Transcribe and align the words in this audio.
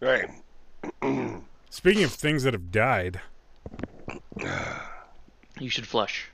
Right. 0.00 0.28
Speaking 1.70 2.04
of 2.04 2.12
things 2.12 2.42
that 2.44 2.54
have 2.54 2.70
died, 2.70 3.20
You 5.58 5.68
should 5.68 5.86
flush. 5.86 6.30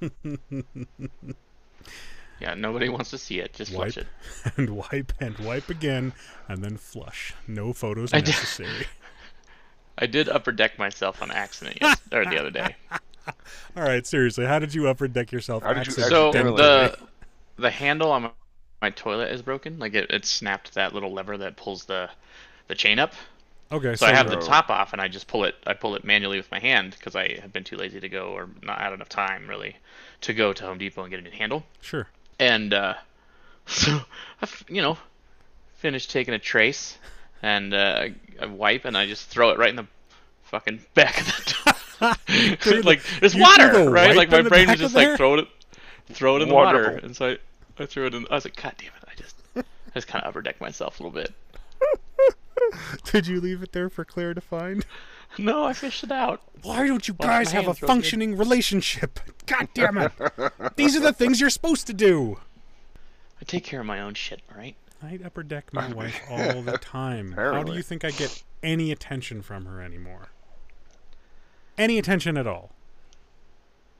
yeah, 2.40 2.54
nobody 2.56 2.88
wants 2.88 3.10
to 3.10 3.18
see 3.18 3.40
it. 3.40 3.52
Just 3.54 3.72
wipe 3.72 3.92
flush 3.94 3.96
it. 3.98 4.06
and 4.56 4.70
wipe 4.70 5.12
and 5.20 5.38
wipe 5.38 5.68
again, 5.68 6.12
and 6.48 6.62
then 6.64 6.76
flush. 6.76 7.34
No 7.46 7.72
photos 7.72 8.12
I 8.12 8.18
did- 8.20 8.28
necessary. 8.34 8.86
I 9.98 10.06
did 10.06 10.28
upper 10.28 10.50
deck 10.50 10.76
myself 10.76 11.22
on 11.22 11.30
accident 11.30 11.78
yes, 11.80 12.00
or 12.12 12.24
the 12.24 12.36
other 12.38 12.50
day. 12.50 12.74
All 13.76 13.82
right, 13.84 14.04
seriously, 14.04 14.44
how 14.44 14.58
did 14.58 14.74
you 14.74 14.88
upper 14.88 15.06
deck 15.06 15.30
yourself? 15.30 15.62
How 15.62 15.72
did 15.72 15.86
you 15.86 15.92
So 15.92 16.28
accidentally- 16.28 16.56
the 16.56 16.98
the 17.56 17.70
handle 17.70 18.10
on 18.10 18.30
my, 18.84 18.90
my 18.90 18.90
toilet 18.90 19.32
is 19.32 19.42
broken. 19.42 19.78
Like 19.78 19.94
it, 19.94 20.10
it 20.10 20.24
snapped 20.26 20.74
that 20.74 20.92
little 20.92 21.12
lever 21.12 21.38
that 21.38 21.56
pulls 21.56 21.84
the 21.84 22.10
the 22.68 22.74
chain 22.74 22.98
up. 22.98 23.14
okay, 23.72 23.96
So 23.96 24.06
I 24.06 24.12
have 24.14 24.28
the 24.30 24.36
top 24.36 24.70
off, 24.70 24.92
and 24.92 25.00
I 25.02 25.08
just 25.08 25.26
pull 25.26 25.44
it. 25.44 25.54
I 25.66 25.74
pull 25.74 25.94
it 25.96 26.04
manually 26.04 26.36
with 26.38 26.50
my 26.50 26.58
hand 26.58 26.94
because 26.98 27.16
I 27.16 27.38
have 27.40 27.52
been 27.52 27.64
too 27.64 27.76
lazy 27.76 28.00
to 28.00 28.08
go 28.08 28.28
or 28.28 28.48
not 28.62 28.78
had 28.80 28.92
enough 28.92 29.08
time 29.08 29.48
really 29.48 29.76
to 30.22 30.32
go 30.34 30.52
to 30.52 30.64
Home 30.64 30.78
Depot 30.78 31.02
and 31.02 31.10
get 31.10 31.20
a 31.20 31.22
new 31.22 31.30
handle. 31.30 31.64
sure. 31.80 32.06
And 32.38 32.72
uh, 32.74 32.94
so 33.66 33.92
I, 33.92 34.02
f- 34.42 34.64
you 34.68 34.82
know, 34.82 34.98
finished 35.76 36.10
taking 36.10 36.34
a 36.34 36.38
trace 36.38 36.98
and 37.42 37.74
uh, 37.74 38.08
I 38.40 38.46
wipe, 38.46 38.84
and 38.86 38.96
I 38.96 39.06
just 39.06 39.28
throw 39.28 39.50
it 39.50 39.58
right 39.58 39.68
in 39.70 39.76
the 39.76 39.86
fucking 40.44 40.80
back 40.94 41.20
of 41.20 41.26
the 41.26 42.56
toilet. 42.60 42.84
like 42.84 43.02
there's 43.20 43.34
water, 43.36 43.84
the 43.84 43.90
right? 43.90 44.08
wipe 44.08 44.16
Like 44.16 44.30
my 44.30 44.42
brain 44.48 44.68
was 44.70 44.80
just 44.80 44.94
there? 44.94 45.10
like 45.10 45.16
throw 45.18 45.34
it, 45.34 45.48
throw 46.10 46.36
it 46.36 46.42
in 46.42 46.48
the 46.48 46.54
water, 46.54 46.84
and 47.02 47.14
so 47.14 47.30
I, 47.32 47.38
I 47.78 47.86
threw 47.86 48.06
it 48.06 48.14
in. 48.14 48.26
I 48.30 48.34
was 48.34 48.44
like, 48.44 48.60
God 48.60 48.74
damn 48.78 48.88
it! 48.88 49.08
I 49.08 49.14
just, 49.16 49.36
I 49.56 49.62
just 49.94 50.06
kind 50.06 50.22
of 50.24 50.28
upper 50.28 50.42
decked 50.42 50.60
myself 50.60 51.00
a 51.00 51.02
little 51.02 51.14
bit. 51.20 51.32
Did 53.04 53.26
you 53.26 53.40
leave 53.40 53.62
it 53.62 53.72
there 53.72 53.88
for 53.88 54.04
Claire 54.04 54.34
to 54.34 54.40
find? 54.40 54.84
No, 55.36 55.64
I 55.64 55.72
fished 55.72 56.04
it 56.04 56.12
out. 56.12 56.40
Why 56.62 56.86
don't 56.86 57.06
you 57.08 57.14
Wash 57.18 57.26
guys 57.28 57.52
have 57.52 57.64
a 57.64 57.66
hands 57.66 57.82
real 57.82 57.88
good. 57.88 57.92
functioning 57.94 58.36
relationship? 58.36 59.18
God 59.46 59.68
damn 59.74 59.98
it! 59.98 60.12
These 60.76 60.96
are 60.96 61.00
the 61.00 61.12
things 61.12 61.40
you're 61.40 61.50
supposed 61.50 61.86
to 61.88 61.92
do. 61.92 62.38
I 63.40 63.44
take 63.44 63.64
care 63.64 63.80
of 63.80 63.86
my 63.86 64.00
own 64.00 64.14
shit, 64.14 64.42
all 64.50 64.56
right? 64.56 64.76
I 65.02 65.18
upper 65.24 65.42
deck 65.42 65.72
my 65.72 65.92
wife 65.92 66.20
all 66.30 66.62
the 66.62 66.78
time. 66.78 67.32
How 67.32 67.62
do 67.62 67.74
you 67.74 67.82
think 67.82 68.04
I 68.04 68.10
get 68.10 68.42
any 68.62 68.90
attention 68.92 69.42
from 69.42 69.66
her 69.66 69.82
anymore? 69.82 70.28
Any 71.76 71.98
attention 71.98 72.36
at 72.38 72.46
all? 72.46 72.70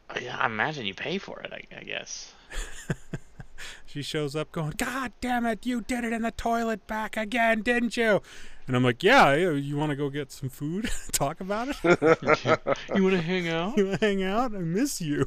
Uh, 0.08 0.20
yeah, 0.22 0.38
I 0.38 0.46
imagine 0.46 0.86
you 0.86 0.94
pay 0.94 1.18
for 1.18 1.40
it. 1.40 1.52
I, 1.52 1.76
I 1.76 1.82
guess. 1.82 2.32
She 3.94 4.02
shows 4.02 4.34
up 4.34 4.50
going, 4.50 4.72
God 4.76 5.12
damn 5.20 5.46
it, 5.46 5.64
you 5.64 5.80
did 5.80 6.02
it 6.02 6.12
in 6.12 6.22
the 6.22 6.32
toilet 6.32 6.84
back 6.88 7.16
again, 7.16 7.62
didn't 7.62 7.96
you? 7.96 8.22
And 8.66 8.74
I'm 8.74 8.82
like, 8.82 9.04
Yeah, 9.04 9.36
you 9.36 9.76
want 9.76 9.90
to 9.90 9.96
go 9.96 10.10
get 10.10 10.32
some 10.32 10.48
food? 10.48 10.90
Talk 11.12 11.40
about 11.40 11.68
it? 11.68 11.76
You 12.96 13.04
want 13.04 13.14
to 13.14 13.22
hang 13.22 13.48
out? 13.48 13.76
you 13.76 13.86
want 13.86 14.00
to 14.00 14.04
hang 14.04 14.24
out? 14.24 14.52
I 14.52 14.58
miss 14.58 15.00
you. 15.00 15.26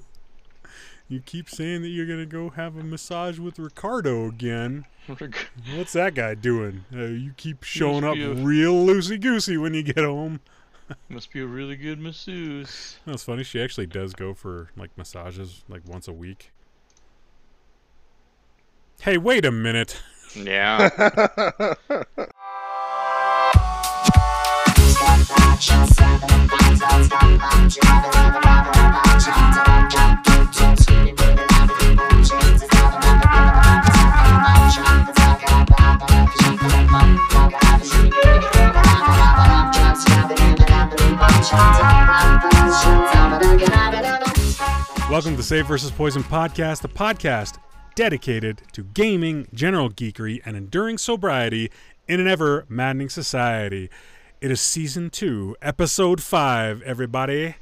You 1.08 1.22
keep 1.22 1.50
saying 1.50 1.82
that 1.84 1.88
you're 1.88 2.08
going 2.08 2.20
to 2.20 2.26
go 2.26 2.50
have 2.50 2.76
a 2.76 2.84
massage 2.84 3.40
with 3.40 3.58
Ricardo 3.58 4.28
again. 4.28 4.84
What's 5.78 5.94
that 5.94 6.14
guy 6.14 6.36
doing? 6.36 6.84
Uh, 6.94 7.04
you 7.06 7.32
keep 7.38 7.64
showing 7.64 8.04
up 8.04 8.18
a- 8.18 8.34
real 8.34 8.74
loosey 8.86 9.18
goosey 9.18 9.56
when 9.56 9.76
you 9.76 9.82
get 9.82 10.04
home. 10.04 10.42
Must 11.08 11.32
be 11.32 11.40
a 11.40 11.48
really 11.48 11.78
good 11.78 12.00
masseuse. 12.02 12.98
That's 13.06 13.24
funny. 13.24 13.46
She 13.46 13.62
actually 13.62 13.88
does 13.88 14.12
go 14.14 14.34
for 14.34 14.72
like 14.76 14.90
massages 14.98 15.64
like 15.70 15.88
once 15.88 16.10
a 16.10 16.14
week. 16.14 16.52
Hey, 19.02 19.18
wait 19.18 19.46
a 19.46 19.52
minute. 19.52 20.02
Yeah. 20.36 20.90
Welcome 45.10 45.32
to 45.32 45.38
the 45.38 45.44
Save 45.44 45.68
versus 45.68 45.90
Poison 45.90 46.22
podcast, 46.24 46.82
the 46.82 46.90
podcast 46.90 47.58
dedicated 47.98 48.62
to 48.72 48.84
gaming, 48.84 49.48
general 49.56 49.90
geekery, 49.90 50.40
and 50.46 50.56
enduring 50.56 51.00
sobriety 51.00 51.72
in 52.08 52.20
an 52.20 52.28
ever 52.28 52.64
maddening 52.70 53.10
society. 53.10 53.90
It 54.40 54.52
is 54.52 54.62
season 54.62 55.10
two, 55.10 55.56
episode 55.64 56.22
five, 56.22 56.84
everybody. 56.84 57.56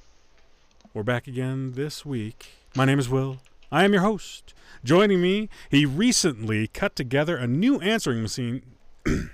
We're 0.93 1.03
back 1.03 1.25
again 1.25 1.71
this 1.71 2.05
week. 2.05 2.47
My 2.75 2.83
name 2.83 2.99
is 2.99 3.07
Will. 3.07 3.37
I 3.71 3.85
am 3.85 3.93
your 3.93 4.01
host. 4.01 4.53
Joining 4.83 5.21
me, 5.21 5.47
he 5.71 5.85
recently 5.85 6.67
cut 6.67 6.97
together 6.97 7.37
a 7.37 7.47
new 7.47 7.79
answering 7.79 8.21
machine. 8.21 8.61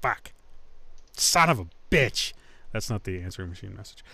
Fuck. 0.00 0.30
Son 1.10 1.50
of 1.50 1.58
a 1.58 1.66
bitch. 1.90 2.34
That's 2.70 2.88
not 2.88 3.02
the 3.02 3.20
answering 3.20 3.48
machine 3.48 3.74
message. 3.76 4.04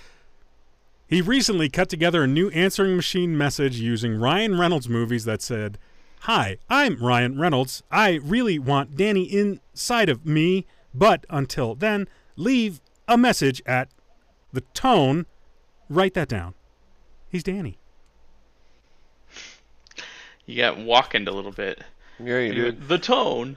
He 1.06 1.20
recently 1.20 1.68
cut 1.68 1.90
together 1.90 2.22
a 2.22 2.26
new 2.26 2.48
answering 2.52 2.96
machine 2.96 3.36
message 3.36 3.78
using 3.78 4.18
Ryan 4.18 4.58
Reynolds 4.58 4.88
movies 4.88 5.26
that 5.26 5.42
said, 5.42 5.76
Hi, 6.20 6.58
I'm 6.68 6.96
Ryan 6.96 7.38
Reynolds. 7.38 7.82
I 7.90 8.14
really 8.14 8.58
want 8.58 8.96
Danny 8.96 9.22
inside 9.22 10.08
of 10.08 10.26
me, 10.26 10.66
but 10.92 11.24
until 11.30 11.74
then, 11.74 12.08
leave 12.36 12.80
a 13.06 13.16
message 13.16 13.62
at 13.64 13.88
the 14.52 14.62
tone. 14.74 15.26
Write 15.88 16.14
that 16.14 16.28
down. 16.28 16.54
He's 17.28 17.44
Danny. 17.44 17.78
You 20.46 20.56
got 20.56 20.78
walkened 20.78 21.28
a 21.28 21.32
little 21.32 21.52
bit. 21.52 21.82
yeah, 22.18 22.38
you 22.38 22.52
You 22.52 22.62
did. 22.64 22.88
The 22.88 22.98
tone. 22.98 23.56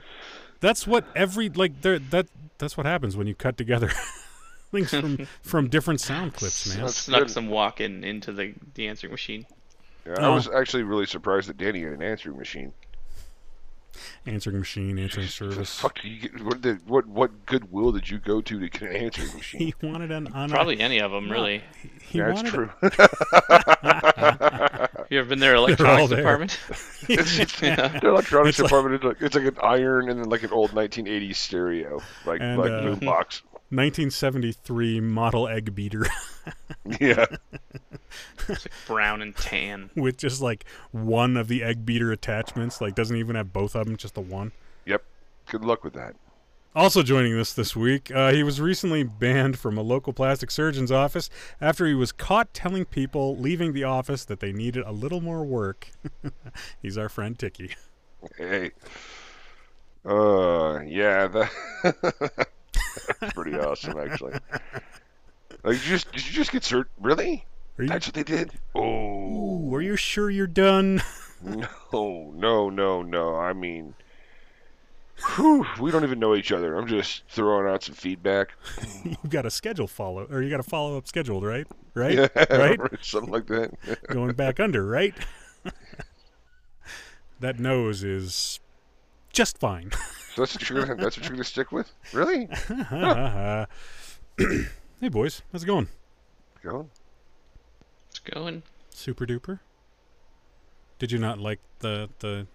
That's 0.60 0.86
what 0.86 1.04
every 1.16 1.48
like 1.48 1.80
there 1.80 1.98
that 1.98 2.26
that's 2.58 2.76
what 2.76 2.84
happens 2.84 3.16
when 3.16 3.26
you 3.26 3.34
cut 3.34 3.56
together 3.56 3.90
things 4.70 4.90
from 4.90 5.26
from 5.42 5.68
different 5.68 6.00
sound 6.00 6.34
clips, 6.34 6.76
man. 6.76 6.88
Snuck 6.88 7.28
some 7.30 7.48
Walken 7.48 8.04
into 8.04 8.32
the, 8.32 8.54
the 8.74 8.86
answering 8.88 9.12
machine. 9.12 9.46
Yeah, 10.06 10.14
I 10.18 10.24
Oh. 10.26 10.34
was 10.34 10.48
actually 10.48 10.82
really 10.82 11.06
surprised 11.06 11.48
that 11.48 11.56
Danny 11.58 11.82
had 11.82 11.92
an 11.92 12.02
answering 12.02 12.36
machine. 12.38 12.72
Answering 14.24 14.58
machine, 14.60 14.98
answering 14.98 15.26
service. 15.26 15.78
Fuck, 15.80 16.04
you 16.04 16.20
get, 16.20 16.42
what, 16.44 16.60
did, 16.62 16.86
what 16.88 17.06
what 17.06 17.44
goodwill 17.46 17.92
did 17.92 18.08
you 18.08 18.18
go 18.18 18.40
to 18.40 18.58
to 18.60 18.68
get 18.68 18.82
an 18.82 18.96
answering 18.96 19.32
machine? 19.36 19.60
He 19.60 19.74
wanted 19.86 20.10
an 20.10 20.28
on 20.32 20.48
Probably 20.48 20.78
any 20.80 21.00
of 21.00 21.10
them, 21.10 21.30
really. 21.30 21.62
He 22.02 22.18
yeah, 22.18 22.32
wanted 22.32 22.70
that's 22.80 22.94
true. 22.94 23.06
You 25.10 25.18
ever 25.18 25.28
been 25.28 25.38
to 25.38 25.44
their 25.44 25.56
all 25.56 25.66
electronics 25.66 26.08
there. 26.10 26.18
department? 26.18 26.58
yeah. 27.08 27.88
The 27.98 28.08
electronics 28.08 28.60
It's 28.60 28.60
like- 28.60 28.68
department 28.68 28.94
is 28.94 29.08
like 29.08 29.16
it's 29.22 29.34
like 29.34 29.44
an 29.46 29.56
iron 29.62 30.08
and 30.08 30.20
then 30.20 30.28
like 30.28 30.44
an 30.44 30.52
old 30.52 30.70
1980s 30.70 31.34
stereo, 31.36 32.00
like 32.24 32.40
And, 32.40 32.58
like 32.58 32.70
uh, 32.70 32.82
boombox. 32.94 33.42
1973 33.70 35.00
model 35.00 35.46
egg 35.48 35.74
beater 35.74 36.06
Yeah, 37.00 37.26
It's 38.48 38.48
like 38.48 38.72
brown 38.86 39.22
and 39.22 39.36
tan. 39.36 39.90
with 39.94 40.16
just 40.16 40.40
like 40.40 40.64
one 40.90 41.36
of 41.36 41.48
the 41.48 41.62
egg 41.62 41.86
beater 41.86 42.10
attachments. 42.12 42.80
Like 42.80 42.94
doesn't 42.94 43.16
even 43.16 43.36
have 43.36 43.52
both 43.52 43.74
of 43.76 43.86
them, 43.86 43.96
just 43.96 44.14
the 44.14 44.20
one. 44.20 44.52
yep. 44.84 45.04
Good 45.46 45.64
luck 45.64 45.84
with 45.84 45.94
that. 45.94 46.14
Also 46.74 47.02
joining 47.02 47.36
us 47.36 47.52
this 47.52 47.74
week, 47.74 48.12
uh, 48.14 48.30
he 48.32 48.44
was 48.44 48.60
recently 48.60 49.02
banned 49.02 49.58
from 49.58 49.76
a 49.76 49.82
local 49.82 50.12
plastic 50.12 50.50
surgeon's 50.52 50.92
office 50.92 51.28
after 51.60 51.84
he 51.86 51.94
was 51.94 52.12
caught 52.12 52.54
telling 52.54 52.84
people 52.84 53.36
leaving 53.36 53.72
the 53.72 53.82
office 53.82 54.24
that 54.24 54.38
they 54.38 54.52
needed 54.52 54.84
a 54.86 54.92
little 54.92 55.20
more 55.20 55.44
work. 55.44 55.90
He's 56.82 56.96
our 56.96 57.08
friend 57.08 57.36
Tiki. 57.38 57.74
Hey. 58.38 58.70
Uh, 60.04 60.80
yeah, 60.86 61.26
that 61.26 61.50
that's 62.02 62.46
pretty 63.34 63.56
awesome, 63.58 63.98
actually. 63.98 64.34
Like, 65.62 65.74
you 65.74 65.90
just 65.90 66.10
did 66.12 66.26
you 66.26 66.32
just 66.32 66.52
get 66.52 66.62
cert? 66.62 66.86
Really? 67.00 67.44
You, 67.78 67.86
That's 67.88 68.06
what 68.06 68.14
they 68.14 68.22
did? 68.24 68.52
Oh 68.74 68.82
Ooh, 68.82 69.74
are 69.74 69.80
you 69.82 69.96
sure 69.96 70.30
you're 70.30 70.46
done? 70.46 71.02
no, 71.42 72.32
no, 72.34 72.68
no, 72.70 73.02
no. 73.02 73.36
I 73.36 73.52
mean, 73.54 73.94
whew, 75.36 75.66
we 75.80 75.90
don't 75.90 76.04
even 76.04 76.18
know 76.18 76.34
each 76.34 76.52
other. 76.52 76.76
I'm 76.76 76.86
just 76.86 77.22
throwing 77.28 77.66
out 77.72 77.82
some 77.82 77.94
feedback. 77.94 78.50
You've 79.04 79.30
got 79.30 79.46
a 79.46 79.50
schedule 79.50 79.86
follow, 79.86 80.26
or 80.30 80.42
you 80.42 80.50
got 80.50 80.60
a 80.60 80.64
follow 80.64 80.96
up 80.98 81.06
scheduled, 81.08 81.44
right? 81.44 81.66
Right? 81.94 82.14
Yeah, 82.18 82.28
Right? 82.50 82.78
something 83.00 83.32
like 83.32 83.46
that. 83.46 83.72
Going 84.08 84.32
back 84.32 84.60
under, 84.60 84.84
right? 84.86 85.14
that 87.40 87.58
nose 87.58 88.04
is 88.04 88.60
just 89.32 89.58
fine. 89.58 89.90
So 90.40 90.44
that's 90.44 90.54
what 90.54 90.70
you're 90.70 90.86
gonna 90.86 91.02
that's 91.02 91.18
what 91.18 91.26
you're 91.26 91.34
gonna 91.36 91.44
stick 91.44 91.70
with? 91.70 91.92
Really? 92.14 92.48
hey 94.98 95.08
boys, 95.10 95.42
how's 95.52 95.64
it 95.64 95.66
going? 95.66 95.88
Go. 96.62 96.88
It's 98.08 98.20
going. 98.20 98.62
Super 98.88 99.26
duper. 99.26 99.60
Did 100.98 101.12
you 101.12 101.18
not 101.18 101.38
like 101.38 101.60
the 101.80 102.08
the 102.20 102.46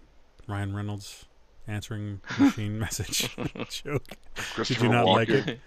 Ryan 0.48 0.76
Reynolds 0.76 1.26
answering 1.68 2.22
machine 2.40 2.80
message 2.80 3.30
joke? 3.70 4.04
Did 4.64 4.82
you 4.82 4.90
not 4.90 5.06
like 5.06 5.30
it? 5.30 5.60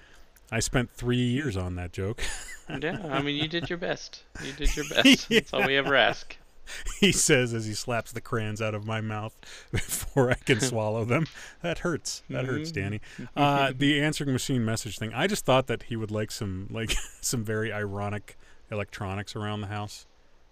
I 0.50 0.58
spent 0.58 0.90
three 0.90 1.18
years 1.18 1.56
on 1.56 1.76
that 1.76 1.92
joke. 1.92 2.20
yeah, 2.68 2.98
I 3.12 3.22
mean, 3.22 3.36
you 3.36 3.46
did 3.46 3.70
your 3.70 3.78
best. 3.78 4.24
You 4.44 4.52
did 4.54 4.74
your 4.74 4.86
best. 4.88 5.28
That's 5.28 5.52
all 5.52 5.64
we 5.64 5.76
ever 5.76 5.94
ask. 5.94 6.36
he 7.00 7.12
says 7.12 7.54
as 7.54 7.66
he 7.66 7.74
slaps 7.74 8.12
the 8.12 8.20
crayons 8.20 8.60
out 8.62 8.74
of 8.74 8.84
my 8.86 9.00
mouth 9.00 9.34
before 9.72 10.30
I 10.30 10.34
can 10.34 10.60
swallow 10.62 11.04
them. 11.04 11.26
That 11.62 11.78
hurts. 11.78 12.22
That 12.30 12.44
hurts, 12.46 12.70
Danny. 12.72 13.00
Uh, 13.36 13.72
the 13.76 14.00
answering 14.00 14.32
machine 14.32 14.64
message 14.64 14.98
thing. 14.98 15.12
I 15.12 15.26
just 15.26 15.44
thought 15.44 15.66
that 15.68 15.84
he 15.84 15.96
would 15.96 16.10
like 16.10 16.30
some 16.30 16.68
like 16.70 16.92
some 17.20 17.44
very 17.44 17.72
ironic 17.72 18.36
electronics 18.70 19.34
around 19.36 19.60
the 19.62 19.68
house. 19.68 20.06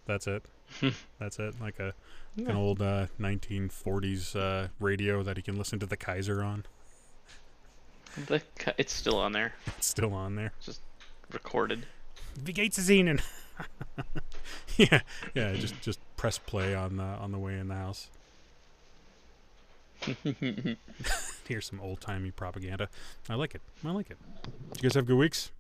That's 0.06 0.26
it. 0.26 0.44
That's 1.18 1.38
it. 1.38 1.54
Like 1.60 1.78
a 1.78 1.94
an 2.36 2.50
old 2.56 2.82
uh, 2.82 3.06
1940s 3.18 4.36
uh, 4.36 4.68
radio 4.78 5.22
that 5.22 5.36
he 5.38 5.42
can 5.42 5.56
listen 5.56 5.78
to 5.78 5.86
the 5.86 5.96
Kaiser 5.96 6.42
on. 6.42 6.64
The, 8.26 8.42
it's 8.78 8.92
still 8.92 9.16
on 9.18 9.32
there, 9.32 9.54
It's 9.78 9.86
still 9.86 10.12
on 10.14 10.36
there. 10.36 10.52
just 10.60 10.80
recorded. 11.32 11.86
The 12.42 12.52
gates 12.52 12.78
is 12.78 12.88
Ihnen. 12.90 13.20
yeah, 14.93 15.00
yeah. 15.34 15.52
Just 15.55 15.81
just 15.81 16.00
press 16.17 16.38
play 16.38 16.75
on 16.75 16.96
the 16.96 17.05
on 17.05 17.32
the 17.32 17.38
way 17.38 17.58
in 17.58 17.69
the 17.69 17.75
house. 17.75 18.11
Here's 21.49 21.67
some 21.67 21.81
old 21.81 22.00
timey 22.00 22.31
propaganda. 22.31 22.88
I 23.28 23.34
like 23.34 23.55
it. 23.55 23.62
I 23.84 23.90
like 23.90 24.11
it. 24.11 24.19
Did 24.73 24.82
you 24.82 24.88
guys 24.88 24.94
have 24.94 25.06
good 25.06 25.17
weeks? 25.17 25.52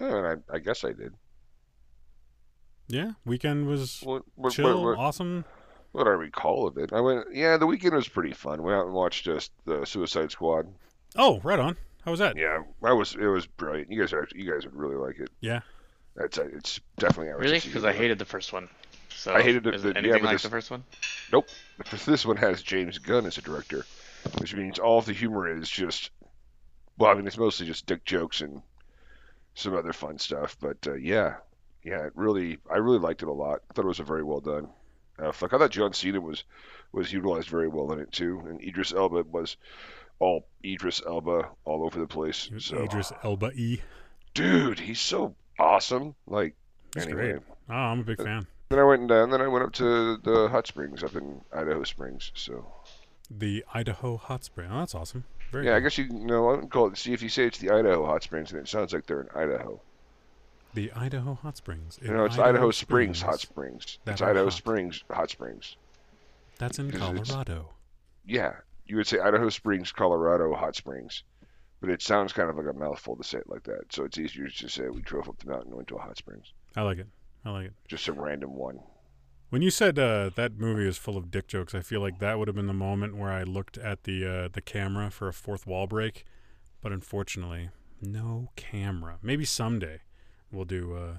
Yeah, 0.00 0.36
I, 0.50 0.54
I 0.56 0.58
guess 0.58 0.84
I 0.84 0.92
did. 0.92 1.14
Yeah, 2.88 3.12
weekend 3.24 3.66
was 3.66 4.00
What, 4.02 4.22
what, 4.34 4.52
chill, 4.52 4.82
what, 4.82 4.96
what, 4.96 4.98
awesome. 4.98 5.44
what 5.92 6.06
I 6.06 6.10
recall 6.10 6.66
of 6.66 6.76
it, 6.78 6.92
I 6.92 7.00
went. 7.00 7.26
Yeah, 7.32 7.56
the 7.56 7.66
weekend 7.66 7.94
was 7.94 8.08
pretty 8.08 8.32
fun. 8.32 8.62
Went 8.62 8.76
out 8.76 8.86
and 8.86 8.94
watched 8.94 9.24
just 9.24 9.52
the 9.64 9.84
Suicide 9.84 10.30
Squad. 10.30 10.66
Oh, 11.16 11.40
right 11.44 11.58
on. 11.58 11.76
How 12.04 12.10
was 12.10 12.20
that? 12.20 12.36
Yeah, 12.36 12.62
I 12.82 12.92
was. 12.92 13.14
It 13.14 13.26
was 13.26 13.46
brilliant. 13.46 13.90
You 13.90 14.00
guys 14.00 14.12
are. 14.12 14.26
You 14.34 14.50
guys 14.50 14.64
would 14.64 14.74
really 14.74 14.96
like 14.96 15.18
it. 15.20 15.28
Yeah. 15.40 15.60
That's. 16.14 16.38
uh, 16.38 16.48
It's 16.52 16.80
definitely. 16.98 17.32
Really? 17.34 17.58
RCC. 17.58 17.64
Because 17.66 17.84
I 17.84 17.92
hated 17.92 18.18
the 18.18 18.24
first 18.24 18.52
one. 18.52 18.68
So 19.14 19.34
I 19.34 19.42
hated 19.42 19.66
it- 19.66 19.74
Is 19.76 19.82
the- 19.82 19.90
it 19.90 19.94
yeah, 19.96 19.98
anything 20.00 20.22
but 20.22 20.26
like 20.26 20.34
this- 20.34 20.42
the 20.42 20.50
first 20.50 20.70
one? 20.70 20.84
Nope. 21.32 21.48
This 22.06 22.26
one 22.26 22.36
has 22.36 22.62
James 22.62 22.98
Gunn 22.98 23.26
as 23.26 23.38
a 23.38 23.42
director, 23.42 23.86
which 24.38 24.54
means 24.54 24.78
all 24.78 24.98
of 24.98 25.06
the 25.06 25.12
humor 25.12 25.48
is 25.56 25.68
just. 25.68 26.10
Well, 26.98 27.10
I 27.10 27.14
mean, 27.14 27.26
it's 27.26 27.38
mostly 27.38 27.66
just 27.66 27.86
dick 27.86 28.04
jokes 28.04 28.40
and 28.42 28.62
some 29.54 29.74
other 29.76 29.92
fun 29.92 30.18
stuff. 30.18 30.56
But 30.60 30.78
uh, 30.86 30.94
yeah, 30.94 31.36
yeah, 31.82 32.04
it 32.06 32.12
really, 32.14 32.58
I 32.70 32.76
really 32.78 32.98
liked 32.98 33.22
it 33.22 33.28
a 33.28 33.32
lot. 33.32 33.60
I 33.70 33.74
thought 33.74 33.84
it 33.84 33.88
was 33.88 34.00
a 34.00 34.04
very 34.04 34.22
well 34.22 34.40
done. 34.40 34.68
Uh, 35.18 35.32
fuck, 35.32 35.52
I 35.52 35.58
thought 35.58 35.70
John 35.70 35.92
Cena 35.92 36.20
was 36.20 36.44
was 36.92 37.12
utilized 37.12 37.48
very 37.48 37.68
well 37.68 37.92
in 37.92 38.00
it 38.00 38.12
too, 38.12 38.42
and 38.48 38.60
Idris 38.62 38.92
Elba 38.92 39.22
was 39.30 39.56
all 40.18 40.46
Idris 40.64 41.00
Elba 41.06 41.48
all 41.64 41.84
over 41.84 41.98
the 41.98 42.06
place. 42.06 42.50
So, 42.58 42.82
Idris 42.82 43.12
Elba 43.24 43.50
E. 43.54 43.80
dude, 44.34 44.78
he's 44.80 45.00
so 45.00 45.34
awesome. 45.58 46.14
Like, 46.26 46.54
He's 46.94 47.04
anyway. 47.04 47.32
great. 47.32 47.42
Oh, 47.70 47.74
I'm 47.74 48.00
a 48.00 48.04
big 48.04 48.18
fan. 48.18 48.46
Then 48.68 48.78
I 48.78 48.84
went 48.84 49.08
down. 49.08 49.30
Then 49.30 49.40
I 49.40 49.48
went 49.48 49.64
up 49.64 49.72
to 49.74 50.16
the 50.18 50.48
hot 50.48 50.66
springs 50.66 51.02
up 51.02 51.14
in 51.14 51.40
Idaho 51.52 51.84
Springs. 51.84 52.32
So 52.34 52.66
The 53.30 53.64
Idaho 53.74 54.16
Hot 54.16 54.44
Spring. 54.44 54.68
Oh, 54.72 54.78
that's 54.80 54.94
awesome. 54.94 55.24
Very 55.50 55.66
yeah, 55.66 55.76
I 55.76 55.80
guess 55.80 55.98
you 55.98 56.08
know 56.08 56.48
I 56.48 56.52
wouldn't 56.52 56.70
call 56.70 56.86
it. 56.88 56.96
See 56.96 57.12
if 57.12 57.22
you 57.22 57.28
say 57.28 57.44
it's 57.44 57.58
the 57.58 57.70
Idaho 57.70 58.06
hot 58.06 58.22
springs, 58.22 58.50
and 58.52 58.60
it 58.60 58.68
sounds 58.68 58.94
like 58.94 59.06
they're 59.06 59.20
in 59.20 59.28
Idaho. 59.34 59.80
The 60.72 60.90
Idaho 60.92 61.34
Hot 61.34 61.58
Springs. 61.58 61.98
You 62.00 62.08
in 62.08 62.16
know, 62.16 62.24
it's 62.24 62.38
Idaho, 62.38 62.70
Springs, 62.70 63.20
hot 63.20 63.40
springs. 63.40 63.98
that 64.06 64.12
It's 64.12 64.22
Idaho 64.22 64.44
hot. 64.44 64.52
Springs 64.54 65.04
hot 65.10 65.28
springs. 65.28 65.76
That's 66.58 66.78
in 66.78 66.90
Colorado. 66.90 67.68
Yeah, 68.26 68.54
you 68.86 68.96
would 68.96 69.06
say 69.06 69.18
Idaho 69.18 69.50
Springs, 69.50 69.92
Colorado 69.92 70.54
hot 70.54 70.74
springs, 70.74 71.22
but 71.82 71.90
it 71.90 72.00
sounds 72.00 72.32
kind 72.32 72.48
of 72.48 72.56
like 72.56 72.72
a 72.72 72.78
mouthful 72.78 73.16
to 73.16 73.24
say 73.24 73.38
it 73.38 73.48
like 73.48 73.64
that. 73.64 73.92
So 73.92 74.04
it's 74.04 74.16
easier 74.16 74.48
to 74.48 74.68
say 74.68 74.88
we 74.88 75.02
drove 75.02 75.28
up 75.28 75.36
the 75.38 75.50
mountain 75.50 75.66
and 75.68 75.76
went 75.76 75.88
to 75.88 75.96
a 75.96 76.00
hot 76.00 76.16
springs. 76.16 76.52
I 76.76 76.82
like 76.82 76.98
it. 76.98 77.08
I 77.44 77.50
like 77.50 77.66
it. 77.66 77.74
Just 77.88 78.06
a 78.06 78.12
random 78.12 78.54
one. 78.54 78.78
When 79.50 79.62
you 79.62 79.70
said 79.70 79.98
uh, 79.98 80.30
that 80.36 80.58
movie 80.58 80.88
is 80.88 80.96
full 80.96 81.16
of 81.16 81.32
dick 81.32 81.48
jokes, 81.48 81.74
I 81.74 81.80
feel 81.80 82.00
like 82.00 82.20
that 82.20 82.38
would 82.38 82.46
have 82.46 82.54
been 82.54 82.68
the 82.68 82.72
moment 82.72 83.16
where 83.16 83.32
I 83.32 83.42
looked 83.42 83.78
at 83.78 84.04
the 84.04 84.24
uh, 84.24 84.48
the 84.50 84.62
camera 84.62 85.10
for 85.10 85.26
a 85.26 85.32
fourth 85.32 85.66
wall 85.66 85.88
break, 85.88 86.24
but 86.80 86.92
unfortunately, 86.92 87.70
no 88.00 88.48
camera. 88.54 89.18
Maybe 89.20 89.44
someday 89.44 90.02
we'll 90.52 90.64
do. 90.64 90.94
Uh, 90.94 91.18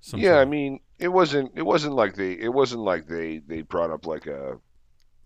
some 0.00 0.20
yeah, 0.20 0.34
sort 0.34 0.42
I 0.42 0.44
mean, 0.44 0.80
it 0.98 1.08
wasn't. 1.08 1.52
It 1.56 1.62
wasn't 1.62 1.94
like 1.94 2.16
they. 2.16 2.32
It 2.32 2.52
wasn't 2.52 2.82
like 2.82 3.08
they. 3.08 3.38
They 3.38 3.62
brought 3.62 3.90
up 3.90 4.04
like 4.04 4.26
a, 4.26 4.58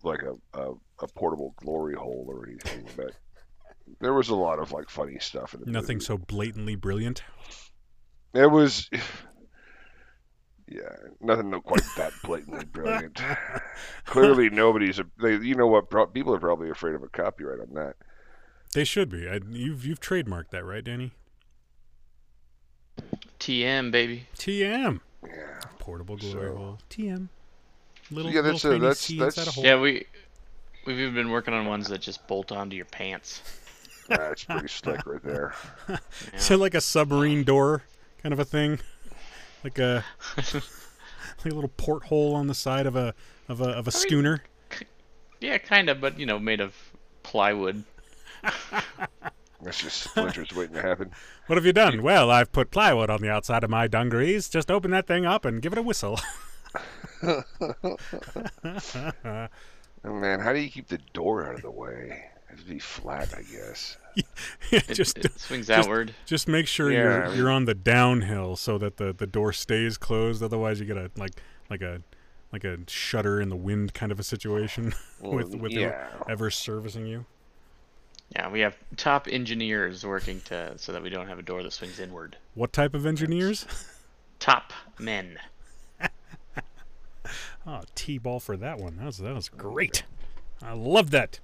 like 0.01 0.21
a, 0.23 0.59
a, 0.59 0.71
a 0.99 1.07
portable 1.09 1.53
glory 1.57 1.93
hole 1.93 2.25
or 2.27 2.47
anything. 2.47 2.87
But 2.95 3.11
there 3.99 4.13
was 4.13 4.29
a 4.29 4.35
lot 4.35 4.59
of 4.59 4.71
like 4.71 4.89
funny 4.89 5.17
stuff 5.19 5.53
in 5.53 5.61
the 5.61 5.71
nothing 5.71 5.97
movie. 5.97 6.05
so 6.05 6.17
blatantly 6.17 6.75
brilliant. 6.75 7.23
It 8.33 8.49
was. 8.49 8.89
Yeah, 10.67 10.83
nothing 11.19 11.49
no 11.49 11.59
quite 11.59 11.83
that 11.97 12.13
blatantly 12.23 12.63
brilliant. 12.65 13.19
Clearly, 14.05 14.49
nobody's. 14.49 14.99
A, 14.99 15.05
they, 15.21 15.35
you 15.35 15.55
know 15.55 15.67
what? 15.67 15.89
Pro, 15.89 16.07
people 16.07 16.33
are 16.33 16.39
probably 16.39 16.69
afraid 16.69 16.95
of 16.95 17.03
a 17.03 17.09
copyright 17.09 17.59
on 17.59 17.73
that. 17.73 17.95
They 18.73 18.85
should 18.85 19.09
be. 19.09 19.27
I, 19.27 19.39
you've 19.49 19.85
you've 19.85 19.99
trademarked 19.99 20.51
that, 20.51 20.63
right, 20.63 20.83
Danny? 20.83 21.11
TM 23.39 23.91
baby. 23.91 24.27
TM. 24.37 25.01
Yeah. 25.25 25.59
Portable 25.79 26.17
glory 26.17 26.49
So- 26.49 26.55
hole. 26.55 26.79
TM. 26.89 27.27
Little, 28.09 28.31
yeah, 28.31 28.41
little 28.41 28.51
that's 28.51 28.65
a- 28.65 28.69
tiny 28.69 28.79
that's- 28.79 29.07
that's- 29.07 29.37
at 29.37 29.47
a 29.47 29.51
hole. 29.51 29.63
Yeah, 29.63 29.79
we 29.79 30.05
we've 30.85 30.99
even 30.99 31.13
been 31.13 31.31
working 31.31 31.53
on 31.53 31.65
ones 31.65 31.87
that 31.89 32.01
just 32.01 32.27
bolt 32.27 32.51
onto 32.51 32.75
your 32.75 32.85
pants. 32.85 33.41
That's 34.07 34.43
pretty 34.43 34.67
slick 34.69 35.05
right 35.05 35.23
there. 35.23 35.53
Yeah. 35.89 35.97
So 36.37 36.57
like 36.57 36.73
a 36.73 36.81
submarine 36.81 37.43
door 37.43 37.83
kind 38.21 38.33
of 38.33 38.39
a 38.39 38.45
thing, 38.45 38.79
like 39.63 39.79
a 39.79 40.03
like 40.37 40.53
a 41.45 41.55
little 41.55 41.71
porthole 41.77 42.35
on 42.35 42.47
the 42.47 42.53
side 42.53 42.85
of 42.85 42.95
a 42.95 43.13
of 43.49 43.61
a 43.61 43.69
of 43.69 43.87
a 43.87 43.91
schooner. 43.91 44.43
yeah, 45.39 45.57
kind 45.57 45.89
of, 45.89 45.99
but 46.01 46.19
you 46.19 46.25
know, 46.25 46.39
made 46.39 46.61
of 46.61 46.75
plywood. 47.23 47.83
That's 49.63 49.79
just 49.79 50.03
splinters 50.03 50.51
waiting 50.53 50.75
to 50.75 50.81
happen. 50.81 51.11
What 51.45 51.55
have 51.55 51.65
you 51.67 51.73
done? 51.73 52.01
Well, 52.01 52.31
I've 52.31 52.51
put 52.51 52.71
plywood 52.71 53.11
on 53.11 53.21
the 53.21 53.29
outside 53.29 53.63
of 53.63 53.69
my 53.69 53.85
dungarees. 53.87 54.49
Just 54.49 54.71
open 54.71 54.89
that 54.91 55.05
thing 55.05 55.25
up 55.25 55.45
and 55.45 55.61
give 55.61 55.71
it 55.71 55.77
a 55.77 55.83
whistle. 55.83 56.19
Oh, 57.23 57.43
man, 60.03 60.39
how 60.39 60.51
do 60.51 60.59
you 60.59 60.71
keep 60.71 60.87
the 60.87 60.97
door 61.13 61.45
out 61.45 61.53
of 61.53 61.61
the 61.61 61.69
way? 61.69 62.25
It 62.51 62.55
has 62.57 62.63
to 62.65 62.69
be 62.69 62.79
flat, 62.79 63.33
I 63.35 63.41
guess. 63.43 63.97
It, 64.71 64.87
just 64.89 65.17
it 65.19 65.31
swings 65.39 65.67
just- 65.67 65.87
outward. 65.87 66.13
just 66.25 66.47
make 66.47 66.67
sure 66.67 66.91
Yeah, 66.91 66.97
you're 67.03 67.23
I 67.23 67.27
mean- 67.29 67.37
you're 67.37 67.51
on 67.51 67.65
the 67.65 67.73
downhill 67.73 68.55
so 68.57 68.77
that 68.77 68.97
the, 68.97 69.13
the 69.13 69.27
door 69.27 69.53
stays 69.53 69.97
closed. 69.97 70.43
Otherwise, 70.43 70.79
you 70.79 70.85
get 70.85 70.97
a 70.97 71.09
like 71.17 71.31
like 71.69 71.81
a 71.81 72.01
like 72.51 72.63
a 72.65 72.77
shutter 72.87 73.39
in 73.39 73.47
the 73.49 73.55
wind 73.55 73.93
kind 73.93 74.11
of 74.11 74.19
a 74.19 74.23
situation 74.23 74.93
with 75.21 75.55
with 75.55 75.71
yeah. 75.71 76.07
ever 76.29 76.49
servicing 76.49 77.05
you. 77.05 77.25
Yeah, 78.35 78.49
we 78.49 78.59
have 78.61 78.77
top 78.97 79.27
engineers 79.29 80.05
working 80.05 80.39
to 80.45 80.77
so 80.77 80.91
that 80.93 81.01
we 81.03 81.09
don't 81.09 81.27
have 81.27 81.39
a 81.39 81.41
door 81.41 81.63
that 81.63 81.71
swings 81.71 81.99
inward. 81.99 82.37
What 82.53 82.71
type 82.73 82.93
of 82.93 83.05
engineers? 83.05 83.65
Top 84.39 84.71
men. 84.99 85.37
Oh, 87.65 87.81
T-ball 87.93 88.39
for 88.39 88.57
that 88.57 88.79
one. 88.79 88.97
That 88.97 89.05
was 89.05 89.17
that 89.19 89.35
was 89.35 89.47
great. 89.49 90.03
I 90.61 90.73
love 90.73 91.11
that. 91.11 91.39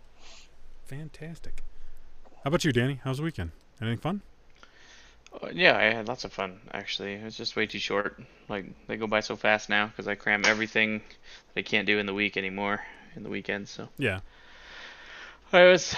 Fantastic. 0.87 1.63
How 2.43 2.47
about 2.49 2.63
you, 2.63 2.71
Danny? 2.71 2.99
How's 3.03 3.17
the 3.17 3.23
weekend? 3.23 3.51
Anything 3.81 3.99
fun? 3.99 4.21
Uh, 5.41 5.49
Yeah, 5.53 5.77
I 5.77 5.83
had 5.93 6.07
lots 6.07 6.23
of 6.23 6.33
fun 6.33 6.59
actually. 6.73 7.13
It 7.13 7.23
was 7.23 7.35
just 7.35 7.55
way 7.55 7.65
too 7.67 7.79
short. 7.79 8.19
Like 8.47 8.65
they 8.87 8.97
go 8.97 9.07
by 9.07 9.19
so 9.19 9.35
fast 9.35 9.69
now 9.69 9.87
because 9.87 10.07
I 10.07 10.15
cram 10.15 10.43
everything 10.45 11.01
that 11.53 11.59
I 11.59 11.63
can't 11.63 11.85
do 11.85 11.99
in 11.99 12.05
the 12.05 12.13
week 12.13 12.37
anymore 12.37 12.81
in 13.15 13.23
the 13.23 13.29
weekend. 13.29 13.67
So 13.67 13.89
Yeah. 13.97 14.21
I 15.51 15.63
was 15.65 15.95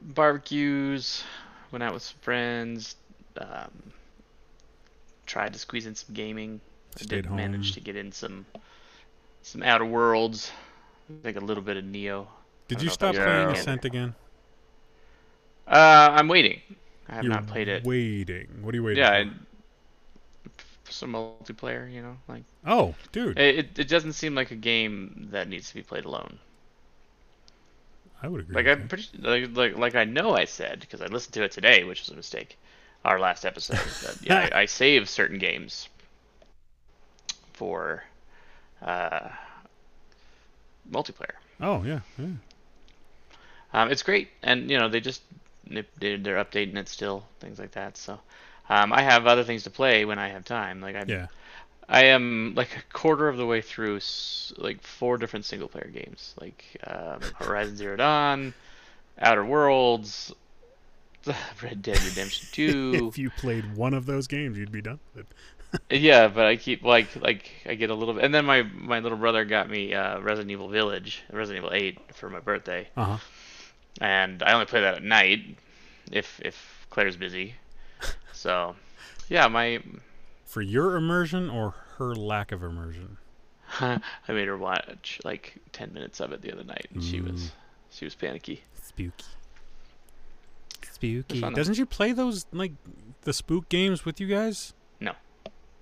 barbecues, 0.00 1.22
went 1.70 1.82
out 1.82 1.92
with 1.94 2.02
some 2.02 2.18
friends, 2.20 2.96
um, 3.38 3.92
tried 5.26 5.52
to 5.52 5.58
squeeze 5.58 5.86
in 5.86 5.94
some 5.94 6.14
gaming. 6.14 6.60
I 6.96 7.02
Stayed 7.02 7.22
did 7.22 7.30
manage 7.30 7.72
to 7.72 7.80
get 7.80 7.96
in 7.96 8.12
some 8.12 8.46
some 9.42 9.62
Outer 9.62 9.84
Worlds, 9.84 10.50
like 11.22 11.36
a 11.36 11.40
little 11.40 11.62
bit 11.62 11.76
of 11.76 11.84
Neo. 11.84 12.28
Did 12.68 12.82
you 12.82 12.88
don't 12.88 12.88
know 12.88 12.92
if 12.92 13.00
stop 13.00 13.18
playing 13.20 13.50
Yeah. 13.50 13.50
Ascent 13.50 13.84
again? 13.84 14.14
Uh, 15.66 16.08
I'm 16.12 16.28
waiting. 16.28 16.60
I 17.08 17.14
have 17.16 17.24
You're 17.24 17.28
not 17.28 17.46
played 17.46 17.68
it. 17.68 17.84
Waiting. 17.84 18.62
What 18.62 18.74
are 18.74 18.76
you 18.76 18.84
waiting 18.84 19.04
Yeah, 19.04 19.08
for? 19.08 19.24
I, 19.24 19.30
some 20.88 21.12
multiplayer, 21.12 21.90
you 21.92 22.02
know, 22.02 22.16
like 22.28 22.44
Oh, 22.64 22.94
dude. 23.12 23.38
it, 23.38 23.58
it. 23.58 23.78
It 23.78 23.88
doesn't 23.88 24.14
seem 24.14 24.34
like 24.34 24.50
a 24.50 24.56
game 24.56 25.28
that 25.30 25.48
needs 25.48 25.68
to 25.68 25.74
be 25.74 25.82
played 25.82 26.04
alone. 26.04 26.38
I 28.22 28.28
would 28.28 28.40
agree. 28.40 28.54
Like 28.54 28.66
I'm 28.66 28.88
pretty 28.88 29.08
like 29.18 29.56
like, 29.56 29.76
like 29.78 29.94
I 29.94 30.04
know 30.04 30.36
I 30.36 30.44
said 30.44 30.80
because 30.80 31.00
I 31.00 31.06
listened 31.06 31.32
to 31.34 31.44
it 31.44 31.52
today, 31.52 31.84
which 31.84 32.00
was 32.00 32.10
a 32.10 32.14
mistake. 32.14 32.58
Our 33.04 33.18
last 33.18 33.44
episode. 33.46 33.94
that, 34.02 34.18
yeah, 34.22 34.48
I, 34.52 34.60
I 34.62 34.64
save 34.66 35.08
certain 35.08 35.38
games 35.38 35.88
for 37.52 38.04
uh, 38.82 39.30
multiplayer. 40.90 41.36
Oh, 41.60 41.82
yeah. 41.84 42.00
yeah. 42.18 42.26
Um, 43.72 43.90
it's 43.90 44.02
great, 44.02 44.28
and 44.42 44.70
you 44.70 44.78
know 44.78 44.88
they 44.88 45.00
just 45.00 45.22
they're, 45.66 45.82
updating 46.44 46.76
it 46.76 46.88
still, 46.88 47.24
things 47.40 47.58
like 47.58 47.72
that. 47.72 47.96
So, 47.96 48.18
um, 48.68 48.92
I 48.92 49.02
have 49.02 49.26
other 49.26 49.44
things 49.44 49.64
to 49.64 49.70
play 49.70 50.04
when 50.04 50.18
I 50.18 50.28
have 50.28 50.44
time. 50.44 50.80
Like 50.80 50.96
I, 50.96 51.04
Yeah. 51.06 51.26
I 51.88 52.04
am 52.06 52.54
like 52.56 52.76
a 52.76 52.82
quarter 52.92 53.28
of 53.28 53.36
the 53.36 53.46
way 53.46 53.60
through 53.60 54.00
like 54.56 54.82
four 54.82 55.18
different 55.18 55.44
single 55.44 55.68
player 55.68 55.90
games, 55.92 56.34
like 56.40 56.64
um, 56.86 57.20
Horizon 57.36 57.76
Zero 57.76 57.96
Dawn, 57.96 58.54
Outer 59.20 59.44
Worlds, 59.44 60.32
Red 61.62 61.82
Dead 61.82 62.02
Redemption 62.02 62.48
Two. 62.52 63.08
If 63.12 63.18
you 63.18 63.30
played 63.30 63.66
one 63.76 63.94
of 63.94 64.06
those 64.06 64.26
games, 64.26 64.58
you'd 64.58 64.72
be 64.72 64.82
done 64.82 65.00
with 65.14 65.24
it. 65.24 65.34
Yeah, 65.90 66.28
but 66.28 66.46
I 66.46 66.56
keep 66.56 66.82
like 66.82 67.14
like 67.16 67.50
I 67.66 67.74
get 67.74 67.90
a 67.90 67.94
little 67.94 68.14
bit, 68.14 68.24
and 68.24 68.34
then 68.34 68.44
my 68.46 68.62
my 68.62 69.00
little 69.00 69.18
brother 69.18 69.44
got 69.44 69.68
me 69.68 69.92
uh, 69.94 70.18
Resident 70.20 70.50
Evil 70.50 70.68
Village, 70.68 71.22
Resident 71.30 71.64
Evil 71.64 71.76
Eight 71.76 71.98
for 72.14 72.30
my 72.30 72.40
birthday, 72.40 72.88
Uh 72.96 73.04
huh. 73.04 73.18
And 74.00 74.42
I 74.42 74.52
only 74.52 74.66
play 74.66 74.80
that 74.80 74.94
at 74.96 75.02
night, 75.02 75.56
if 76.12 76.40
if 76.44 76.86
Claire's 76.90 77.16
busy. 77.16 77.54
So, 78.32 78.76
yeah, 79.28 79.48
my 79.48 79.80
For 80.46 80.62
your 80.62 80.94
immersion 80.94 81.50
or 81.50 81.74
her 81.96 82.14
lack 82.14 82.52
of 82.52 82.62
immersion? 82.62 83.16
I 83.80 84.00
made 84.28 84.46
her 84.46 84.56
watch 84.56 85.18
like 85.24 85.56
ten 85.72 85.92
minutes 85.92 86.20
of 86.20 86.30
it 86.32 86.40
the 86.42 86.52
other 86.52 86.62
night, 86.62 86.86
and 86.94 87.02
she 87.02 87.20
was 87.20 87.50
she 87.90 88.04
was 88.04 88.14
panicky. 88.14 88.62
Spooky. 88.80 89.24
Spooky. 90.92 91.40
Doesn't 91.40 91.74
she 91.74 91.84
play 91.84 92.12
those 92.12 92.46
like 92.52 92.72
the 93.22 93.32
spook 93.32 93.68
games 93.68 94.04
with 94.04 94.20
you 94.20 94.26
guys? 94.28 94.72
No. 95.00 95.12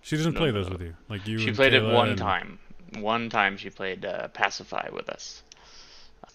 She 0.00 0.16
doesn't 0.16 0.34
No, 0.34 0.40
play 0.40 0.50
those 0.50 0.66
no. 0.68 0.72
with 0.72 0.82
you. 0.82 0.96
Like 1.08 1.26
you. 1.26 1.38
She 1.38 1.52
played 1.52 1.74
it 1.74 1.82
one 1.84 2.10
and- 2.10 2.18
time. 2.18 2.58
One 2.98 3.28
time 3.28 3.56
she 3.56 3.68
played 3.68 4.04
uh, 4.04 4.28
Pacify 4.28 4.88
with 4.92 5.08
us. 5.10 5.42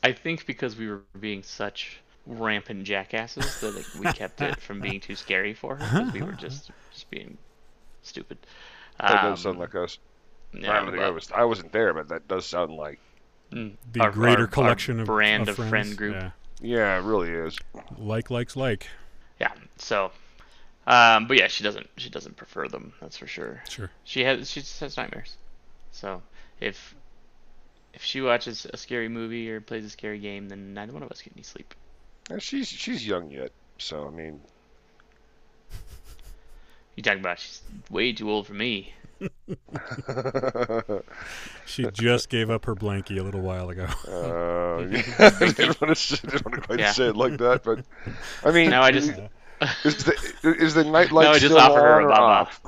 I 0.04 0.12
think 0.14 0.46
because 0.46 0.76
we 0.76 0.88
were 0.90 1.02
being 1.20 1.44
such 1.44 2.00
rampant 2.26 2.84
jackasses 2.84 3.60
that 3.62 3.76
like, 3.76 3.86
we 4.00 4.12
kept 4.14 4.42
it 4.42 4.60
from 4.60 4.80
being 4.80 5.00
too 5.00 5.16
scary 5.16 5.54
for 5.54 5.76
her 5.76 6.00
because 6.00 6.14
we 6.14 6.22
were 6.22 6.32
just 6.48 6.70
just 6.94 7.10
being 7.10 7.38
stupid. 8.04 8.38
That 9.00 9.22
does 9.22 9.42
sound 9.42 9.56
Um, 9.56 9.62
like 9.62 9.76
us. 9.76 9.98
yeah, 10.54 10.72
I 10.72 10.76
don't 10.82 10.92
think 10.92 11.02
I 11.02 11.08
but- 11.08 11.14
was. 11.16 11.32
I 11.32 11.44
wasn't 11.46 11.72
there, 11.72 11.94
but 11.94 12.10
that 12.10 12.28
does 12.28 12.46
sound 12.46 12.74
like. 12.74 13.00
mm, 13.52 13.76
The 13.94 14.02
our- 14.02 14.12
greater 14.12 14.42
our- 14.42 14.42
our 14.42 14.48
collection 14.48 15.00
of 15.00 15.06
brand 15.08 15.44
of, 15.44 15.50
of 15.50 15.56
friends. 15.56 15.70
friend 15.70 15.98
group. 15.98 16.16
Yeah. 16.16 16.30
Yeah, 16.64 16.98
it 17.00 17.02
really 17.04 17.30
is. 17.32 17.58
Like 17.98 18.30
likes 18.30 18.56
like. 18.56 18.88
Yeah. 19.40 19.52
So, 19.78 20.12
um, 20.86 21.26
but 21.28 21.38
yeah, 21.38 21.48
she 21.48 21.64
doesn't 21.64 21.90
she 21.98 22.10
doesn't 22.12 22.38
prefer 22.38 22.68
them. 22.68 22.94
That's 23.02 23.18
for 23.18 23.26
sure. 23.26 23.64
Sure. 23.68 23.90
She 24.04 24.24
has 24.26 24.48
she 24.50 24.60
just 24.60 24.80
has 24.80 24.96
nightmares. 24.96 25.38
So 25.92 26.22
if 26.60 26.94
if 27.94 28.04
she 28.04 28.22
watches 28.22 28.66
a 28.74 28.78
scary 28.78 29.10
movie 29.10 29.50
or 29.52 29.62
plays 29.62 29.86
a 29.86 29.90
scary 29.90 30.20
game, 30.20 30.50
then 30.50 30.74
neither 30.74 30.94
one 30.94 31.04
of 31.04 31.12
us 31.12 31.22
get 31.22 31.34
any 31.36 31.44
sleep. 31.44 31.74
She's 32.40 32.68
she's 32.68 33.06
young 33.06 33.30
yet, 33.32 33.52
so 33.78 34.08
I 34.08 34.10
mean, 34.10 34.42
You 36.96 37.04
talking 37.04 37.20
about 37.20 37.40
she's 37.40 37.62
way 37.90 38.14
too 38.14 38.30
old 38.30 38.48
for 38.48 38.54
me. 38.54 38.94
She 41.66 41.86
just 41.88 42.30
gave 42.30 42.50
up 42.50 42.66
her 42.66 42.76
blankie 42.76 43.20
a 43.20 43.24
little 43.24 43.42
while 43.42 43.70
ago. 43.70 43.88
uh, 44.08 44.78
I 45.42 45.52
didn't 45.52 45.82
want 45.82 45.98
to, 45.98 46.28
didn't 46.28 46.46
want 46.46 46.56
to 46.56 46.62
quite 46.62 46.80
Yeah. 46.80 46.88
say 46.88 47.08
it 47.08 47.16
like 47.16 47.38
that, 47.38 47.64
but 47.64 47.84
I 48.44 48.52
mean, 48.52 48.70
Now 48.70 48.84
I 48.84 48.92
just 48.92 49.10
is 49.84 50.04
the 50.04 50.14
is 50.44 50.74
the 50.74 50.84
nightlight 50.84 51.24
No, 51.24 51.30
I 51.32 51.40
just 51.40 51.46
still 51.46 51.58
offered 51.58 51.84
her 51.84 51.96
on 51.96 52.04
a 52.04 52.06
or 52.06 52.08
baba. 52.08 52.34
off? 52.34 52.62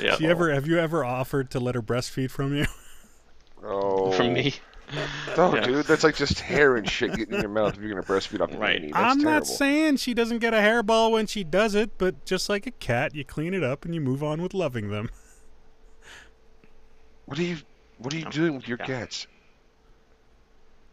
Yeah, 0.00 0.16
She 0.16 0.26
ever 0.26 0.52
have 0.52 0.66
you 0.66 0.78
ever 0.78 1.04
offered 1.04 1.50
to 1.52 1.60
let 1.60 1.74
her 1.74 1.82
breastfeed 1.82 2.30
from 2.30 2.54
you? 2.54 2.66
Oh, 4.08 4.12
from 4.12 4.32
me. 4.32 4.54
No, 5.36 5.52
Yeah. 5.54 5.60
dude, 5.66 5.86
that's 5.86 6.04
like 6.04 6.14
just 6.16 6.38
hair 6.40 6.76
and 6.76 6.88
shit 6.88 7.12
getting 7.14 7.34
in 7.34 7.40
your 7.40 7.50
mouth 7.50 7.74
if 7.74 7.80
you're 7.80 7.90
gonna 7.90 8.02
breastfeed 8.02 8.40
off 8.40 8.52
a 8.52 8.58
Right. 8.58 8.80
weenie. 8.82 8.92
That's 8.92 8.96
I'm 8.98 9.20
terrible. 9.20 9.32
not 9.40 9.46
saying 9.46 9.96
she 9.96 10.14
doesn't 10.14 10.38
get 10.38 10.54
a 10.54 10.58
hairball 10.58 11.10
when 11.12 11.26
she 11.26 11.42
does 11.44 11.74
it, 11.74 11.98
but 11.98 12.24
just 12.24 12.48
like 12.48 12.66
a 12.66 12.70
cat, 12.70 13.14
you 13.14 13.24
clean 13.24 13.52
it 13.54 13.62
up 13.64 13.84
and 13.84 13.94
you 13.94 14.00
move 14.00 14.22
on 14.22 14.40
with 14.42 14.54
loving 14.54 14.90
them. 14.90 15.10
What 17.26 17.40
are 17.40 17.42
you 17.42 17.56
What 17.98 18.14
are 18.14 18.18
you 18.18 18.26
Oh, 18.28 18.30
doing 18.30 18.54
with 18.54 18.68
your 18.68 18.78
yeah. 18.78 18.86
cats? 18.86 19.26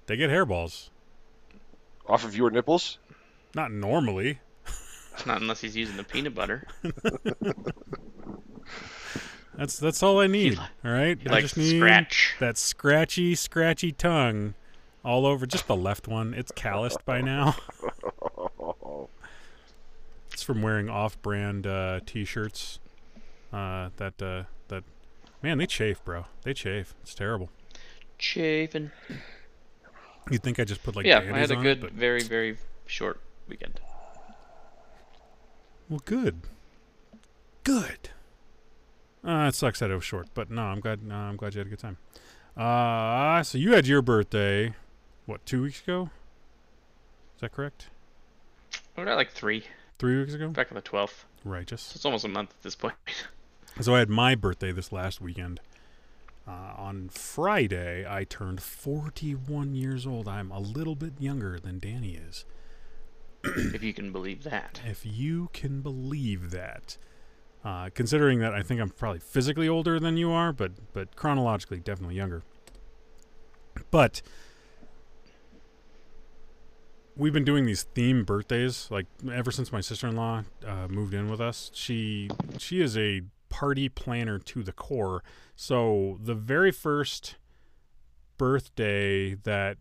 They 0.07 0.15
get 0.17 0.31
hairballs. 0.31 0.89
Off 2.07 2.25
of 2.25 2.35
your 2.35 2.49
nipples? 2.49 2.97
Not 3.53 3.71
normally. 3.71 4.39
Not 5.27 5.41
unless 5.41 5.61
he's 5.61 5.75
using 5.75 5.95
the 5.95 6.03
peanut 6.03 6.33
butter. 6.33 6.67
That's 9.55 9.77
that's 9.77 10.01
all 10.01 10.19
I 10.19 10.27
need. 10.27 10.53
li- 10.53 10.65
all 10.83 10.91
right, 10.91 11.17
I 11.27 11.29
likes 11.29 11.43
just 11.53 11.57
need 11.57 11.77
scratch. 11.79 12.35
that 12.39 12.57
scratchy, 12.57 13.35
scratchy 13.35 13.91
tongue 13.91 14.55
all 15.05 15.25
over 15.25 15.45
just 15.45 15.67
the 15.67 15.75
left 15.75 16.07
one. 16.07 16.33
It's 16.33 16.51
calloused 16.51 17.05
by 17.05 17.21
now. 17.21 17.55
It's 20.31 20.41
from 20.41 20.63
wearing 20.63 20.89
off-brand 20.89 21.67
uh, 21.67 21.99
t-shirts. 22.07 22.79
Uh, 23.51 23.89
that 23.97 24.19
uh, 24.19 24.43
that 24.67 24.83
man, 25.43 25.59
they 25.59 25.67
chafe, 25.67 26.03
bro. 26.03 26.25
They 26.41 26.55
chafe. 26.55 26.95
It's 27.03 27.13
terrible. 27.13 27.49
Chafing. 28.17 28.89
You'd 30.31 30.41
think 30.41 30.59
I 30.59 30.63
just 30.63 30.81
put 30.81 30.95
like 30.95 31.05
yeah, 31.05 31.19
I 31.19 31.37
had 31.37 31.51
a 31.51 31.55
good, 31.55 31.77
it, 31.77 31.81
but 31.81 31.91
very, 31.91 32.23
very 32.23 32.57
short 32.87 33.21
weekend. 33.47 33.79
well, 35.87 36.01
good, 36.03 36.41
good. 37.63 38.09
Uh, 39.25 39.47
it 39.47 39.55
sucks 39.55 39.79
that 39.79 39.89
it 39.89 39.95
was 39.95 40.03
short, 40.03 40.27
but 40.33 40.49
no, 40.51 40.63
I'm 40.63 40.79
glad. 40.79 41.03
No, 41.03 41.15
I'm 41.15 41.37
glad 41.37 41.53
you 41.53 41.59
had 41.59 41.67
a 41.67 41.69
good 41.69 41.79
time. 41.79 41.97
Uh, 42.57 43.41
so 43.43 43.57
you 43.57 43.73
had 43.73 43.87
your 43.87 44.01
birthday, 44.01 44.73
what, 45.25 45.45
two 45.45 45.63
weeks 45.63 45.81
ago? 45.81 46.09
Is 47.35 47.41
that 47.41 47.51
correct? 47.53 47.87
We're 48.95 49.07
at 49.07 49.15
like 49.15 49.31
three, 49.31 49.63
Three 49.97 50.19
weeks 50.19 50.33
ago? 50.33 50.49
back 50.49 50.71
on 50.71 50.75
the 50.75 50.81
12th. 50.81 51.23
Righteous. 51.45 51.81
So 51.81 51.93
it's 51.95 52.05
almost 52.05 52.25
a 52.25 52.29
month 52.29 52.51
at 52.51 52.61
this 52.63 52.75
point. 52.75 52.95
So 53.81 53.95
I 53.95 53.99
had 53.99 54.09
my 54.09 54.35
birthday 54.35 54.71
this 54.71 54.91
last 54.91 55.19
weekend. 55.19 55.59
Uh, 56.47 56.75
on 56.77 57.09
Friday, 57.09 58.05
I 58.07 58.23
turned 58.23 58.61
41 58.61 59.73
years 59.73 60.05
old. 60.05 60.27
I'm 60.27 60.51
a 60.51 60.59
little 60.59 60.93
bit 60.93 61.13
younger 61.17 61.57
than 61.59 61.79
Danny 61.79 62.11
is. 62.13 62.45
if 63.43 63.81
you 63.81 63.91
can 63.91 64.11
believe 64.11 64.43
that. 64.43 64.79
If 64.85 65.07
you 65.07 65.49
can 65.53 65.81
believe 65.81 66.51
that. 66.51 66.97
Uh, 67.63 67.89
considering 67.93 68.39
that 68.39 68.53
I 68.53 68.61
think 68.61 68.81
I'm 68.81 68.89
probably 68.89 69.19
physically 69.19 69.69
older 69.69 69.97
than 69.97 70.17
you 70.17 70.31
are, 70.31 70.51
but 70.51 70.71
but 70.93 71.15
chronologically 71.15 71.79
definitely 71.79 72.15
younger. 72.15 72.43
But 73.89 74.21
we've 77.15 77.31
been 77.31 77.45
doing 77.45 77.65
these 77.65 77.83
theme 77.83 78.25
birthdays 78.25 78.89
like 78.91 79.05
ever 79.31 79.51
since 79.51 79.71
my 79.71 79.79
sister-in-law 79.79 80.43
uh, 80.67 80.87
moved 80.89 81.13
in 81.13 81.29
with 81.29 81.39
us. 81.39 81.71
She 81.73 82.29
she 82.57 82.81
is 82.81 82.97
a 82.97 83.21
party 83.47 83.87
planner 83.87 84.39
to 84.39 84.63
the 84.63 84.73
core. 84.73 85.23
So 85.55 86.19
the 86.21 86.35
very 86.35 86.71
first 86.71 87.37
birthday 88.37 89.35
that 89.35 89.77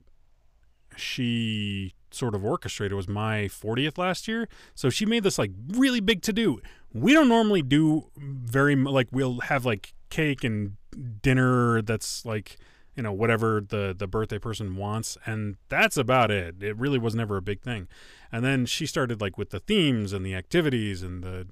she 0.97 1.95
sort 2.15 2.35
of 2.35 2.45
orchestrated 2.45 2.95
was 2.95 3.09
my 3.09 3.45
40th 3.45 3.99
last 3.99 4.29
year. 4.29 4.49
So 4.75 4.91
she 4.91 5.07
made 5.07 5.23
this 5.23 5.39
like 5.39 5.51
really 5.69 6.01
big 6.01 6.23
to 6.23 6.33
do. 6.33 6.61
We 6.93 7.13
don't 7.13 7.29
normally 7.29 7.63
do 7.63 8.11
very 8.17 8.77
like 8.77 9.09
we'll 9.11 9.41
have 9.41 9.65
like 9.65 9.95
cake 10.11 10.45
and 10.45 10.77
dinner 11.23 11.81
that's 11.81 12.27
like 12.27 12.59
you 12.95 13.03
know 13.03 13.13
whatever 13.13 13.63
the 13.67 13.95
the 13.97 14.07
birthday 14.07 14.39
person 14.39 14.77
wants 14.77 15.17
and 15.25 15.57
that's 15.69 15.97
about 15.97 16.31
it. 16.31 16.63
It 16.63 16.77
really 16.77 16.99
was 16.99 17.15
never 17.15 17.37
a 17.37 17.43
big 17.43 17.63
thing. 17.63 17.89
And 18.31 18.45
then 18.45 18.67
she 18.67 18.87
started 18.87 19.21
like 19.21 19.39
with 19.39 19.51
the 19.51 19.61
themes 19.61 20.13
and 20.13 20.25
the 20.25 20.35
activities 20.35 21.03
and 21.03 21.23
the 21.23 21.47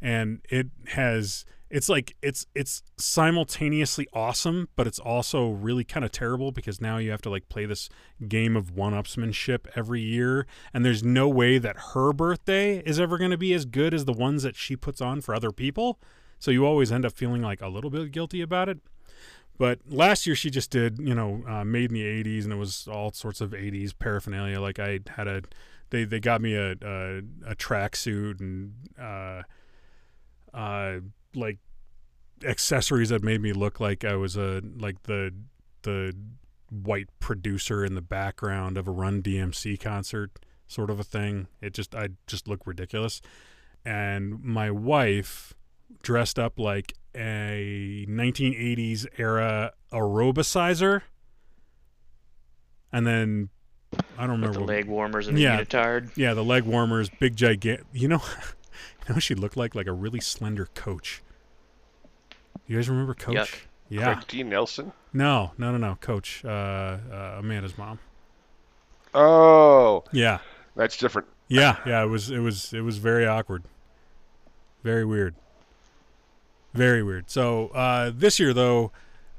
and 0.00 0.40
it 0.48 0.68
has 0.92 1.44
it's 1.70 1.88
like 1.88 2.16
it's 2.22 2.46
it's 2.54 2.82
simultaneously 2.96 4.06
awesome 4.12 4.68
but 4.76 4.86
it's 4.86 4.98
also 4.98 5.50
really 5.50 5.84
kind 5.84 6.04
of 6.04 6.10
terrible 6.10 6.50
because 6.50 6.80
now 6.80 6.96
you 6.96 7.10
have 7.10 7.22
to 7.22 7.30
like 7.30 7.48
play 7.48 7.66
this 7.66 7.88
game 8.26 8.56
of 8.56 8.70
one-upsmanship 8.70 9.66
every 9.76 10.00
year 10.00 10.46
and 10.72 10.84
there's 10.84 11.04
no 11.04 11.28
way 11.28 11.58
that 11.58 11.76
her 11.94 12.12
birthday 12.12 12.78
is 12.80 12.98
ever 12.98 13.18
going 13.18 13.30
to 13.30 13.38
be 13.38 13.52
as 13.52 13.64
good 13.64 13.92
as 13.92 14.04
the 14.04 14.12
ones 14.12 14.42
that 14.42 14.56
she 14.56 14.76
puts 14.76 15.00
on 15.00 15.20
for 15.20 15.34
other 15.34 15.52
people. 15.52 15.98
So 16.38 16.50
you 16.50 16.64
always 16.66 16.92
end 16.92 17.04
up 17.04 17.12
feeling 17.12 17.42
like 17.42 17.60
a 17.60 17.68
little 17.68 17.90
bit 17.90 18.12
guilty 18.12 18.40
about 18.40 18.68
it. 18.68 18.78
But 19.58 19.80
last 19.88 20.26
year 20.26 20.36
she 20.36 20.50
just 20.50 20.70
did 20.70 20.98
you 20.98 21.14
know 21.14 21.42
uh, 21.48 21.64
made 21.64 21.90
in 21.90 21.94
the 21.94 22.24
80s 22.24 22.44
and 22.44 22.52
it 22.52 22.56
was 22.56 22.88
all 22.88 23.12
sorts 23.12 23.40
of 23.40 23.50
80s 23.50 23.92
paraphernalia. 23.98 24.60
Like 24.60 24.78
i 24.78 25.00
had 25.08 25.28
a 25.28 25.42
they 25.90 26.04
they 26.04 26.20
got 26.20 26.40
me 26.40 26.54
a 26.54 26.72
a, 26.72 27.18
a 27.46 27.54
tracksuit 27.56 28.40
and 28.40 28.72
uh 29.00 29.42
uh 30.54 31.00
like 31.38 31.58
accessories 32.44 33.08
that 33.08 33.22
made 33.22 33.40
me 33.40 33.52
look 33.52 33.80
like 33.80 34.04
I 34.04 34.14
was 34.16 34.36
a 34.36 34.62
like 34.78 35.02
the 35.04 35.34
the 35.82 36.14
white 36.70 37.08
producer 37.20 37.84
in 37.84 37.94
the 37.94 38.02
background 38.02 38.76
of 38.76 38.86
a 38.86 38.90
Run 38.90 39.22
DMC 39.22 39.80
concert 39.80 40.38
sort 40.66 40.90
of 40.90 41.00
a 41.00 41.04
thing. 41.04 41.46
It 41.62 41.72
just 41.74 41.94
I 41.94 42.10
just 42.26 42.46
look 42.46 42.66
ridiculous. 42.66 43.20
And 43.84 44.42
my 44.44 44.70
wife 44.70 45.54
dressed 46.02 46.38
up 46.38 46.58
like 46.58 46.92
a 47.14 48.04
1980s 48.08 49.06
era 49.16 49.72
aerobicizer 49.92 51.02
and 52.92 53.06
then 53.06 53.48
I 54.18 54.22
don't 54.22 54.32
remember 54.32 54.60
With 54.60 54.68
the 54.68 54.74
leg 54.74 54.84
warmers 54.86 55.28
and 55.28 55.36
the 55.36 55.42
Yeah. 55.42 55.62
unitard. 55.62 56.10
Yeah, 56.16 56.34
the 56.34 56.44
leg 56.44 56.64
warmers, 56.64 57.08
big 57.18 57.36
gigant. 57.36 57.84
You 57.92 58.08
know, 58.08 58.22
you 58.36 59.08
know, 59.08 59.14
what 59.14 59.22
she 59.22 59.34
looked 59.34 59.56
like 59.56 59.74
like 59.74 59.86
a 59.86 59.92
really 59.92 60.20
slender 60.20 60.66
coach. 60.74 61.22
You 62.68 62.76
guys 62.76 62.88
remember 62.88 63.14
Coach? 63.14 63.34
Yuck. 63.36 63.54
Yeah. 63.88 64.14
Craig 64.14 64.26
T. 64.28 64.42
Nelson. 64.44 64.92
No, 65.12 65.52
no, 65.58 65.72
no, 65.72 65.78
no. 65.78 65.96
Coach. 66.00 66.44
Uh, 66.44 66.48
uh, 66.48 67.36
Amanda's 67.38 67.76
mom. 67.78 67.98
Oh, 69.14 70.04
Yeah. 70.12 70.38
that's 70.76 70.96
different. 70.96 71.26
Yeah, 71.48 71.76
yeah. 71.86 72.02
It 72.02 72.08
was, 72.08 72.30
it 72.30 72.40
was, 72.40 72.72
it 72.74 72.82
was 72.82 72.98
very 72.98 73.26
awkward. 73.26 73.62
Very 74.84 75.04
weird. 75.04 75.34
Very 76.74 77.02
weird. 77.02 77.30
So 77.30 77.68
uh, 77.68 78.12
this 78.14 78.38
year, 78.38 78.52
though, 78.52 78.92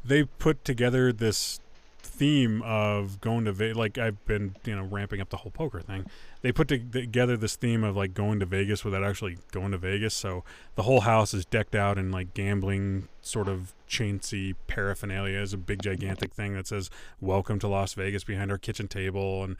they 0.04 0.24
put 0.24 0.66
together 0.66 1.14
this 1.14 1.60
theme 2.02 2.62
of 2.64 3.22
going 3.22 3.46
to 3.46 3.52
Vegas. 3.52 3.78
Like 3.78 3.98
I've 4.00 4.26
been, 4.26 4.56
you 4.66 4.76
know, 4.76 4.84
ramping 4.84 5.22
up 5.22 5.30
the 5.30 5.38
whole 5.38 5.52
poker 5.52 5.80
thing. 5.82 6.06
They 6.42 6.52
put 6.52 6.68
together 6.68 7.38
this 7.38 7.56
theme 7.56 7.84
of 7.84 7.96
like 7.96 8.14
going 8.14 8.40
to 8.40 8.46
Vegas 8.46 8.84
without 8.84 9.04
actually 9.04 9.38
going 9.52 9.72
to 9.72 9.78
Vegas. 9.78 10.16
So 10.16 10.44
the 10.76 10.84
whole 10.84 11.02
house 11.02 11.34
is 11.34 11.46
decked 11.46 11.76
out 11.76 11.98
in 11.98 12.12
like 12.12 12.34
gambling 12.34 13.08
sort 13.30 13.48
of 13.48 13.74
chintzy 13.88 14.56
paraphernalia. 14.68 15.40
Is 15.40 15.54
a 15.54 15.58
big 15.58 15.82
gigantic 15.82 16.34
thing 16.34 16.54
that 16.56 16.68
says 16.68 16.90
"Welcome 17.22 17.60
to 17.60 17.68
Las 17.68 17.94
Vegas" 17.94 18.24
behind 18.24 18.52
our 18.52 18.58
kitchen 18.58 18.88
table, 18.88 19.44
and 19.44 19.56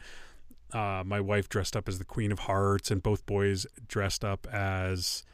uh, 0.72 1.02
my 1.04 1.20
wife 1.20 1.48
dressed 1.48 1.76
up 1.76 1.88
as 1.88 1.98
the 1.98 2.04
Queen 2.04 2.30
of 2.32 2.40
Hearts, 2.40 2.90
and 2.90 3.02
both 3.02 3.24
boys 3.26 3.66
dressed 3.88 4.24
up 4.24 4.46
as 4.52 5.24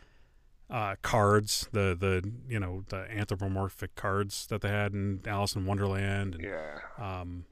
uh, 0.70 0.96
cards, 1.02 1.68
the 1.72 1.96
the 1.98 2.30
you 2.48 2.58
know 2.60 2.84
the 2.88 3.10
anthropomorphic 3.10 3.94
cards 3.94 4.46
that 4.48 4.60
they 4.62 4.68
had 4.68 4.92
in 4.92 5.20
Alice 5.26 5.54
in 5.54 5.64
Wonderland, 5.66 6.34
and 6.36 6.44
Yeah. 6.44 6.78
um, 6.98 7.44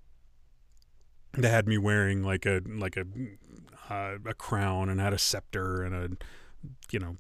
they 1.32 1.48
had 1.48 1.66
me 1.66 1.78
wearing 1.78 2.22
like 2.22 2.46
a 2.46 2.60
like 2.66 2.96
a 2.96 3.04
uh, 3.90 4.18
a 4.24 4.34
crown 4.34 4.88
and 4.88 5.00
had 5.00 5.12
a 5.12 5.18
scepter 5.18 5.82
and 5.82 5.94
a 5.94 6.16
you 6.90 6.98
know 6.98 7.16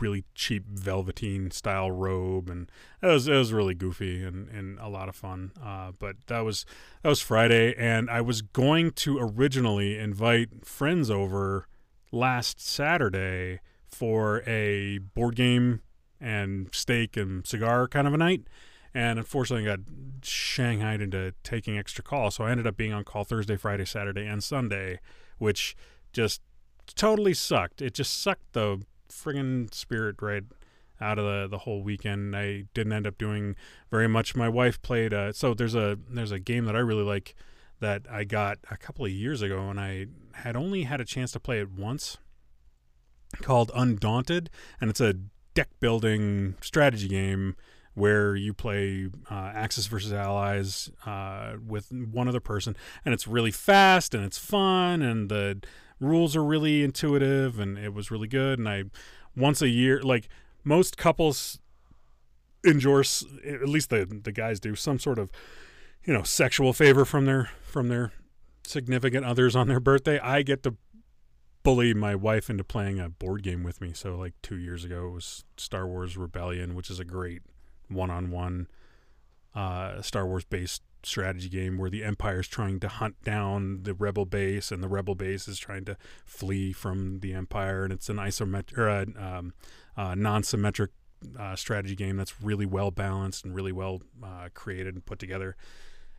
really 0.00 0.24
cheap 0.34 0.64
velveteen 0.66 1.50
style 1.50 1.90
robe 1.90 2.48
and 2.48 2.70
it 3.02 3.06
was 3.06 3.28
it 3.28 3.34
was 3.34 3.52
really 3.52 3.74
goofy 3.74 4.22
and, 4.22 4.48
and 4.48 4.78
a 4.78 4.88
lot 4.88 5.08
of 5.08 5.16
fun. 5.16 5.52
Uh, 5.62 5.92
but 5.98 6.16
that 6.26 6.40
was 6.40 6.64
that 7.02 7.08
was 7.08 7.20
Friday 7.20 7.74
and 7.76 8.10
I 8.10 8.20
was 8.20 8.42
going 8.42 8.92
to 8.92 9.18
originally 9.18 9.98
invite 9.98 10.64
friends 10.64 11.10
over 11.10 11.66
last 12.10 12.60
Saturday 12.60 13.60
for 13.86 14.42
a 14.46 14.98
board 14.98 15.36
game 15.36 15.82
and 16.20 16.68
steak 16.72 17.16
and 17.16 17.46
cigar 17.46 17.88
kind 17.88 18.06
of 18.06 18.14
a 18.14 18.18
night 18.18 18.42
and 18.94 19.18
unfortunately 19.18 19.68
I 19.68 19.76
got 19.76 19.84
shanghaied 20.22 21.00
into 21.00 21.34
taking 21.42 21.76
extra 21.76 22.04
calls 22.04 22.36
so 22.36 22.44
I 22.44 22.50
ended 22.50 22.66
up 22.66 22.76
being 22.76 22.92
on 22.92 23.04
call 23.04 23.24
Thursday 23.24 23.56
Friday 23.56 23.84
Saturday 23.84 24.26
and 24.26 24.42
Sunday 24.42 25.00
which 25.38 25.74
just 26.12 26.40
totally 26.94 27.34
sucked. 27.34 27.82
It 27.82 27.94
just 27.94 28.20
sucked 28.20 28.52
the 28.52 28.82
friggin' 29.12 29.72
spirit 29.74 30.16
right 30.20 30.44
out 31.00 31.18
of 31.18 31.24
the, 31.24 31.48
the 31.48 31.58
whole 31.58 31.82
weekend. 31.82 32.36
I 32.36 32.64
didn't 32.74 32.92
end 32.92 33.06
up 33.06 33.18
doing 33.18 33.56
very 33.90 34.08
much. 34.08 34.34
My 34.34 34.48
wife 34.48 34.80
played 34.82 35.12
uh, 35.12 35.32
so 35.32 35.54
there's 35.54 35.74
a 35.74 35.98
there's 36.08 36.32
a 36.32 36.38
game 36.38 36.64
that 36.66 36.76
I 36.76 36.80
really 36.80 37.04
like 37.04 37.34
that 37.80 38.02
I 38.10 38.24
got 38.24 38.58
a 38.70 38.76
couple 38.76 39.04
of 39.04 39.10
years 39.10 39.42
ago 39.42 39.68
and 39.68 39.80
I 39.80 40.06
had 40.34 40.56
only 40.56 40.84
had 40.84 41.00
a 41.00 41.04
chance 41.04 41.32
to 41.32 41.40
play 41.40 41.60
it 41.60 41.70
once 41.70 42.18
called 43.40 43.70
Undaunted 43.74 44.50
and 44.80 44.88
it's 44.88 45.00
a 45.00 45.14
deck 45.54 45.68
building 45.80 46.54
strategy 46.60 47.08
game 47.08 47.56
where 47.94 48.34
you 48.34 48.54
play 48.54 49.08
uh, 49.30 49.52
Axis 49.54 49.86
versus 49.86 50.12
Allies 50.12 50.90
uh, 51.04 51.54
with 51.64 51.92
one 51.92 52.28
other 52.28 52.40
person, 52.40 52.76
and 53.04 53.12
it's 53.12 53.28
really 53.28 53.50
fast 53.50 54.14
and 54.14 54.24
it's 54.24 54.38
fun, 54.38 55.02
and 55.02 55.28
the 55.28 55.60
rules 56.02 56.36
are 56.36 56.44
really 56.44 56.82
intuitive, 56.82 57.58
and 57.58 57.78
it 57.78 57.94
was 57.94 58.10
really 58.10 58.28
good. 58.28 58.58
And 58.58 58.68
I 58.68 58.84
once 59.36 59.62
a 59.62 59.68
year, 59.68 60.02
like 60.02 60.28
most 60.64 60.96
couples, 60.96 61.60
endorse 62.66 63.24
at 63.46 63.68
least 63.68 63.90
the 63.90 64.04
the 64.22 64.32
guys 64.32 64.60
do 64.60 64.74
some 64.74 64.98
sort 64.98 65.18
of 65.18 65.30
you 66.04 66.12
know 66.12 66.22
sexual 66.22 66.72
favor 66.72 67.04
from 67.04 67.24
their 67.24 67.50
from 67.62 67.88
their 67.88 68.12
significant 68.64 69.24
others 69.24 69.56
on 69.56 69.68
their 69.68 69.80
birthday. 69.80 70.18
I 70.18 70.42
get 70.42 70.62
to 70.64 70.76
bully 71.62 71.94
my 71.94 72.14
wife 72.14 72.50
into 72.50 72.64
playing 72.64 72.98
a 72.98 73.08
board 73.08 73.42
game 73.42 73.62
with 73.62 73.80
me. 73.80 73.92
So 73.94 74.16
like 74.16 74.34
two 74.42 74.56
years 74.56 74.84
ago, 74.84 75.06
it 75.06 75.10
was 75.10 75.44
Star 75.56 75.86
Wars 75.86 76.16
Rebellion, 76.16 76.74
which 76.74 76.90
is 76.90 76.98
a 76.98 77.04
great 77.04 77.42
one-on-one 77.88 78.66
uh, 79.54 80.02
Star 80.02 80.26
Wars 80.26 80.44
based 80.44 80.82
strategy 81.04 81.48
game 81.48 81.78
where 81.78 81.90
the 81.90 82.04
Empire 82.04 82.40
is 82.40 82.48
trying 82.48 82.80
to 82.80 82.88
hunt 82.88 83.22
down 83.22 83.82
the 83.82 83.94
Rebel 83.94 84.24
base, 84.24 84.70
and 84.70 84.82
the 84.82 84.88
Rebel 84.88 85.14
base 85.14 85.48
is 85.48 85.58
trying 85.58 85.84
to 85.86 85.96
flee 86.24 86.72
from 86.72 87.20
the 87.20 87.32
Empire, 87.32 87.84
and 87.84 87.92
it's 87.92 88.08
an 88.08 88.16
isometric 88.16 88.78
or 88.78 88.88
a 88.88 89.06
um, 89.16 89.52
non-symmetric 89.96 90.90
uh, 91.38 91.56
strategy 91.56 91.94
game 91.94 92.16
that's 92.16 92.42
really 92.42 92.66
well 92.66 92.90
balanced 92.90 93.44
and 93.44 93.54
really 93.54 93.72
well 93.72 94.02
uh, 94.22 94.48
created 94.54 94.94
and 94.94 95.04
put 95.04 95.18
together. 95.18 95.56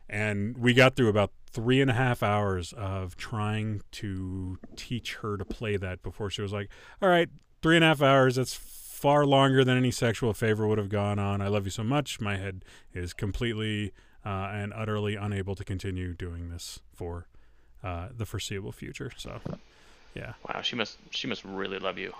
And 0.08 0.58
we 0.58 0.74
got 0.74 0.96
through 0.96 1.08
about 1.08 1.32
three 1.50 1.80
and 1.80 1.90
a 1.90 1.94
half 1.94 2.22
hours 2.22 2.72
of 2.74 3.16
trying 3.16 3.80
to 3.92 4.58
teach 4.76 5.16
her 5.16 5.36
to 5.36 5.44
play 5.44 5.76
that 5.76 6.02
before 6.02 6.28
she 6.30 6.42
was 6.42 6.52
like, 6.52 6.70
"All 7.00 7.08
right, 7.08 7.28
three 7.62 7.76
and 7.76 7.84
a 7.84 7.88
half 7.88 8.02
hours. 8.02 8.36
That's 8.36 8.54
far 8.54 9.26
longer 9.26 9.64
than 9.64 9.76
any 9.76 9.90
sexual 9.90 10.32
favor 10.32 10.66
would 10.66 10.78
have 10.78 10.88
gone 10.88 11.18
on. 11.18 11.40
I 11.40 11.48
love 11.48 11.64
you 11.64 11.70
so 11.70 11.84
much. 11.84 12.20
My 12.20 12.36
head 12.36 12.64
is 12.92 13.12
completely 13.12 13.92
uh, 14.24 14.50
and 14.52 14.72
utterly 14.74 15.16
unable 15.16 15.54
to 15.54 15.64
continue 15.64 16.14
doing 16.14 16.50
this 16.50 16.80
for 16.94 17.26
uh, 17.82 18.08
the 18.16 18.24
foreseeable 18.24 18.72
future. 18.72 19.10
So, 19.16 19.40
yeah, 20.14 20.34
Wow, 20.48 20.62
she 20.62 20.76
must 20.76 20.98
she 21.10 21.26
must 21.26 21.44
really 21.44 21.78
love 21.78 21.98
you. 21.98 22.14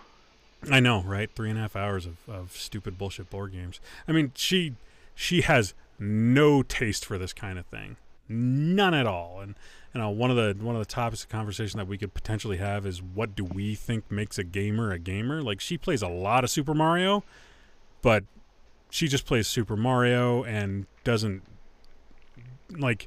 I 0.70 0.80
know, 0.80 1.02
right? 1.02 1.30
Three 1.34 1.50
and 1.50 1.58
a 1.58 1.62
half 1.62 1.76
hours 1.76 2.06
of, 2.06 2.16
of 2.28 2.52
stupid 2.52 2.96
bullshit 2.98 3.30
board 3.30 3.52
games. 3.52 3.80
I 4.08 4.12
mean, 4.12 4.32
she 4.34 4.74
she 5.14 5.42
has 5.42 5.74
no 5.98 6.62
taste 6.62 7.04
for 7.04 7.18
this 7.18 7.32
kind 7.32 7.58
of 7.58 7.66
thing, 7.66 7.96
none 8.28 8.94
at 8.94 9.06
all. 9.06 9.40
And 9.40 9.54
you 9.94 10.00
know, 10.00 10.10
one 10.10 10.30
of 10.30 10.36
the 10.36 10.56
one 10.64 10.74
of 10.74 10.80
the 10.80 10.92
topics 10.92 11.22
of 11.22 11.28
conversation 11.28 11.78
that 11.78 11.86
we 11.86 11.96
could 11.96 12.14
potentially 12.14 12.56
have 12.56 12.84
is 12.84 13.00
what 13.00 13.36
do 13.36 13.44
we 13.44 13.74
think 13.74 14.10
makes 14.10 14.38
a 14.38 14.44
gamer 14.44 14.92
a 14.92 14.98
gamer? 14.98 15.42
Like 15.42 15.60
she 15.60 15.78
plays 15.78 16.02
a 16.02 16.08
lot 16.08 16.44
of 16.44 16.50
Super 16.50 16.74
Mario, 16.74 17.22
but 18.02 18.24
she 18.90 19.06
just 19.08 19.26
plays 19.26 19.46
Super 19.46 19.76
Mario 19.76 20.44
and 20.44 20.86
doesn't 21.04 21.42
like. 22.78 23.06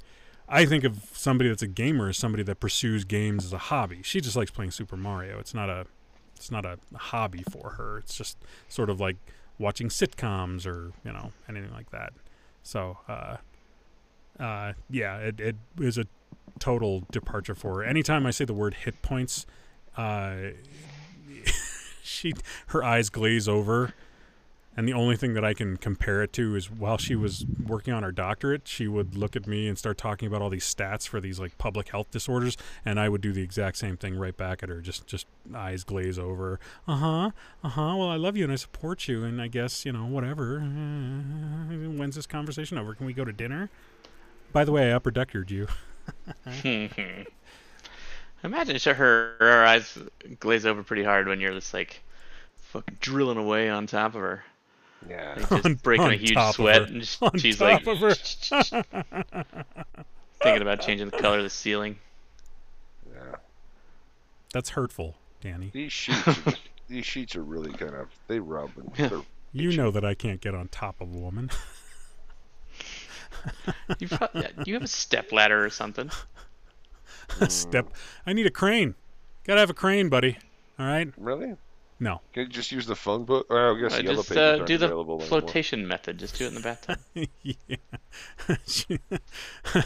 I 0.49 0.65
think 0.65 0.85
of 0.85 1.09
somebody 1.11 1.49
that's 1.49 1.61
a 1.61 1.67
gamer 1.67 2.07
as 2.07 2.17
somebody 2.17 2.41
that 2.43 2.61
pursues 2.61 3.03
games 3.03 3.43
as 3.43 3.51
a 3.51 3.57
hobby. 3.57 3.99
She 4.01 4.21
just 4.21 4.37
likes 4.37 4.49
playing 4.49 4.71
Super 4.71 4.95
Mario. 4.95 5.39
It's 5.39 5.53
not 5.53 5.69
a 5.69 5.87
it's 6.37 6.51
not 6.51 6.65
a 6.65 6.77
hobby 6.95 7.43
for 7.51 7.71
her. 7.71 7.97
It's 7.97 8.15
just 8.15 8.37
sort 8.69 8.89
of 8.89 8.99
like 8.99 9.17
watching 9.59 9.89
sitcoms 9.89 10.65
or 10.65 10.93
you 11.03 11.11
know 11.11 11.31
anything 11.49 11.71
like 11.73 11.89
that. 11.91 12.13
So 12.63 12.97
uh, 13.09 13.37
uh, 14.39 14.73
yeah, 14.89 15.17
it, 15.17 15.39
it 15.39 15.55
is 15.79 15.97
a 15.97 16.05
total 16.59 17.03
departure 17.11 17.55
for 17.55 17.75
her. 17.75 17.83
Anytime 17.83 18.25
I 18.25 18.31
say 18.31 18.45
the 18.45 18.53
word 18.53 18.73
hit 18.73 19.01
points, 19.01 19.45
uh, 19.95 20.35
she 22.03 22.33
her 22.67 22.83
eyes 22.83 23.09
glaze 23.09 23.47
over. 23.47 23.93
And 24.77 24.87
the 24.87 24.93
only 24.93 25.15
thing 25.15 25.33
that 25.33 25.43
I 25.43 25.55
can 25.55 25.75
compare 25.77 26.21
it 26.21 26.31
to 26.33 26.55
is 26.55 26.69
while 26.69 26.99
she 26.99 27.15
was 27.15 27.47
working 27.65 27.95
on 27.95 28.03
her 28.03 28.11
doctorate, 28.11 28.67
she 28.67 28.87
would 28.87 29.15
look 29.17 29.35
at 29.35 29.47
me 29.47 29.67
and 29.67 29.75
start 29.75 29.97
talking 29.97 30.27
about 30.27 30.43
all 30.43 30.51
these 30.51 30.71
stats 30.71 31.07
for 31.07 31.19
these 31.19 31.39
like 31.39 31.57
public 31.57 31.89
health 31.89 32.11
disorders, 32.11 32.55
and 32.85 32.99
I 32.99 33.09
would 33.09 33.21
do 33.21 33.33
the 33.33 33.41
exact 33.41 33.77
same 33.77 33.97
thing 33.97 34.15
right 34.19 34.37
back 34.37 34.61
at 34.61 34.69
her, 34.69 34.79
just 34.79 35.07
just 35.07 35.25
eyes 35.55 35.83
glaze 35.83 36.19
over. 36.19 36.59
Uh 36.87 36.95
huh. 36.95 37.31
Uh 37.63 37.69
huh. 37.69 37.95
Well, 37.97 38.09
I 38.09 38.17
love 38.17 38.37
you 38.37 38.43
and 38.43 38.53
I 38.53 38.55
support 38.55 39.07
you, 39.07 39.23
and 39.23 39.41
I 39.41 39.47
guess 39.47 39.83
you 39.83 39.91
know 39.91 40.05
whatever. 40.05 40.59
When's 40.59 42.15
this 42.15 42.27
conversation 42.27 42.77
over? 42.77 42.93
Can 42.93 43.07
we 43.07 43.13
go 43.13 43.25
to 43.25 43.33
dinner? 43.33 43.71
By 44.53 44.63
the 44.63 44.71
way, 44.71 44.91
I 44.91 44.95
upper 44.95 45.09
deckered 45.11 45.49
you. 45.49 45.67
Imagine 48.43 48.79
her 48.93 49.35
her 49.39 49.65
eyes 49.65 49.97
glaze 50.39 50.65
over 50.67 50.83
pretty 50.83 51.03
hard 51.03 51.27
when 51.27 51.39
you're 51.39 51.53
just 51.53 51.73
like 51.73 52.03
fucking 52.57 52.97
drilling 52.99 53.37
away 53.37 53.69
on 53.69 53.87
top 53.87 54.13
of 54.13 54.21
her. 54.21 54.43
Yeah. 55.09 55.33
Like 55.37 55.49
just 55.49 55.65
On- 55.65 55.75
breaking 55.75 56.05
on 56.05 56.11
a 56.13 56.15
huge 56.17 56.37
sweat 56.53 56.83
and 56.83 57.01
just, 57.01 57.21
On 57.23 57.37
she's 57.37 57.57
top 57.57 57.85
like 57.85 57.87
of 57.87 57.97
her. 57.99 58.13
thinking 60.41 60.61
about 60.61 60.81
changing 60.81 61.09
the 61.09 61.17
color 61.17 61.37
of 61.37 61.43
the 61.43 61.49
ceiling. 61.49 61.97
Yeah. 63.13 63.35
That's 64.53 64.69
hurtful, 64.69 65.15
Danny. 65.41 65.69
These 65.73 65.91
sheets, 65.93 66.27
are 66.27 66.53
these 66.87 67.05
sheets 67.05 67.35
are 67.35 67.43
really 67.43 67.71
kind 67.73 67.95
of 67.95 68.09
they 68.27 68.39
rub 68.39 68.71
and 68.77 69.23
You 69.53 69.75
know 69.75 69.91
that 69.91 70.05
I 70.05 70.13
can't 70.13 70.41
get 70.41 70.53
on 70.55 70.67
top 70.69 71.01
of 71.01 71.13
a 71.13 71.17
woman. 71.17 71.49
You 73.99 74.07
pro- 74.09 74.27
yeah, 74.33 74.47
you 74.65 74.73
have 74.73 74.83
a 74.83 74.87
step 74.87 75.31
ladder 75.31 75.63
or 75.63 75.69
something. 75.69 76.11
Step. 77.47 77.87
I 78.25 78.33
need 78.33 78.45
a 78.45 78.49
crane. 78.51 78.95
Gotta 79.45 79.59
have 79.61 79.69
a 79.69 79.73
crane, 79.75 80.09
buddy. 80.09 80.37
All 80.77 80.85
right. 80.85 81.07
really. 81.17 81.55
No. 81.99 82.21
Can 82.33 82.43
you 82.43 82.49
just 82.49 82.71
use 82.71 82.85
the 82.85 82.95
phone 82.95 83.25
book? 83.25 83.47
Oh, 83.49 83.75
I 83.75 83.79
guess 83.81 83.93
Uh, 83.97 84.01
yellow 84.01 84.15
just 84.17 84.29
pages 84.29 84.37
uh, 84.37 84.51
aren't 84.55 84.65
do 84.67 84.77
the 84.77 84.85
available 84.85 85.15
anymore. 85.21 85.27
flotation 85.41 85.87
method. 85.87 86.17
Just 86.19 86.37
do 86.37 86.45
it 86.45 86.49
in 86.49 86.53
the 86.55 86.61
bathtub. 86.61 86.99
yeah. 89.73 89.83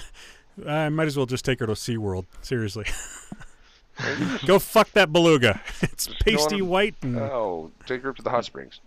I 0.67 0.89
might 0.89 1.07
as 1.07 1.15
well 1.15 1.25
just 1.25 1.45
take 1.45 1.59
her 1.61 1.65
to 1.67 1.71
SeaWorld. 1.73 2.25
Seriously. 2.41 2.85
Go 4.45 4.59
fuck 4.59 4.91
that 4.93 5.11
beluga. 5.13 5.61
It's 5.81 6.07
go 6.07 6.13
pasty 6.25 6.61
on- 6.61 6.67
white 6.69 6.95
and 7.01 7.17
Oh, 7.17 7.71
take 7.85 8.01
her 8.01 8.09
up 8.09 8.15
to 8.17 8.23
the 8.23 8.29
hot 8.29 8.45
springs. 8.45 8.79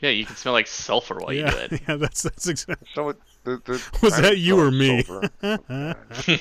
Yeah, 0.00 0.10
you 0.10 0.26
can 0.26 0.36
smell 0.36 0.52
like 0.54 0.66
sulfur 0.66 1.16
while 1.18 1.32
you 1.32 1.44
do 1.46 1.56
yeah, 1.56 1.66
it. 1.70 1.80
yeah, 1.88 1.96
that's 1.96 2.22
that's 2.22 2.46
exactly. 2.48 2.86
So 2.94 3.10
it, 3.10 3.16
the, 3.44 3.56
the, 3.64 3.82
Was 4.02 4.14
I 4.14 4.20
that 4.22 4.38
you 4.38 4.58
or 4.58 4.70
me? 4.70 5.02
sulfur. 5.02 5.30
God. 5.40 6.40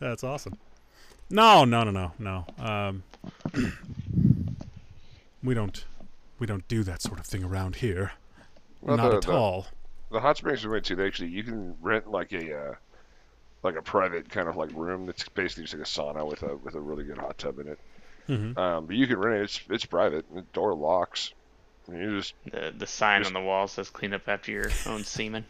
That's 0.00 0.24
awesome. 0.24 0.56
No, 1.34 1.64
no, 1.64 1.82
no, 1.82 1.90
no, 1.90 2.12
no. 2.18 2.46
Um, 2.64 3.02
we 5.42 5.52
don't, 5.54 5.84
we 6.38 6.46
don't 6.46 6.66
do 6.68 6.82
that 6.84 7.02
sort 7.02 7.18
of 7.18 7.26
thing 7.26 7.42
around 7.42 7.76
here. 7.76 8.12
Well, 8.80 8.96
Not 8.96 9.10
the- 9.10 9.16
at 9.16 9.22
the- 9.24 9.32
all. 9.32 9.66
the 10.12 10.20
hot 10.20 10.36
springs 10.36 10.64
we 10.64 10.70
went 10.70 10.84
to, 10.86 10.94
they 10.96 11.06
actually 11.06 11.30
you 11.30 11.42
can 11.42 11.76
rent 11.82 12.08
like 12.08 12.32
a 12.32 12.56
uh, 12.56 12.74
like 13.64 13.74
a 13.76 13.82
private 13.82 14.28
kind 14.28 14.48
of 14.48 14.56
like 14.56 14.70
room 14.74 15.06
that's 15.06 15.28
basically 15.30 15.64
just 15.64 15.74
like 15.74 15.82
a 15.82 15.86
sauna 15.90 16.24
with 16.28 16.42
a 16.44 16.54
with 16.56 16.74
a 16.76 16.80
really 16.80 17.02
good 17.04 17.18
hot 17.18 17.36
tub 17.38 17.58
in 17.58 17.66
it. 17.68 17.78
Mhm. 18.28 18.56
Um, 18.56 18.86
but 18.86 18.94
you 18.94 19.06
can 19.08 19.18
rent 19.18 19.40
it. 19.40 19.44
It's 19.44 19.60
it's 19.70 19.84
private. 19.86 20.24
The 20.32 20.42
door 20.52 20.74
locks. 20.74 21.32
You 21.90 22.18
just 22.18 22.34
The 22.50 22.72
the 22.76 22.86
sign 22.86 23.22
Just- 23.22 23.34
on 23.34 23.42
the 23.42 23.46
wall 23.46 23.66
says 23.66 23.90
"Clean 23.90 24.12
up 24.14 24.28
after 24.28 24.52
your 24.52 24.70
own 24.86 25.02
semen." 25.02 25.44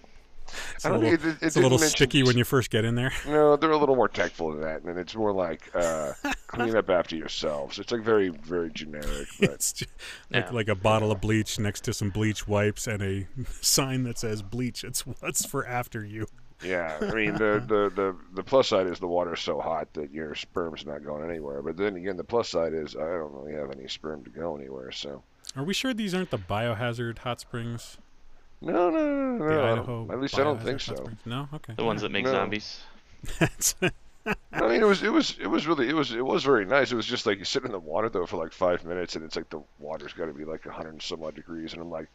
It's 0.74 0.85
I 0.85 0.90
a 0.90 0.92
don't 0.92 1.00
little, 1.02 1.16
think 1.18 1.24
it, 1.24 1.28
it, 1.28 1.42
it 1.42 1.46
it's 1.46 1.57
a 1.57 1.61
little 1.61 1.78
sticky 1.78 2.22
when 2.22 2.37
you 2.37 2.44
first 2.44 2.70
get 2.70 2.85
in 2.85 2.94
there. 2.94 3.12
No, 3.26 3.57
they're 3.57 3.70
a 3.70 3.76
little 3.78 3.96
more 3.96 4.09
tactful 4.09 4.52
than 4.52 4.61
that, 4.61 4.83
and 4.83 4.98
it's 4.98 5.14
more 5.14 5.33
like 5.33 5.70
uh, 5.74 6.12
clean 6.46 6.76
up 6.76 6.90
after 6.90 7.16
yourselves. 7.16 7.78
It's 7.78 7.90
like 7.92 8.02
very 8.02 8.28
very 8.28 8.70
generic, 8.70 9.28
but 9.40 9.50
It's 9.50 9.72
ju- 9.72 9.87
like, 10.30 10.52
like 10.52 10.68
a 10.68 10.74
bottle 10.74 11.11
of 11.11 11.20
bleach 11.20 11.59
next 11.59 11.83
to 11.85 11.92
some 11.92 12.11
bleach 12.11 12.46
wipes 12.46 12.87
and 12.87 13.02
a 13.02 13.26
sign 13.61 14.02
that 14.04 14.18
says 14.18 14.42
bleach. 14.42 14.85
It's 14.85 15.07
what's 15.07 15.44
for 15.46 15.66
after 15.66 16.04
you. 16.04 16.26
yeah. 16.62 16.98
I 17.00 17.12
mean 17.14 17.33
the, 17.35 17.61
the 17.66 17.90
the 17.94 18.16
the 18.35 18.42
plus 18.44 18.68
side 18.68 18.87
is 18.87 18.98
the 19.00 19.09
water's 19.09 19.40
so 19.40 19.61
hot 19.61 19.92
that 19.94 20.12
your 20.12 20.35
sperm's 20.35 20.87
not 20.87 21.04
going 21.04 21.28
anywhere. 21.28 21.62
But 21.62 21.76
then 21.76 21.96
again, 21.96 22.16
the 22.16 22.24
plus 22.24 22.48
side 22.48 22.74
is 22.74 22.94
I 22.96 23.00
don't 23.00 23.33
really 23.33 23.54
have 23.54 23.70
any 23.70 23.88
sperm 23.88 24.22
to 24.24 24.30
go 24.30 24.57
anywhere. 24.57 24.92
So 24.92 25.22
Are 25.57 25.64
we 25.64 25.74
sure 25.74 25.92
these 25.94 26.14
aren't 26.14 26.30
the 26.30 26.38
biohazard 26.38 27.18
hot 27.18 27.40
springs? 27.40 27.98
No, 28.64 28.90
no, 28.90 28.90
no, 28.90 29.37
no. 29.37 29.48
The 29.48 29.62
Idaho. 29.62 30.09
At 30.11 30.20
least 30.20 30.38
I 30.38 30.44
don't 30.44 30.61
think 30.62 30.81
so. 30.81 30.94
springs? 30.96 31.18
No. 31.24 31.48
Okay. 31.55 31.74
The 31.77 31.85
ones 31.85 32.03
that 32.03 32.11
make 32.11 32.24
No. 32.24 32.33
zombies. 32.33 32.81
That's 33.38 33.74
I 34.53 34.68
mean, 34.68 34.81
it 34.81 34.87
was 34.87 35.03
it 35.03 35.12
was 35.12 35.37
it 35.38 35.46
was 35.46 35.66
really 35.66 35.88
it 35.88 35.94
was 35.94 36.12
it 36.12 36.24
was 36.24 36.44
very 36.44 36.64
nice. 36.64 36.90
It 36.92 36.96
was 36.96 37.07
just 37.07 37.27
like 37.27 37.38
you 37.38 37.44
sit 37.44 37.64
in 37.64 37.72
the 37.72 37.79
water 37.79 38.09
though 38.09 38.24
for 38.27 38.38
like 38.42 38.53
five 38.53 38.85
minutes, 38.85 39.16
and 39.16 39.24
it's 39.24 39.37
like 39.37 39.50
the 39.50 39.62
water's 39.79 40.14
got 40.14 40.27
to 40.27 40.33
be 40.33 40.44
like 40.46 40.64
a 40.66 40.72
hundred 40.72 40.90
and 40.94 41.03
some 41.03 41.22
odd 41.22 41.35
degrees, 41.35 41.72
and 41.74 41.83
I'm 41.83 41.90
like, 41.90 42.09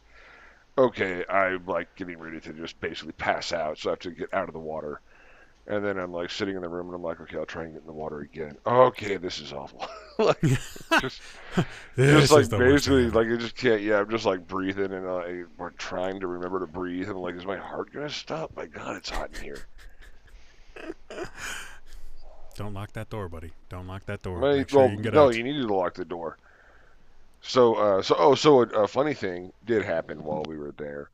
okay, 0.76 1.24
I'm 1.28 1.64
like 1.66 1.94
getting 1.94 2.18
ready 2.18 2.40
to 2.40 2.52
just 2.52 2.80
basically 2.80 3.12
pass 3.12 3.52
out, 3.52 3.78
so 3.78 3.90
I 3.90 3.92
have 3.92 4.00
to 4.00 4.10
get 4.10 4.34
out 4.34 4.48
of 4.48 4.54
the 4.54 4.58
water, 4.60 5.00
and 5.70 5.84
then 5.84 5.98
I'm 5.98 6.12
like 6.12 6.30
sitting 6.30 6.56
in 6.56 6.62
the 6.62 6.68
room, 6.68 6.86
and 6.86 6.96
I'm 6.96 7.02
like, 7.02 7.20
okay, 7.20 7.36
I'll 7.36 7.46
try 7.46 7.62
and 7.62 7.72
get 7.72 7.82
in 7.82 7.86
the 7.86 7.92
water 7.92 8.20
again. 8.20 8.56
Okay, 8.66 9.16
this 9.16 9.38
is 9.38 9.52
awful. 9.52 9.86
like 10.18 10.40
just, 11.00 11.22
just 11.96 12.32
like 12.32 12.42
is 12.42 12.48
the 12.48 12.58
worst 12.58 12.88
basically 12.88 13.10
like 13.10 13.28
I 13.28 13.36
just 13.36 13.56
can't. 13.56 13.80
Yeah, 13.80 14.00
I'm 14.00 14.10
just 14.10 14.26
like 14.26 14.46
breathing, 14.48 14.92
and 14.92 15.06
I 15.06 15.44
we're 15.56 15.70
trying 15.70 16.18
to 16.20 16.26
remember 16.26 16.58
to 16.60 16.66
breathe, 16.66 17.08
and 17.08 17.18
like, 17.18 17.36
is 17.36 17.46
my 17.46 17.56
heart 17.56 17.92
gonna 17.92 18.10
stop? 18.10 18.54
My 18.56 18.66
God, 18.66 18.96
it's 18.96 19.10
hot 19.10 19.30
in 19.36 19.42
here. 19.44 19.66
Don't 22.56 22.74
lock 22.74 22.92
that 22.94 23.08
door, 23.08 23.28
buddy. 23.28 23.52
Don't 23.68 23.86
lock 23.86 24.04
that 24.06 24.22
door. 24.22 24.40
Make 24.40 24.70
sure 24.70 24.80
well, 24.80 24.90
you 24.90 25.10
no, 25.10 25.28
out. 25.28 25.36
you 25.36 25.44
needed 25.44 25.68
to 25.68 25.74
lock 25.74 25.94
the 25.94 26.04
door. 26.04 26.36
So, 27.42 27.74
uh, 27.76 28.02
so 28.02 28.16
oh, 28.18 28.34
so 28.34 28.62
a, 28.62 28.66
a 28.82 28.88
funny 28.88 29.14
thing 29.14 29.52
did 29.64 29.84
happen 29.84 30.24
while 30.24 30.42
we 30.46 30.58
were 30.58 30.72
there, 30.76 31.10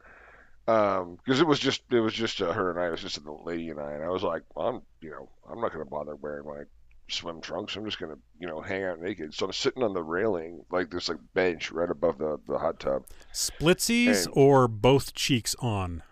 because 0.66 1.40
it 1.40 1.46
was 1.46 1.59
just 1.59 1.83
it 1.90 2.00
was 2.00 2.12
just 2.12 2.42
uh, 2.42 2.52
her 2.52 2.70
and 2.70 2.81
I. 2.81 2.88
It 2.88 2.90
was 2.90 3.00
just 3.00 3.22
the 3.22 3.33
lady 3.33 3.70
and 3.70 3.81
I, 3.81 3.92
and 3.92 4.05
I 4.05 4.09
was 4.09 4.22
like, 4.22 4.42
I'm, 4.57 4.83
you 5.00 5.11
know, 5.11 5.29
I'm 5.50 5.61
not 5.61 5.72
gonna 5.72 5.85
bother 5.85 6.16
wearing 6.16 6.46
my 6.46 6.64
swim 7.09 7.40
trunks. 7.40 7.76
I'm 7.76 7.85
just 7.85 7.98
gonna, 8.00 8.18
you 8.40 8.46
know, 8.46 8.61
hang 8.61 8.85
out 8.85 9.00
naked. 9.00 9.33
So 9.33 9.46
I'm 9.46 9.52
sitting 9.52 9.83
on 9.83 9.94
the 9.94 10.02
railing, 10.02 10.64
like 10.70 10.90
this 10.90 11.09
like 11.09 11.18
bench 11.35 11.70
right 11.70 11.90
above 11.90 12.18
the 12.18 12.38
the 12.48 12.59
hot 12.59 12.81
tub, 12.81 13.05
Splitsies 13.33 14.26
or 14.33 14.68
both 14.68 15.14
cheeks 15.14 15.55
on? 15.61 16.02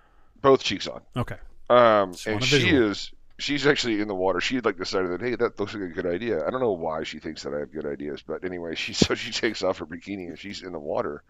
both 0.41 0.63
cheeks 0.63 0.87
on. 0.87 1.01
Okay. 1.17 1.39
Um, 1.71 2.13
Just 2.13 2.27
and 2.27 2.45
she 2.45 2.69
is 2.69 3.11
she's 3.39 3.67
actually 3.67 4.01
in 4.01 4.09
the 4.09 4.15
water. 4.15 4.41
She 4.41 4.55
had 4.55 4.65
like 4.65 4.77
decided 4.77 5.11
that 5.11 5.21
hey, 5.21 5.35
that 5.35 5.59
looks 5.59 5.75
like 5.75 5.83
a 5.83 5.89
good 5.89 6.07
idea. 6.07 6.47
I 6.47 6.51
don't 6.51 6.61
know 6.61 6.73
why 6.73 7.03
she 7.03 7.19
thinks 7.19 7.43
that 7.43 7.55
I 7.55 7.61
have 7.61 7.73
good 7.73 7.87
ideas, 7.87 8.23
but 8.25 8.45
anyway, 8.45 8.75
she 8.75 8.93
so 9.05 9.15
she 9.15 9.33
takes 9.33 9.63
off 9.63 9.79
her 9.79 9.87
bikini 9.87 10.29
and 10.29 10.39
she's 10.39 10.63
in 10.63 10.73
the 10.73 10.79
water, 10.79 11.23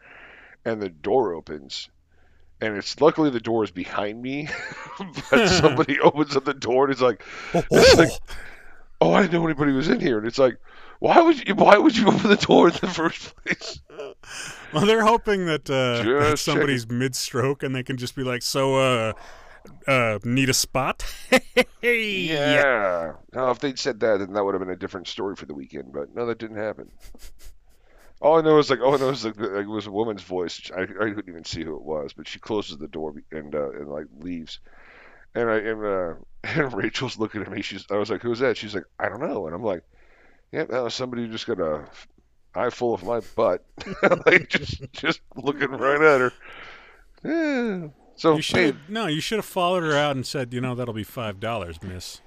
and 0.64 0.82
the 0.82 0.90
door 0.90 1.34
opens, 1.34 1.88
and 2.60 2.76
it's 2.76 3.00
luckily 3.00 3.30
the 3.30 3.40
door 3.40 3.64
is 3.64 3.70
behind 3.70 4.22
me, 4.22 4.48
but 5.30 5.48
somebody 5.60 6.00
opens 6.02 6.36
up 6.36 6.44
the 6.44 6.54
door 6.54 6.84
and 6.84 6.92
it's 6.92 7.02
like, 7.02 7.22
it's 7.52 7.96
like, 7.96 8.10
oh, 9.00 9.12
I 9.12 9.22
didn't 9.22 9.34
know 9.34 9.44
anybody 9.44 9.72
was 9.72 9.88
in 9.88 10.00
here, 10.00 10.18
and 10.18 10.26
it's 10.26 10.38
like. 10.38 10.58
Why 11.00 11.20
would 11.20 11.46
you? 11.46 11.54
Why 11.56 11.76
would 11.76 11.94
you 11.94 12.06
open 12.06 12.30
the 12.30 12.36
door 12.36 12.68
in 12.68 12.74
the 12.80 12.86
first 12.86 13.34
place? 13.36 13.80
Well, 14.72 14.86
they're 14.86 15.04
hoping 15.04 15.44
that, 15.46 15.68
uh, 15.68 16.02
that 16.30 16.38
somebody's 16.38 16.88
mid-stroke 16.88 17.62
and 17.62 17.74
they 17.74 17.82
can 17.82 17.98
just 17.98 18.16
be 18.16 18.22
like, 18.22 18.40
"So, 18.40 18.76
uh, 18.76 19.12
uh, 19.86 20.20
need 20.24 20.48
a 20.48 20.54
spot?" 20.54 21.04
Yeah. 21.82 23.12
Now, 23.34 23.50
if 23.50 23.58
they'd 23.58 23.78
said 23.78 24.00
that, 24.00 24.20
then 24.20 24.32
that 24.32 24.44
would 24.44 24.54
have 24.54 24.60
been 24.60 24.70
a 24.70 24.76
different 24.76 25.08
story 25.08 25.36
for 25.36 25.44
the 25.44 25.52
weekend. 25.52 25.92
But 25.92 26.14
no, 26.14 26.24
that 26.24 26.38
didn't 26.38 26.56
happen. 26.56 26.90
All 28.20 28.38
I 28.38 28.42
know 28.42 28.58
is 28.58 28.70
like, 28.70 28.80
all 28.80 28.94
I 28.94 28.98
know 28.98 29.10
is 29.10 29.24
like, 29.24 29.38
like 29.38 29.64
it 29.64 29.68
was 29.68 29.86
a 29.86 29.90
woman's 29.90 30.22
voice. 30.22 30.70
I, 30.74 30.82
I 30.82 30.86
couldn't 30.86 31.28
even 31.28 31.44
see 31.44 31.62
who 31.62 31.76
it 31.76 31.82
was, 31.82 32.12
but 32.12 32.26
she 32.26 32.38
closes 32.38 32.78
the 32.78 32.88
door 32.88 33.14
and 33.32 33.54
uh, 33.54 33.70
and 33.70 33.88
like 33.88 34.06
leaves. 34.18 34.60
And 35.34 35.50
I 35.50 35.56
and, 35.56 35.84
uh, 35.84 36.14
and 36.44 36.72
Rachel's 36.72 37.18
looking 37.18 37.42
at 37.42 37.50
me. 37.50 37.62
She's 37.62 37.84
I 37.90 37.96
was 37.96 38.10
like, 38.10 38.22
who's 38.22 38.38
that? 38.38 38.56
She's 38.56 38.74
like, 38.74 38.84
I 38.98 39.08
don't 39.08 39.20
know. 39.20 39.46
And 39.46 39.54
I'm 39.54 39.64
like, 39.64 39.82
yeah, 40.52 40.64
that 40.64 40.82
was 40.82 40.94
somebody 40.94 41.22
who 41.22 41.32
just 41.32 41.46
got 41.46 41.60
a 41.60 41.84
eye 42.54 42.70
full 42.70 42.94
of 42.94 43.02
my 43.02 43.20
butt. 43.34 43.64
like 44.26 44.48
just 44.48 44.80
just 44.92 45.20
looking 45.36 45.70
right 45.70 46.00
at 46.00 46.20
her. 46.20 46.32
Yeah. 47.24 47.88
So 48.16 48.36
You 48.36 48.42
should 48.42 48.76
no, 48.88 49.06
you 49.06 49.20
should 49.20 49.38
have 49.38 49.44
followed 49.44 49.82
her 49.82 49.96
out 49.96 50.14
and 50.14 50.24
said, 50.24 50.54
"You 50.54 50.60
know, 50.60 50.74
that'll 50.74 50.94
be 50.94 51.04
five 51.04 51.40
dollars, 51.40 51.82
Miss." 51.82 52.20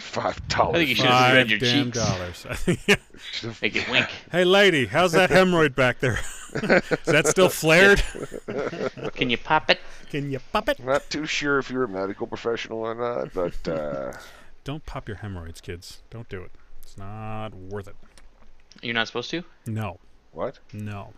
Hey, 0.00 0.20
five 0.20 0.40
I 0.50 0.54
dollars. 0.54 0.76
think 0.78 0.88
you 0.88 0.94
should 0.96 1.04
have 1.06 1.20
Five 1.20 1.34
read 1.36 1.50
your 1.50 1.58
damn 1.58 1.84
cheeks. 1.92 1.98
dollars. 1.98 2.46
I 2.50 2.54
think- 2.54 2.80
yeah. 2.86 2.96
Make 3.62 3.76
it 3.76 3.88
wink. 3.90 4.06
Hey, 4.32 4.44
lady, 4.44 4.86
how's 4.86 5.12
that 5.12 5.30
hemorrhoid 5.30 5.74
back 5.74 6.00
there? 6.00 6.18
Is 6.54 6.62
that 7.06 7.26
still 7.28 7.48
flared? 7.48 8.02
Can 9.14 9.30
you 9.30 9.38
pop 9.38 9.70
it? 9.70 9.78
Can 10.10 10.30
you 10.30 10.40
pop 10.52 10.68
it? 10.68 10.78
Not 10.84 11.08
too 11.10 11.26
sure 11.26 11.58
if 11.58 11.70
you're 11.70 11.84
a 11.84 11.88
medical 11.88 12.26
professional 12.26 12.78
or 12.80 12.94
not, 12.94 13.32
but 13.32 13.68
uh, 13.68 14.12
Don't 14.64 14.84
pop 14.86 15.06
your 15.06 15.18
hemorrhoids, 15.18 15.60
kids. 15.60 16.02
Don't 16.10 16.28
do 16.28 16.42
it. 16.42 16.50
It's 16.82 16.98
not 16.98 17.54
worth 17.54 17.86
it. 17.88 17.94
You're 18.82 18.94
not 18.94 19.06
supposed 19.06 19.30
to. 19.30 19.44
No, 19.66 19.98
what? 20.32 20.58
no, 20.72 21.12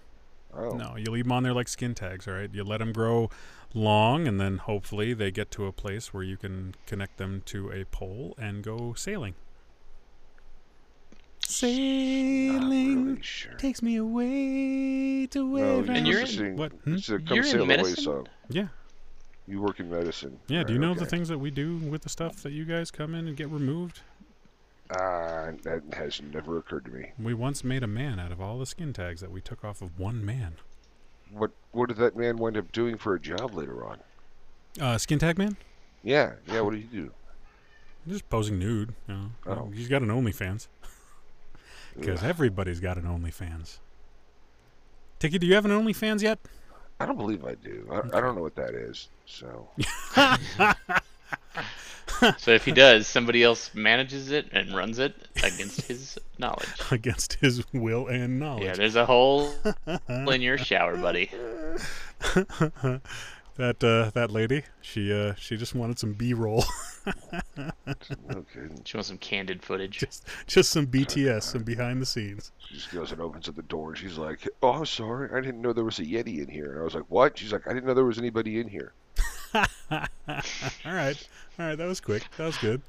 Oh, 0.55 0.73
no. 0.77 0.97
You 0.97 1.11
leave 1.11 1.25
them 1.25 1.33
on 1.33 1.45
there 1.45 1.55
like 1.55 1.66
skin 1.68 1.95
tags, 1.95 2.29
all 2.29 2.35
right? 2.35 2.51
You 2.53 2.62
let 2.62 2.79
them 2.79 2.92
grow 2.92 3.31
long, 3.75 4.27
and 4.29 4.41
then 4.41 4.59
hopefully 4.59 5.15
they 5.15 5.31
get 5.31 5.51
to 5.53 5.67
a 5.67 5.73
place 5.73 6.13
where 6.13 6.23
you 6.23 6.37
can 6.37 6.75
connect 6.87 7.19
them 7.19 7.43
to 7.47 7.71
a 7.73 7.85
pole 7.85 8.35
and 8.39 8.63
go 8.63 8.95
sailing. 8.95 9.35
Sailing 11.47 13.05
really 13.07 13.23
sure. 13.23 13.55
takes 13.55 13.83
me 13.83 13.97
away 13.97 15.27
to 15.27 15.39
No, 15.41 15.47
where 15.81 15.91
And 15.91 16.07
you're 16.07 16.23
you're 16.23 16.47
in- 16.47 16.57
What? 16.57 16.73
Hmm? 16.85 16.95
it's 16.95 17.09
a 17.09 17.19
come 17.19 17.35
You're 17.37 17.45
in 17.45 17.51
sail 17.51 17.63
away 17.63 17.77
medicine? 17.77 18.05
song. 18.05 18.29
Yeah, 18.49 18.69
You 19.47 19.61
work 19.61 19.81
in 19.81 19.91
medicine. 19.91 20.39
yeah. 20.49 20.63
Do 20.63 20.73
you 20.73 20.79
Right, 20.81 20.89
know 20.89 20.95
the 20.95 21.07
things 21.07 21.29
that 21.29 21.39
we 21.39 21.51
do 21.51 21.77
with 21.79 22.03
the 22.03 22.09
stuff 22.09 22.37
that 22.43 22.53
you 22.53 22.65
guys 22.65 22.91
come 22.91 23.15
in 23.15 23.27
and 23.29 23.37
get 23.37 23.49
removed? 23.51 24.01
Uh, 24.91 25.53
that 25.63 25.83
has 25.95 26.21
never 26.23 26.59
occurred 26.59 26.85
to 26.85 26.91
me. 26.91 27.13
We 27.19 27.35
once 27.35 27.65
made 27.65 27.83
a 27.83 27.87
man 27.87 28.19
out 28.21 28.31
of 28.31 28.41
all 28.41 28.59
the 28.59 28.67
skin 28.67 28.93
tags 28.93 29.21
that 29.21 29.31
we 29.31 29.41
took 29.41 29.65
off 29.65 29.81
of 29.83 29.99
one 29.99 30.25
man. 30.25 30.57
What 31.33 31.51
What 31.73 31.88
did 31.88 31.99
that 31.99 32.16
man 32.16 32.37
wind 32.37 32.57
up 32.57 32.71
doing 32.73 32.97
for 32.99 33.14
a 33.14 33.21
job 33.21 33.55
later 33.55 33.87
on? 33.87 33.99
Uh, 34.81 34.99
skin 34.99 35.18
tag 35.18 35.38
man? 35.38 35.57
Yeah, 36.03 36.33
yeah. 36.47 36.61
What 36.61 36.73
did 36.73 36.83
he 36.83 36.88
do? 36.88 37.11
Just 38.09 38.29
posing 38.29 38.59
nude. 38.59 38.95
You 39.09 39.14
know. 39.14 39.31
Oh. 39.47 39.71
He's 39.73 39.88
got 39.88 40.03
an 40.03 40.09
OnlyFans. 40.09 40.68
Because 41.95 42.23
everybody's 42.23 42.81
got 42.81 42.97
an 42.97 43.03
OnlyFans. 43.03 43.77
Tiki, 45.18 45.38
do 45.38 45.47
you 45.47 45.55
have 45.55 45.66
an 45.66 45.71
OnlyFans 45.73 46.23
yet? 46.23 46.38
I 46.99 47.05
don't 47.05 47.18
believe 47.18 47.45
I 47.45 47.55
do. 47.55 47.87
I, 47.92 48.16
I 48.16 48.21
don't 48.23 48.35
know 48.35 48.40
what 48.40 48.57
that 48.57 48.75
is. 48.75 49.09
So 49.27 49.68
So 52.38 52.53
if 52.53 52.64
he 52.64 52.72
does, 52.87 53.07
somebody 53.07 53.42
else 53.42 53.75
manages 53.75 54.31
it 54.31 54.48
and 54.53 54.75
runs 54.75 54.98
it 54.98 55.14
against 55.42 55.83
his 55.83 56.18
knowledge. 56.38 56.68
Against 56.90 57.35
his 57.35 57.64
will 57.72 58.07
and 58.09 58.38
knowledge. 58.40 58.64
Yeah, 58.64 58.75
there's 58.75 58.96
a 58.96 59.07
hole 59.07 59.53
in 60.09 60.42
your 60.42 60.59
shower, 60.59 60.96
buddy. 60.96 61.31
that 63.57 63.85
uh, 63.85 64.11
that 64.14 64.31
lady, 64.31 64.64
she 64.81 65.12
uh, 65.12 65.35
she 65.35 65.57
just 65.57 65.75
wanted 65.75 65.98
some 65.98 66.12
B-roll, 66.14 66.64
okay. 67.07 68.68
She 68.85 68.96
wants 68.96 69.09
some 69.09 69.18
candid 69.18 69.62
footage. 69.62 69.98
just 69.98 70.27
just 70.46 70.70
some 70.70 70.87
BTS, 70.87 71.42
some 71.42 71.62
behind 71.62 72.01
the 72.01 72.07
scenes. 72.07 72.53
She 72.59 72.75
just 72.75 72.92
goes 72.92 73.12
and 73.12 73.20
opens 73.20 73.48
up 73.48 73.57
the 73.57 73.62
door, 73.62 73.90
and 73.90 73.98
she's 73.98 74.18
like, 74.18 74.48
"Oh, 74.62 74.72
I'm 74.72 74.87
sorry. 74.87 75.31
I 75.33 75.40
didn't 75.40 75.61
know 75.61 75.72
there 75.72 75.85
was 75.85 75.98
a 75.98 76.05
Yeti 76.05 76.38
in 76.42 76.48
here." 76.48 76.72
And 76.72 76.81
I 76.81 76.85
was 76.85 76.94
like, 76.94 77.07
"What?" 77.09 77.38
She's 77.38 77.53
like, 77.53 77.66
"I 77.66 77.72
didn't 77.72 77.87
know 77.87 77.94
there 77.94 78.05
was 78.05 78.18
anybody 78.18 78.61
in 78.61 78.68
here." 78.68 78.92
all 79.55 79.69
right, 80.85 81.29
all 81.59 81.67
right. 81.67 81.77
That 81.77 81.87
was 81.87 82.01
quick. 82.01 82.25
That 82.37 82.47
was 82.47 82.57
good. 82.59 82.83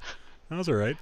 That 0.50 0.56
was 0.56 0.68
all 0.68 0.74
right. 0.74 0.96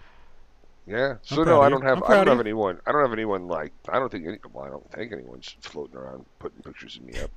Yeah. 0.87 1.17
So 1.23 1.45
no, 1.45 1.61
I 1.61 1.69
don't 1.69 1.83
have. 1.83 2.03
I 2.03 2.17
don't 2.17 2.27
have 2.27 2.41
anyone. 2.41 2.81
I 2.87 2.93
don't 2.93 3.03
have 3.03 3.13
anyone 3.13 3.47
like. 3.49 3.73
I 3.89 3.99
don't 3.99 4.11
think 4.11 4.27
any. 4.27 4.39
Well, 4.53 4.65
I 4.65 4.71
don't 4.71 4.91
think 4.93 5.13
anyone's 5.13 5.55
floating 5.61 5.97
around 5.97 6.25
putting 6.39 6.63
pictures 6.63 6.97
of 6.97 7.03
me 7.05 7.15
up. 7.21 7.31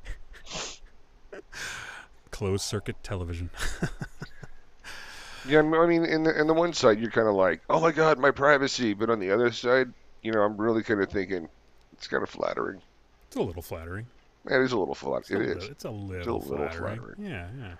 Closed 2.31 2.63
circuit 2.63 2.95
television. 3.03 3.49
Yeah, 5.47 5.59
I 5.59 5.85
mean, 5.85 6.05
in 6.05 6.23
the 6.23 6.39
in 6.39 6.47
the 6.47 6.53
one 6.53 6.73
side, 6.73 6.99
you're 6.99 7.11
kind 7.11 7.27
of 7.27 7.35
like, 7.35 7.61
oh 7.69 7.79
my 7.79 7.91
god, 7.91 8.17
my 8.17 8.31
privacy, 8.31 8.93
but 8.93 9.09
on 9.09 9.19
the 9.19 9.29
other 9.31 9.51
side, 9.51 9.93
you 10.23 10.31
know, 10.31 10.41
I'm 10.41 10.57
really 10.57 10.81
kind 10.81 11.01
of 11.01 11.09
thinking 11.09 11.47
it's 11.93 12.07
kind 12.07 12.23
of 12.23 12.29
flattering. 12.29 12.81
It's 13.27 13.35
a 13.35 13.41
little 13.41 13.61
flattering. 13.61 14.07
It 14.49 14.59
is 14.61 14.71
a 14.71 14.77
little 14.77 14.93
It's 14.93 15.01
flattering. 15.01 15.41
a 15.41 15.45
little, 15.47 15.63
is. 15.63 15.69
It's 15.69 15.83
a 15.85 15.91
little, 15.91 16.39
little 16.39 16.57
flattering. 16.57 16.97
flattering. 16.97 17.15
Yeah, 17.19 17.47
yeah. 17.59 17.73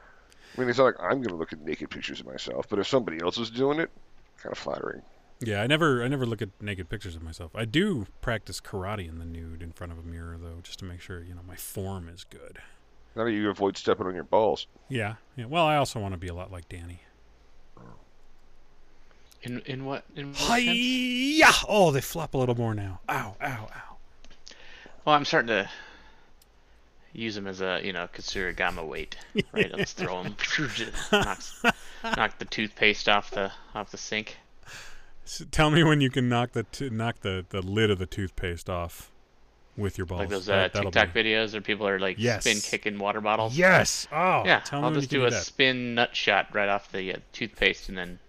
I 0.56 0.62
mean, 0.62 0.70
it's 0.70 0.78
not 0.78 0.86
like 0.86 0.96
I'm 1.00 1.22
gonna 1.22 1.36
look 1.36 1.54
at 1.54 1.62
naked 1.62 1.90
pictures 1.90 2.20
of 2.20 2.26
myself, 2.26 2.68
but 2.70 2.80
if 2.80 2.88
somebody 2.88 3.22
else 3.22 3.38
is 3.38 3.50
doing 3.50 3.80
it, 3.80 3.90
kind 4.42 4.52
of 4.52 4.58
flattering. 4.58 5.02
Yeah, 5.42 5.62
I 5.62 5.68
never, 5.68 6.02
I 6.02 6.08
never 6.08 6.26
look 6.26 6.42
at 6.42 6.50
naked 6.62 6.90
pictures 6.90 7.16
of 7.16 7.22
myself. 7.22 7.52
I 7.56 7.66
do 7.66 8.08
practice 8.22 8.62
karate 8.62 9.10
in 9.10 9.20
the 9.20 9.26
nude 9.26 9.62
in 9.62 9.74
front 9.74 9.92
of 9.92 10.00
a 10.00 10.04
mirror, 10.04 10.38
though, 10.42 10.60
just 10.64 10.80
to 10.80 10.86
make 10.86 11.02
sure 11.02 11.22
you 11.24 11.36
know 11.36 11.42
my 11.46 11.58
form 11.58 12.08
is 12.08 12.24
good. 12.24 12.60
How 13.16 13.26
do 13.26 13.32
you 13.32 13.50
avoid 13.50 13.78
stepping 13.78 14.08
on 14.08 14.16
your 14.16 14.24
balls? 14.24 14.68
Yeah, 14.90 15.16
yeah. 15.36 15.46
Well, 15.46 15.66
I 15.66 15.76
also 15.78 16.00
want 16.00 16.14
to 16.14 16.18
be 16.18 16.28
a 16.28 16.34
lot 16.34 16.52
like 16.52 16.70
Danny. 16.70 17.02
In 19.42 19.62
in 19.62 19.86
what 19.86 20.06
in 20.16 20.30
what 20.30 20.38
sense? 20.38 20.50
Hi-ya! 20.50 21.52
Oh, 21.68 21.92
they 21.92 22.02
flop 22.02 22.34
a 22.34 22.38
little 22.38 22.56
more 22.56 22.74
now. 22.74 23.00
Ow, 23.10 23.36
ow, 23.42 23.70
ow. 23.76 23.98
Well, 25.06 25.16
I'm 25.16 25.24
starting 25.24 25.50
to 25.50 25.70
use 27.16 27.36
them 27.36 27.48
as 27.48 27.62
a 27.62 27.82
you 27.84 27.94
know 27.94 28.08
kusarigama 28.14 28.86
weight. 28.88 29.16
Right, 29.54 29.72
let's 29.76 29.94
throw 29.94 30.24
them. 30.24 30.36
Knocks, 31.12 31.64
knock 32.04 32.38
the 32.40 32.46
toothpaste 32.46 33.08
off 33.10 33.32
the 33.32 33.52
off 33.74 33.92
the 33.92 33.98
sink. 33.98 34.38
S 35.26 35.44
tell 35.52 35.72
me 35.72 35.84
when 35.84 36.02
you 36.02 36.10
can 36.10 36.30
knock 36.30 36.52
the 36.52 36.64
t- 36.64 36.90
knock 36.90 37.22
the, 37.22 37.46
the 37.50 37.62
lid 37.62 37.90
of 37.90 37.98
the 38.00 38.06
toothpaste 38.06 38.70
off 38.70 39.12
with 39.78 39.98
your 39.98 40.06
balls. 40.06 40.20
Like 40.22 40.30
those 40.30 40.48
uh, 40.48 40.70
That- 40.72 40.74
TikTok 40.74 41.14
be- 41.14 41.24
videos 41.24 41.54
where 41.54 41.62
people 41.62 41.88
are 41.88 42.00
like 42.00 42.18
Yes. 42.20 42.44
spin 42.44 42.60
kicking 42.62 42.98
water 43.00 43.20
bottles. 43.22 43.58
Yes. 43.58 44.08
Oh, 44.12 44.44
Yeah, 44.46 44.60
Tell 44.62 44.80
I'll 44.80 44.92
when 44.92 45.00
just 45.00 45.12
you 45.12 45.20
do 45.20 45.24
can 45.24 45.28
a 45.28 45.30
do 45.32 45.36
that. 45.36 45.44
spin 45.44 45.96
nut 45.96 46.16
shot 46.16 46.48
right 46.54 46.70
off 46.70 46.92
the 46.92 47.14
uh, 47.16 47.18
toothpaste 47.34 47.90
and 47.90 47.98
then 47.98 48.20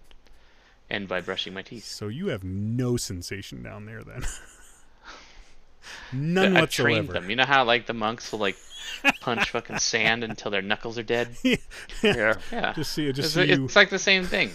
end 0.89 1.07
by 1.07 1.21
brushing 1.21 1.53
my 1.53 1.61
teeth. 1.61 1.85
So 1.85 2.07
you 2.09 2.27
have 2.27 2.43
no 2.43 2.97
sensation 2.97 3.61
down 3.63 3.85
there 3.85 4.03
then. 4.03 4.23
None 6.11 6.55
I've 6.57 6.61
whatsoever. 6.63 6.89
trained 6.89 7.09
them. 7.09 7.29
You 7.29 7.35
know 7.37 7.45
how 7.45 7.63
like 7.63 7.85
the 7.85 7.93
monks 7.93 8.31
will 8.31 8.39
like 8.39 8.57
punch 9.21 9.49
fucking 9.51 9.79
sand 9.79 10.23
until 10.23 10.51
their 10.51 10.61
knuckles 10.61 10.97
are 10.97 11.03
dead? 11.03 11.35
Yeah. 11.43 12.35
Yeah. 12.51 12.73
Just 12.75 12.93
see, 12.93 13.11
just 13.11 13.19
it's, 13.27 13.33
see 13.33 13.45
you 13.55 13.65
it's 13.65 13.75
like 13.75 13.89
the 13.89 13.99
same 13.99 14.23
thing. 14.23 14.51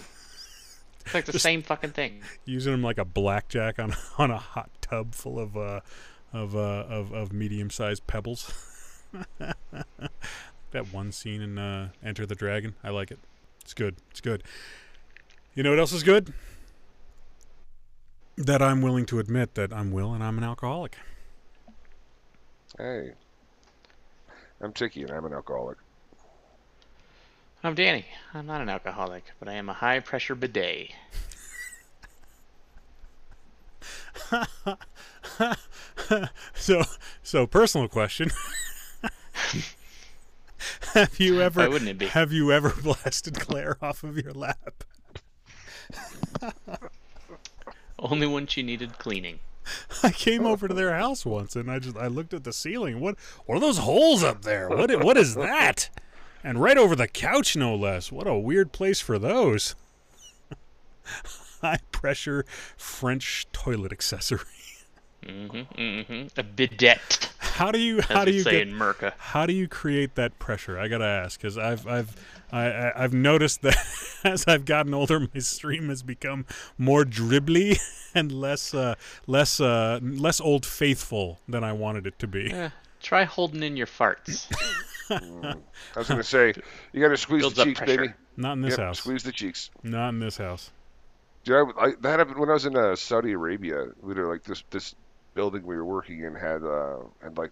It's 1.05 1.13
like 1.13 1.25
the 1.25 1.33
Just- 1.33 1.43
same 1.43 1.61
fucking 1.61 1.91
thing. 1.91 2.21
using 2.45 2.71
them 2.71 2.81
like 2.83 2.97
a 2.97 3.05
blackjack 3.05 3.79
on 3.79 3.93
on 4.17 4.31
a 4.31 4.37
hot 4.37 4.69
tub 4.81 5.13
full 5.13 5.39
of 5.39 5.57
uh 5.57 5.81
of 6.31 6.55
uh 6.55 6.59
of, 6.89 7.11
of 7.11 7.33
medium 7.33 7.69
sized 7.69 8.07
pebbles. 8.07 8.51
that 9.39 10.91
one 10.93 11.11
scene 11.11 11.41
in 11.41 11.57
uh, 11.57 11.89
Enter 12.03 12.25
the 12.25 12.35
Dragon, 12.35 12.73
I 12.83 12.89
like 12.89 13.11
it. 13.11 13.19
It's 13.61 13.73
good. 13.73 13.95
It's 14.11 14.21
good. 14.21 14.43
You 15.53 15.61
know 15.63 15.69
what 15.69 15.79
else 15.79 15.93
is 15.93 16.01
good? 16.03 16.33
That 18.37 18.61
I'm 18.61 18.81
willing 18.81 19.05
to 19.07 19.19
admit 19.19 19.53
that 19.55 19.71
I'm 19.71 19.91
Will 19.91 20.13
and 20.13 20.23
I'm 20.23 20.37
an 20.39 20.43
alcoholic. 20.43 20.97
Hey. 22.77 23.11
I'm 24.63 24.71
Tiki 24.71 25.03
and 25.03 25.11
I'm 25.11 25.25
an 25.25 25.33
alcoholic. 25.33 25.77
I'm 27.65 27.75
Danny. 27.75 28.05
I'm 28.33 28.45
not 28.45 28.61
an 28.61 28.69
alcoholic, 28.69 29.25
but 29.39 29.49
I 29.49 29.53
am 29.53 29.67
a 29.67 29.73
high 29.73 29.99
pressure 29.99 30.35
bidet. 30.35 30.91
so 36.53 36.83
so 37.21 37.45
personal 37.45 37.89
question. 37.89 38.31
have 40.93 41.19
you 41.19 41.41
ever 41.41 41.59
Why 41.59 41.67
wouldn't 41.67 41.89
it 41.89 41.97
be? 41.97 42.05
have 42.07 42.31
you 42.31 42.53
ever 42.53 42.69
blasted 42.81 43.39
Claire 43.41 43.77
off 43.81 44.03
of 44.05 44.17
your 44.17 44.31
lap? 44.31 44.85
Only 47.99 48.27
when 48.27 48.47
she 48.47 48.63
needed 48.63 48.97
cleaning. 48.97 49.39
I 50.03 50.11
came 50.11 50.45
over 50.45 50.67
to 50.67 50.73
their 50.73 50.93
house 50.93 51.25
once 51.25 51.55
and 51.55 51.69
I 51.69 51.79
just 51.79 51.97
I 51.97 52.07
looked 52.07 52.33
at 52.33 52.43
the 52.43 52.53
ceiling. 52.53 52.99
What 52.99 53.15
what 53.45 53.57
are 53.57 53.61
those 53.61 53.79
holes 53.79 54.23
up 54.23 54.43
there? 54.43 54.69
What 54.69 55.03
what 55.03 55.17
is 55.17 55.35
that? 55.35 55.89
And 56.43 56.61
right 56.61 56.77
over 56.77 56.95
the 56.95 57.07
couch 57.07 57.55
no 57.55 57.75
less. 57.75 58.11
What 58.11 58.27
a 58.27 58.35
weird 58.35 58.71
place 58.71 58.99
for 58.99 59.17
those. 59.17 59.75
High 61.61 61.79
pressure 61.91 62.45
French 62.75 63.47
toilet 63.53 63.91
accessory. 63.91 64.41
Mm-hmm, 65.25 65.81
mm-hmm. 65.81 66.39
A 66.39 66.43
bidet, 66.43 67.29
How 67.39 67.71
do 67.71 67.79
you 67.79 68.01
how 68.01 68.25
do 68.25 68.31
you 68.31 68.41
say 68.41 68.51
get 68.51 68.67
in 68.67 68.73
Merca. 68.73 69.13
how 69.17 69.45
do 69.45 69.53
you 69.53 69.67
create 69.67 70.15
that 70.15 70.37
pressure? 70.39 70.77
I 70.77 70.87
gotta 70.87 71.05
ask 71.05 71.39
because 71.39 71.57
I've 71.57 71.87
I've 71.87 72.15
I, 72.51 72.65
I, 72.65 73.03
I've 73.03 73.13
noticed 73.13 73.61
that 73.61 73.77
as 74.23 74.45
I've 74.47 74.65
gotten 74.65 74.93
older, 74.93 75.19
my 75.19 75.39
stream 75.39 75.89
has 75.89 76.03
become 76.03 76.45
more 76.77 77.03
dribbly 77.03 77.79
and 78.15 78.31
less 78.31 78.73
uh, 78.73 78.95
less 79.27 79.59
uh, 79.59 79.99
less 80.01 80.39
old 80.41 80.65
faithful 80.65 81.39
than 81.47 81.63
I 81.63 81.73
wanted 81.73 82.05
it 82.05 82.19
to 82.19 82.27
be. 82.27 82.51
Eh, 82.51 82.69
try 83.01 83.23
holding 83.23 83.63
in 83.63 83.77
your 83.77 83.87
farts. 83.87 84.47
I 85.09 85.55
was 85.95 86.07
gonna 86.07 86.23
say, 86.23 86.53
you 86.91 87.01
gotta 87.01 87.17
squeeze 87.17 87.41
Builds 87.41 87.55
the 87.57 87.65
cheeks, 87.65 87.79
pressure. 87.79 87.97
baby. 88.01 88.13
Not 88.37 88.53
in 88.53 88.61
this 88.61 88.71
Yep, 88.71 88.79
house. 88.79 88.97
Squeeze 88.99 89.23
the 89.23 89.31
cheeks. 89.31 89.69
Not 89.83 90.09
in 90.09 90.19
this 90.19 90.37
house. 90.37 90.71
Dude, 91.43 91.55
I, 91.77 91.85
I, 91.85 91.91
that 92.01 92.19
happened 92.19 92.39
when 92.39 92.49
I 92.49 92.53
was 92.53 92.65
in 92.65 92.75
uh, 92.77 92.95
Saudi 92.95 93.33
Arabia. 93.33 93.87
We 94.01 94.13
were 94.13 94.31
like 94.31 94.43
this 94.43 94.63
this 94.69 94.95
building 95.33 95.65
we 95.65 95.75
were 95.75 95.85
working 95.85 96.19
in 96.23 96.35
had 96.35 96.63
uh 96.63 96.99
had 97.21 97.37
like 97.37 97.51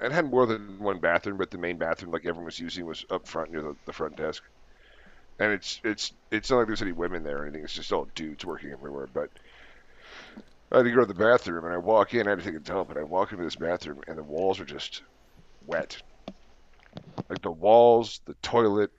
it 0.00 0.12
had 0.12 0.26
more 0.30 0.46
than 0.46 0.78
one 0.80 0.98
bathroom, 1.00 1.38
but 1.38 1.50
the 1.50 1.58
main 1.58 1.78
bathroom 1.78 2.12
like 2.12 2.26
everyone 2.26 2.46
was 2.46 2.58
using 2.58 2.86
was 2.86 3.04
up 3.10 3.26
front 3.28 3.50
near 3.52 3.62
the, 3.62 3.76
the 3.86 3.92
front 3.92 4.16
desk. 4.16 4.42
And 5.38 5.52
it's 5.52 5.80
it's 5.84 6.12
it's 6.30 6.50
not 6.50 6.58
like 6.58 6.66
there's 6.68 6.82
any 6.82 6.92
women 6.92 7.22
there 7.24 7.38
or 7.38 7.44
anything. 7.44 7.64
It's 7.64 7.74
just 7.74 7.92
all 7.92 8.06
dudes 8.14 8.44
working 8.44 8.70
everywhere. 8.72 9.08
But 9.12 9.30
I 10.72 10.78
had 10.78 10.84
to 10.84 10.90
go 10.90 11.00
to 11.00 11.06
the 11.06 11.14
bathroom, 11.14 11.64
and 11.64 11.72
I 11.74 11.78
walk 11.78 12.14
in. 12.14 12.26
I 12.26 12.30
had 12.30 12.40
to 12.40 12.44
take 12.44 12.54
a 12.56 12.60
dump, 12.60 12.90
and 12.90 12.98
I 12.98 13.04
walk 13.04 13.32
into 13.32 13.44
this 13.44 13.56
bathroom, 13.56 14.02
and 14.08 14.18
the 14.18 14.24
walls 14.24 14.58
are 14.60 14.64
just 14.64 15.02
wet. 15.66 16.02
Like 17.28 17.42
the 17.42 17.50
walls, 17.50 18.20
the 18.26 18.34
toilet. 18.42 18.90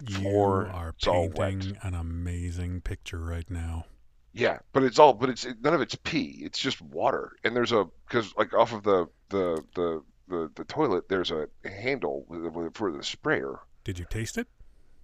You 0.00 0.20
Floor, 0.20 0.66
are 0.70 0.94
it's 0.96 1.06
all 1.06 1.28
wet. 1.28 1.66
painting 1.66 1.76
an 1.82 1.94
amazing 1.94 2.80
picture 2.82 3.18
right 3.20 3.48
now. 3.50 3.86
Yeah, 4.34 4.58
but 4.72 4.82
it's 4.82 4.98
all, 4.98 5.14
but 5.14 5.30
it's 5.30 5.46
none 5.62 5.74
of 5.74 5.80
it's 5.80 5.94
pee. 5.94 6.40
It's 6.44 6.58
just 6.58 6.82
water, 6.82 7.32
and 7.44 7.54
there's 7.54 7.70
a 7.72 7.86
because 8.08 8.34
like 8.36 8.52
off 8.52 8.72
of 8.72 8.82
the 8.82 9.06
the 9.28 9.62
the 9.76 10.02
the, 10.28 10.50
the 10.56 10.64
toilet, 10.64 11.08
there's 11.08 11.30
a 11.30 11.46
handle 11.64 12.24
with, 12.28 12.42
with, 12.52 12.74
for 12.74 12.90
the 12.90 13.02
sprayer. 13.04 13.60
Did 13.84 13.98
you 13.98 14.06
taste 14.10 14.36
it? 14.38 14.48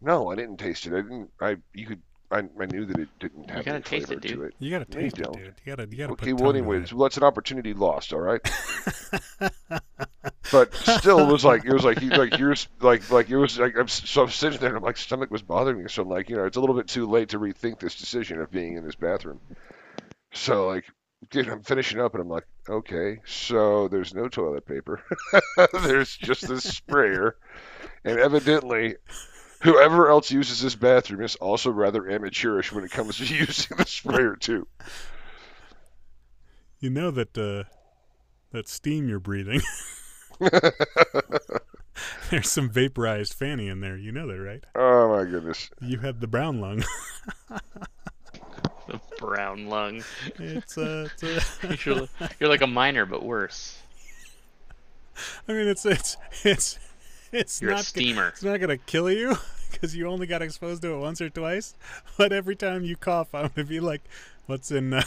No, 0.01 0.31
I 0.31 0.35
didn't 0.35 0.57
taste 0.57 0.87
it. 0.87 0.95
I 0.95 1.03
didn't. 1.03 1.31
I 1.41 1.57
you 1.75 1.87
could. 1.87 2.03
I, 2.33 2.39
I 2.61 2.67
knew 2.67 2.85
that 2.87 2.99
it 2.99 3.09
didn't 3.19 3.51
have 3.51 3.65
gotta 3.65 3.77
any 3.77 3.83
taste 3.83 4.07
flavor 4.07 4.19
it, 4.21 4.23
dude. 4.23 4.37
to 4.39 4.43
it. 4.45 4.55
You 4.61 4.71
gotta 4.71 4.87
No, 4.91 4.99
you 4.99 5.03
taste 5.11 5.19
it, 5.19 5.23
don't. 5.25 5.35
dude. 5.37 5.55
You 5.65 5.77
gotta 5.77 5.89
you 5.91 5.97
gotta 5.99 6.13
Okay, 6.13 6.33
put 6.33 6.41
well, 6.41 6.51
anyways, 6.51 6.85
it. 6.85 6.93
well, 6.93 7.05
that's 7.05 7.17
an 7.17 7.23
opportunity 7.25 7.73
lost. 7.75 8.13
All 8.13 8.21
right. 8.21 8.41
but 10.53 10.75
still, 10.75 11.19
it 11.19 11.31
was 11.31 11.45
like 11.45 11.65
it 11.65 11.73
was 11.73 11.85
like 11.85 12.01
you 12.01 12.11
like 12.11 12.39
yours 12.39 12.69
like 12.81 13.11
like 13.11 13.29
it 13.29 13.37
was 13.37 13.59
like 13.59 13.77
I'm 13.77 13.89
so 13.89 14.23
I'm 14.23 14.31
sitting 14.31 14.59
there 14.59 14.71
and 14.71 14.79
I'm 14.79 14.83
like 14.83 14.97
stomach 14.97 15.31
was 15.31 15.43
bothering 15.43 15.83
me. 15.83 15.89
So 15.89 16.03
I'm 16.03 16.09
like 16.09 16.29
you 16.29 16.37
know 16.37 16.45
it's 16.45 16.57
a 16.57 16.61
little 16.61 16.77
bit 16.77 16.89
too 16.89 17.07
late 17.07 17.31
to 17.31 17.39
rethink 17.39 17.79
this 17.79 17.95
decision 17.95 18.41
of 18.41 18.51
being 18.51 18.77
in 18.77 18.85
this 18.85 18.97
bathroom. 18.97 19.41
So 20.33 20.67
like. 20.67 20.85
Dude, 21.29 21.51
I'm 21.51 21.63
finishing 21.63 22.01
up 22.01 22.15
and 22.15 22.23
I'm 22.23 22.31
like, 22.31 22.47
okay, 22.67 23.19
so 23.27 23.89
there's 23.89 24.15
no 24.15 24.27
toilet 24.27 24.65
paper. 24.65 25.03
there's 25.83 26.17
just 26.17 26.49
this 26.49 26.65
sprayer. 26.65 27.37
And 28.07 28.19
evidently, 28.19 28.97
whoever 29.63 30.09
else 30.09 30.31
uses 30.31 30.61
this 30.61 30.75
bathroom 30.75 31.23
is 31.23 31.37
also 31.37 31.71
rather 31.71 32.11
amateurish 32.11 32.73
when 32.73 32.85
it 32.85 32.91
comes 32.91 33.19
to 33.19 33.25
using 33.35 33.77
the 33.77 33.87
sprayer, 33.87 34.37
too. 34.37 34.67
You 36.81 36.91
know 36.91 37.11
that 37.11 37.37
uh, 37.37 37.69
that 38.53 38.69
steam 38.69 39.09
you're 39.09 39.21
breathing. 39.21 39.61
There's 42.31 42.49
some 42.51 42.71
vaporized 42.71 43.35
fanny 43.35 43.69
in 43.69 43.81
there. 43.81 43.97
You 43.97 44.13
know 44.13 44.27
that, 44.29 44.41
right? 44.41 44.65
Oh, 44.75 45.09
my 45.17 45.25
goodness. 45.25 45.71
You 45.81 45.99
have 45.99 46.21
the 46.21 46.27
brown 46.27 46.61
lung. 46.61 46.83
The 48.87 49.01
brown 49.21 49.67
lung. 49.67 50.03
It's 50.37 50.77
uh, 50.77 51.09
it's, 51.23 51.65
uh 51.65 51.77
You're, 51.85 52.09
you're 52.41 52.49
like 52.49 52.61
a 52.63 52.67
miner, 52.67 53.07
but 53.07 53.23
worse. 53.23 53.79
I 55.47 55.53
mean, 55.53 55.69
it's 55.69 55.87
it's 55.87 56.17
it's 56.43 56.79
it's 57.31 57.63
You're 57.63 57.71
a 57.71 57.75
not 57.77 57.85
steamer. 57.85 58.29
it's 58.29 58.43
not 58.43 58.59
gonna 58.59 58.79
kill 58.79 59.09
you 59.09 59.37
because 59.71 59.95
you 59.95 60.09
only 60.09 60.27
got 60.27 60.43
exposed 60.43 60.83
to 60.83 60.93
it 60.95 60.99
once 60.99 61.21
or 61.21 61.31
twice. 61.31 61.75
But 62.19 62.33
every 62.33 62.57
time 62.57 62.83
you 62.83 62.97
cough, 62.97 63.33
I'm 63.33 63.51
gonna 63.55 63.69
be 63.69 63.79
like, 63.79 64.03
"What's 64.47 64.73
in 64.73 64.93
uh, 64.93 65.05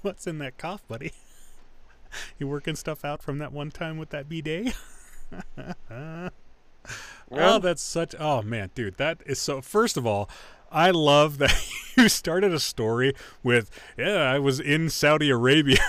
what's 0.00 0.26
in 0.26 0.38
that 0.38 0.56
cough, 0.56 0.80
buddy? 0.88 1.12
You 2.38 2.48
working 2.48 2.76
stuff 2.76 3.04
out 3.04 3.22
from 3.22 3.38
that 3.38 3.52
one 3.52 3.70
time 3.70 3.98
with 3.98 4.10
that 4.10 4.28
bidet?" 4.28 4.74
Oh, 7.30 7.58
that's 7.58 7.82
such. 7.82 8.14
Oh 8.18 8.42
man, 8.42 8.70
dude, 8.74 8.96
that 8.98 9.20
is 9.26 9.40
so. 9.40 9.60
First 9.60 9.96
of 9.96 10.06
all, 10.06 10.30
I 10.70 10.90
love 10.90 11.38
that 11.38 11.68
you 11.96 12.08
started 12.08 12.52
a 12.52 12.60
story 12.60 13.14
with, 13.42 13.70
"Yeah, 13.96 14.18
I 14.18 14.38
was 14.38 14.60
in 14.60 14.90
Saudi 14.90 15.30
Arabia," 15.30 15.84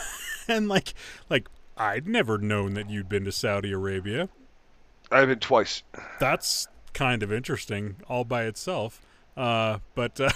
and 0.48 0.68
like, 0.68 0.94
like 1.30 1.48
I'd 1.78 2.08
never 2.08 2.38
known 2.38 2.74
that 2.74 2.90
you'd 2.90 3.10
been 3.10 3.26
to 3.26 3.32
Saudi 3.32 3.72
Arabia. 3.72 4.30
I've 5.12 5.28
been 5.28 5.40
twice. 5.40 5.84
That's 6.20 6.68
kind 6.94 7.22
of 7.22 7.32
interesting 7.32 7.98
all 8.08 8.24
by 8.24 8.44
itself. 8.46 9.02
Uh, 9.36 9.78
but 9.94 10.20
uh, 10.20 10.32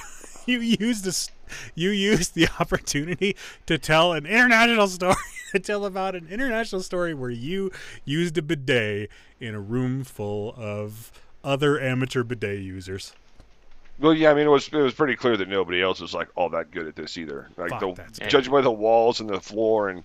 you 0.45 0.59
used 0.59 1.03
this, 1.03 1.31
you 1.73 1.89
used 1.89 2.35
the 2.35 2.47
opportunity 2.59 3.35
to 3.65 3.77
tell 3.79 4.13
an 4.13 4.27
international 4.27 4.87
story, 4.87 5.15
to 5.51 5.59
tell 5.59 5.85
about 5.85 6.15
an 6.15 6.27
international 6.29 6.81
story 6.81 7.13
where 7.13 7.29
you 7.29 7.71
used 8.05 8.37
a 8.37 8.41
bidet 8.41 9.09
in 9.39 9.55
a 9.55 9.59
room 9.59 10.03
full 10.03 10.53
of 10.57 11.11
other 11.43 11.79
amateur 11.79 12.23
bidet 12.23 12.59
users. 12.59 13.13
Well, 13.99 14.13
yeah, 14.13 14.31
I 14.31 14.33
mean, 14.33 14.47
it 14.47 14.49
was 14.49 14.67
it 14.67 14.73
was 14.73 14.93
pretty 14.93 15.15
clear 15.15 15.37
that 15.37 15.47
nobody 15.47 15.81
else 15.81 16.01
was 16.01 16.13
like 16.13 16.29
all 16.35 16.49
that 16.49 16.71
good 16.71 16.87
at 16.87 16.95
this 16.95 17.17
either. 17.17 17.49
Like 17.55 17.69
Fuck, 17.69 17.95
the 17.95 18.27
judging 18.27 18.51
by 18.51 18.61
the 18.61 18.71
walls 18.71 19.19
and 19.19 19.29
the 19.29 19.39
floor 19.39 19.89
and 19.89 20.03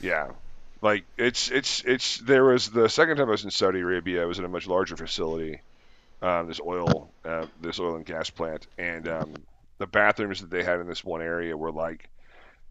yeah, 0.00 0.32
like 0.82 1.04
it's 1.16 1.50
it's 1.50 1.82
it's 1.84 2.18
there 2.18 2.44
was 2.44 2.68
the 2.68 2.88
second 2.88 3.16
time 3.16 3.28
I 3.28 3.32
was 3.32 3.44
in 3.44 3.50
Saudi 3.50 3.80
Arabia. 3.80 4.22
I 4.22 4.26
was 4.26 4.38
in 4.38 4.44
a 4.44 4.48
much 4.48 4.66
larger 4.66 4.96
facility, 4.96 5.60
um, 6.20 6.46
this 6.46 6.60
oil 6.60 7.10
uh, 7.24 7.46
this 7.62 7.80
oil 7.80 7.96
and 7.96 8.04
gas 8.04 8.28
plant, 8.28 8.66
and 8.76 9.08
um, 9.08 9.34
the 9.78 9.86
bathrooms 9.86 10.42
that 10.42 10.50
they 10.50 10.62
had 10.62 10.80
in 10.80 10.86
this 10.86 11.02
one 11.02 11.22
area 11.22 11.56
were 11.56 11.72
like. 11.72 12.08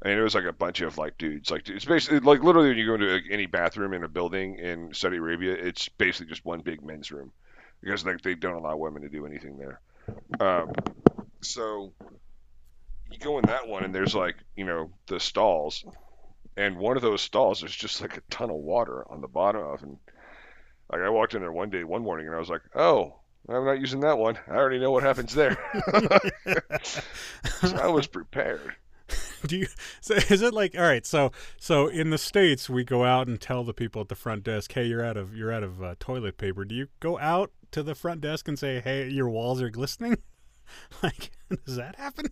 Mean, 0.04 0.18
it 0.18 0.22
was 0.22 0.36
like 0.36 0.44
a 0.44 0.54
bunch 0.54 0.82
of 0.82 0.98
like 0.98 1.18
dudes. 1.18 1.50
Like 1.50 1.70
it's 1.70 1.86
basically 1.86 2.20
like 2.20 2.44
literally 2.44 2.70
when 2.70 2.78
you 2.78 2.86
go 2.86 2.96
into 2.96 3.08
like, 3.08 3.24
any 3.32 3.46
bathroom 3.46 3.94
in 3.94 4.04
a 4.04 4.10
building 4.10 4.60
in 4.60 4.94
Saudi 4.94 5.18
Arabia, 5.18 5.54
it's 5.54 5.88
basically 5.88 6.28
just 6.28 6.44
one 6.44 6.60
big 6.60 6.84
men's 6.84 7.12
room 7.12 7.32
because 7.82 8.06
like 8.06 8.22
they 8.22 8.36
don't 8.36 8.56
allow 8.56 8.76
women 8.76 9.04
to 9.04 9.10
do 9.10 9.26
anything 9.26 9.58
there. 9.58 9.80
Um, 10.42 10.74
so 11.40 11.94
you 13.12 13.18
go 13.18 13.38
in 13.38 13.46
that 13.46 13.68
one, 13.68 13.86
and 13.86 13.96
there's 13.96 14.14
like 14.14 14.36
you 14.58 14.66
know 14.66 14.92
the 15.08 15.22
stalls, 15.22 15.86
and 16.58 16.78
one 16.78 16.98
of 16.98 17.02
those 17.02 17.22
stalls 17.22 17.62
there's 17.62 17.76
just 17.76 18.02
like 18.02 18.18
a 18.18 18.22
ton 18.30 18.50
of 18.50 18.58
water 18.58 19.10
on 19.10 19.22
the 19.22 19.28
bottom 19.30 19.62
of, 19.62 19.84
and 19.84 19.98
like 20.92 21.00
I 21.02 21.10
walked 21.10 21.34
in 21.34 21.40
there 21.40 21.52
one 21.52 21.70
day, 21.70 21.86
one 21.86 22.04
morning, 22.04 22.28
and 22.28 22.36
I 22.36 22.40
was 22.40 22.50
like, 22.50 22.64
oh. 22.76 23.20
I'm 23.50 23.66
not 23.66 23.82
using 23.82 24.00
that 24.00 24.18
one. 24.18 24.40
I 24.48 24.56
already 24.56 24.80
know 24.80 24.92
what 24.92 25.04
happens 25.04 25.36
there. 25.36 25.58
so 26.82 27.76
I 27.76 27.88
was 27.88 28.08
prepared. 28.08 28.74
Do 29.48 29.58
you? 29.58 29.68
So 30.02 30.16
is 30.16 30.42
it 30.42 30.54
like 30.54 30.76
all 30.76 30.84
right? 30.84 31.06
So 31.06 31.32
so 31.60 31.88
in 31.88 32.10
the 32.10 32.18
states, 32.18 32.70
we 32.70 32.84
go 32.84 33.04
out 33.06 33.28
and 33.28 33.40
tell 33.40 33.64
the 33.64 33.74
people 33.74 34.02
at 34.02 34.10
the 34.10 34.16
front 34.16 34.44
desk, 34.44 34.74
"Hey, 34.74 34.86
you're 34.86 35.04
out 35.04 35.18
of 35.18 35.36
you're 35.36 35.52
out 35.52 35.64
of 35.64 35.82
uh, 35.82 35.96
toilet 36.00 36.38
paper." 36.38 36.66
Do 36.66 36.76
you 36.76 36.88
go 37.00 37.18
out 37.20 37.52
to 37.72 37.84
the 37.84 37.96
front 37.96 38.22
desk 38.22 38.48
and 38.48 38.58
say, 38.58 38.82
"Hey, 38.82 39.10
your 39.10 39.30
walls 39.30 39.62
are 39.62 39.70
glistening"? 39.70 40.18
like, 41.04 41.32
does 41.66 41.76
that 41.76 41.96
happen? 41.96 42.28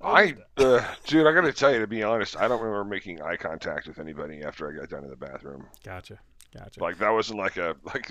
I, 0.00 0.36
uh, 0.58 0.84
dude, 1.06 1.26
I 1.26 1.32
gotta 1.32 1.52
tell 1.52 1.72
you, 1.72 1.80
to 1.80 1.86
be 1.86 2.02
honest, 2.02 2.36
I 2.36 2.48
don't 2.48 2.60
remember 2.60 2.84
making 2.84 3.22
eye 3.22 3.36
contact 3.36 3.86
with 3.88 3.98
anybody 3.98 4.42
after 4.42 4.68
I 4.68 4.78
got 4.78 4.90
done 4.90 5.04
in 5.04 5.10
the 5.10 5.16
bathroom. 5.16 5.66
Gotcha, 5.84 6.18
gotcha. 6.54 6.82
Like 6.82 6.98
that 6.98 7.10
wasn't 7.10 7.38
like 7.38 7.56
a 7.56 7.74
like 7.84 8.10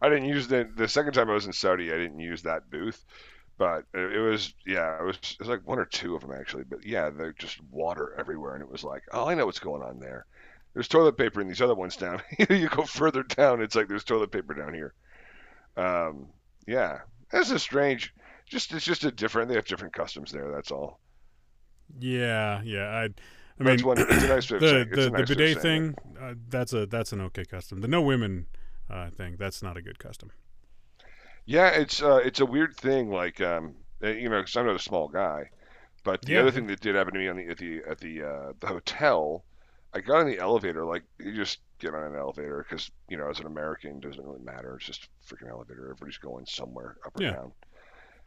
I 0.00 0.08
didn't 0.08 0.26
use 0.26 0.46
the 0.46 0.68
the 0.76 0.88
second 0.88 1.14
time 1.14 1.28
I 1.28 1.34
was 1.34 1.46
in 1.46 1.52
Saudi 1.52 1.92
I 1.92 1.96
didn't 1.96 2.20
use 2.20 2.42
that 2.42 2.70
booth, 2.70 3.04
but 3.58 3.84
it, 3.94 4.16
it 4.16 4.20
was 4.20 4.54
yeah 4.66 4.98
it 5.00 5.04
was 5.04 5.16
it 5.16 5.38
was 5.38 5.48
like 5.48 5.66
one 5.66 5.78
or 5.78 5.84
two 5.84 6.14
of 6.14 6.22
them 6.22 6.32
actually 6.32 6.64
but 6.64 6.84
yeah 6.84 7.10
they're 7.10 7.32
just 7.32 7.58
water 7.70 8.14
everywhere 8.18 8.54
and 8.54 8.62
it 8.62 8.70
was 8.70 8.84
like 8.84 9.02
oh 9.12 9.28
I 9.28 9.34
know 9.34 9.46
what's 9.46 9.58
going 9.58 9.82
on 9.82 9.98
there. 10.00 10.26
There's 10.74 10.88
toilet 10.88 11.16
paper 11.16 11.40
in 11.40 11.48
these 11.48 11.62
other 11.62 11.74
ones 11.74 11.96
down. 11.96 12.20
you 12.50 12.68
go 12.68 12.84
further 12.84 13.22
down 13.22 13.62
it's 13.62 13.74
like 13.74 13.88
there's 13.88 14.04
toilet 14.04 14.30
paper 14.30 14.54
down 14.54 14.74
here. 14.74 14.94
Um 15.76 16.28
yeah 16.66 17.00
this 17.32 17.50
is 17.50 17.62
strange. 17.62 18.14
Just 18.46 18.72
it's 18.72 18.84
just 18.84 19.04
a 19.04 19.10
different 19.10 19.48
they 19.48 19.54
have 19.54 19.66
different 19.66 19.94
customs 19.94 20.30
there 20.32 20.50
that's 20.52 20.70
all. 20.70 21.00
yeah, 21.98 22.62
yeah. 22.62 22.88
I, 22.88 23.08
I 23.58 23.62
mean, 23.62 23.76
That's 23.76 23.84
one. 23.84 23.98
It's 23.98 24.24
a 24.24 24.28
nice 24.28 24.46
the 24.48 24.58
the, 24.58 24.66
a 24.66 24.84
the 24.84 25.10
nice 25.10 25.20
of 25.22 25.28
bidet 25.28 25.62
thing, 25.62 25.94
uh, 26.20 26.34
that's 26.48 26.72
a 26.72 26.86
that's 26.86 27.12
an 27.12 27.20
okay 27.22 27.44
custom. 27.44 27.80
The 27.80 27.88
no 27.88 28.02
women 28.02 28.46
uh, 28.90 29.10
thing, 29.10 29.36
that's 29.38 29.62
not 29.62 29.76
a 29.76 29.82
good 29.82 29.98
custom. 29.98 30.30
Yeah, 31.46 31.68
it's 31.70 32.02
uh, 32.02 32.16
it's 32.16 32.40
a 32.40 32.46
weird 32.46 32.76
thing. 32.76 33.08
Like, 33.10 33.40
um, 33.40 33.76
uh, 34.02 34.08
you 34.08 34.28
know, 34.28 34.40
'cause 34.42 34.56
I'm 34.56 34.66
not 34.66 34.74
a 34.76 34.80
small 34.80 35.08
guy, 35.08 35.50
but 36.04 36.24
the 36.24 36.36
Yeah. 36.36 36.40
other 36.40 36.50
thing 36.50 36.66
that 36.68 36.80
did 36.80 36.96
happen 36.96 37.14
to 37.14 37.20
me 37.20 37.28
on 37.28 37.36
the 37.36 37.48
at 37.48 37.58
the 37.58 37.82
at 37.88 37.98
the 38.00 38.22
uh, 38.24 38.52
the 38.60 38.66
hotel, 38.68 39.44
I 39.94 40.00
got 40.00 40.20
in 40.20 40.28
the 40.28 40.38
elevator. 40.38 40.84
Like, 40.86 41.04
you 41.20 41.34
just 41.34 41.60
get 41.80 41.94
on 41.94 42.04
an 42.04 42.16
elevator 42.16 42.64
because 42.68 42.90
you 43.08 43.16
know, 43.18 43.28
as 43.30 43.40
an 43.40 43.46
American, 43.46 43.98
it 43.98 44.02
doesn't 44.02 44.24
really 44.24 44.42
matter. 44.42 44.76
It's 44.76 44.86
just 44.86 45.04
a 45.06 45.34
freaking 45.34 45.50
elevator. 45.50 45.84
Everybody's 45.84 46.18
going 46.18 46.46
somewhere 46.46 46.96
up 47.06 47.16
or 47.16 47.22
Yeah. 47.22 47.36
down. 47.36 47.52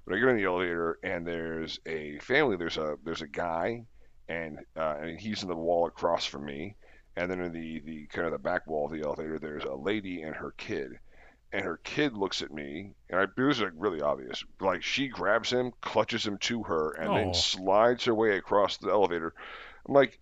But 0.05 0.15
I 0.15 0.19
get 0.19 0.29
in 0.29 0.37
the 0.37 0.45
elevator 0.45 0.99
and 1.03 1.27
there's 1.27 1.79
a 1.85 2.19
family. 2.19 2.57
There's 2.57 2.77
a 2.77 2.97
there's 3.03 3.21
a 3.23 3.27
guy, 3.27 3.85
and 4.29 4.59
uh, 4.77 4.97
and 5.01 5.19
he's 5.19 5.43
in 5.43 5.49
the 5.49 5.55
wall 5.55 5.87
across 5.87 6.25
from 6.25 6.45
me. 6.45 6.77
And 7.17 7.31
then 7.31 7.41
in 7.41 7.51
the 7.53 7.81
the 7.81 8.07
kind 8.07 8.27
of 8.27 8.33
the 8.33 8.39
back 8.39 8.67
wall 8.67 8.85
of 8.87 8.91
the 8.93 9.01
elevator, 9.05 9.39
there's 9.39 9.65
a 9.65 9.75
lady 9.75 10.23
and 10.23 10.35
her 10.35 10.53
kid 10.57 10.91
and 11.51 11.63
her 11.65 11.77
kid 11.83 12.13
looks 12.15 12.41
at 12.41 12.51
me, 12.53 12.91
and 13.09 13.19
I, 13.19 13.23
it 13.23 13.37
was 13.41 13.59
like 13.61 13.71
really 13.75 14.01
obvious. 14.01 14.43
Like 14.59 14.83
she 14.83 15.07
grabs 15.07 15.51
him, 15.51 15.71
clutches 15.81 16.25
him 16.25 16.37
to 16.39 16.63
her, 16.63 16.91
and 16.91 17.09
Oh. 17.09 17.15
then 17.15 17.33
slides 17.33 18.05
her 18.05 18.13
way 18.15 18.37
across 18.37 18.77
the 18.77 18.89
elevator. 18.89 19.33
I'm 19.87 19.93
like, 19.95 20.19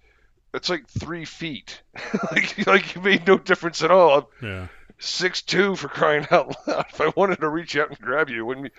that's 0.53 0.69
like 0.69 0.87
three 0.87 1.25
feet. 1.25 1.81
like, 2.31 2.57
like 2.67 2.95
it 2.95 3.03
made 3.03 3.27
no 3.27 3.37
difference 3.37 3.83
at 3.83 3.91
all. 3.91 4.17
I'm 4.41 4.47
Yeah. 4.47 4.67
six 4.99 5.41
two 5.41 5.75
for 5.75 5.87
crying 5.89 6.25
out 6.31 6.55
loud. 6.67 6.85
If 6.89 7.01
I 7.01 7.11
wanted 7.15 7.41
to 7.41 7.49
reach 7.49 7.75
out 7.77 7.89
and 7.89 7.99
grab 7.99 8.29
you, 8.29 8.45
wouldn't 8.45 8.65
be. 8.67 8.71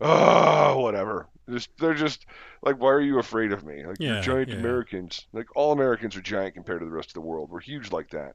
Oh, 0.00 0.78
whatever. 0.80 1.26
Just, 1.50 1.70
they're 1.78 1.94
just 1.94 2.24
like, 2.62 2.78
why 2.78 2.90
are 2.90 3.00
you 3.00 3.18
afraid 3.18 3.52
of 3.52 3.64
me? 3.64 3.84
Like 3.84 3.96
Yeah, 3.98 4.14
you're 4.14 4.22
giant 4.22 4.50
yeah. 4.50 4.56
Americans. 4.56 5.26
Like 5.32 5.46
all 5.56 5.72
Americans 5.72 6.14
are 6.16 6.20
giant 6.20 6.54
compared 6.54 6.80
to 6.80 6.84
the 6.86 6.92
rest 6.92 7.08
of 7.10 7.14
the 7.14 7.20
world. 7.22 7.50
We're 7.50 7.60
huge 7.60 7.90
like 7.90 8.10
that. 8.10 8.34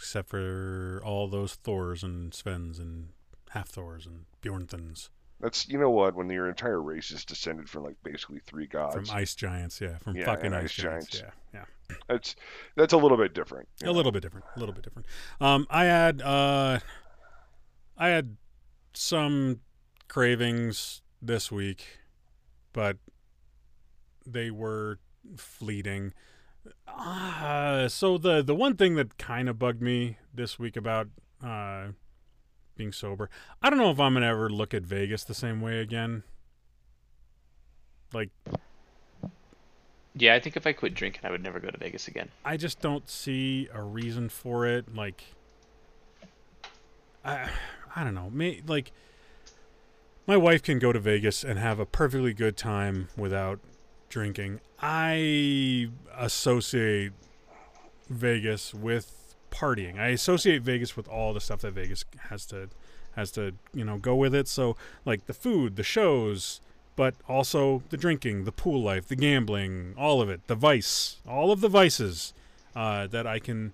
Except 0.00 0.30
for 0.30 1.02
all 1.04 1.28
those 1.28 1.56
Thors 1.56 2.02
and 2.02 2.32
Svens 2.32 2.78
and 2.78 3.10
half 3.50 3.68
Thors 3.68 4.06
and 4.06 4.24
Bjornthans 4.42 5.10
That's 5.40 5.68
you 5.68 5.78
know 5.78 5.90
what? 5.90 6.14
When 6.14 6.30
your 6.30 6.48
entire 6.48 6.80
race 6.80 7.10
is 7.10 7.22
descended 7.24 7.68
from 7.68 7.84
like 7.84 7.96
basically 8.02 8.40
three 8.46 8.66
gods. 8.66 8.94
from 8.94 9.16
ice 9.16 9.34
giants, 9.34 9.78
yeah, 9.80 9.98
from 9.98 10.16
Yeah, 10.16 10.24
fucking 10.24 10.54
ice, 10.54 10.64
ice 10.64 10.72
giants. 10.74 11.06
giants. 11.08 11.34
Yeah, 11.52 11.60
yeah. 11.90 11.96
That's 12.08 12.34
that's 12.76 12.92
a 12.94 12.96
little 12.96 13.18
bit 13.18 13.34
different. 13.34 13.68
a 13.82 13.86
know. 13.86 13.92
little 13.92 14.10
bit 14.12 14.22
different 14.22 14.46
a 14.56 14.58
little 14.58 14.74
bit 14.74 14.84
different 14.84 15.06
um 15.40 15.66
i 15.70 15.84
had 15.84 16.22
uh 16.22 16.78
i 17.98 18.08
had 18.08 18.36
some 18.94 19.60
cravings 20.08 21.02
this 21.20 21.50
week 21.52 21.98
but 22.72 22.96
they 24.26 24.50
were 24.50 24.98
fleeting 25.36 26.12
uh, 26.86 27.88
so 27.88 28.18
the 28.18 28.42
the 28.42 28.54
one 28.54 28.76
thing 28.76 28.94
that 28.96 29.16
kind 29.18 29.48
of 29.48 29.58
bugged 29.58 29.80
me 29.80 30.18
this 30.34 30.58
week 30.58 30.76
about 30.76 31.08
uh 31.44 31.88
being 32.76 32.92
sober 32.92 33.28
i 33.62 33.70
don't 33.70 33.78
know 33.78 33.90
if 33.90 34.00
i'm 34.00 34.14
gonna 34.14 34.26
ever 34.26 34.48
look 34.50 34.74
at 34.74 34.82
vegas 34.82 35.24
the 35.24 35.34
same 35.34 35.60
way 35.60 35.78
again 35.80 36.22
like 38.12 38.30
Yeah, 40.14 40.34
I 40.34 40.40
think 40.40 40.56
if 40.56 40.66
I 40.66 40.72
quit 40.72 40.94
drinking, 40.94 41.22
I 41.24 41.30
would 41.30 41.42
never 41.42 41.60
go 41.60 41.70
to 41.70 41.78
Vegas 41.78 42.08
again. 42.08 42.28
I 42.44 42.56
just 42.56 42.80
don't 42.80 43.08
see 43.08 43.68
a 43.72 43.82
reason 43.82 44.28
for 44.28 44.66
it. 44.66 44.94
Like, 44.94 45.22
I, 47.24 47.48
I 47.94 48.02
don't 48.04 48.14
know. 48.14 48.28
May, 48.30 48.60
like, 48.66 48.90
my 50.26 50.36
wife 50.36 50.62
can 50.62 50.78
go 50.78 50.92
to 50.92 50.98
Vegas 50.98 51.44
and 51.44 51.58
have 51.58 51.78
a 51.78 51.86
perfectly 51.86 52.34
good 52.34 52.56
time 52.56 53.08
without 53.16 53.60
drinking. 54.10 54.60
I 54.80 55.88
associate 56.18 57.12
Vegas 58.10 58.74
with 58.74 59.34
partying. 59.50 59.98
I 59.98 60.08
associate 60.08 60.62
Vegas 60.62 60.96
with 60.96 61.08
all 61.08 61.32
the 61.32 61.40
stuff 61.40 61.60
that 61.62 61.72
Vegas 61.72 62.04
has 62.28 62.44
to 62.46 62.68
has 63.16 63.30
to 63.32 63.54
you 63.72 63.84
know 63.84 63.96
go 63.96 64.14
with 64.14 64.34
it. 64.34 64.48
So 64.48 64.76
like 65.06 65.26
the 65.26 65.32
food, 65.32 65.76
the 65.76 65.82
shows, 65.82 66.60
but 66.96 67.14
also 67.28 67.82
the 67.88 67.96
drinking, 67.96 68.44
the 68.44 68.52
pool 68.52 68.82
life, 68.82 69.08
the 69.08 69.16
gambling, 69.16 69.94
all 69.96 70.20
of 70.20 70.28
it, 70.28 70.46
the 70.46 70.54
vice, 70.54 71.16
all 71.26 71.50
of 71.50 71.60
the 71.60 71.68
vices 71.68 72.34
uh, 72.76 73.06
that 73.06 73.26
I 73.26 73.38
can 73.38 73.72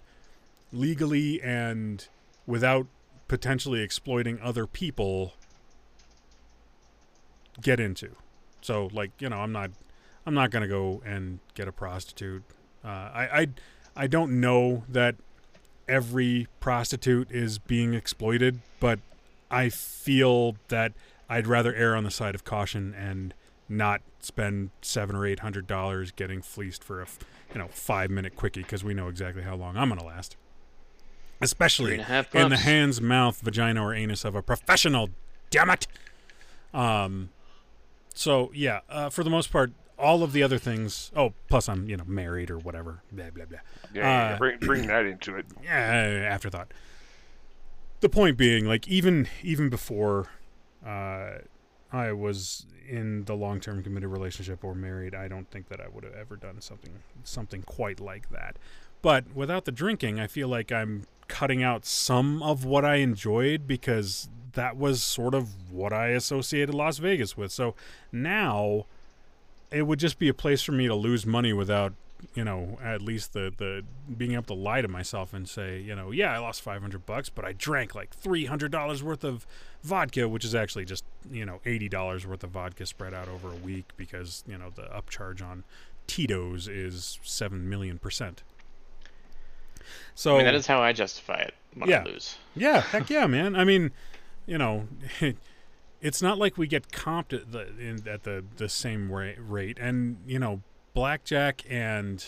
legally 0.72 1.42
and 1.42 2.06
without 2.46 2.86
potentially 3.28 3.80
exploiting 3.80 4.38
other 4.40 4.66
people 4.66 5.34
get 7.61 7.80
into. 7.80 8.11
So 8.61 8.90
like 8.92 9.11
you 9.18 9.28
know 9.28 9.38
I'm 9.38 9.52
not 9.52 9.70
I'm 10.26 10.34
not 10.34 10.50
gonna 10.50 10.68
go 10.68 11.02
and 11.06 11.38
get 11.54 11.68
a 11.68 11.72
prostitute. 11.72 12.42
Uh, 12.84 12.88
I, 12.88 13.28
I 13.42 13.48
I 13.96 14.06
don't 14.08 14.40
know 14.40 14.84
that 14.88 15.14
every 15.88 16.48
prostitute 16.60 17.30
is 17.30 17.58
being 17.58 17.94
exploited, 17.94 18.60
but 18.80 18.98
I 19.50 19.68
feel 19.68 20.56
that 20.68 20.92
I'd 21.28 21.46
rather 21.46 21.72
err 21.74 21.94
on 21.96 22.04
the 22.04 22.10
side 22.10 22.34
of 22.34 22.44
caution 22.44 22.92
and 22.94 23.32
not 23.68 24.00
spend 24.20 24.70
seven 24.82 25.14
or 25.16 25.24
eight 25.26 25.40
hundred 25.40 25.66
dollars 25.66 26.10
getting 26.10 26.42
fleeced 26.42 26.82
for 26.82 27.00
a 27.00 27.04
f- 27.04 27.18
you 27.52 27.58
know 27.60 27.68
five 27.68 28.10
minute 28.10 28.34
quickie 28.36 28.62
because 28.62 28.82
we 28.82 28.94
know 28.94 29.08
exactly 29.08 29.42
how 29.42 29.54
long 29.54 29.76
I'm 29.76 29.88
gonna 29.88 30.04
last. 30.04 30.36
especially 31.40 31.92
Three 31.92 31.94
and 31.94 32.02
a 32.02 32.06
half 32.06 32.34
in 32.34 32.48
the 32.50 32.56
hands, 32.56 33.00
mouth, 33.00 33.40
vagina, 33.40 33.82
or 33.84 33.94
anus 33.94 34.24
of 34.24 34.34
a 34.34 34.42
professional. 34.42 35.10
Damn 35.50 35.70
it. 35.70 35.86
Um. 36.74 37.30
So 38.14 38.50
yeah, 38.54 38.80
uh, 38.88 39.10
for 39.10 39.22
the 39.24 39.30
most 39.30 39.52
part, 39.52 39.72
all 39.99 40.22
of 40.22 40.32
the 40.32 40.42
other 40.42 40.59
things. 40.59 41.11
Oh, 41.16 41.32
plus 41.49 41.68
I'm 41.68 41.88
you 41.88 41.97
know 41.97 42.05
married 42.07 42.51
or 42.51 42.59
whatever. 42.59 43.03
Blah 43.12 43.30
blah 43.30 43.44
blah. 43.47 43.59
Yeah, 43.94 44.01
yeah, 44.01 44.26
Uh, 44.26 44.30
yeah, 44.30 44.36
bring 44.38 44.59
bring 44.59 44.86
that 44.86 45.07
into 45.07 45.36
it. 45.36 45.47
yeah, 45.62 46.28
afterthought. 46.30 46.72
The 48.01 48.09
point 48.09 48.36
being, 48.36 48.66
like 48.66 48.86
even 48.88 49.28
even 49.42 49.68
before 49.68 50.28
uh, 50.86 51.38
I 51.92 52.12
was 52.12 52.66
in 52.88 53.24
the 53.24 53.34
long 53.34 53.59
term 53.61 53.82
committed 53.82 54.11
relationship 54.11 54.62
or 54.62 54.74
married, 54.74 55.14
I 55.14 55.28
don't 55.28 55.51
think 55.51 55.68
that 55.68 55.80
I 55.80 55.88
would 55.88 56.05
have 56.05 56.14
ever 56.14 56.36
done 56.36 56.61
something 56.61 56.92
something 57.24 57.62
quite 57.62 58.01
like 58.01 58.30
that. 58.30 58.57
But 59.03 59.34
without 59.34 59.64
the 59.64 59.72
drinking, 59.72 60.20
I 60.20 60.26
feel 60.26 60.49
like 60.49 60.72
I'm 60.72 61.05
cutting 61.28 61.62
out 61.62 61.84
some 61.84 62.42
of 62.42 62.64
what 62.64 62.84
I 62.84 62.97
enjoyed 62.97 63.66
because 63.66 64.28
that 64.53 64.76
was 64.76 65.03
sort 65.03 65.34
of 65.34 65.70
what 65.70 65.92
I 65.92 66.09
associated 66.09 66.74
Las 66.74 66.99
Vegas 66.99 67.36
with. 67.36 67.53
So 67.53 67.74
now 68.11 68.86
it 69.70 69.82
would 69.82 69.98
just 69.98 70.18
be 70.18 70.28
a 70.28 70.34
place 70.34 70.62
for 70.62 70.72
me 70.72 70.86
to 70.86 70.94
lose 70.94 71.26
money 71.26 71.52
without 71.52 71.92
you 72.34 72.44
know 72.44 72.78
at 72.82 73.02
least 73.02 73.34
the 73.34 73.52
the 73.58 73.84
being 74.16 74.32
able 74.32 74.42
to 74.44 74.54
lie 74.54 74.80
to 74.80 74.88
myself 74.88 75.34
and 75.34 75.48
say 75.48 75.78
you 75.80 75.94
know 75.94 76.10
yeah 76.10 76.32
i 76.32 76.38
lost 76.38 76.62
500 76.62 77.04
bucks 77.04 77.28
but 77.28 77.44
i 77.44 77.52
drank 77.52 77.94
like 77.94 78.18
$300 78.18 79.02
worth 79.02 79.22
of 79.22 79.46
vodka 79.82 80.26
which 80.28 80.44
is 80.44 80.54
actually 80.54 80.84
just 80.86 81.04
you 81.30 81.44
know 81.44 81.60
$80 81.66 82.24
worth 82.24 82.42
of 82.42 82.50
vodka 82.50 82.86
spread 82.86 83.12
out 83.12 83.28
over 83.28 83.52
a 83.52 83.56
week 83.56 83.86
because 83.98 84.42
you 84.46 84.56
know 84.56 84.70
the 84.74 84.82
upcharge 84.84 85.42
on 85.42 85.64
tito's 86.06 86.68
is 86.68 87.18
7 87.22 87.68
million 87.68 87.98
percent 87.98 88.42
so 90.14 90.34
I 90.34 90.38
mean, 90.38 90.46
that 90.46 90.54
is 90.54 90.66
how 90.66 90.80
I 90.80 90.92
justify 90.92 91.38
it 91.40 91.54
Yeah. 91.84 92.00
I 92.00 92.04
lose. 92.04 92.36
yeah, 92.54 92.80
heck 92.80 93.10
yeah, 93.10 93.26
man. 93.26 93.54
I 93.54 93.64
mean, 93.64 93.92
you 94.46 94.58
know, 94.58 94.88
it's 96.01 96.20
not 96.22 96.38
like 96.38 96.59
we 96.59 96.66
get 96.66 96.88
comped 96.88 97.32
at 97.32 97.53
the 97.53 97.68
in, 97.78 98.07
at 98.09 98.24
the 98.24 98.44
the 98.57 98.68
same 98.68 99.11
rate, 99.11 99.78
and 99.80 100.18
you 100.26 100.38
know, 100.38 100.62
blackjack 100.94 101.62
and 101.68 102.24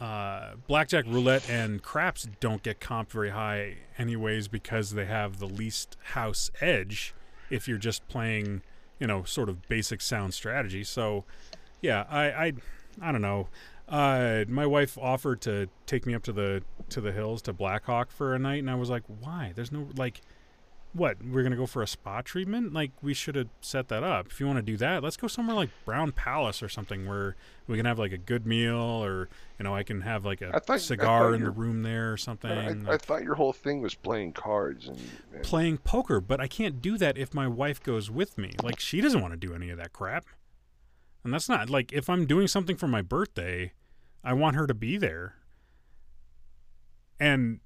uh, 0.00 0.52
blackjack, 0.66 1.04
roulette, 1.06 1.48
and 1.50 1.82
craps 1.82 2.26
don't 2.40 2.62
get 2.62 2.80
comped 2.80 3.10
very 3.10 3.30
high, 3.30 3.76
anyways, 3.98 4.48
because 4.48 4.92
they 4.92 5.04
have 5.04 5.38
the 5.38 5.46
least 5.46 5.96
house 6.14 6.50
edge. 6.60 7.14
If 7.50 7.68
you're 7.68 7.78
just 7.78 8.06
playing, 8.08 8.62
you 8.98 9.06
know, 9.06 9.24
sort 9.24 9.48
of 9.48 9.68
basic 9.68 10.00
sound 10.00 10.32
strategy. 10.32 10.84
So, 10.84 11.24
yeah, 11.82 12.06
I 12.08 12.30
I, 12.30 12.52
I 13.02 13.12
don't 13.12 13.22
know. 13.22 13.48
Uh, 13.88 14.44
my 14.48 14.64
wife 14.66 14.96
offered 14.96 15.40
to 15.42 15.68
take 15.84 16.06
me 16.06 16.14
up 16.14 16.22
to 16.22 16.32
the 16.32 16.62
to 16.88 17.00
the 17.00 17.12
hills 17.12 17.42
to 17.42 17.52
Blackhawk 17.52 18.10
for 18.10 18.34
a 18.34 18.38
night, 18.38 18.60
and 18.60 18.70
I 18.70 18.76
was 18.76 18.88
like, 18.88 19.02
"Why? 19.20 19.52
There's 19.54 19.72
no 19.72 19.88
like, 19.96 20.22
what? 20.92 21.18
We're 21.24 21.42
gonna 21.42 21.56
go 21.56 21.66
for 21.66 21.82
a 21.82 21.86
spa 21.86 22.20
treatment? 22.20 22.72
Like, 22.72 22.90
we 23.02 23.14
should 23.14 23.34
have 23.36 23.48
set 23.60 23.88
that 23.88 24.02
up. 24.02 24.28
If 24.28 24.40
you 24.40 24.46
want 24.46 24.58
to 24.58 24.62
do 24.62 24.76
that, 24.78 25.02
let's 25.02 25.16
go 25.16 25.28
somewhere 25.28 25.54
like 25.54 25.70
Brown 25.84 26.12
Palace 26.12 26.62
or 26.62 26.68
something 26.68 27.06
where 27.06 27.36
we 27.66 27.76
can 27.76 27.86
have 27.86 27.98
like 27.98 28.12
a 28.12 28.18
good 28.18 28.46
meal, 28.46 28.76
or 28.76 29.28
you 29.58 29.64
know, 29.64 29.74
I 29.74 29.82
can 29.82 30.00
have 30.00 30.24
like 30.24 30.42
a 30.42 30.58
thought- 30.60 30.80
cigar 30.80 31.34
in 31.34 31.44
the 31.44 31.50
room 31.50 31.82
there 31.82 32.12
or 32.12 32.16
something. 32.16 32.50
I, 32.50 32.70
I 32.70 32.72
like, 32.72 33.02
thought 33.02 33.22
your 33.22 33.34
whole 33.34 33.52
thing 33.52 33.80
was 33.80 33.94
playing 33.94 34.32
cards 34.32 34.88
and, 34.88 34.98
and 35.32 35.42
playing 35.42 35.78
poker, 35.78 36.20
but 36.20 36.40
I 36.40 36.48
can't 36.48 36.82
do 36.82 36.98
that 36.98 37.16
if 37.16 37.32
my 37.32 37.46
wife 37.46 37.82
goes 37.82 38.10
with 38.10 38.36
me. 38.36 38.54
Like 38.62 38.80
she 38.80 39.00
doesn't 39.00 39.20
want 39.20 39.32
to 39.32 39.36
do 39.36 39.54
any 39.54 39.70
of 39.70 39.78
that 39.78 39.92
crap. 39.92 40.26
And 41.22 41.32
that's 41.34 41.48
not 41.48 41.68
like 41.68 41.92
if 41.92 42.08
I'm 42.08 42.26
doing 42.26 42.48
something 42.48 42.76
for 42.76 42.88
my 42.88 43.02
birthday, 43.02 43.72
I 44.24 44.32
want 44.32 44.56
her 44.56 44.66
to 44.66 44.74
be 44.74 44.96
there. 44.96 45.34
And 47.18 47.60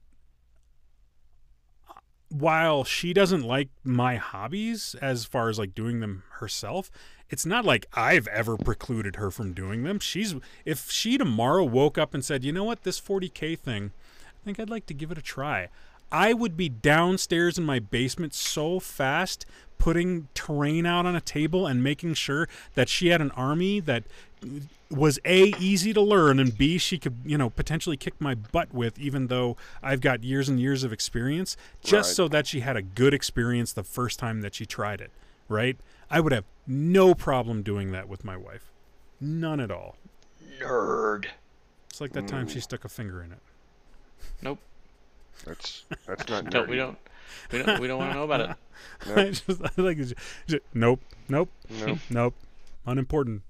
while 2.34 2.82
she 2.82 3.12
doesn't 3.12 3.44
like 3.44 3.68
my 3.84 4.16
hobbies 4.16 4.96
as 5.00 5.24
far 5.24 5.48
as 5.48 5.58
like 5.58 5.74
doing 5.74 6.00
them 6.00 6.24
herself, 6.38 6.90
it's 7.30 7.46
not 7.46 7.64
like 7.64 7.86
I've 7.94 8.26
ever 8.26 8.56
precluded 8.56 9.16
her 9.16 9.30
from 9.30 9.52
doing 9.52 9.84
them. 9.84 10.00
She's 10.00 10.34
if 10.64 10.90
she 10.90 11.16
tomorrow 11.16 11.64
woke 11.64 11.96
up 11.96 12.12
and 12.12 12.24
said, 12.24 12.42
"You 12.44 12.52
know 12.52 12.64
what? 12.64 12.82
This 12.82 13.00
40k 13.00 13.58
thing, 13.58 13.92
I 14.26 14.44
think 14.44 14.58
I'd 14.58 14.70
like 14.70 14.86
to 14.86 14.94
give 14.94 15.12
it 15.12 15.18
a 15.18 15.22
try." 15.22 15.68
I 16.10 16.32
would 16.32 16.56
be 16.56 16.68
downstairs 16.68 17.56
in 17.56 17.64
my 17.64 17.78
basement 17.78 18.34
so 18.34 18.78
fast 18.78 19.46
putting 19.78 20.28
terrain 20.34 20.86
out 20.86 21.06
on 21.06 21.16
a 21.16 21.20
table 21.20 21.66
and 21.66 21.82
making 21.82 22.14
sure 22.14 22.48
that 22.74 22.88
she 22.88 23.08
had 23.08 23.20
an 23.20 23.30
army 23.32 23.80
that 23.80 24.04
was 24.96 25.18
a 25.24 25.52
easy 25.58 25.92
to 25.92 26.00
learn 26.00 26.38
and 26.38 26.56
b 26.56 26.78
she 26.78 26.98
could 26.98 27.14
you 27.24 27.36
know 27.38 27.50
potentially 27.50 27.96
kick 27.96 28.14
my 28.20 28.34
butt 28.34 28.72
with 28.72 28.98
even 28.98 29.26
though 29.28 29.56
I've 29.82 30.00
got 30.00 30.22
years 30.24 30.48
and 30.48 30.60
years 30.60 30.84
of 30.84 30.92
experience 30.92 31.56
just 31.82 32.10
Right. 32.10 32.16
so 32.16 32.28
that 32.28 32.46
she 32.46 32.60
had 32.60 32.76
a 32.76 32.82
good 32.82 33.12
experience 33.14 33.72
the 33.72 33.82
first 33.84 34.18
time 34.18 34.40
that 34.42 34.54
she 34.54 34.66
tried 34.66 35.00
it 35.00 35.10
right 35.48 35.76
I 36.10 36.20
would 36.20 36.32
have 36.32 36.44
no 36.66 37.14
problem 37.14 37.62
doing 37.62 37.92
that 37.92 38.08
with 38.08 38.24
my 38.24 38.36
wife 38.36 38.70
none 39.20 39.60
at 39.60 39.70
all 39.70 39.96
Nerd. 40.60 41.26
it's 41.90 42.00
like 42.00 42.12
that 42.12 42.28
time 42.28 42.46
she 42.48 42.58
mm. 42.58 42.62
stuck 42.62 42.84
a 42.84 42.88
finger 42.88 43.22
in 43.22 43.32
it 43.32 43.38
Nope. 44.42 44.58
that's 45.44 45.84
that's 46.06 46.28
not 46.28 46.44
Don't, 46.50 46.68
we 46.68 46.76
don't. 46.76 46.98
We 47.50 47.62
don't. 47.62 47.80
We 47.80 47.86
don't 47.88 47.98
want 47.98 48.12
to 48.12 48.18
know 48.18 48.24
about 48.24 48.40
it. 48.42 48.50
I 49.16 49.30
just 49.30 49.62
I 49.62 49.70
like 49.80 49.98
it's 49.98 50.14
just- 50.46 50.62
nope 50.72 51.00
nope 51.28 51.48
No. 51.70 51.98
nope 52.10 52.34
unimportant 52.86 53.42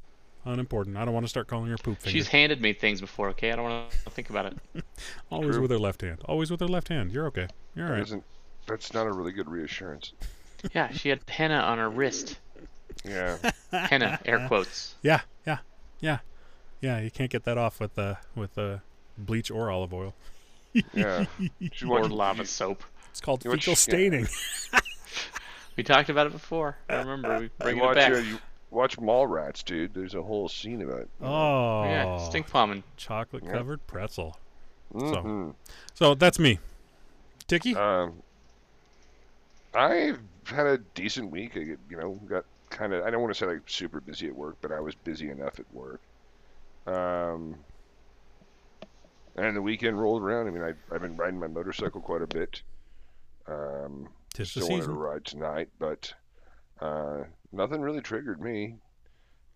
unimportant 0.45 0.97
I 0.97 1.05
don't 1.05 1.15
want 1.15 1.25
to 1.25 1.31
start 1.31 1.47
calling 1.49 1.71
her 1.71 1.77
poop 1.79 1.99
finger 1.99 2.11
She's 2.19 2.29
handed 2.29 2.61
me 2.61 2.73
things 2.73 3.01
before. 3.01 3.31
Okay, 3.31 3.51
I 3.53 3.57
don't 3.57 3.65
want 3.65 3.91
to 3.91 4.11
think 4.11 4.31
about 4.31 4.47
it. 4.47 4.59
always 5.31 5.53
True. 5.53 5.63
with 5.63 5.71
her 5.71 5.79
left 5.79 6.03
hand 6.03 6.21
always 6.27 6.51
with 6.51 6.61
her 6.61 6.69
left 6.69 6.89
hand 6.89 7.13
you're 7.13 7.27
okay 7.27 7.49
you're 7.75 7.87
all 7.87 7.91
That 7.93 7.99
right 7.99 8.07
isn't 8.07 8.25
that's 8.67 8.93
not 8.95 9.07
a 9.07 9.13
really 9.13 9.33
good 9.33 9.49
reassurance. 9.49 10.13
Yeah, 10.75 10.91
she 10.93 11.11
had 11.11 11.21
henna 11.29 11.57
on 11.59 11.77
her 11.77 11.91
wrist. 11.91 12.39
Yeah. 13.05 13.37
Henna, 13.71 14.19
air 14.25 14.47
quotes. 14.49 14.95
Yeah, 15.03 15.21
yeah, 15.47 15.59
yeah, 16.01 16.21
yeah. 16.81 17.01
You 17.01 17.11
can't 17.11 17.31
get 17.31 17.45
that 17.45 17.59
off 17.59 17.81
with 17.81 17.99
uh, 17.99 18.15
with 18.35 18.57
uh, 18.57 18.79
bleach 19.19 19.51
or 19.51 19.71
olive 19.71 19.93
oil. 19.93 20.15
Yeah. 20.95 21.27
She 21.71 21.85
Or 21.85 22.01
watched- 22.01 22.11
lava 22.13 22.47
soap. 22.47 22.83
It's 23.11 23.21
called 23.21 23.45
You 23.45 23.51
watch- 23.51 23.61
fecal 23.67 23.73
yeah. 23.73 23.77
staining. 23.77 24.27
We 25.77 25.83
talked 25.83 26.09
about 26.09 26.27
it 26.29 26.33
before. 26.33 26.79
I 26.89 26.95
remember. 26.97 27.37
We 27.39 27.45
You 27.45 27.51
bring 27.59 27.77
it 27.79 27.83
watch, 27.83 27.97
back. 27.97 28.13
uh, 28.13 28.17
you 28.17 28.39
watch 28.75 28.97
Mallrats, 28.99 29.65
dude. 29.65 29.95
There's 29.95 30.15
a 30.15 30.23
whole 30.23 30.49
scene 30.49 30.83
about 30.83 31.01
it. 31.01 31.09
Oh, 31.23 31.85
yeah, 31.85 32.19
stink 32.19 32.47
plumbing. 32.49 32.83
chocolate 32.97 33.47
covered 33.49 33.87
pretzel. 33.87 34.37
Mhm. 34.93 35.55
So 35.95 36.15
that's 36.15 36.39
me. 36.39 36.59
Tiki. 37.47 37.75
Um, 37.75 38.23
I've 39.75 40.21
had 40.47 40.67
a 40.67 40.79
decent 40.79 41.31
week. 41.31 41.57
I 41.57 41.61
get, 41.61 41.79
you 41.91 41.97
know, 41.97 42.13
got 42.27 42.45
kind 42.71 42.93
of, 42.93 43.05
I 43.05 43.11
don't 43.11 43.21
want 43.23 43.33
to 43.35 43.39
say 43.39 43.47
like 43.47 43.63
super 43.67 44.01
busy 44.01 44.27
at 44.29 44.35
work, 44.35 44.57
but 44.61 44.71
I 44.73 44.81
was 44.81 44.95
busy 44.95 45.31
enough 45.31 45.59
at 45.59 45.67
work. 45.75 46.01
Um, 46.87 47.57
and 49.37 49.57
the 49.57 49.63
weekend 49.63 50.01
rolled 50.01 50.23
around. 50.23 50.47
I 50.47 50.51
mean, 50.51 50.63
I, 50.63 50.75
I've 50.95 51.01
been 51.01 51.17
riding 51.17 51.41
my 51.41 51.49
motorcycle 51.49 52.01
quite 52.01 52.23
a 52.23 52.27
bit. 52.27 52.63
Um, 53.47 54.09
Tis 54.33 54.55
the 54.55 54.61
still 54.63 54.71
wanted 54.71 54.87
to 54.87 54.93
ride 54.93 55.25
tonight, 55.25 55.69
but 55.79 56.13
uh, 56.81 57.25
nothing 57.55 57.81
really 57.81 58.01
triggered 58.01 58.41
me. 58.41 58.77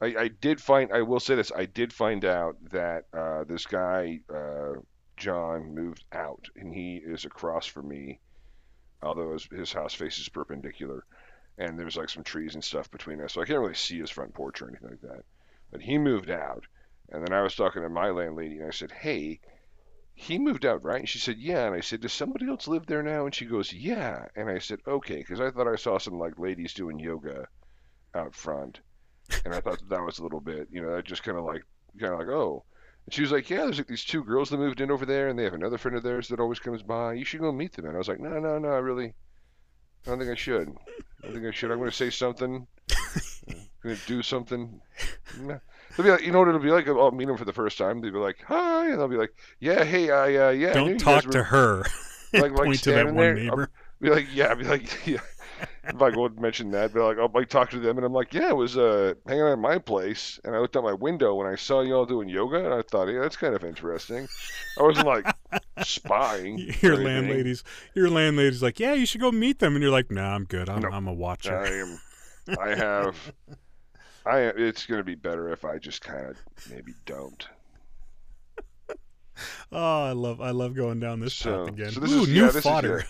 I, 0.01 0.07
I 0.07 0.29
did 0.29 0.61
find, 0.61 0.93
I 0.93 1.03
will 1.03 1.21
say 1.21 1.35
this, 1.35 1.51
I 1.55 1.67
did 1.67 1.93
find 1.93 2.25
out 2.25 2.57
that 2.71 3.05
uh, 3.13 3.45
this 3.45 3.67
guy, 3.67 4.21
uh, 4.33 4.81
John, 5.17 5.75
moved 5.75 6.05
out, 6.13 6.47
and 6.57 6.73
he 6.73 6.97
is 6.97 7.25
across 7.25 7.67
from 7.67 7.89
me, 7.89 8.21
although 9.03 9.33
his, 9.33 9.49
his 9.51 9.73
house 9.73 9.95
faces 9.95 10.29
perpendicular, 10.29 11.05
and 11.59 11.79
there's 11.79 11.97
like 11.97 12.11
some 12.11 12.23
trees 12.23 12.55
and 12.55 12.63
stuff 12.63 12.91
between 12.91 13.21
us, 13.21 13.33
so 13.33 13.43
I 13.43 13.45
can't 13.45 13.59
really 13.59 13.75
see 13.75 13.99
his 13.99 14.11
front 14.11 14.35
porch 14.35 14.63
or 14.63 14.69
anything 14.69 14.91
like 14.91 15.01
that. 15.01 15.25
But 15.73 15.83
he 15.83 15.99
moved 15.99 16.31
out, 16.31 16.65
and 17.11 17.27
then 17.27 17.33
I 17.33 17.43
was 17.43 17.57
talking 17.57 17.83
to 17.83 17.89
my 17.89 18.11
landlady, 18.11 18.59
and 18.59 18.69
I 18.69 18.71
said, 18.71 18.93
hey, 18.93 19.41
he 20.15 20.39
moved 20.39 20.67
out, 20.67 20.85
right? 20.85 21.01
And 21.01 21.09
she 21.09 21.21
said, 21.21 21.39
yeah. 21.39 21.67
And 21.67 21.77
I 21.77 21.81
said, 21.81 22.01
does 22.01 22.13
somebody 22.13 22.49
else 22.49 22.67
live 22.67 22.87
there 22.87 23.05
now? 23.05 23.25
And 23.25 23.35
she 23.35 23.47
goes, 23.47 23.73
yeah. 23.73 24.27
And 24.35 24.51
I 24.51 24.59
said, 24.59 24.81
okay, 24.87 25.19
because 25.19 25.41
I 25.41 25.51
thought 25.51 25.69
I 25.69 25.77
saw 25.77 25.99
some 25.99 26.19
like 26.19 26.41
ladies 26.41 26.75
doing 26.75 26.99
yoga 26.99 27.47
out 28.15 28.35
front, 28.35 28.81
and 29.45 29.55
I 29.55 29.61
thought 29.61 29.79
that, 29.79 29.89
that 29.89 30.03
was 30.05 30.19
a 30.19 30.23
little 30.23 30.41
bit, 30.41 30.69
you 30.71 30.83
know, 30.83 30.95
that 30.97 31.05
just 31.05 31.23
kind 31.23 31.39
of 31.39 31.45
like, 31.45 31.63
kind 32.01 32.13
of 32.13 32.19
like, 32.19 32.29
oh. 32.29 32.65
And 33.07 33.15
she 33.15 33.23
was 33.23 33.33
like, 33.33 33.49
yeah, 33.49 33.59
there's 33.65 33.79
like 33.79 33.87
these 33.87 34.05
two 34.05 34.23
girls 34.23 34.51
that 34.51 34.59
moved 34.59 34.81
in 34.81 34.91
over 34.91 35.07
there, 35.07 35.29
and 35.29 35.39
they 35.39 35.45
have 35.45 35.55
another 35.55 35.79
friend 35.79 35.97
of 35.97 36.03
theirs 36.03 36.29
that 36.29 36.41
always 36.41 36.59
comes 36.59 36.83
by. 36.83 37.15
You 37.15 37.25
should 37.25 37.41
go 37.41 37.53
meet 37.53 37.73
them. 37.73 37.87
And 37.87 37.95
I 37.95 37.99
was 37.99 38.09
like, 38.09 38.21
no, 38.21 38.39
no, 38.39 38.59
no, 38.59 38.69
I 38.69 38.79
really, 38.79 39.15
I 40.07 40.11
don't 40.11 40.19
think 40.19 40.31
I 40.31 40.35
should. 40.35 40.69
I 40.69 41.27
don't 41.27 41.35
think 41.35 41.47
I 41.47 41.51
should. 41.51 41.71
I'm 41.71 41.79
going 41.79 41.91
to 41.91 41.97
say 41.97 42.11
something. 42.11 42.67
I'm 43.49 43.57
going 43.83 43.97
to 43.97 44.07
do 44.07 44.23
something. 44.23 44.81
They'll 45.37 45.61
be 46.05 46.11
like, 46.11 46.23
you 46.23 46.33
know 46.33 46.41
what 46.41 46.49
it'll 46.49 46.61
be 46.61 46.71
like? 46.71 46.87
I'll 46.89 47.11
meet 47.11 47.27
them 47.27 47.37
for 47.37 47.45
the 47.45 47.53
first 47.53 47.79
time. 47.79 48.01
They'll 48.01 48.13
be 48.13 48.19
like, 48.19 48.39
hi, 48.47 48.91
and 48.91 48.99
they'll 49.01 49.09
be 49.09 49.17
like, 49.17 49.35
yeah, 49.59 49.85
hey, 49.85 50.11
I, 50.11 50.49
uh, 50.49 50.51
yeah. 50.51 50.73
Don't 50.73 50.91
you 50.91 50.99
talk 50.99 51.25
to 51.31 51.43
her. 51.43 51.85
Like, 52.31 52.53
like 52.53 52.67
Point 52.67 52.83
to 52.83 52.93
that 52.93 53.07
one 53.07 53.17
there. 53.17 53.35
neighbor. 53.37 53.71
I'll 53.73 54.03
be 54.03 54.11
like, 54.11 54.27
yeah, 54.35 54.49
I'll 54.49 54.57
be 54.57 54.65
like, 54.65 55.07
yeah. 55.07 55.21
If 55.85 56.01
I 56.03 56.11
go 56.11 56.27
and 56.27 56.39
mention 56.41 56.71
that, 56.73 56.93
they're 56.93 57.03
like, 57.05 57.19
I'll 57.19 57.31
like 57.35 57.49
talk 57.49 57.71
to 57.71 57.79
them, 57.79 57.97
and 57.97 58.05
I'm 58.07 58.13
like, 58.13 58.33
yeah, 58.35 58.49
it 58.51 58.57
was 58.57 58.77
uh, 58.77 59.15
hanging 59.27 59.43
out 59.43 59.53
at 59.53 59.59
my 59.59 59.79
place, 59.79 60.39
and 60.45 60.55
I 60.55 60.59
looked 60.59 60.77
out 60.77 60.83
my 60.85 60.93
window 60.93 61.41
and 61.41 61.49
I 61.51 61.57
saw 61.57 61.81
y'all 61.83 62.07
doing 62.07 62.29
yoga, 62.29 62.65
and 62.65 62.75
I 62.75 62.83
thought, 62.83 63.09
yeah, 63.09 63.21
that's 63.21 63.37
kind 63.37 63.55
of 63.55 63.65
interesting. 63.65 64.29
I 64.79 64.83
wasn't 64.83 65.07
like 65.07 65.27
spying. 65.83 66.59
Your 66.81 66.97
landlady's 66.97 67.65
your 67.95 68.11
landlady's 68.11 68.63
like, 68.63 68.79
yeah, 68.81 68.95
you 68.95 69.07
should 69.07 69.21
go 69.21 69.33
meet 69.33 69.59
them, 69.59 69.75
and 69.75 69.83
you're 69.83 69.93
like, 69.93 70.11
nah, 70.11 70.35
I'm 70.35 70.45
good. 70.45 70.69
I'm 70.69 70.81
No. 70.83 70.89
I'm 70.91 71.07
a 71.09 71.13
watcher. 71.15 71.57
I 71.59 71.69
am. 71.69 72.01
I 72.59 72.75
have. 72.77 73.17
I. 74.27 74.39
It's 74.41 74.87
gonna 74.87 75.05
be 75.05 75.15
better 75.15 75.51
if 75.51 75.65
I 75.65 75.79
just 75.79 76.01
kind 76.03 76.27
of 76.27 76.37
maybe 76.71 76.93
don't. 77.07 77.47
Oh, 79.71 80.03
I 80.05 80.13
love 80.13 80.41
I 80.41 80.51
love 80.51 80.75
going 80.75 80.99
down 80.99 81.21
this 81.21 81.35
So- 81.35 81.67
path 81.67 81.75
again. 81.75 81.91
so 81.93 82.01
this 82.01 82.11
Ooh, 82.13 82.23
is- 82.23 82.29
new 82.29 82.35
yeah, 82.41 82.47
this 82.47 82.57
is 82.57 82.63
fodder. 82.65 83.05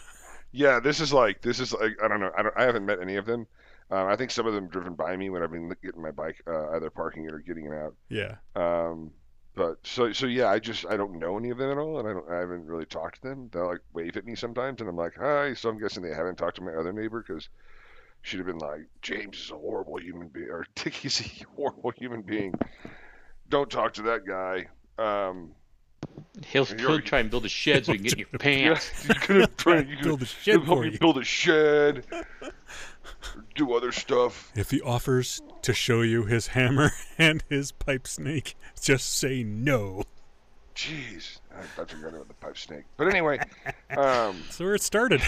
Yeah, 0.52 0.80
this 0.80 1.00
is 1.00 1.12
like 1.12 1.42
this 1.42 1.60
is 1.60 1.72
like 1.72 1.96
I 2.02 2.08
don't 2.08 2.20
know. 2.20 2.30
I 2.36 2.42
don't. 2.42 2.54
I 2.56 2.62
haven't 2.64 2.86
met 2.86 3.00
any 3.00 3.16
of 3.16 3.26
them. 3.26 3.46
Um, 3.90 4.06
I 4.06 4.16
think 4.16 4.30
some 4.30 4.46
of 4.46 4.54
them 4.54 4.68
driven 4.68 4.94
by 4.94 5.16
me 5.16 5.30
when 5.30 5.42
I've 5.42 5.50
been 5.50 5.72
getting 5.82 6.02
my 6.02 6.10
bike, 6.10 6.42
uh, 6.46 6.70
either 6.70 6.90
parking 6.90 7.24
it 7.24 7.32
or 7.32 7.38
getting 7.38 7.66
it 7.66 7.72
out. 7.72 7.94
Yeah. 8.10 8.36
Um, 8.54 9.10
but 9.54 9.78
so 9.82 10.12
so 10.12 10.26
yeah, 10.26 10.48
I 10.48 10.58
just 10.58 10.86
I 10.86 10.96
don't 10.96 11.18
know 11.18 11.36
any 11.36 11.50
of 11.50 11.58
them 11.58 11.70
at 11.70 11.78
all, 11.78 11.98
and 11.98 12.08
I 12.08 12.12
don't 12.12 12.30
I 12.30 12.36
haven't 12.36 12.66
really 12.66 12.86
talked 12.86 13.22
to 13.22 13.28
them. 13.28 13.50
They'll 13.52 13.66
like 13.66 13.80
wave 13.92 14.16
at 14.16 14.24
me 14.24 14.34
sometimes, 14.34 14.80
and 14.80 14.88
I'm 14.88 14.96
like 14.96 15.14
hi. 15.18 15.54
So 15.54 15.68
I'm 15.68 15.78
guessing 15.80 16.02
they 16.02 16.14
haven't 16.14 16.36
talked 16.36 16.56
to 16.56 16.62
my 16.62 16.72
other 16.72 16.92
neighbor 16.92 17.24
because 17.26 17.48
she'd 18.22 18.38
have 18.38 18.46
been 18.46 18.58
like 18.58 18.86
James 19.02 19.38
is 19.38 19.50
a 19.50 19.56
horrible 19.56 20.00
human 20.00 20.28
being 20.28 20.48
or 20.48 20.66
Dickie's 20.74 21.20
a 21.20 21.44
horrible 21.56 21.92
human 21.96 22.22
being. 22.22 22.54
Don't 23.48 23.70
talk 23.70 23.94
to 23.94 24.02
that 24.02 24.26
guy. 24.26 24.68
Um, 24.98 25.52
He'll, 26.46 26.66
You're- 26.66 26.80
he'll 26.82 27.00
try 27.00 27.20
and 27.20 27.30
build 27.30 27.44
a 27.44 27.48
shed 27.48 27.86
so 27.86 27.92
he 27.92 27.98
can 27.98 28.04
get 28.04 28.12
in 28.14 28.18
your 28.20 28.28
yeah, 28.32 28.38
pants. 28.38 29.04
you 29.08 29.14
could 29.14 29.58
try 29.58 29.80
you 29.80 29.96
Build 30.02 30.22
a 30.22 30.26
shed 30.26 30.54
help 30.64 30.66
for 30.66 30.82
me 30.84 30.90
you. 30.92 30.98
build 30.98 31.18
a 31.18 31.24
shed, 31.24 32.04
do 33.54 33.72
other 33.74 33.92
stuff. 33.92 34.50
If 34.54 34.70
he 34.70 34.80
offers 34.80 35.40
to 35.62 35.72
show 35.74 36.02
you 36.02 36.24
his 36.24 36.48
hammer 36.48 36.92
and 37.18 37.42
his 37.48 37.72
pipe 37.72 38.06
snake, 38.06 38.54
just 38.80 39.12
say 39.18 39.42
no. 39.42 40.04
Jeez, 40.74 41.40
I, 41.54 41.60
I 41.60 41.84
forgot 41.84 42.14
about 42.14 42.28
the 42.28 42.34
pipe 42.34 42.56
snake. 42.56 42.84
But 42.96 43.08
anyway, 43.08 43.40
um, 43.96 44.42
So 44.50 44.64
where 44.64 44.74
it 44.76 44.82
started. 44.82 45.20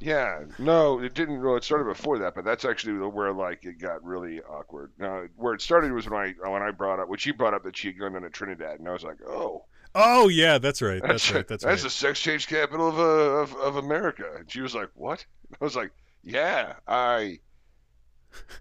Yeah, 0.00 0.44
no, 0.60 1.00
it 1.00 1.14
didn't. 1.14 1.42
Well, 1.42 1.56
it 1.56 1.64
started 1.64 1.84
before 1.84 2.18
that, 2.20 2.34
but 2.36 2.44
that's 2.44 2.64
actually 2.64 2.92
where 3.08 3.32
like 3.32 3.64
it 3.64 3.80
got 3.80 4.04
really 4.04 4.40
awkward. 4.42 4.92
Now, 4.98 5.24
where 5.36 5.54
it 5.54 5.60
started 5.62 5.90
was 5.92 6.08
when 6.08 6.20
I 6.20 6.34
when 6.48 6.62
I 6.62 6.70
brought 6.70 7.00
up, 7.00 7.08
when 7.08 7.18
she 7.18 7.32
brought 7.32 7.52
up 7.54 7.64
that 7.64 7.76
she 7.76 7.88
had 7.88 7.98
gone 7.98 8.12
down 8.12 8.22
to 8.22 8.30
Trinidad, 8.30 8.78
and 8.78 8.88
I 8.88 8.92
was 8.92 9.02
like, 9.02 9.16
oh, 9.26 9.64
Oh 10.00 10.28
yeah, 10.28 10.58
that's 10.58 10.80
right. 10.80 11.02
That's 11.02 11.32
right. 11.32 11.34
That's 11.34 11.34
right. 11.34 11.48
that's 11.48 11.64
right. 11.64 11.78
the 11.78 11.90
sex 11.90 12.20
change 12.20 12.46
capital 12.46 12.88
of, 12.88 12.98
uh, 12.98 13.02
of 13.02 13.54
of 13.56 13.76
America. 13.76 14.26
And 14.38 14.50
she 14.50 14.60
was 14.60 14.72
like, 14.72 14.90
what? 14.94 15.26
I 15.60 15.64
was 15.64 15.74
like, 15.74 15.90
yeah, 16.22 16.74
I 16.86 17.40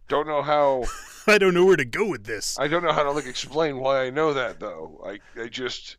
don't 0.07 0.27
know 0.27 0.41
how. 0.41 0.85
I 1.27 1.37
don't 1.37 1.53
know 1.53 1.65
where 1.65 1.75
to 1.75 1.85
go 1.85 2.07
with 2.07 2.23
this. 2.25 2.57
I 2.57 2.67
don't 2.67 2.83
know 2.83 2.91
how 2.91 3.03
to 3.03 3.11
like 3.11 3.27
explain 3.27 3.77
why 3.77 4.05
I 4.05 4.09
know 4.09 4.33
that 4.33 4.59
though. 4.59 4.99
I 5.05 5.19
I 5.39 5.47
just 5.47 5.97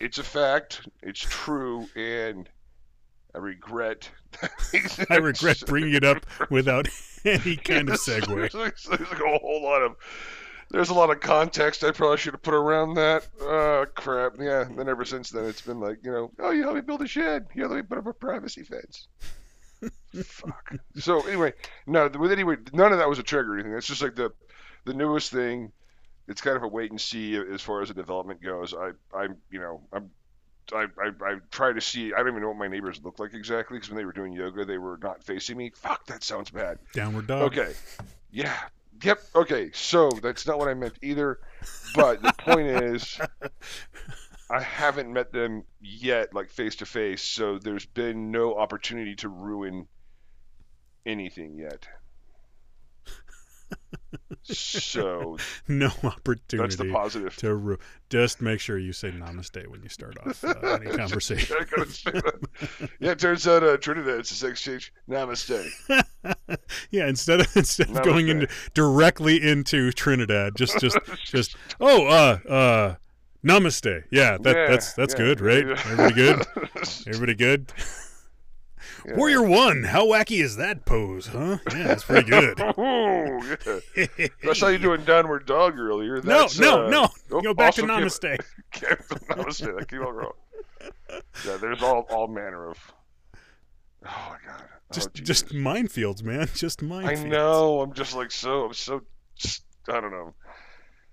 it's 0.00 0.18
a 0.18 0.24
fact. 0.24 0.88
It's 1.00 1.20
true, 1.20 1.86
and 1.94 2.48
I 3.36 3.38
regret. 3.38 4.10
I 5.10 5.16
regret 5.18 5.62
bringing 5.66 5.94
it 5.94 6.02
up 6.02 6.26
without 6.50 6.88
any 7.24 7.56
kind 7.56 7.88
of 7.88 8.00
segue. 8.00 8.26
There's, 8.50 8.52
there's 8.52 8.88
like 8.88 9.20
a 9.20 9.38
whole 9.38 9.62
lot 9.62 9.82
of. 9.82 9.94
There's 10.72 10.88
a 10.88 10.94
lot 10.94 11.10
of 11.10 11.20
context 11.20 11.84
I 11.84 11.90
probably 11.90 12.16
should 12.16 12.32
have 12.32 12.42
put 12.42 12.54
around 12.54 12.94
that. 12.94 13.28
Uh, 13.40 13.84
crap. 13.94 14.36
Yeah. 14.40 14.62
And 14.62 14.78
then 14.78 14.88
ever 14.88 15.04
since 15.04 15.28
then, 15.28 15.44
it's 15.44 15.60
been 15.60 15.80
like, 15.80 15.98
you 16.02 16.10
know, 16.10 16.30
oh, 16.38 16.50
you 16.50 16.62
help 16.62 16.76
me 16.76 16.80
build 16.80 17.02
a 17.02 17.06
shed. 17.06 17.46
You 17.54 17.68
let 17.68 17.76
me 17.76 17.82
put 17.82 17.98
up 17.98 18.06
a 18.06 18.14
privacy 18.14 18.64
fence. 18.64 19.06
Fuck. 20.24 20.76
So 20.96 21.20
anyway, 21.26 21.52
no. 21.86 22.08
With 22.08 22.32
anyway, 22.32 22.56
none 22.72 22.90
of 22.90 22.98
that 22.98 23.08
was 23.08 23.18
a 23.18 23.22
trigger 23.22 23.52
or 23.52 23.58
anything. 23.58 23.74
It's 23.74 23.86
just 23.86 24.00
like 24.00 24.14
the, 24.14 24.32
the 24.86 24.94
newest 24.94 25.30
thing. 25.30 25.72
It's 26.26 26.40
kind 26.40 26.56
of 26.56 26.62
a 26.62 26.68
wait 26.68 26.90
and 26.90 27.00
see 27.00 27.36
as 27.36 27.60
far 27.60 27.82
as 27.82 27.88
the 27.88 27.94
development 27.94 28.42
goes. 28.42 28.72
I, 28.72 28.92
I'm, 29.14 29.36
you 29.50 29.60
know, 29.60 29.82
I'm 29.92 30.10
I, 30.72 30.86
I, 30.98 31.08
I 31.22 31.36
try 31.50 31.72
to 31.72 31.80
see. 31.80 32.14
I 32.14 32.18
don't 32.18 32.28
even 32.28 32.42
know 32.42 32.48
what 32.48 32.56
my 32.56 32.68
neighbors 32.68 33.00
look 33.02 33.18
like 33.18 33.34
exactly 33.34 33.76
because 33.76 33.90
when 33.90 33.98
they 33.98 34.04
were 34.04 34.12
doing 34.12 34.32
yoga, 34.32 34.64
they 34.64 34.78
were 34.78 34.98
not 35.02 35.22
facing 35.22 35.56
me. 35.56 35.70
Fuck, 35.74 36.06
that 36.06 36.22
sounds 36.22 36.50
bad. 36.50 36.78
Downward 36.94 37.26
dog. 37.26 37.52
Okay, 37.52 37.74
yeah, 38.30 38.56
yep. 39.02 39.22
Okay, 39.34 39.70
so 39.72 40.10
that's 40.22 40.46
not 40.46 40.58
what 40.58 40.68
I 40.68 40.74
meant 40.74 40.94
either. 41.02 41.38
But 41.94 42.22
the 42.22 42.32
point 42.38 42.68
is, 42.68 43.18
I 44.50 44.60
haven't 44.60 45.12
met 45.12 45.32
them 45.32 45.64
yet, 45.80 46.34
like 46.34 46.50
face 46.50 46.76
to 46.76 46.86
face. 46.86 47.22
So 47.22 47.58
there's 47.58 47.86
been 47.86 48.30
no 48.30 48.56
opportunity 48.56 49.14
to 49.16 49.28
ruin 49.28 49.86
anything 51.06 51.56
yet. 51.58 51.86
So 54.44 55.36
No 55.68 55.90
opportunity. 56.02 56.56
that's 56.58 56.76
the 56.76 56.90
positive. 56.92 57.36
to 57.36 57.54
ru- 57.54 57.78
just 58.10 58.40
make 58.42 58.60
sure 58.60 58.76
you 58.78 58.92
say 58.92 59.10
namaste 59.12 59.66
when 59.68 59.82
you 59.82 59.88
start 59.88 60.16
off 60.26 60.42
uh, 60.44 60.78
any 60.82 60.90
conversation. 60.96 61.56
I 61.60 61.64
gotta 61.64 61.90
say 61.90 62.10
that. 62.12 62.90
Yeah, 62.98 63.12
it 63.12 63.18
turns 63.18 63.46
out 63.46 63.62
uh, 63.62 63.76
Trinidad 63.76 64.18
it's 64.20 64.30
a 64.32 64.34
sex 64.34 64.60
change. 64.60 64.92
Namaste. 65.08 65.70
Yeah, 66.90 67.08
instead 67.08 67.40
of 67.40 67.56
instead 67.56 67.90
of 67.90 68.02
going 68.04 68.28
into 68.28 68.46
directly 68.74 69.42
into 69.42 69.90
Trinidad, 69.92 70.54
just 70.56 70.78
just 70.78 70.98
just 71.24 71.56
oh 71.80 72.06
uh 72.06 72.38
uh 72.48 72.94
namaste. 73.44 74.04
Yeah, 74.10 74.36
that 74.40 74.56
Yeah, 74.56 74.66
that's 74.70 74.92
that's 74.92 75.14
yeah, 75.14 75.18
good, 75.18 75.40
right? 75.40 75.64
Everybody 75.66 76.14
good? 76.14 76.46
Everybody 77.06 77.34
good? 77.34 77.72
Yeah. 79.06 79.16
Warrior 79.16 79.42
one, 79.42 79.84
how 79.84 80.06
wacky 80.06 80.42
is 80.42 80.56
that 80.56 80.84
pose, 80.84 81.26
huh? 81.26 81.58
Yeah, 81.70 81.88
that's 81.88 82.04
pretty 82.04 82.28
good. 82.30 82.60
Ooh, 82.78 83.56
yeah. 83.96 84.26
I 84.48 84.52
saw 84.52 84.68
you 84.68 84.78
doing 84.88 85.04
downward 85.04 85.46
dog 85.46 85.78
earlier. 85.78 86.16
no, 86.16 86.40
That's, 86.40 86.58
no, 86.58 86.86
uh, 86.86 86.90
no. 86.90 87.08
oh, 87.30 87.40
Go 87.40 87.54
back 87.54 87.74
to 87.74 87.82
also 87.82 87.86
came- 87.86 88.06
namaste. 88.06 88.44
came 88.72 88.96
from 89.06 89.18
Namaste. 89.18 89.78
That 89.78 89.88
came 89.88 90.02
out 90.02 90.14
wrong. 90.14 90.32
Yeah, 91.46 91.56
there's 91.58 91.82
all 91.82 92.06
all 92.10 92.26
manner 92.28 92.70
of. 92.70 92.78
Oh 94.04 94.08
my 94.30 94.36
god. 94.46 94.64
Oh, 94.64 94.76
Just 94.94 95.14
Jesus. 95.14 95.42
just 95.42 95.54
minefields, 95.54 96.22
man. 96.22 96.48
Just 96.54 96.80
minefields. 96.80 97.24
I 97.24 97.28
know. 97.28 97.80
I'm 97.80 97.92
just 97.92 98.14
like 98.16 98.30
so. 98.30 98.64
I'm 98.66 98.74
so. 98.74 99.02
Just, 99.36 99.62
I 99.88 100.00
don't 100.00 100.10
know. 100.10 100.34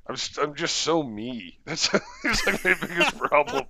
I'm 0.08 0.16
just, 0.16 0.40
I'm 0.40 0.56
just 0.56 0.78
so 0.78 1.04
me. 1.04 1.60
That's, 1.66 1.88
that's 2.24 2.46
like 2.48 2.66
my 2.66 2.74
biggest 2.82 3.16
problem. 3.18 3.66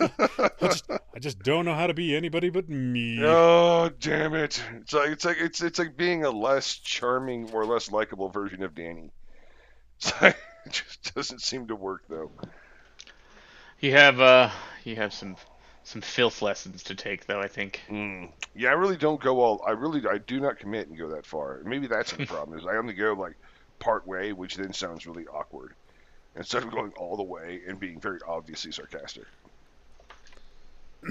I 0.00 0.50
just 0.62 0.90
I 0.90 1.18
just 1.18 1.38
don't 1.40 1.64
know 1.64 1.74
how 1.74 1.86
to 1.86 1.94
be 1.94 2.16
anybody 2.16 2.50
but 2.50 2.68
me. 2.68 3.18
Oh 3.24 3.90
damn 4.00 4.34
it! 4.34 4.62
It's 4.76 4.92
like 4.92 5.10
it's 5.10 5.24
like 5.24 5.36
it's 5.38 5.62
it's 5.62 5.78
like 5.78 5.96
being 5.96 6.24
a 6.24 6.30
less 6.30 6.76
charming 6.76 7.50
or 7.50 7.64
less 7.64 7.90
likable 7.90 8.28
version 8.28 8.62
of 8.62 8.74
Danny. 8.74 9.10
It's 10.02 10.22
like, 10.22 10.36
it 10.64 10.72
just 10.72 11.14
doesn't 11.14 11.42
seem 11.42 11.66
to 11.66 11.76
work 11.76 12.04
though. 12.08 12.30
You 13.80 13.92
have 13.92 14.18
uh, 14.18 14.50
you 14.84 14.96
have 14.96 15.12
some 15.12 15.36
some 15.84 16.00
filth 16.00 16.42
lessons 16.42 16.84
to 16.84 16.94
take, 16.94 17.26
though. 17.26 17.40
I 17.40 17.48
think. 17.48 17.82
Mm. 17.88 18.30
Yeah, 18.54 18.70
I 18.70 18.72
really 18.72 18.96
don't 18.96 19.20
go 19.20 19.40
all. 19.40 19.62
I 19.66 19.72
really 19.72 20.02
I 20.08 20.18
do 20.18 20.40
not 20.40 20.58
commit 20.58 20.88
and 20.88 20.96
go 20.96 21.08
that 21.10 21.26
far. 21.26 21.60
Maybe 21.64 21.86
that's 21.86 22.12
the 22.12 22.26
problem 22.26 22.58
is 22.58 22.66
I 22.66 22.76
only 22.76 22.94
go 22.94 23.14
like 23.14 23.36
part 23.78 24.06
way, 24.06 24.32
which 24.32 24.56
then 24.56 24.72
sounds 24.72 25.06
really 25.06 25.26
awkward. 25.26 25.74
Instead 26.36 26.62
of 26.62 26.70
going 26.70 26.92
all 26.92 27.16
the 27.16 27.24
way 27.24 27.60
and 27.66 27.80
being 27.80 27.98
very 27.98 28.20
obviously 28.26 28.70
sarcastic. 28.70 29.24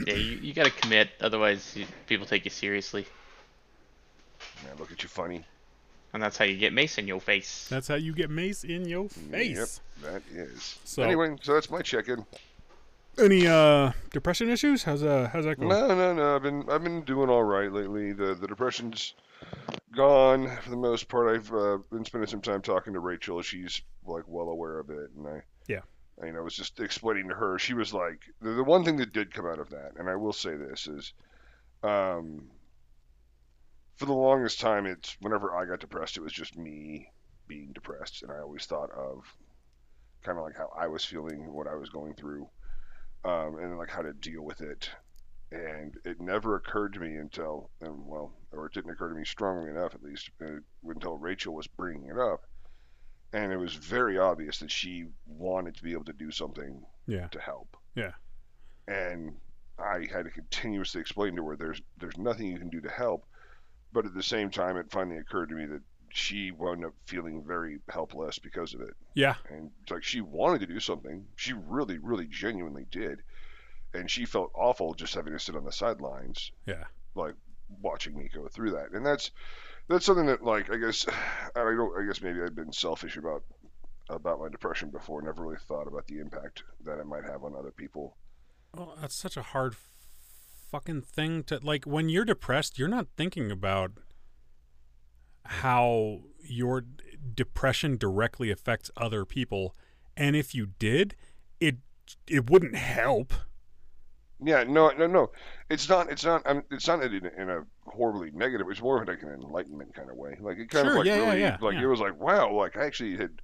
Yeah, 0.05 0.13
you, 0.13 0.37
you 0.37 0.53
got 0.53 0.65
to 0.65 0.71
commit, 0.71 1.09
otherwise 1.21 1.75
you, 1.75 1.85
people 2.07 2.25
take 2.25 2.45
you 2.45 2.51
seriously, 2.51 3.05
Man, 4.63 4.75
look 4.77 4.91
at 4.91 5.01
you 5.03 5.09
funny. 5.09 5.43
and 6.13 6.21
that's 6.21 6.37
how 6.37 6.45
you 6.45 6.57
get 6.57 6.73
mace 6.73 6.97
in 6.97 7.07
your 7.07 7.19
face. 7.19 7.67
That's 7.69 7.87
how 7.87 7.95
you 7.95 8.13
get 8.13 8.29
mace 8.29 8.63
in 8.63 8.85
your 8.87 9.09
face. 9.09 9.57
Yep, 10.03 10.11
that 10.13 10.21
is. 10.31 10.77
So- 10.85 11.03
anyway, 11.03 11.35
so 11.41 11.53
that's 11.53 11.69
my 11.69 11.81
check-in. 11.81 12.25
Any 13.17 13.47
uh 13.47 13.91
depression 14.11 14.49
issues? 14.49 14.83
How's 14.83 15.03
uh 15.03 15.29
how's 15.33 15.43
that 15.43 15.57
going? 15.59 15.69
No, 15.69 15.87
no, 15.93 16.13
no. 16.13 16.35
I've 16.37 16.43
been 16.43 16.63
I've 16.69 16.83
been 16.83 17.01
doing 17.01 17.29
all 17.29 17.43
right 17.43 17.69
lately. 17.69 18.13
The 18.13 18.33
the 18.33 18.47
depression's 18.47 19.13
gone 19.93 20.55
for 20.63 20.69
the 20.69 20.77
most 20.77 21.09
part. 21.09 21.35
I've 21.35 21.51
uh, 21.53 21.79
been 21.91 22.05
spending 22.05 22.29
some 22.29 22.39
time 22.39 22.61
talking 22.61 22.93
to 22.93 22.99
Rachel. 22.99 23.41
She's 23.41 23.81
like 24.05 24.23
well 24.27 24.47
aware 24.49 24.79
of 24.79 24.89
it, 24.89 25.09
and 25.17 25.27
I 25.27 25.41
Yeah. 25.67 25.81
You 26.23 26.33
know, 26.33 26.43
was 26.43 26.55
just 26.55 26.79
explaining 26.79 27.29
to 27.29 27.35
her. 27.35 27.57
She 27.59 27.73
was 27.73 27.93
like 27.93 28.21
the, 28.41 28.51
the 28.51 28.63
one 28.63 28.83
thing 28.83 28.97
that 28.97 29.13
did 29.13 29.33
come 29.33 29.45
out 29.45 29.59
of 29.59 29.69
that, 29.69 29.93
and 29.97 30.09
I 30.09 30.15
will 30.15 30.33
say 30.33 30.55
this 30.55 30.87
is, 30.87 31.13
um, 31.83 32.49
for 33.95 34.05
the 34.05 34.13
longest 34.13 34.59
time, 34.59 34.85
it's 34.85 35.15
whenever 35.21 35.55
I 35.55 35.65
got 35.65 35.79
depressed, 35.79 36.17
it 36.17 36.23
was 36.23 36.33
just 36.33 36.57
me 36.57 37.09
being 37.47 37.71
depressed, 37.73 38.23
and 38.23 38.31
I 38.31 38.39
always 38.39 38.65
thought 38.65 38.91
of 38.91 39.23
kind 40.23 40.37
of 40.37 40.43
like 40.43 40.57
how 40.57 40.69
I 40.77 40.87
was 40.87 41.05
feeling, 41.05 41.51
what 41.53 41.67
I 41.67 41.75
was 41.75 41.89
going 41.89 42.13
through, 42.13 42.49
um, 43.23 43.57
and 43.59 43.77
like 43.77 43.89
how 43.89 44.01
to 44.01 44.13
deal 44.13 44.41
with 44.43 44.61
it. 44.61 44.89
And 45.51 45.95
it 46.05 46.19
never 46.19 46.55
occurred 46.55 46.93
to 46.93 46.99
me 46.99 47.15
until, 47.15 47.71
and 47.81 48.05
well, 48.05 48.33
or 48.51 48.67
it 48.67 48.73
didn't 48.73 48.91
occur 48.91 49.09
to 49.09 49.15
me 49.15 49.25
strongly 49.25 49.69
enough, 49.69 49.95
at 49.95 50.03
least, 50.03 50.29
uh, 50.41 50.59
until 50.87 51.17
Rachel 51.17 51.55
was 51.55 51.65
bringing 51.67 52.09
it 52.09 52.19
up, 52.19 52.43
and 53.33 53.51
it 53.51 53.57
was 53.57 53.73
very 53.75 54.17
obvious 54.17 54.59
that 54.59 54.71
she 54.71 55.05
wanted 55.27 55.75
to 55.75 55.83
be 55.83 55.93
able 55.93 56.05
to 56.05 56.13
do 56.13 56.31
something 56.31 56.83
Yeah. 57.07 57.27
to 57.27 57.39
help. 57.39 57.77
Yeah. 57.95 58.11
And 58.87 59.35
I 59.77 60.07
had 60.11 60.25
to 60.25 60.31
continuously 60.31 60.99
explain 61.01 61.35
to 61.35 61.45
her 61.47 61.55
there's 61.55 61.81
there's 61.97 62.17
nothing 62.17 62.47
you 62.47 62.57
can 62.59 62.69
do 62.69 62.81
to 62.81 62.89
help. 62.89 63.25
But 63.91 64.05
at 64.05 64.13
the 64.13 64.23
same 64.23 64.49
time, 64.51 64.77
it 64.77 64.91
finally 64.91 65.17
occurred 65.17 65.49
to 65.49 65.55
me 65.55 65.65
that 65.65 65.81
she 66.11 66.51
wound 66.51 66.83
up 66.85 66.93
feeling 67.05 67.43
very 67.45 67.79
helpless 67.89 68.39
because 68.39 68.73
of 68.73 68.81
it. 68.81 68.95
Yeah. 69.15 69.35
And 69.49 69.71
it's 69.81 69.91
like 69.91 70.03
she 70.03 70.21
wanted 70.21 70.59
to 70.61 70.67
do 70.67 70.79
something. 70.79 71.25
She 71.35 71.53
really, 71.53 71.97
really 71.97 72.25
genuinely 72.27 72.85
did. 72.91 73.21
And 73.93 74.09
she 74.09 74.25
felt 74.25 74.51
awful 74.53 74.93
just 74.93 75.15
having 75.15 75.33
to 75.33 75.39
sit 75.39 75.55
on 75.55 75.65
the 75.65 75.71
sidelines, 75.71 76.51
Yeah. 76.67 76.83
like 77.15 77.33
watching 77.81 78.15
me 78.17 78.29
go 78.33 78.47
through 78.47 78.71
that. 78.71 78.91
And 78.91 79.03
that's 79.05 79.31
that's 79.89 80.05
something 80.05 80.27
that 80.27 80.43
like 80.43 80.71
I 80.71 80.77
guess 80.77 81.05
I 81.55 81.59
don't 81.75 81.99
I 81.99 82.05
guess 82.05 82.21
maybe 82.21 82.41
I've 82.41 82.55
been 82.55 82.71
selfish 82.71 83.17
about 83.17 83.43
about 84.09 84.39
my 84.39 84.49
depression 84.49 84.89
before, 84.89 85.21
never 85.21 85.43
really 85.43 85.59
thought 85.67 85.87
about 85.87 86.07
the 86.07 86.19
impact 86.19 86.63
that 86.83 86.99
it 86.99 87.05
might 87.05 87.23
have 87.25 87.43
on 87.43 87.55
other 87.55 87.71
people. 87.71 88.17
Well, 88.75 88.97
that's 88.99 89.15
such 89.15 89.37
a 89.37 89.41
hard 89.41 89.75
fucking 90.71 91.01
thing 91.01 91.43
to 91.43 91.59
like 91.63 91.85
when 91.85 92.09
you're 92.09 92.25
depressed, 92.25 92.79
you're 92.79 92.87
not 92.87 93.07
thinking 93.17 93.51
about 93.51 93.91
how 95.45 96.21
your 96.41 96.83
depression 97.33 97.97
directly 97.97 98.51
affects 98.51 98.91
other 98.95 99.25
people. 99.25 99.75
And 100.15 100.35
if 100.35 100.53
you 100.53 100.67
did, 100.77 101.15
it 101.59 101.77
it 102.27 102.49
wouldn't 102.49 102.75
help. 102.75 103.33
Yeah, 104.41 104.63
no, 104.63 104.89
no, 104.91 105.07
no. 105.07 105.31
It's 105.69 105.89
not. 105.89 106.09
It's 106.11 106.23
not. 106.23 106.41
I'm, 106.45 106.63
it's 106.71 106.87
not 106.87 107.03
in, 107.03 107.25
in 107.25 107.49
a 107.49 107.63
horribly 107.85 108.31
negative. 108.31 108.67
It's 108.69 108.81
more 108.81 109.01
of 109.01 109.07
like 109.07 109.21
an 109.21 109.33
enlightenment 109.33 109.93
kind 109.93 110.09
of 110.09 110.15
way. 110.15 110.37
Like 110.39 110.57
it 110.57 110.69
kind 110.69 110.87
Sure, 110.87 110.89
of 110.89 110.95
like 110.95 111.11
yeah, 111.15 111.15
really, 111.15 111.39
yeah, 111.39 111.57
like 111.59 111.77
yeah. 111.77 111.81
it 111.81 111.85
was 111.87 111.99
like 111.99 112.15
wow. 112.17 112.53
Like 112.53 112.77
I 112.77 112.85
actually 112.85 113.17
had 113.17 113.41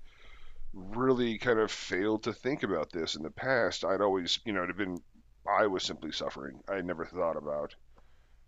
really 0.74 1.38
kind 1.40 1.60
of 1.60 1.72
failed 1.72 2.24
to 2.24 2.34
think 2.34 2.64
about 2.64 2.92
this 2.92 3.16
in 3.16 3.24
the 3.24 3.32
past. 3.32 3.86
I'd 3.86 4.02
always, 4.02 4.40
you 4.46 4.54
know, 4.54 4.64
it 4.64 4.68
had 4.68 4.78
been. 4.78 5.02
I 5.48 5.68
was 5.68 5.84
simply 5.84 6.12
suffering. 6.12 6.62
I 6.70 6.76
had 6.78 6.86
never 6.86 7.06
thought 7.06 7.38
about. 7.38 7.76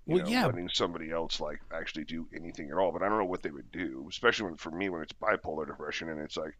You 0.05 0.15
Well, 0.15 0.21
know, 0.21 0.25
yeah. 0.25 0.45
letting 0.45 0.69
somebody 0.69 1.11
else 1.11 1.39
like 1.39 1.61
actually 1.71 2.05
do 2.05 2.27
anything 2.35 2.71
at 2.71 2.77
all. 2.77 2.91
But 2.91 3.03
I 3.03 3.09
don't 3.09 3.19
know 3.19 3.25
what 3.25 3.43
they 3.43 3.51
would 3.51 3.71
do, 3.71 4.07
especially 4.09 4.45
when 4.47 4.57
for 4.57 4.71
me 4.71 4.89
when 4.89 5.01
it's 5.03 5.13
bipolar 5.13 5.67
depression 5.67 6.09
and 6.09 6.19
it's 6.21 6.37
like, 6.37 6.57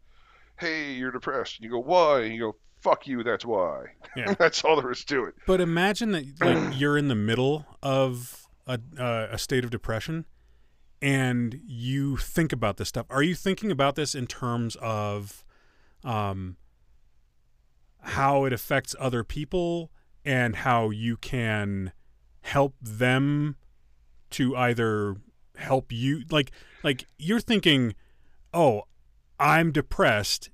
hey, 0.58 0.92
you're 0.92 1.10
depressed. 1.10 1.56
And 1.56 1.64
you 1.64 1.70
go, 1.70 1.78
why? 1.78 2.22
And 2.22 2.34
you 2.34 2.40
go, 2.40 2.56
fuck 2.80 3.06
you. 3.06 3.22
That's 3.22 3.44
why. 3.44 3.86
Yeah. 4.16 4.34
that's 4.38 4.64
all 4.64 4.80
there 4.80 4.90
is 4.90 5.04
to 5.04 5.24
it. 5.24 5.34
But 5.46 5.60
imagine 5.60 6.12
that 6.12 6.24
like 6.40 6.72
you're 6.78 6.98
in 6.98 7.08
the 7.08 7.14
middle 7.14 7.66
of 7.82 8.46
a 8.66 8.80
uh, 8.98 9.28
a 9.30 9.38
state 9.38 9.64
of 9.64 9.70
depression 9.70 10.26
and 11.00 11.60
you 11.64 12.16
think 12.16 12.52
about 12.52 12.76
this 12.76 12.88
stuff. 12.88 13.06
Are 13.10 13.22
you 13.22 13.34
thinking 13.34 13.70
about 13.70 13.94
this 13.94 14.14
in 14.14 14.26
terms 14.26 14.76
of 14.76 15.44
um 16.04 16.56
how 18.00 18.44
it 18.44 18.52
affects 18.52 18.94
other 18.98 19.24
people 19.24 19.90
and 20.24 20.56
how 20.56 20.90
you 20.90 21.16
can 21.16 21.92
help 22.42 22.74
them 22.80 23.56
to 24.30 24.56
either 24.56 25.16
help 25.56 25.90
you 25.90 26.22
like 26.30 26.52
like 26.82 27.06
you're 27.18 27.40
thinking, 27.40 27.94
"Oh, 28.52 28.84
I'm 29.38 29.72
depressed." 29.72 30.50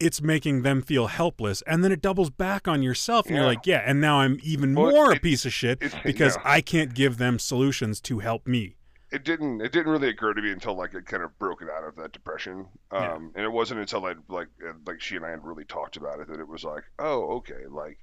It's 0.00 0.20
making 0.20 0.62
them 0.62 0.82
feel 0.82 1.06
helpless, 1.06 1.62
and 1.62 1.84
then 1.84 1.92
it 1.92 2.02
doubles 2.02 2.28
back 2.28 2.66
on 2.66 2.82
yourself, 2.82 3.26
and 3.26 3.36
you're 3.36 3.44
like, 3.46 3.64
"Yeah," 3.64 3.82
and 3.86 4.00
now 4.00 4.18
I'm 4.20 4.38
even 4.42 4.74
Well, 4.74 4.90
more 4.90 5.12
a 5.12 5.20
piece 5.20 5.46
of 5.46 5.52
shit 5.52 5.78
because 6.04 6.34
yeah. 6.36 6.42
I 6.44 6.60
can't 6.60 6.94
give 6.94 7.16
them 7.18 7.38
solutions 7.38 8.00
to 8.02 8.18
help 8.18 8.46
me. 8.46 8.76
it 9.12 9.22
didn't 9.24 9.60
it 9.60 9.70
didn't 9.70 9.92
really 9.92 10.08
occur 10.08 10.34
to 10.34 10.42
me 10.42 10.50
until 10.50 10.74
like 10.74 10.92
it 10.94 11.06
kind 11.06 11.22
of 11.22 11.38
broke 11.38 11.62
it 11.62 11.68
out 11.70 11.84
of 11.84 11.94
that 11.94 12.10
depression 12.12 12.66
um 12.90 13.00
Yeah. 13.00 13.14
and 13.36 13.44
it 13.44 13.52
wasn't 13.52 13.78
until 13.78 14.04
i 14.06 14.14
like 14.28 14.48
like 14.86 15.00
she 15.00 15.14
and 15.14 15.24
i 15.24 15.30
had 15.30 15.44
really 15.44 15.64
talked 15.64 15.96
about 15.96 16.18
it 16.18 16.26
that 16.26 16.40
it 16.40 16.48
was 16.48 16.64
like 16.64 16.82
oh 16.98 17.36
okay 17.36 17.62
like 17.70 17.98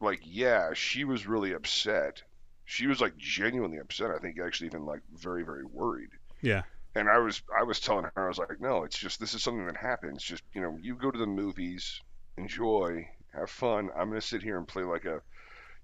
like 0.00 0.20
yeah 0.24 0.72
she 0.72 1.04
was 1.04 1.26
really 1.26 1.52
upset 1.52 2.22
she 2.64 2.86
was 2.86 3.02
like 3.02 3.16
genuinely 3.18 3.76
upset 3.78 4.10
i 4.10 4.18
think 4.18 4.38
actually 4.40 4.66
even 4.66 4.86
like 4.86 5.00
very 5.14 5.42
very 5.44 5.64
worried 5.64 6.10
Yeah, 6.40 6.62
and 6.94 7.08
i 7.08 7.18
was 7.18 7.42
i 7.58 7.62
was 7.62 7.80
telling 7.80 8.04
her 8.04 8.12
i 8.24 8.28
was 8.28 8.38
like 8.38 8.60
no 8.60 8.84
it's 8.84 8.98
just 8.98 9.18
this 9.20 9.34
is 9.34 9.42
something 9.42 9.66
that 9.66 9.76
happens 9.76 10.22
just 10.22 10.42
you 10.54 10.60
know 10.60 10.76
you 10.80 10.94
go 10.94 11.10
to 11.10 11.18
the 11.18 11.26
movies 11.26 12.00
enjoy 12.36 13.06
have 13.32 13.50
fun 13.50 13.88
i'm 13.96 14.08
gonna 14.08 14.20
sit 14.20 14.42
here 14.42 14.58
and 14.58 14.68
play 14.68 14.82
like 14.82 15.04
a 15.04 15.20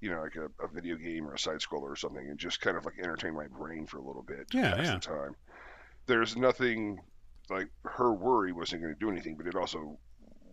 you 0.01 0.11
know 0.11 0.21
like 0.23 0.37
a, 0.37 0.47
a 0.65 0.69
video 0.69 0.97
game 0.97 1.27
or 1.27 1.35
a 1.35 1.39
side 1.39 1.59
scroller 1.59 1.91
or 1.91 1.97
something 1.97 2.29
and 2.29 2.39
just 2.39 2.61
kind 2.61 2.77
of 2.77 2.85
like 2.85 2.95
entertain 3.03 3.35
my 3.35 3.47
brain 3.47 3.87
for 3.87 3.99
a 3.99 4.03
little 4.03 4.23
bit 4.23 4.47
Yeah, 4.53 4.81
yeah. 4.81 4.95
the 4.95 5.01
time 5.01 5.35
there's 6.07 6.37
nothing 6.37 7.01
like 7.51 7.69
her 7.85 8.13
worry 8.13 8.53
wasn't 8.53 8.83
going 8.83 8.95
to 8.95 9.01
do 9.01 9.11
anything 9.11 9.37
but 9.37 9.47
it 9.47 9.55
also 9.55 9.99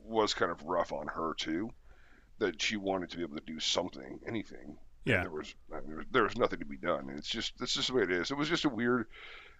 was 0.03 0.33
kind 0.33 0.51
of 0.51 0.61
rough 0.63 0.91
on 0.93 1.07
her 1.07 1.33
too 1.37 1.69
that 2.39 2.61
she 2.61 2.77
wanted 2.77 3.09
to 3.09 3.17
be 3.17 3.23
able 3.23 3.37
to 3.37 3.43
do 3.45 3.59
something 3.59 4.19
anything 4.27 4.77
yeah, 5.05 5.21
there 5.21 5.29
was 5.31 5.53
I 5.71 5.81
mean, 5.81 5.87
there 5.89 5.97
was 5.97 6.05
there 6.11 6.23
was 6.23 6.35
nothing 6.35 6.59
to 6.59 6.65
be 6.65 6.77
done. 6.77 7.09
And 7.09 7.19
it's 7.19 7.29
just 7.29 7.53
that's 7.59 7.75
just 7.75 7.89
the 7.89 7.93
way 7.93 8.01
it 8.01 8.11
is. 8.11 8.31
It 8.31 8.37
was 8.37 8.49
just 8.49 8.65
a 8.65 8.69
weird 8.69 9.05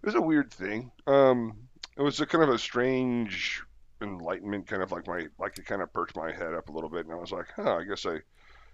it 0.05 0.09
was 0.09 0.15
a 0.15 0.21
weird 0.21 0.53
thing. 0.53 0.91
Um, 1.07 1.57
it 1.97 2.01
was 2.03 2.19
a 2.21 2.27
kind 2.27 2.43
of 2.43 2.49
a 2.49 2.59
strange 2.59 3.63
enlightenment, 4.01 4.67
kind 4.67 4.83
of 4.83 4.91
like 4.91 5.07
my 5.07 5.27
like 5.39 5.57
it 5.57 5.65
kind 5.65 5.81
of 5.81 5.91
perked 5.91 6.15
my 6.15 6.31
head 6.31 6.53
up 6.53 6.69
a 6.69 6.71
little 6.71 6.89
bit, 6.89 7.05
and 7.05 7.13
I 7.13 7.17
was 7.17 7.31
like, 7.31 7.47
huh, 7.55 7.77
I 7.77 7.83
guess 7.85 8.05
I 8.05 8.19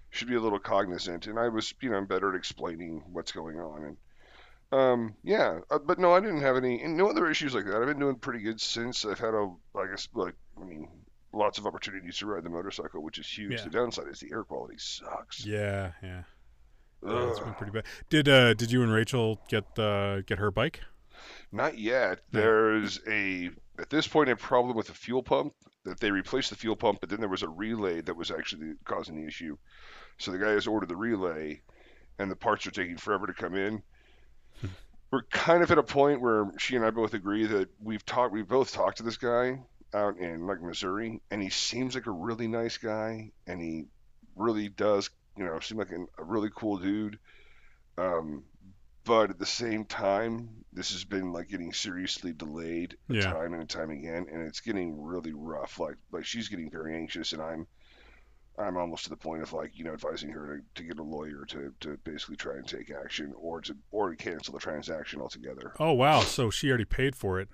should 0.09 0.27
be 0.27 0.35
a 0.35 0.41
little 0.41 0.59
cognizant. 0.59 1.27
And 1.27 1.39
I 1.39 1.47
was 1.47 1.73
you 1.81 1.89
know 1.89 1.95
I'm 1.95 2.05
better 2.05 2.29
at 2.29 2.35
explaining 2.35 3.03
what's 3.11 3.31
going 3.31 3.59
on 3.59 3.83
and. 3.83 3.97
Um, 4.73 5.15
yeah, 5.21 5.59
uh, 5.69 5.79
but 5.79 5.99
no, 5.99 6.13
I 6.13 6.21
didn't 6.21 6.39
have 6.43 6.55
any, 6.55 6.81
and 6.81 6.95
no 6.95 7.09
other 7.09 7.29
issues 7.29 7.53
like 7.53 7.65
that. 7.65 7.75
I've 7.75 7.87
been 7.87 7.99
doing 7.99 8.15
pretty 8.15 8.39
good 8.39 8.61
since. 8.61 9.03
I've 9.03 9.19
had 9.19 9.33
a, 9.33 9.51
I 9.75 9.87
guess, 9.87 10.07
like, 10.13 10.33
I 10.57 10.63
mean, 10.63 10.87
lots 11.33 11.57
of 11.57 11.65
opportunities 11.67 12.19
to 12.19 12.27
ride 12.27 12.45
the 12.45 12.49
motorcycle, 12.49 13.03
which 13.03 13.17
is 13.17 13.27
huge. 13.27 13.51
Yeah. 13.51 13.63
The 13.65 13.69
downside 13.69 14.07
is 14.07 14.21
the 14.21 14.29
air 14.31 14.45
quality 14.45 14.75
sucks. 14.77 15.45
yeah, 15.45 15.91
yeah. 16.01 16.23
Yeah, 17.05 17.29
it's 17.29 17.39
been 17.41 17.53
pretty 17.55 17.71
bad. 17.73 17.83
Did 18.09 18.29
uh 18.29 18.53
did 18.53 18.71
you 18.71 18.83
and 18.83 18.93
Rachel 18.93 19.41
get 19.49 19.77
uh 19.77 20.21
get 20.21 20.37
her 20.37 20.51
bike? 20.51 20.79
Not 21.51 21.77
yet. 21.77 22.19
No. 22.31 22.39
There's 22.39 22.99
a 23.07 23.49
at 23.79 23.89
this 23.89 24.07
point 24.07 24.29
a 24.29 24.35
problem 24.35 24.75
with 24.75 24.87
the 24.87 24.93
fuel 24.93 25.23
pump 25.23 25.53
that 25.83 25.99
they 25.99 26.11
replaced 26.11 26.49
the 26.49 26.55
fuel 26.55 26.75
pump, 26.75 26.99
but 27.01 27.09
then 27.09 27.19
there 27.19 27.29
was 27.29 27.43
a 27.43 27.49
relay 27.49 28.01
that 28.01 28.15
was 28.15 28.31
actually 28.31 28.73
causing 28.85 29.15
the 29.15 29.27
issue. 29.27 29.57
So 30.17 30.31
the 30.31 30.37
guy 30.37 30.51
has 30.51 30.67
ordered 30.67 30.89
the 30.89 30.95
relay, 30.95 31.61
and 32.19 32.29
the 32.29 32.35
parts 32.35 32.67
are 32.67 32.71
taking 32.71 32.97
forever 32.97 33.27
to 33.27 33.33
come 33.33 33.55
in. 33.55 33.81
We're 35.11 35.23
kind 35.23 35.63
of 35.63 35.71
at 35.71 35.77
a 35.77 35.83
point 35.83 36.21
where 36.21 36.51
she 36.57 36.75
and 36.75 36.85
I 36.85 36.91
both 36.91 37.13
agree 37.13 37.45
that 37.47 37.69
we've 37.83 38.05
talked. 38.05 38.31
We've 38.31 38.47
both 38.47 38.71
talked 38.71 38.97
to 38.97 39.03
this 39.03 39.17
guy 39.17 39.59
out 39.93 40.17
in 40.17 40.47
like 40.47 40.61
Missouri, 40.61 41.21
and 41.31 41.41
he 41.41 41.49
seems 41.49 41.95
like 41.95 42.05
a 42.05 42.11
really 42.11 42.47
nice 42.47 42.77
guy, 42.77 43.31
and 43.47 43.59
he 43.59 43.85
really 44.35 44.69
does, 44.69 45.09
you 45.37 45.43
know, 45.43 45.59
seem 45.59 45.79
like 45.79 45.91
an, 45.91 46.07
a 46.17 46.23
really 46.23 46.49
cool 46.55 46.77
dude. 46.77 47.19
Um, 47.97 48.43
but 49.03 49.29
at 49.29 49.39
the 49.39 49.45
same 49.45 49.85
time, 49.85 50.49
this 50.73 50.91
has 50.91 51.03
been 51.03 51.33
like 51.33 51.49
getting 51.49 51.73
seriously 51.73 52.33
delayed 52.33 52.97
Yeah. 53.09 53.31
time 53.31 53.53
and 53.53 53.69
time 53.69 53.89
again, 53.91 54.27
and 54.31 54.41
it's 54.41 54.59
getting 54.61 55.01
really 55.01 55.33
rough. 55.33 55.79
Like 55.79 55.97
like 56.11 56.25
she's 56.25 56.49
getting 56.49 56.69
very 56.69 56.95
anxious, 56.95 57.33
and 57.33 57.41
I'm 57.41 57.67
I'm 58.57 58.77
almost 58.77 59.05
to 59.05 59.09
the 59.09 59.17
point 59.17 59.41
of 59.41 59.53
like 59.53 59.77
you 59.77 59.83
know 59.83 59.93
advising 59.93 60.29
her 60.31 60.57
to, 60.57 60.81
to 60.81 60.87
get 60.87 60.99
a 60.99 61.03
lawyer 61.03 61.45
to, 61.47 61.73
to 61.81 61.97
basically 62.03 62.35
try 62.35 62.55
and 62.55 62.67
take 62.67 62.91
action 62.91 63.33
or 63.37 63.61
to 63.61 63.75
or 63.91 64.09
to 64.11 64.15
cancel 64.15 64.53
the 64.53 64.59
transaction 64.59 65.21
altogether. 65.21 65.73
Oh 65.79 65.93
wow, 65.93 66.21
so 66.21 66.49
she 66.49 66.69
already 66.69 66.85
paid 66.85 67.15
for 67.15 67.39
it. 67.39 67.49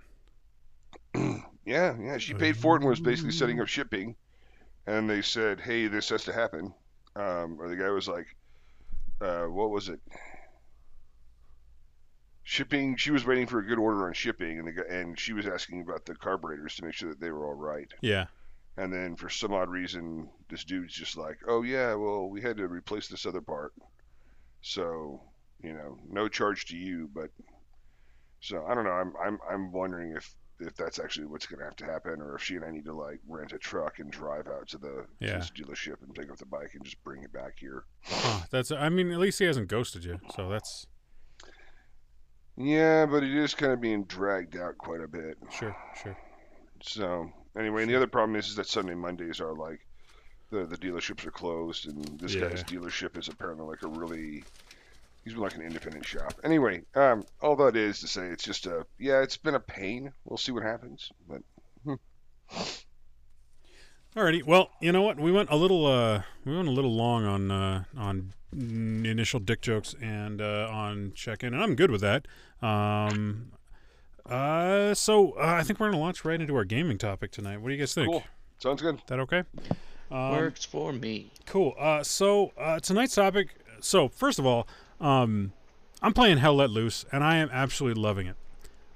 Yeah, 1.65 1.97
yeah, 1.99 2.17
she 2.17 2.33
paid 2.33 2.55
for 2.55 2.75
it 2.77 2.81
and 2.81 2.89
was 2.89 3.01
basically 3.01 3.33
setting 3.33 3.59
up 3.59 3.67
shipping, 3.67 4.15
and 4.85 5.09
they 5.09 5.21
said, 5.21 5.59
hey, 5.59 5.87
this 5.87 6.07
has 6.09 6.23
to 6.23 6.31
happen. 6.31 6.73
Um, 7.13 7.57
or 7.59 7.67
the 7.67 7.75
guy 7.75 7.89
was 7.89 8.07
like, 8.07 8.27
uh, 9.19 9.45
what 9.47 9.69
was 9.69 9.89
it? 9.89 9.99
Shipping. 12.49 12.95
She 12.95 13.11
was 13.11 13.25
waiting 13.25 13.45
for 13.45 13.59
a 13.59 13.65
good 13.65 13.77
order 13.77 14.07
on 14.07 14.13
shipping, 14.13 14.57
and 14.57 14.67
the 14.69 14.89
and 14.89 15.19
she 15.19 15.33
was 15.33 15.45
asking 15.45 15.81
about 15.81 16.05
the 16.05 16.15
carburetors 16.15 16.77
to 16.77 16.85
make 16.85 16.93
sure 16.93 17.09
that 17.09 17.19
they 17.19 17.29
were 17.29 17.45
all 17.45 17.53
right. 17.53 17.93
Yeah. 17.99 18.27
And 18.77 18.93
then 18.93 19.17
for 19.17 19.27
some 19.27 19.51
odd 19.53 19.67
reason, 19.69 20.29
this 20.49 20.63
dude's 20.63 20.93
just 20.93 21.17
like, 21.17 21.39
"Oh 21.45 21.63
yeah, 21.63 21.93
well 21.95 22.29
we 22.29 22.41
had 22.41 22.55
to 22.55 22.67
replace 22.69 23.09
this 23.09 23.25
other 23.25 23.41
part, 23.41 23.73
so 24.61 25.21
you 25.61 25.73
know, 25.73 25.97
no 26.09 26.29
charge 26.29 26.65
to 26.67 26.77
you." 26.77 27.09
But 27.13 27.31
so 28.39 28.65
I 28.65 28.75
don't 28.75 28.85
know. 28.85 28.91
I'm 28.91 29.13
I'm 29.21 29.39
I'm 29.51 29.71
wondering 29.73 30.13
if 30.15 30.33
if 30.61 30.73
that's 30.75 30.99
actually 30.99 31.27
what's 31.27 31.47
going 31.47 31.59
to 31.59 31.65
have 31.65 31.75
to 31.75 31.85
happen, 31.85 32.21
or 32.21 32.35
if 32.35 32.43
she 32.43 32.55
and 32.55 32.63
I 32.63 32.71
need 32.71 32.85
to 32.85 32.93
like 32.93 33.19
rent 33.27 33.51
a 33.51 33.57
truck 33.57 33.99
and 33.99 34.09
drive 34.09 34.47
out 34.47 34.69
to 34.69 34.77
the 34.77 35.05
Yeah. 35.19 35.39
this 35.39 35.51
dealership 35.51 36.01
and 36.01 36.15
pick 36.15 36.31
up 36.31 36.37
the 36.37 36.45
bike 36.45 36.71
and 36.75 36.83
just 36.85 37.03
bring 37.03 37.23
it 37.23 37.33
back 37.33 37.59
here. 37.59 37.83
That's 38.51 38.71
I 38.71 38.87
mean, 38.87 39.11
at 39.11 39.19
least 39.19 39.37
he 39.39 39.43
hasn't 39.45 39.67
ghosted 39.67 40.05
you. 40.05 40.21
So 40.33 40.47
that's 40.47 40.87
Yeah, 42.57 43.05
but 43.05 43.23
it 43.23 43.35
is 43.35 43.53
kind 43.53 43.71
of 43.71 43.79
being 43.79 44.03
dragged 44.05 44.57
out 44.57 44.77
quite 44.77 45.01
a 45.01 45.07
bit. 45.07 45.37
sure, 45.51 45.75
sure. 46.01 46.17
So 46.81 47.31
anyway, 47.57 47.83
and 47.83 47.91
the 47.91 47.95
other 47.95 48.07
problem 48.07 48.35
is, 48.35 48.47
is 48.47 48.55
that 48.55 48.67
Sunday 48.67 48.95
Mondays 48.95 49.39
are 49.39 49.53
like 49.53 49.85
the 50.49 50.65
the 50.65 50.77
dealerships 50.77 51.25
are 51.25 51.31
closed, 51.31 51.87
and 51.87 52.19
this 52.19 52.35
guy's 52.35 52.63
dealership 52.63 53.17
is 53.17 53.27
apparently 53.27 53.65
like 53.65 53.83
a 53.83 53.87
really 53.87 54.43
he's 55.23 55.33
been 55.33 55.43
like 55.43 55.55
an 55.55 55.61
independent 55.61 56.05
shop. 56.05 56.33
Anyway, 56.43 56.81
um, 56.95 57.25
all 57.41 57.55
that 57.57 57.75
is 57.75 57.99
to 57.99 58.07
say, 58.07 58.27
it's 58.27 58.43
just 58.43 58.65
a 58.65 58.85
yeah, 58.97 59.21
it's 59.21 59.37
been 59.37 59.55
a 59.55 59.59
pain. 59.59 60.11
We'll 60.25 60.37
see 60.37 60.51
what 60.51 60.63
happens, 60.63 61.11
but 61.27 61.41
Alrighty. 64.15 64.43
Well, 64.43 64.71
you 64.81 64.91
know 64.91 65.03
what? 65.03 65.19
We 65.19 65.31
went 65.31 65.49
a 65.51 65.55
little 65.55 65.85
uh 65.85 66.23
we 66.43 66.55
went 66.55 66.67
a 66.67 66.71
little 66.71 66.95
long 66.95 67.25
on 67.25 67.51
uh 67.51 67.83
on 67.95 68.33
initial 68.53 69.39
dick 69.39 69.61
jokes 69.61 69.95
and 70.01 70.41
uh 70.41 70.67
on 70.71 71.11
check-in 71.15 71.53
and 71.53 71.61
I'm 71.61 71.75
good 71.75 71.91
with 71.91 72.01
that. 72.01 72.25
Um 72.61 73.51
uh 74.25 74.93
so 74.93 75.31
uh, 75.33 75.57
I 75.59 75.63
think 75.63 75.79
we're 75.79 75.87
going 75.87 75.97
to 75.97 76.03
launch 76.03 76.25
right 76.25 76.39
into 76.39 76.55
our 76.55 76.65
gaming 76.65 76.97
topic 76.97 77.31
tonight. 77.31 77.57
What 77.61 77.69
do 77.69 77.73
you 77.75 77.79
guys 77.79 77.93
think? 77.93 78.09
Cool. 78.09 78.23
Sounds 78.59 78.81
good. 78.81 78.99
That 79.07 79.19
okay? 79.19 79.43
Um, 80.11 80.31
Works 80.31 80.65
for 80.65 80.91
me. 80.91 81.31
Cool. 81.45 81.75
Uh, 81.77 82.03
so 82.03 82.51
uh, 82.57 82.79
tonight's 82.79 83.15
topic. 83.15 83.49
So 83.79 84.07
first 84.07 84.39
of 84.39 84.45
all, 84.45 84.67
um, 84.99 85.53
I'm 86.01 86.13
playing 86.13 86.39
Hell 86.39 86.55
Let 86.55 86.69
Loose, 86.69 87.05
and 87.11 87.23
I 87.23 87.37
am 87.37 87.49
absolutely 87.51 88.01
loving 88.01 88.27
it. 88.27 88.35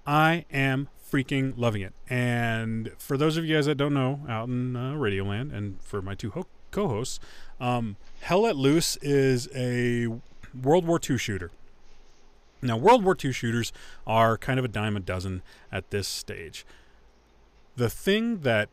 I 0.06 0.46
am 0.52 0.90
freaking 1.12 1.54
loving 1.56 1.82
it. 1.82 1.94
And 2.10 2.92
for 2.98 3.18
those 3.18 3.38
of 3.38 3.46
you 3.46 3.56
guys 3.56 3.66
that 3.68 3.76
don't 3.76 3.94
know, 3.94 4.22
out 4.28 4.48
in 4.48 4.76
uh, 4.76 4.94
Radioland, 4.94 5.54
and 5.54 5.82
for 5.82 6.02
my 6.02 6.16
two 6.16 6.32
ho- 6.32 6.48
co-hosts, 6.72 7.20
um, 7.62 7.96
Hell 8.22 8.42
Let 8.42 8.58
Loose 8.58 8.98
is 8.98 9.48
a 9.56 10.08
World 10.62 10.86
War 10.86 11.00
II 11.10 11.18
shooter. 11.18 11.52
Now, 12.62 12.76
World 12.76 13.04
War 13.06 13.16
II 13.24 13.32
shooters 13.32 13.72
are 14.06 14.38
kind 14.38 14.60
of 14.60 14.66
a 14.66 14.68
dime 14.68 14.98
a 14.98 15.00
dozen 15.00 15.42
at 15.72 15.90
this 15.92 16.08
stage. 16.08 16.66
The 17.76 17.90
thing 17.90 18.40
that 18.40 18.70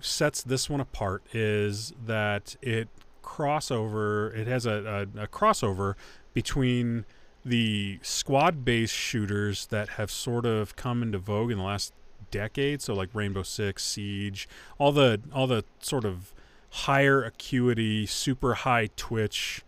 sets 0.00 0.42
this 0.42 0.70
one 0.70 0.80
apart 0.80 1.22
is 1.34 1.92
that 2.04 2.56
it 2.62 2.88
crossover. 3.22 4.34
It 4.34 4.46
has 4.46 4.64
a, 4.66 5.08
a, 5.16 5.22
a 5.24 5.26
crossover 5.26 5.94
between 6.32 7.04
the 7.44 7.98
squad-based 8.02 8.94
shooters 8.94 9.66
that 9.66 9.90
have 9.90 10.10
sort 10.10 10.46
of 10.46 10.76
come 10.76 11.02
into 11.02 11.18
vogue 11.18 11.50
in 11.50 11.58
the 11.58 11.64
last 11.64 11.92
decade. 12.30 12.82
So 12.82 12.94
like 12.94 13.10
Rainbow 13.12 13.42
Six, 13.42 13.84
Siege, 13.84 14.48
all 14.78 14.92
the 14.92 15.20
all 15.32 15.46
the 15.46 15.64
sort 15.80 16.04
of 16.04 16.32
higher 16.70 17.22
acuity, 17.22 18.06
super 18.06 18.54
high 18.54 18.88
twitch 18.96 19.62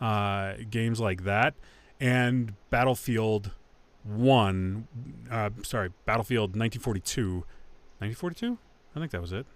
uh, 0.00 0.54
games 0.70 1.00
like 1.00 1.24
that, 1.24 1.54
and 2.00 2.54
Battlefield 2.70 3.52
One. 4.04 4.88
Uh, 5.30 5.50
sorry, 5.62 5.90
Battlefield 6.04 6.50
1942. 6.50 7.44
1942. 7.98 8.58
I 8.94 9.00
think 9.00 9.12
that 9.12 9.20
was 9.20 9.32
it. 9.32 9.46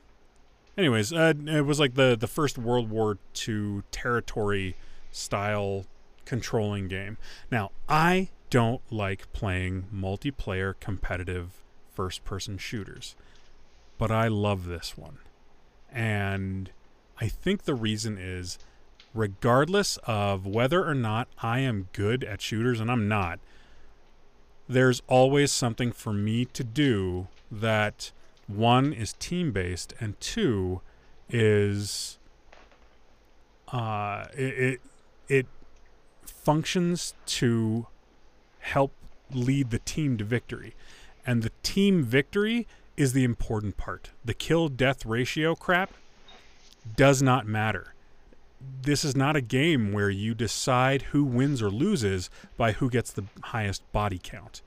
Anyways, 0.76 1.12
uh, 1.12 1.34
it 1.46 1.62
was 1.62 1.78
like 1.78 1.94
the 1.94 2.16
the 2.18 2.26
first 2.26 2.58
World 2.58 2.90
War 2.90 3.18
II 3.46 3.82
territory 3.90 4.74
style 5.10 5.84
controlling 6.24 6.88
game. 6.88 7.18
Now, 7.50 7.72
I 7.88 8.30
don't 8.50 8.80
like 8.90 9.32
playing 9.32 9.86
multiplayer 9.94 10.74
competitive 10.80 11.62
first 11.92 12.24
person 12.24 12.58
shooters, 12.58 13.14
but 13.98 14.10
I 14.10 14.28
love 14.28 14.66
this 14.66 14.96
one. 14.96 15.18
And 15.90 16.70
I 17.22 17.28
think 17.28 17.62
the 17.62 17.76
reason 17.76 18.18
is 18.18 18.58
regardless 19.14 19.96
of 20.08 20.44
whether 20.44 20.84
or 20.84 20.94
not 20.94 21.28
I 21.40 21.60
am 21.60 21.88
good 21.92 22.24
at 22.24 22.42
shooters, 22.42 22.80
and 22.80 22.90
I'm 22.90 23.06
not, 23.06 23.38
there's 24.68 25.02
always 25.06 25.52
something 25.52 25.92
for 25.92 26.12
me 26.12 26.46
to 26.46 26.64
do 26.64 27.28
that 27.48 28.10
one 28.48 28.92
is 28.92 29.12
team 29.12 29.52
based 29.52 29.94
and 30.00 30.18
two 30.18 30.80
is 31.30 32.18
uh, 33.68 34.26
it, 34.36 34.58
it 34.58 34.80
it 35.28 35.46
functions 36.24 37.14
to 37.26 37.86
help 38.58 38.92
lead 39.30 39.70
the 39.70 39.78
team 39.78 40.18
to 40.18 40.24
victory. 40.24 40.74
And 41.24 41.44
the 41.44 41.52
team 41.62 42.02
victory 42.02 42.66
is 42.96 43.12
the 43.12 43.22
important 43.22 43.76
part. 43.76 44.10
The 44.24 44.34
kill 44.34 44.68
death 44.68 45.06
ratio 45.06 45.54
crap 45.54 45.92
does 46.96 47.22
not 47.22 47.46
matter. 47.46 47.94
This 48.82 49.04
is 49.04 49.16
not 49.16 49.36
a 49.36 49.40
game 49.40 49.92
where 49.92 50.10
you 50.10 50.34
decide 50.34 51.02
who 51.02 51.24
wins 51.24 51.60
or 51.62 51.70
loses 51.70 52.30
by 52.56 52.72
who 52.72 52.90
gets 52.90 53.10
the 53.10 53.24
highest 53.42 53.90
body 53.92 54.20
count. 54.22 54.62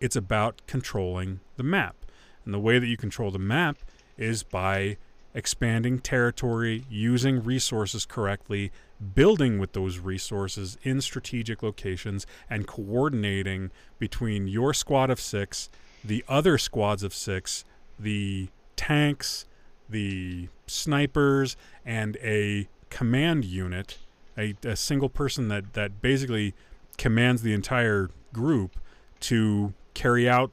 It's 0.00 0.16
about 0.16 0.62
controlling 0.66 1.40
the 1.56 1.62
map. 1.62 1.96
And 2.44 2.54
the 2.54 2.58
way 2.58 2.78
that 2.78 2.86
you 2.86 2.96
control 2.96 3.30
the 3.30 3.38
map 3.38 3.78
is 4.16 4.42
by 4.42 4.96
expanding 5.34 6.00
territory, 6.00 6.84
using 6.90 7.44
resources 7.44 8.06
correctly, 8.06 8.72
building 9.14 9.58
with 9.58 9.72
those 9.72 9.98
resources 9.98 10.78
in 10.82 11.00
strategic 11.00 11.62
locations, 11.62 12.26
and 12.48 12.66
coordinating 12.66 13.70
between 13.98 14.48
your 14.48 14.74
squad 14.74 15.10
of 15.10 15.20
six, 15.20 15.68
the 16.04 16.24
other 16.28 16.58
squads 16.58 17.02
of 17.02 17.14
six, 17.14 17.64
the 17.98 18.48
tanks, 18.74 19.44
the 19.88 20.48
snipers, 20.66 21.56
and 21.84 22.16
a 22.22 22.68
command 22.90 23.44
unit, 23.44 23.98
a, 24.36 24.54
a 24.64 24.76
single 24.76 25.08
person 25.08 25.48
that, 25.48 25.74
that 25.74 26.00
basically 26.00 26.54
commands 26.96 27.42
the 27.42 27.52
entire 27.52 28.10
group 28.32 28.76
to 29.20 29.72
carry 29.94 30.28
out 30.28 30.52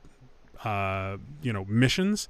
uh, 0.64 1.18
you 1.42 1.54
know 1.54 1.66
missions 1.66 2.28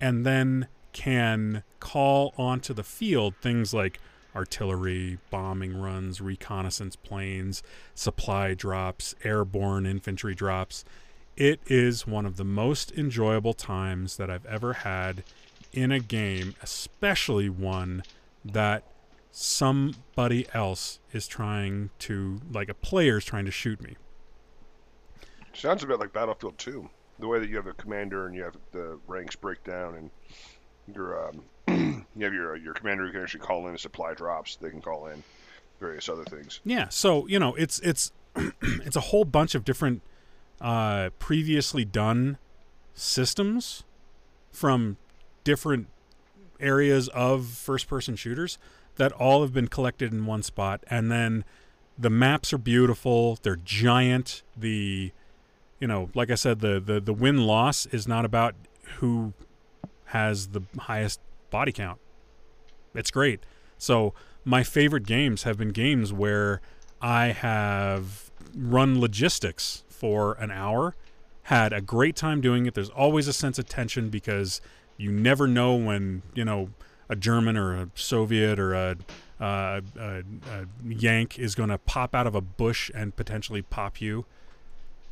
and 0.00 0.26
then 0.26 0.68
can 0.92 1.62
call 1.80 2.34
onto 2.36 2.74
the 2.74 2.82
field 2.82 3.34
things 3.40 3.72
like 3.72 4.00
artillery, 4.34 5.18
bombing 5.30 5.80
runs, 5.80 6.20
reconnaissance 6.20 6.96
planes, 6.96 7.62
supply 7.94 8.54
drops, 8.54 9.14
airborne 9.24 9.86
infantry 9.86 10.34
drops. 10.34 10.84
It 11.36 11.60
is 11.66 12.06
one 12.06 12.26
of 12.26 12.36
the 12.36 12.44
most 12.44 12.92
enjoyable 12.92 13.54
times 13.54 14.16
that 14.16 14.30
I've 14.30 14.46
ever 14.46 14.74
had 14.74 15.24
in 15.72 15.92
a 15.92 16.00
game, 16.00 16.54
especially 16.62 17.48
one 17.48 18.02
that 18.44 18.84
somebody 19.30 20.46
else 20.54 21.00
is 21.12 21.26
trying 21.26 21.90
to, 22.00 22.40
like 22.52 22.68
a 22.68 22.74
player 22.74 23.18
is 23.18 23.24
trying 23.24 23.44
to 23.44 23.50
shoot 23.50 23.80
me. 23.80 23.96
Sounds 25.52 25.82
a 25.82 25.86
bit 25.86 25.98
like 25.98 26.12
Battlefield 26.12 26.58
2 26.58 26.88
the 27.18 27.26
way 27.26 27.38
that 27.38 27.48
you 27.48 27.56
have 27.56 27.66
a 27.66 27.72
commander 27.74 28.26
and 28.26 28.34
you 28.34 28.42
have 28.42 28.56
the 28.72 28.98
ranks 29.06 29.36
break 29.36 29.62
down 29.64 29.94
and 29.94 30.10
your 30.94 31.28
um, 31.28 31.42
you 32.16 32.24
have 32.24 32.32
your 32.32 32.56
your 32.56 32.74
commander 32.74 33.06
who 33.06 33.12
can 33.12 33.22
actually 33.22 33.40
call 33.40 33.66
in 33.68 33.76
supply 33.76 34.14
drops. 34.14 34.56
They 34.56 34.70
can 34.70 34.80
call 34.80 35.06
in 35.08 35.22
various 35.80 36.08
other 36.08 36.24
things. 36.24 36.60
Yeah, 36.64 36.88
so 36.88 37.26
you 37.26 37.38
know 37.38 37.54
it's 37.54 37.80
it's 37.80 38.12
it's 38.62 38.96
a 38.96 39.00
whole 39.00 39.24
bunch 39.24 39.54
of 39.54 39.64
different 39.64 40.02
uh, 40.60 41.10
previously 41.18 41.84
done 41.84 42.38
systems 42.94 43.84
from 44.50 44.96
different 45.48 45.86
areas 46.60 47.08
of 47.08 47.46
first 47.46 47.88
person 47.88 48.16
shooters 48.16 48.58
that 48.96 49.12
all 49.12 49.42
have 49.42 49.52
been 49.52 49.68
collected 49.68 50.12
in 50.12 50.26
one 50.26 50.42
spot 50.42 50.82
and 50.88 51.10
then 51.10 51.44
the 51.96 52.10
maps 52.10 52.52
are 52.52 52.58
beautiful 52.58 53.38
they're 53.42 53.56
giant 53.56 54.42
the 54.56 55.12
you 55.80 55.86
know, 55.86 56.10
like 56.14 56.30
I 56.30 56.34
said, 56.34 56.60
the 56.60 56.80
the 56.80 57.00
the 57.00 57.12
win 57.12 57.38
loss 57.46 57.86
is 57.86 58.08
not 58.08 58.24
about 58.24 58.54
who 58.98 59.32
has 60.06 60.48
the 60.48 60.62
highest 60.78 61.20
body 61.50 61.72
count. 61.72 62.00
It's 62.94 63.10
great. 63.10 63.40
So 63.76 64.14
my 64.44 64.62
favorite 64.62 65.06
games 65.06 65.44
have 65.44 65.58
been 65.58 65.70
games 65.70 66.12
where 66.12 66.60
I 67.00 67.26
have 67.26 68.30
run 68.56 69.00
logistics 69.00 69.84
for 69.88 70.32
an 70.34 70.50
hour, 70.50 70.96
had 71.44 71.72
a 71.72 71.80
great 71.80 72.16
time 72.16 72.40
doing 72.40 72.66
it. 72.66 72.74
There's 72.74 72.90
always 72.90 73.28
a 73.28 73.32
sense 73.32 73.58
of 73.58 73.68
tension 73.68 74.08
because 74.08 74.60
you 74.98 75.10
never 75.10 75.46
know 75.46 75.74
when 75.74 76.22
you 76.34 76.44
know 76.44 76.68
a 77.08 77.16
German 77.16 77.56
or 77.56 77.74
a 77.74 77.88
Soviet 77.94 78.58
or 78.58 78.74
a, 78.74 78.96
uh, 79.40 79.80
a, 79.98 80.22
a 80.50 80.66
Yank 80.86 81.38
is 81.38 81.54
going 81.54 81.70
to 81.70 81.78
pop 81.78 82.14
out 82.14 82.26
of 82.26 82.34
a 82.34 82.42
bush 82.42 82.90
and 82.94 83.16
potentially 83.16 83.62
pop 83.62 84.00
you. 84.00 84.26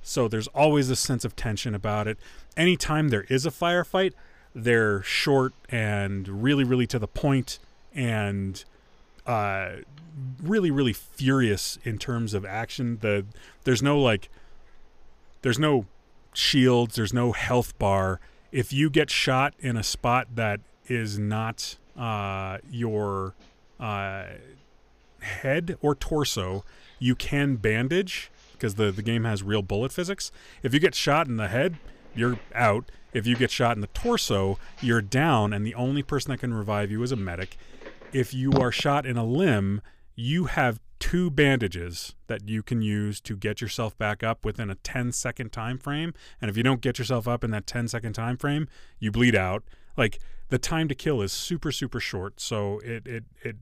So 0.03 0.29
there's 0.29 0.49
always 0.49 0.91
a 0.91 0.97
sense 0.97 1.25
of 1.25 1.35
tension 1.35 1.75
about 1.75 2.07
it. 2.07 2.19
Anytime 2.57 3.09
there 3.09 3.25
is 3.29 3.47
a 3.47 3.51
firefight, 3.51 4.13
they're 4.55 5.03
short 5.03 5.53
and 5.69 6.43
really, 6.43 6.65
really 6.65 6.87
to 6.89 6.99
the 6.99 7.09
point 7.09 7.59
and 7.95 8.63
uh, 9.27 9.77
really, 10.43 10.71
really 10.71 10.93
furious 10.93 11.79
in 11.85 11.99
terms 11.99 12.35
of 12.35 12.45
action. 12.45 12.99
The 13.01 13.25
there's 13.65 13.83
no 13.83 13.99
like 14.01 14.29
there's 15.43 15.59
no 15.59 15.87
shields, 16.35 16.97
there's 16.97 17.13
no 17.13 17.33
health 17.33 17.79
bar. 17.79 18.21
If 18.57 18.73
you 18.73 18.89
get 18.89 19.11
shot 19.11 19.53
in 19.59 19.77
a 19.77 19.83
spot 19.83 20.29
that 20.35 20.61
is 20.87 21.19
not 21.19 21.77
uh, 21.95 22.57
your 22.71 23.35
uh, 23.79 24.29
head 25.21 25.77
or 25.83 25.95
torso, 25.95 26.65
you 26.99 27.15
can 27.15 27.57
bandage 27.57 28.31
because 28.53 28.77
the, 28.77 28.91
the 28.91 29.03
game 29.03 29.25
has 29.25 29.43
real 29.43 29.61
bullet 29.61 29.93
physics. 29.93 30.33
If 30.63 30.73
you 30.73 30.81
get 30.81 30.95
shot 30.95 31.29
in 31.29 31.37
the 31.37 31.49
head, 31.49 31.77
you're 32.15 32.39
out. 32.55 32.91
If 33.13 33.27
you 33.27 33.37
get 33.37 33.51
shot 33.51 33.77
in 33.77 33.83
the 33.83 33.89
torso, 33.89 34.59
you're 34.81 35.03
down, 35.03 35.53
and 35.53 35.67
the 35.67 35.75
only 35.75 36.03
person 36.03 36.31
that 36.31 36.39
can 36.39 36.55
revive 36.55 36.91
you 36.91 37.03
is 37.03 37.13
a 37.13 37.17
medic. 37.17 37.59
If 38.15 38.33
you 38.33 38.53
are 38.53 38.73
shot 38.73 39.05
in 39.05 39.19
a 39.19 39.25
limb, 39.27 39.83
you 40.15 40.47
have 40.47 40.81
two 40.99 41.31
bandages 41.31 42.15
that 42.27 42.49
you 42.49 42.63
can 42.63 42.83
use 42.83 43.21
to 43.21 43.37
get 43.37 43.61
yourself 43.61 43.97
back 43.99 44.23
up 44.23 44.45
within 44.45 44.71
a 44.71 44.75
10 44.77 45.13
second 45.13 45.53
time 45.53 45.79
frame. 45.79 46.15
And 46.41 46.51
if 46.51 46.57
you 46.57 46.63
don't 46.63 46.81
get 46.81 46.99
yourself 46.99 47.29
up 47.29 47.45
in 47.45 47.51
that 47.51 47.67
10 47.67 47.89
second 47.89 48.15
time 48.15 48.37
frame 48.37 48.69
you 48.99 49.11
bleed 49.11 49.35
out. 49.35 49.63
Like 49.97 50.19
the 50.49 50.59
time 50.59 50.89
to 50.89 50.95
kill 50.95 51.23
is 51.23 51.33
super 51.33 51.73
super 51.73 52.01
short, 52.01 52.41
so 52.41 52.81
it 52.81 53.07
it 53.07 53.25
it 53.43 53.57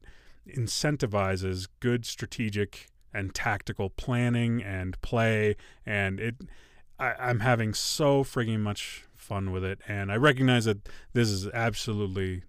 incentivizes 0.49 1.69
good 1.81 2.05
strategic 2.05 2.89
and 3.13 3.35
tactical 3.35 3.91
planning 3.91 4.63
and 4.63 5.01
play, 5.01 5.57
and 5.87 6.21
it. 6.21 6.37
I, 6.99 7.15
I'm 7.19 7.41
having 7.41 7.75
so 7.75 8.23
frigging 8.23 8.61
much 8.61 9.05
fun 9.17 9.51
with 9.51 9.65
it, 9.65 9.81
and 9.89 10.13
I 10.13 10.17
recognize 10.17 10.65
that 10.67 10.89
this 11.13 11.29
is 11.29 11.49
absolutely 11.49 12.43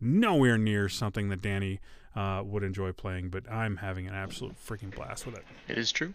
nowhere 0.00 0.56
near 0.56 0.88
something 0.88 1.28
that 1.28 1.42
Danny 1.42 1.78
uh, 2.14 2.42
would 2.44 2.62
enjoy 2.62 2.92
playing, 2.92 3.28
but 3.28 3.50
I'm 3.50 3.76
having 3.76 4.06
an 4.06 4.14
absolute 4.14 4.54
freaking 4.64 4.94
blast 4.94 5.26
with 5.26 5.36
it. 5.36 5.44
It 5.68 5.78
is 5.78 5.92
true. 5.92 6.14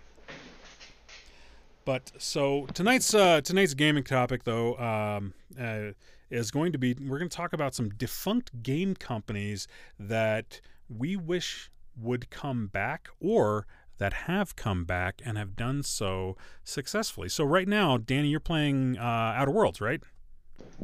But 1.85 2.11
so 2.17 2.67
tonight's 2.73 3.13
uh, 3.13 3.39
tonight's 3.41 3.73
gaming 3.73 4.03
topic 4.03 4.43
though 4.43 4.75
um, 4.77 5.33
uh, 5.59 5.93
is 6.29 6.51
going 6.51 6.73
to 6.73 6.77
be 6.77 6.93
we're 6.95 7.17
going 7.17 7.29
to 7.29 7.35
talk 7.35 7.53
about 7.53 7.73
some 7.73 7.89
defunct 7.89 8.61
game 8.61 8.93
companies 8.93 9.69
that 9.97 10.59
we 10.89 11.15
wish 11.15 11.71
would 11.95 12.29
come 12.29 12.67
back 12.67 13.07
or 13.21 13.65
that 13.99 14.13
have 14.13 14.55
come 14.55 14.85
back 14.85 15.21
and 15.25 15.37
have 15.37 15.55
done 15.55 15.81
so 15.81 16.35
successfully. 16.63 17.29
So 17.29 17.43
right 17.43 17.67
now, 17.67 17.97
Danny, 17.97 18.27
you're 18.27 18.39
playing 18.39 18.97
uh, 18.97 19.01
Outer 19.01 19.51
Worlds, 19.51 19.81
right? 19.81 20.01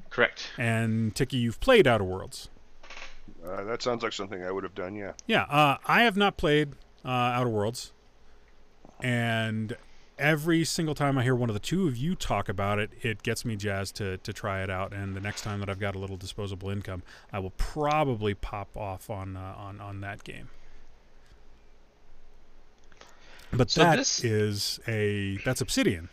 Correct. 0.09 0.51
And 0.57 1.15
Tiki, 1.15 1.37
you've 1.37 1.59
played 1.59 1.85
Outer 1.85 2.03
Worlds. 2.03 2.49
Uh, 3.45 3.63
that 3.65 3.81
sounds 3.81 4.03
like 4.03 4.13
something 4.13 4.41
I 4.43 4.51
would 4.51 4.63
have 4.63 4.75
done. 4.75 4.95
Yeah. 4.95 5.13
Yeah, 5.27 5.43
uh, 5.43 5.77
I 5.85 6.03
have 6.03 6.15
not 6.17 6.37
played 6.37 6.73
uh, 7.03 7.09
Outer 7.09 7.49
Worlds, 7.49 7.91
and 9.01 9.75
every 10.19 10.63
single 10.63 10.95
time 10.95 11.17
I 11.17 11.23
hear 11.23 11.35
one 11.35 11.49
of 11.49 11.53
the 11.53 11.59
two 11.59 11.87
of 11.87 11.97
you 11.97 12.15
talk 12.15 12.47
about 12.47 12.79
it, 12.79 12.91
it 13.01 13.23
gets 13.23 13.43
me 13.43 13.55
jazzed 13.55 13.95
to 13.97 14.17
to 14.17 14.31
try 14.33 14.63
it 14.63 14.69
out. 14.69 14.93
And 14.93 15.15
the 15.15 15.19
next 15.21 15.41
time 15.41 15.59
that 15.59 15.69
I've 15.69 15.79
got 15.79 15.95
a 15.95 15.99
little 15.99 16.17
disposable 16.17 16.69
income, 16.69 17.03
I 17.33 17.39
will 17.39 17.51
probably 17.57 18.33
pop 18.33 18.77
off 18.77 19.09
on 19.09 19.35
uh, 19.35 19.55
on 19.57 19.81
on 19.81 20.01
that 20.01 20.23
game. 20.23 20.49
But 23.51 23.69
So 23.69 23.81
that 23.83 23.97
this- 23.97 24.23
is 24.23 24.79
a 24.87 25.37
that's 25.45 25.61
Obsidian. 25.61 26.09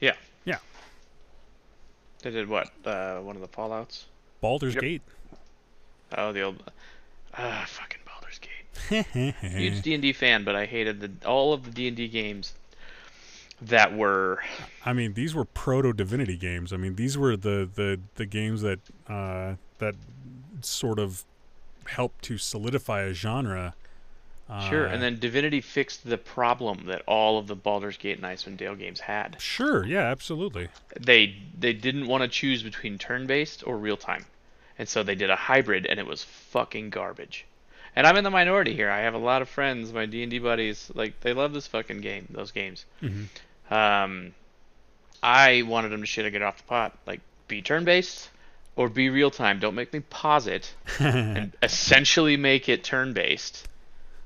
Yeah. 0.00 0.14
Yeah. 0.44 0.58
They 2.22 2.30
did 2.30 2.48
what? 2.48 2.70
Uh, 2.84 3.18
one 3.20 3.34
of 3.36 3.42
the 3.42 3.48
Fallout's. 3.48 4.06
Baldur's 4.40 4.74
Yep. 4.74 4.82
Gate. 4.82 5.02
Oh, 6.16 6.32
the 6.32 6.42
old. 6.42 6.62
Ah, 7.36 7.64
fucking 7.66 8.00
Baldur's 8.06 8.38
Gate. 8.38 9.34
Huge 9.42 9.82
D 9.82 9.94
and 9.94 10.02
D 10.02 10.12
fan, 10.12 10.44
but 10.44 10.54
I 10.56 10.66
hated 10.66 11.00
the 11.00 11.26
all 11.28 11.52
of 11.52 11.64
the 11.64 11.70
D 11.70 11.88
and 11.88 11.96
D 11.96 12.08
games 12.08 12.54
that 13.60 13.94
were. 13.96 14.40
I 14.84 14.92
mean, 14.92 15.14
these 15.14 15.34
were 15.34 15.44
proto 15.44 15.92
Divinity 15.92 16.36
games. 16.36 16.72
I 16.72 16.76
mean, 16.76 16.94
these 16.96 17.18
were 17.18 17.36
the 17.36 17.68
the 17.74 18.00
the 18.14 18.26
games 18.26 18.62
that 18.62 18.80
uh, 19.08 19.54
that 19.78 19.94
sort 20.60 20.98
of 20.98 21.24
helped 21.86 22.22
to 22.24 22.38
solidify 22.38 23.02
a 23.02 23.12
genre. 23.12 23.74
Sure, 24.70 24.86
Uh, 24.88 24.92
and 24.92 25.02
then 25.02 25.18
Divinity 25.18 25.60
fixed 25.60 26.08
the 26.08 26.16
problem 26.16 26.86
that 26.86 27.02
all 27.06 27.38
of 27.38 27.46
the 27.48 27.54
Baldur's 27.54 27.98
Gate 27.98 28.16
and 28.16 28.24
Icewind 28.24 28.56
Dale 28.56 28.74
games 28.74 29.00
had. 29.00 29.36
sure, 29.40 29.84
yeah, 29.84 30.04
absolutely. 30.04 30.68
They 30.98 31.36
they 31.58 31.74
didn't 31.74 32.06
want 32.06 32.22
to 32.22 32.28
choose 32.28 32.62
between 32.62 32.96
turn-based 32.98 33.62
or 33.66 33.76
real-time, 33.76 34.24
and 34.78 34.88
so 34.88 35.02
they 35.02 35.14
did 35.14 35.28
a 35.28 35.36
hybrid, 35.36 35.84
and 35.84 36.00
it 36.00 36.06
was 36.06 36.24
fucking 36.24 36.88
garbage. 36.90 37.44
And 37.94 38.06
I'm 38.06 38.16
in 38.16 38.24
the 38.24 38.30
minority 38.30 38.74
here. 38.74 38.90
I 38.90 39.00
have 39.00 39.14
a 39.14 39.18
lot 39.18 39.42
of 39.42 39.48
friends, 39.48 39.92
my 39.92 40.06
D 40.06 40.22
and 40.22 40.30
D 40.30 40.38
buddies, 40.38 40.90
like 40.94 41.20
they 41.20 41.32
love 41.34 41.52
this 41.52 41.66
fucking 41.66 42.00
game, 42.00 42.26
those 42.30 42.50
games. 42.52 42.86
Mhm. 43.02 43.26
Um, 43.70 44.34
I 45.22 45.62
wanted 45.62 45.88
them 45.90 46.00
to 46.00 46.06
shit 46.06 46.24
or 46.24 46.30
get 46.30 46.42
off 46.42 46.58
the 46.58 46.62
pot, 46.64 46.96
like 47.06 47.20
be 47.48 47.60
turn-based 47.60 48.30
or 48.76 48.88
be 48.88 49.10
real-time. 49.10 49.58
Don't 49.58 49.74
make 49.74 49.92
me 49.92 50.00
pause 50.00 50.46
it 50.46 50.72
and 51.00 51.52
essentially 51.62 52.36
make 52.36 52.68
it 52.68 52.84
turn-based, 52.84 53.66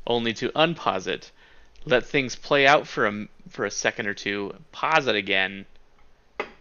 only 0.06 0.32
to 0.34 0.50
unpause 0.50 1.06
it, 1.06 1.32
let 1.84 2.06
things 2.06 2.36
play 2.36 2.66
out 2.66 2.86
for 2.86 3.06
a 3.06 3.28
for 3.48 3.64
a 3.64 3.70
second 3.70 4.06
or 4.06 4.14
two, 4.14 4.52
pause 4.72 5.06
it 5.06 5.16
again, 5.16 5.66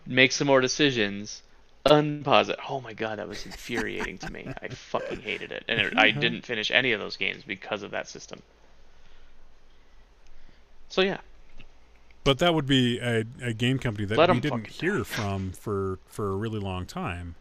make 0.06 0.32
some 0.32 0.48
more 0.48 0.62
decisions, 0.62 1.44
unpause 1.86 2.50
it. 2.50 2.60
Oh 2.70 2.82
my 2.82 2.94
god, 2.94 3.20
that 3.20 3.28
was 3.28 3.46
infuriating 3.46 4.18
to 4.20 4.32
me. 4.32 4.52
I 4.62 4.70
fucking 4.70 5.22
hated 5.22 5.52
it, 5.52 5.66
and 5.68 5.80
it, 5.80 5.94
I 5.98 6.12
didn't 6.12 6.46
finish 6.46 6.72
any 6.72 6.92
of 6.94 7.00
those 7.00 7.18
games 7.18 7.44
because 7.44 7.84
of 7.84 7.92
that 7.92 8.08
system. 8.10 8.44
So 10.90 11.02
yeah, 11.02 11.22
But 12.24 12.40
that 12.40 12.54
would 12.54 12.66
be 12.68 13.00
a, 13.00 13.26
a 13.42 13.54
game 13.54 13.80
company 13.80 14.06
that 14.08 14.18
Let 14.18 14.30
we 14.30 14.40
didn't 14.40 14.68
hear 14.68 15.04
from 15.06 15.52
for 15.52 16.00
for 16.08 16.32
a 16.32 16.36
really 16.36 16.60
long 16.60 16.86
time. 16.86 17.36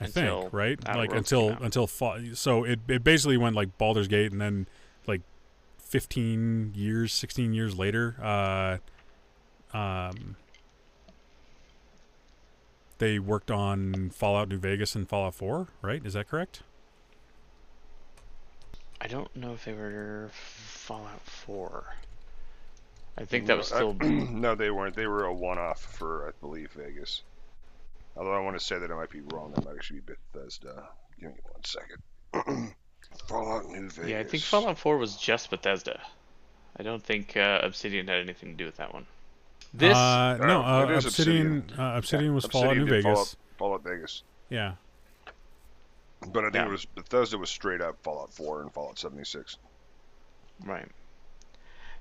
I 0.00 0.06
Until 0.06 0.42
think, 0.42 0.52
right? 0.52 0.78
Like 0.92 1.12
until 1.12 1.58
until 1.62 1.86
fall. 1.86 2.18
So 2.34 2.64
it 2.64 2.80
it 2.88 3.04
basically 3.04 3.36
went 3.36 3.54
like 3.56 3.76
Baldur's 3.78 4.08
Gate, 4.08 4.32
and 4.32 4.40
then 4.40 4.66
like 5.90 6.02
fifteen 6.02 6.72
years, 6.74 7.12
sixteen 7.12 7.52
years 7.52 7.76
later, 7.76 8.16
uh, 8.22 8.78
um, 9.76 10.36
they 12.98 13.18
worked 13.18 13.50
on 13.50 14.10
Fallout 14.10 14.48
New 14.48 14.58
Vegas 14.58 14.94
and 14.94 15.08
Fallout 15.08 15.34
Four, 15.34 15.68
right? 15.82 16.04
Is 16.04 16.14
that 16.14 16.28
correct? 16.28 16.62
I 19.00 19.06
don't 19.06 19.34
know 19.34 19.54
if 19.54 19.64
they 19.64 19.72
were 19.72 20.28
Fallout 20.32 21.22
4. 21.22 21.84
I 23.16 23.24
think 23.24 23.46
that 23.46 23.56
was 23.56 23.68
still. 23.68 23.94
No, 24.00 24.54
they 24.54 24.70
weren't. 24.70 24.94
They 24.94 25.06
were 25.06 25.24
a 25.24 25.32
one-off 25.32 25.80
for, 25.80 26.28
I 26.28 26.32
believe, 26.42 26.70
Vegas. 26.72 27.22
Although 28.14 28.34
I 28.34 28.40
want 28.40 28.58
to 28.58 28.64
say 28.64 28.78
that 28.78 28.90
I 28.92 28.94
might 28.94 29.08
be 29.08 29.22
wrong. 29.32 29.52
That 29.54 29.64
might 29.64 29.76
actually 29.76 30.00
be 30.00 30.12
Bethesda. 30.34 30.86
Give 31.18 31.30
me 31.30 31.40
one 31.50 31.64
second. 31.64 32.74
Fallout 33.26 33.68
New 33.68 33.88
Vegas. 33.88 34.08
Yeah, 34.10 34.18
I 34.20 34.24
think 34.24 34.42
Fallout 34.42 34.78
4 34.78 34.98
was 34.98 35.16
just 35.16 35.50
Bethesda. 35.50 36.00
I 36.76 36.82
don't 36.82 37.02
think 37.02 37.36
uh, 37.36 37.60
Obsidian 37.62 38.08
had 38.08 38.20
anything 38.20 38.50
to 38.50 38.56
do 38.56 38.64
with 38.64 38.76
that 38.78 38.92
one. 38.94 39.06
This 39.72 39.96
uh, 39.96 40.36
no, 40.40 40.62
uh, 40.62 40.84
it 40.88 40.96
is 40.96 41.04
Obsidian. 41.06 41.58
Obsidian. 41.58 41.80
Uh, 41.80 41.96
Obsidian 41.98 42.34
was 42.34 42.44
Obsidian 42.44 42.62
Fallout 42.64 42.76
New 42.78 42.84
did 42.86 42.90
Vegas. 43.04 43.04
Fallout, 43.04 43.36
Fallout 43.58 43.84
Vegas. 43.84 44.22
Yeah. 44.48 44.72
But 46.26 46.40
I 46.40 46.50
think 46.50 46.54
Yeah. 46.54 46.66
it 46.66 46.70
was 46.70 46.84
Bethesda 46.86 47.38
was 47.38 47.50
straight 47.50 47.80
up 47.80 47.96
Fallout 48.02 48.32
4 48.32 48.62
and 48.62 48.72
Fallout 48.72 48.98
76. 48.98 49.56
right. 50.64 50.86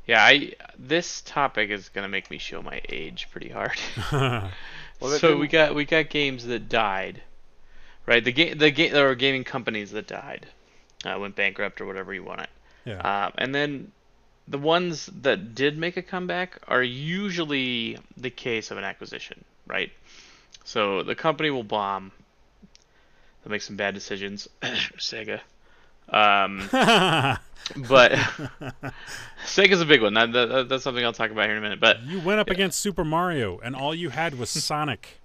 Yeah, 0.07 0.23
I 0.23 0.53
this 0.79 1.21
topic 1.21 1.69
is 1.69 1.89
gonna 1.89 2.07
make 2.07 2.31
me 2.31 2.39
show 2.39 2.63
my 2.63 2.81
age 2.89 3.27
pretty 3.31 3.49
hard. 3.49 3.77
Well, 5.01 5.17
so 5.17 5.37
we 5.37 5.47
didn't- 5.47 5.51
got 5.51 5.75
we 5.75 5.85
got 5.85 6.09
games 6.09 6.45
that 6.47 6.67
died, 6.67 7.21
right? 8.05 8.21
The 8.23 8.33
game 8.33 8.57
the 8.57 8.69
game 8.71 8.91
there 8.91 9.05
were 9.05 9.15
gaming 9.15 9.43
companies 9.45 9.91
that 9.91 10.07
died, 10.07 10.47
uh, 11.05 11.17
went 11.19 11.35
bankrupt 11.35 11.81
or 11.81 11.85
whatever 11.85 12.13
you 12.13 12.23
want 12.23 12.41
it. 12.41 12.49
yeah. 12.85 13.25
Um, 13.25 13.33
and 13.37 13.55
then 13.55 13.91
the 14.47 14.57
ones 14.57 15.07
that 15.21 15.53
did 15.55 15.77
make 15.77 15.95
a 15.97 16.01
comeback 16.01 16.57
are 16.67 16.83
usually 16.83 17.97
the 18.17 18.29
case 18.29 18.71
of 18.71 18.77
an 18.77 18.83
acquisition, 18.83 19.43
right? 19.67 19.91
So 20.63 21.03
the 21.03 21.15
company 21.15 21.49
will 21.51 21.63
bomb. 21.63 22.11
They'll 23.43 23.51
make 23.51 23.61
some 23.61 23.75
bad 23.75 23.93
decisions. 23.93 24.47
Sega. 24.61 25.39
Um, 26.09 26.67
but 27.87 28.11
Sega's 29.45 29.81
a 29.81 29.85
big 29.85 30.01
one. 30.01 30.15
That, 30.15 30.31
that, 30.33 30.69
that's 30.69 30.83
something 30.83 31.05
I'll 31.05 31.13
talk 31.13 31.31
about 31.31 31.43
here 31.45 31.53
in 31.53 31.59
a 31.59 31.61
minute. 31.61 31.79
But 31.79 32.01
You 32.03 32.19
went 32.19 32.39
up 32.39 32.49
against 32.49 32.79
Super 32.79 33.05
Mario, 33.05 33.59
and 33.59 33.75
all 33.75 33.93
you 33.93 34.09
had 34.09 34.37
was 34.37 34.49
Sonic. 34.65 35.19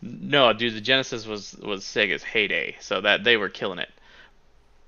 no, 0.00 0.52
dude, 0.52 0.74
the 0.74 0.80
Genesis 0.80 1.26
was 1.26 1.56
was 1.56 1.82
Sega's 1.84 2.22
heyday, 2.22 2.76
so 2.80 3.00
that 3.00 3.24
they 3.24 3.36
were 3.36 3.48
killing 3.48 3.80
it. 3.80 3.90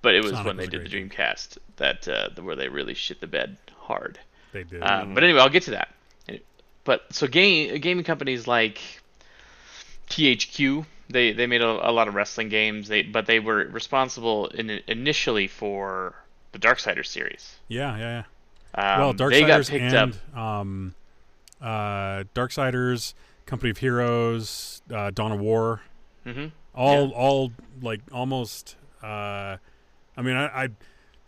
But 0.02 0.14
it 0.14 0.22
was 0.22 0.32
Sonic 0.32 0.46
when 0.46 0.56
was 0.56 0.66
they 0.66 0.78
did 0.78 0.84
the 0.84 0.88
Dreamcast 0.88 1.58
that 1.76 2.08
uh, 2.08 2.30
where 2.42 2.56
they 2.56 2.68
really 2.68 2.94
shit 2.94 3.20
the 3.20 3.26
bed 3.26 3.56
hard. 3.78 4.18
They 4.52 4.64
did. 4.64 4.82
Um, 4.82 5.14
but 5.14 5.22
anyway, 5.24 5.40
I'll 5.40 5.48
get 5.50 5.64
to 5.64 5.72
that. 5.72 5.88
But 6.84 7.12
so 7.12 7.26
game 7.26 7.78
gaming 7.80 8.04
companies 8.04 8.46
like 8.46 8.80
THQ, 10.08 10.86
they 11.08 11.32
they 11.32 11.46
made 11.46 11.60
a, 11.60 11.90
a 11.90 11.92
lot 11.92 12.08
of 12.08 12.14
wrestling 12.14 12.48
games. 12.48 12.88
They 12.88 13.02
but 13.02 13.26
they 13.26 13.38
were 13.38 13.66
responsible 13.66 14.46
in, 14.48 14.70
initially 14.86 15.46
for 15.46 16.14
the 16.52 16.58
Darksiders 16.58 17.06
series. 17.06 17.56
yeah, 17.68 17.96
yeah, 17.96 18.22
yeah. 18.74 18.94
Um, 18.94 19.00
well, 19.00 19.12
they 19.28 19.40
got 19.42 19.60
Darksiders 19.60 19.70
picked 19.70 19.94
up. 19.94 20.10
and 20.34 20.38
um, 20.38 20.94
uh, 21.60 22.24
Darksiders, 22.34 23.14
Company 23.46 23.70
of 23.70 23.78
Heroes, 23.78 24.80
uh, 24.92 25.10
Dawn 25.10 25.32
of 25.32 25.40
War, 25.40 25.82
hmm 26.24 26.46
all 26.74 27.08
Yeah. 27.08 27.14
all 27.14 27.52
like 27.82 28.00
almost. 28.12 28.76
Uh, 29.02 29.58
I 30.20 30.22
mean, 30.22 30.36
I, 30.36 30.64
I 30.64 30.68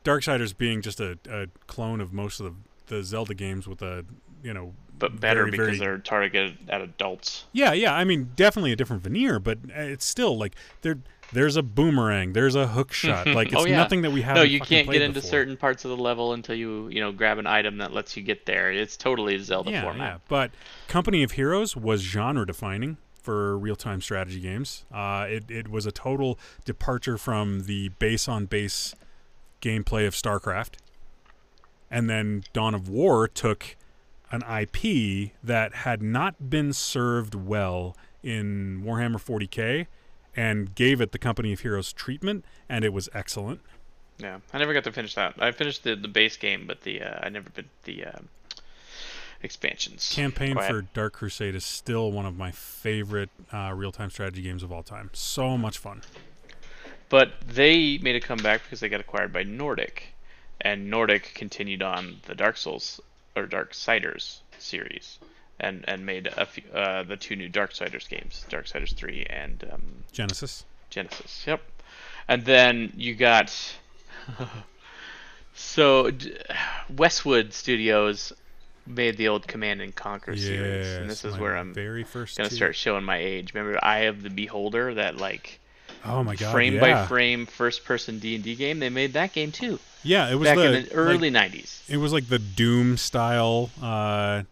Darksiders 0.05 0.57
being 0.57 0.83
just 0.83 1.01
a, 1.01 1.19
a 1.31 1.47
clone 1.67 2.01
of 2.01 2.13
most 2.13 2.41
of 2.41 2.47
the, 2.87 2.97
the 2.97 3.05
Zelda 3.05 3.35
games 3.35 3.67
with 3.67 3.83
a 3.83 4.05
you 4.43 4.53
know 4.53 4.75
but 4.99 5.19
better 5.21 5.41
very, 5.45 5.51
because 5.53 5.67
very- 5.67 5.79
they're 5.79 5.99
targeted 5.99 6.59
at 6.69 6.81
adults. 6.83 7.45
Yeah, 7.53 7.73
yeah. 7.73 7.95
I 7.95 8.05
mean, 8.05 8.31
definitely 8.37 8.73
a 8.73 8.77
different 8.77 9.03
veneer, 9.03 9.39
but 9.41 9.59
it's 9.69 10.05
still 10.05 10.37
like 10.37 10.55
there. 10.83 10.99
There's 11.33 11.57
a 11.57 11.63
boomerang. 11.63 12.35
There's 12.35 12.55
a 12.55 12.67
hook 12.67 12.93
shot. 12.93 13.27
Like 13.35 13.49
it's 13.53 13.57
Oh, 13.57 13.65
yeah. 13.65 13.79
nothing 13.79 14.03
that 14.03 14.11
we 14.13 14.21
haven't. 14.21 14.43
No, 14.43 14.43
you 14.43 14.61
can't 14.61 14.87
get 14.91 15.01
into 15.01 15.15
before. 15.21 15.31
certain 15.31 15.57
parts 15.57 15.87
of 15.87 15.91
the 15.91 15.97
level 15.97 16.35
until 16.35 16.55
you 16.55 16.89
you 16.89 17.01
know 17.01 17.11
grab 17.11 17.39
an 17.39 17.47
item 17.47 17.79
that 17.79 17.93
lets 17.95 18.17
you 18.19 18.23
get 18.23 18.45
there. 18.45 18.71
It's 18.71 18.97
totally 18.99 19.39
Zelda 19.39 19.71
Yeah, 19.71 19.83
format. 19.83 20.13
yeah. 20.15 20.19
But 20.29 20.51
Company 20.89 21.23
of 21.23 21.33
Heroes 21.33 21.75
was 21.75 22.03
genre 22.03 22.47
defining. 22.47 22.99
For 23.23 23.57
real-time 23.57 24.01
strategy 24.01 24.41
games. 24.41 24.85
Uh, 24.93 25.27
it 25.29 25.51
it 25.51 25.69
was 25.69 25.87
a 25.87 25.93
total 25.93 26.39
departure 26.65 27.17
from 27.17 27.65
the 27.65 27.91
base 27.99 28.29
on 28.29 28.47
base 28.47 28.95
gameplay 29.61 30.07
of 30.07 30.15
StarCraft, 30.15 30.75
and 31.91 32.11
then 32.11 32.45
Dawn 32.53 32.75
of 32.75 32.89
War 32.89 33.29
took 33.29 33.77
an 34.31 34.43
IP 34.43 35.33
that 35.43 35.75
had 35.75 36.03
not 36.03 36.51
been 36.51 36.73
served 36.73 37.35
well 37.35 37.97
in 38.23 38.83
Warhammer 38.85 39.17
40k 39.17 39.87
and 40.35 40.75
gave 40.75 41.01
it 41.01 41.13
the 41.13 41.19
Company 41.19 41.53
of 41.53 41.61
Heroes 41.61 41.93
treatment, 41.93 42.45
and 42.69 42.85
it 42.85 42.93
was 42.93 43.09
excellent. 43.13 43.61
Yeah, 44.19 44.39
I 44.53 44.59
never 44.59 44.73
got 44.73 44.85
to 44.85 44.93
finish 44.93 45.15
that. 45.15 45.35
I 45.39 45.53
finished 45.53 45.85
the, 45.85 45.97
the 45.97 46.09
base 46.09 46.37
game, 46.37 46.67
but 46.67 46.83
the 46.83 47.03
uh, 47.03 47.21
I 47.23 47.29
never 47.29 47.51
did 47.51 47.69
the 47.85 48.07
uh, 48.07 48.19
expansions. 49.43 50.13
Campaign 50.15 50.57
for 50.57 50.83
Dark 50.95 51.15
Crusade 51.15 51.55
is 51.55 51.65
still 51.65 52.13
one 52.13 52.27
of 52.27 52.37
my 52.37 52.51
favorite 52.51 53.31
uh, 53.53 53.73
real-time 53.75 54.11
strategy 54.11 54.43
games 54.43 54.63
of 54.63 54.73
all 54.73 54.83
time. 54.83 55.11
So 55.13 55.59
much 55.59 55.79
fun. 55.79 56.03
But 57.09 57.33
they 57.47 57.99
made 57.99 58.17
a 58.17 58.21
comeback 58.21 58.63
because 58.63 58.81
they 58.81 58.89
got 58.89 59.01
acquired 59.01 59.33
by 59.33 59.43
Nordic, 59.43 60.15
and 60.61 60.89
Nordic 60.89 61.33
continued 61.35 61.83
on 61.83 62.21
the 62.27 62.35
Dark 62.35 62.57
Souls 62.57 63.01
or 63.37 63.47
Darksiders 63.47 64.39
series, 64.59 65.19
and 65.61 65.85
and 65.87 66.07
made 66.07 66.29
a 66.29 66.47
few, 66.47 66.63
uh, 66.73 67.03
the 67.03 67.17
two 67.17 67.37
new 67.37 67.51
Darksiders 67.51 68.09
games, 68.09 68.47
Darksiders 68.49 68.95
three 68.95 69.27
and 69.29 69.69
um, 69.71 69.83
Genesis. 70.13 70.65
Genesis. 70.89 71.45
Yep. 71.47 71.61
And 72.29 72.45
then 72.45 72.93
you 72.97 73.15
got 73.15 73.53
so 75.55 76.11
Westwood 76.89 77.53
Studios 77.53 78.33
made 78.87 79.17
the 79.17 79.29
old 79.29 79.47
Command 79.47 79.81
and 79.81 79.95
Conquer 79.95 80.37
series, 80.37 80.87
and 80.97 81.11
this 81.11 81.25
is 81.25 81.37
where 81.39 81.57
I'm 81.57 81.73
very 81.75 82.05
first 82.05 82.37
gonna 82.37 82.49
two. 82.49 82.57
start 82.57 82.77
showing 82.77 83.05
my 83.05 83.17
age. 83.19 83.55
Remember 83.55 83.79
Eye 83.83 84.01
of 84.01 84.23
the 84.23 84.31
Beholder, 84.31 84.95
that 84.95 85.17
like 85.17 85.61
Oh 86.05 86.23
my 86.25 86.35
god! 86.35 86.53
frame 86.53 86.75
yeah. 86.75 86.81
by 86.81 87.07
frame 87.07 87.47
first 87.47 87.85
person 87.85 88.19
D 88.19 88.35
and 88.35 88.45
D 88.45 88.55
game? 88.55 88.79
They 88.81 88.91
made 88.91 89.13
that 89.13 89.33
game 89.33 89.53
too 89.53 89.79
Yeah, 90.03 90.31
it 90.31 90.35
was 90.35 90.49
back 90.49 90.57
the 90.57 90.65
in 90.65 90.85
the 90.85 90.93
early 90.93 91.31
Like, 91.31 91.53
'90s. 91.53 91.89
it 91.89 91.97
was 91.99 92.13
like 92.13 92.29
the 92.29 92.39
Doom 92.39 92.97
style, 92.97 93.71
uh, 93.81 94.43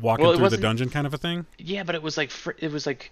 walking 0.00 0.26
Well, 0.26 0.36
through 0.36 0.48
the 0.50 0.56
dungeon 0.58 0.90
kind 0.90 1.06
of 1.06 1.14
a 1.14 1.18
thing. 1.18 1.46
Yeah, 1.58 1.82
but 1.84 1.94
it 1.94 2.02
was 2.02 2.16
like 2.16 2.30
fr- 2.30 2.52
it 2.58 2.70
was 2.70 2.86
like 2.86 3.10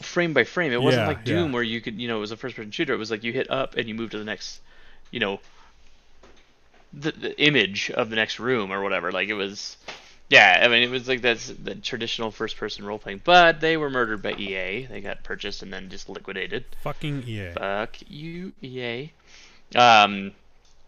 frame 0.00 0.32
by 0.32 0.44
frame. 0.44 0.72
It 0.72 0.82
wasn't 0.82 1.02
Yeah, 1.04 1.08
like 1.08 1.24
Doom 1.24 1.48
yeah. 1.48 1.54
where 1.54 1.62
you 1.62 1.80
could, 1.80 2.00
you 2.00 2.08
know, 2.08 2.16
it 2.16 2.20
was 2.20 2.32
a 2.32 2.36
first 2.36 2.56
person 2.56 2.70
shooter. 2.70 2.94
It 2.94 2.98
was 2.98 3.10
like 3.10 3.24
you 3.24 3.32
hit 3.32 3.50
up 3.50 3.76
and 3.76 3.88
you 3.88 3.94
move 3.94 4.10
to 4.10 4.18
the 4.18 4.24
next, 4.24 4.60
you 5.10 5.20
know, 5.20 5.40
the, 6.96 7.12
the 7.12 7.40
image 7.40 7.90
of 7.90 8.10
the 8.10 8.16
next 8.16 8.40
room 8.40 8.72
or 8.72 8.82
whatever. 8.82 9.12
Like 9.12 9.28
it 9.28 9.34
was, 9.34 9.76
yeah. 10.30 10.60
I 10.62 10.68
mean, 10.68 10.82
it 10.82 10.90
was 10.90 11.06
like 11.06 11.20
that's 11.22 11.48
the 11.48 11.74
traditional 11.74 12.30
first 12.30 12.56
person 12.56 12.84
role 12.84 12.98
playing. 12.98 13.20
But 13.22 13.60
they 13.60 13.76
were 13.76 13.90
murdered 13.90 14.22
by 14.22 14.32
EA. 14.32 14.86
They 14.86 15.00
got 15.00 15.22
purchased 15.22 15.62
and 15.62 15.72
then 15.72 15.88
just 15.90 16.08
liquidated. 16.08 16.64
Fucking 16.82 17.22
EA. 17.26 17.52
Fuck 17.52 17.96
you, 18.08 18.52
EA. 18.62 19.12
Um, 19.74 20.32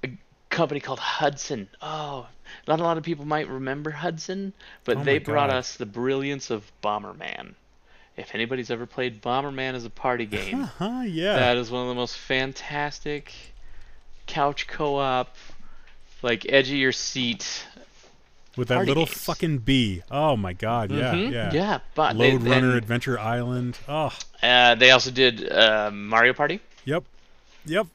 a 0.03 0.11
company 0.51 0.81
called 0.81 0.99
Hudson. 1.01 1.69
Oh, 1.83 2.27
not 2.67 2.81
a 2.81 2.83
lot 2.83 2.97
of 2.97 3.03
people 3.05 3.25
might 3.27 3.49
remember 3.49 3.91
Hudson, 3.91 4.53
but 4.85 4.99
Oh 4.99 5.05
they 5.05 5.19
brought 5.19 5.51
God. 5.51 5.57
us 5.59 5.77
the 5.77 5.87
brilliance 5.87 6.51
of 6.51 6.71
Bomberman. 6.83 7.55
If 8.17 8.35
anybody's 8.35 8.71
ever 8.71 8.87
played 8.87 9.21
Bomberman 9.23 9.75
as 9.75 9.85
a 9.85 9.91
party 9.91 10.27
game, 10.39 10.63
Uh-huh, 10.63 11.03
yeah. 11.07 11.35
that 11.37 11.57
is 11.57 11.71
one 11.71 11.83
of 11.83 11.89
the 11.89 11.95
most 11.95 12.17
fantastic 12.17 13.33
couch 14.27 14.67
co-op, 14.67 15.35
like 16.23 16.47
edge 16.49 16.69
of 16.71 16.77
your 16.77 16.93
seat. 16.93 17.65
With 18.57 18.69
that 18.69 18.87
little 18.87 19.07
games. 19.07 19.19
fucking 19.19 19.59
bee. 19.59 20.03
Oh 20.11 20.37
my 20.37 20.53
god, 20.53 20.91
yeah, 20.91 21.15
Mhm, 21.15 21.33
yeah. 21.33 21.51
yeah. 21.53 21.79
But 21.95 22.19
they, 22.19 22.33
Lode 22.33 22.43
Runner 22.43 22.69
and, 22.71 22.79
Adventure 22.79 23.17
Island. 23.19 23.79
Oh, 23.89 24.13
uh, 24.43 24.75
they 24.75 24.91
also 24.91 25.13
did 25.13 25.49
uh, 25.51 25.91
Mario 25.93 26.33
Party. 26.33 26.61
yep. 26.85 27.05
Yep. 27.67 27.87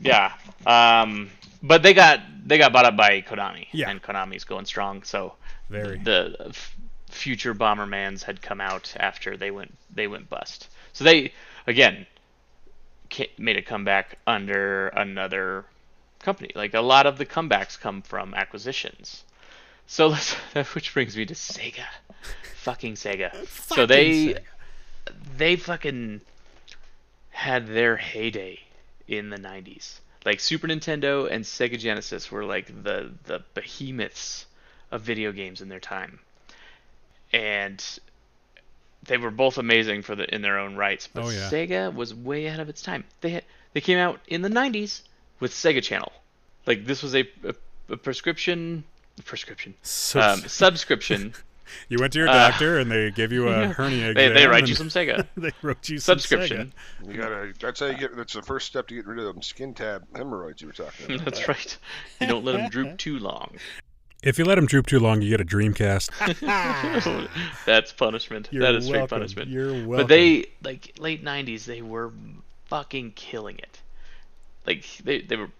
Yeah. 0.00 0.32
Um, 0.66 1.30
but 1.62 1.82
they 1.84 1.94
got 1.94 2.20
they 2.44 2.58
got 2.58 2.72
bought 2.72 2.84
up 2.84 2.96
by 2.96 3.22
Konami, 3.22 3.66
Yeah. 3.72 3.88
and 3.90 4.02
Konami's 4.02 4.44
going 4.44 4.64
strong. 4.64 5.02
So 5.04 5.34
Very. 5.70 5.98
the 5.98 6.34
f- 6.48 6.74
future 7.10 7.54
Bombermans 7.54 8.24
had 8.24 8.42
come 8.42 8.60
out 8.60 8.92
after 8.98 9.36
they 9.36 9.50
went 9.52 9.72
they 9.94 10.08
went 10.08 10.28
bust. 10.28 10.68
So 10.94 11.04
they 11.04 11.32
again 11.68 12.06
made 13.38 13.56
a 13.56 13.62
comeback 13.62 14.18
under 14.26 14.88
another 14.88 15.64
company. 16.26 16.50
Like 16.54 16.74
a 16.74 16.80
lot 16.80 17.06
of 17.06 17.16
the 17.16 17.24
comebacks 17.24 17.80
come 17.80 18.02
from 18.02 18.34
acquisitions. 18.34 19.24
So 19.86 20.08
let's, 20.08 20.34
which 20.74 20.92
brings 20.92 21.16
me 21.16 21.24
to 21.24 21.34
Sega, 21.34 21.86
fucking 22.56 22.94
Sega. 22.94 23.30
so 23.72 23.86
they 23.86 24.34
Sega. 24.34 24.38
they 25.38 25.56
fucking 25.56 26.20
had 27.30 27.68
their 27.68 27.96
heyday 27.96 28.58
in 29.06 29.30
the 29.30 29.38
90s. 29.38 30.00
Like 30.24 30.40
Super 30.40 30.66
Nintendo 30.66 31.30
and 31.30 31.44
Sega 31.44 31.78
Genesis 31.78 32.32
were 32.32 32.44
like 32.44 32.66
the 32.82 33.12
the 33.24 33.44
behemoths 33.54 34.46
of 34.90 35.02
video 35.02 35.30
games 35.30 35.60
in 35.60 35.68
their 35.68 35.80
time. 35.80 36.18
And 37.32 37.80
they 39.04 39.16
were 39.18 39.30
both 39.30 39.58
amazing 39.58 40.02
for 40.02 40.16
the 40.16 40.34
in 40.34 40.42
their 40.42 40.58
own 40.58 40.74
rights, 40.74 41.08
but 41.12 41.24
Oh, 41.24 41.28
yeah. 41.28 41.48
Sega 41.48 41.94
was 41.94 42.12
way 42.12 42.46
ahead 42.46 42.58
of 42.58 42.68
its 42.68 42.82
time. 42.82 43.04
They 43.20 43.30
had, 43.30 43.44
they 43.74 43.80
came 43.80 43.98
out 43.98 44.18
in 44.26 44.42
the 44.42 44.48
90s 44.48 45.02
with 45.40 45.52
Sega 45.52 45.82
Channel. 45.82 46.12
Like 46.66 46.84
this 46.84 47.02
was 47.02 47.14
a, 47.14 47.28
a, 47.44 47.54
a 47.90 47.96
prescription 47.96 48.84
prescription 49.24 49.74
So- 49.82 50.20
um, 50.20 50.40
subscription. 50.40 51.34
you 51.88 51.98
went 51.98 52.12
to 52.12 52.18
your 52.20 52.28
uh, 52.28 52.32
doctor 52.32 52.78
and 52.78 52.90
they 52.90 53.10
give 53.10 53.32
you 53.32 53.48
a 53.48 53.68
hernia 53.68 54.14
they, 54.14 54.28
they 54.28 54.46
write 54.46 54.68
you 54.68 54.74
some 54.74 54.88
Sega 54.88 55.26
they 55.36 55.50
wrote 55.62 55.88
you 55.88 55.98
some 55.98 56.18
subscription. 56.18 56.72
You 57.04 57.14
gotta. 57.14 57.52
That's 57.60 57.80
how 57.80 57.86
you 57.86 57.96
get. 57.96 58.16
That's 58.16 58.34
the 58.34 58.42
first 58.42 58.66
step 58.66 58.86
to 58.88 58.94
get 58.94 59.06
rid 59.06 59.18
of 59.18 59.24
them 59.24 59.42
skin 59.42 59.74
tab 59.74 60.06
hemorrhoids 60.14 60.60
you 60.60 60.68
were 60.68 60.72
talking 60.72 61.12
about. 61.12 61.24
That's 61.24 61.48
right. 61.48 61.78
You 62.20 62.26
don't 62.26 62.44
let 62.44 62.52
them 62.52 62.68
droop 62.68 62.98
too 62.98 63.18
long. 63.18 63.56
If 64.22 64.38
you 64.38 64.44
let 64.44 64.56
them 64.56 64.66
droop 64.66 64.86
too 64.86 64.98
long, 64.98 65.22
you 65.22 65.28
get 65.28 65.40
a 65.40 65.44
Dreamcast. 65.44 66.10
That's 67.66 67.92
punishment. 67.92 68.48
You're 68.50 68.62
that 68.62 68.74
is 68.74 68.86
straight 68.86 69.08
punishment. 69.08 69.50
You're 69.50 69.72
welcome. 69.72 69.96
But 69.96 70.08
they 70.08 70.46
like 70.62 70.94
late 70.98 71.24
'90s, 71.24 71.64
they 71.64 71.82
were 71.82 72.12
fucking 72.64 73.12
killing 73.12 73.58
it. 73.58 73.80
Like 74.66 74.84
they 75.04 75.20
they 75.20 75.36
were 75.36 75.50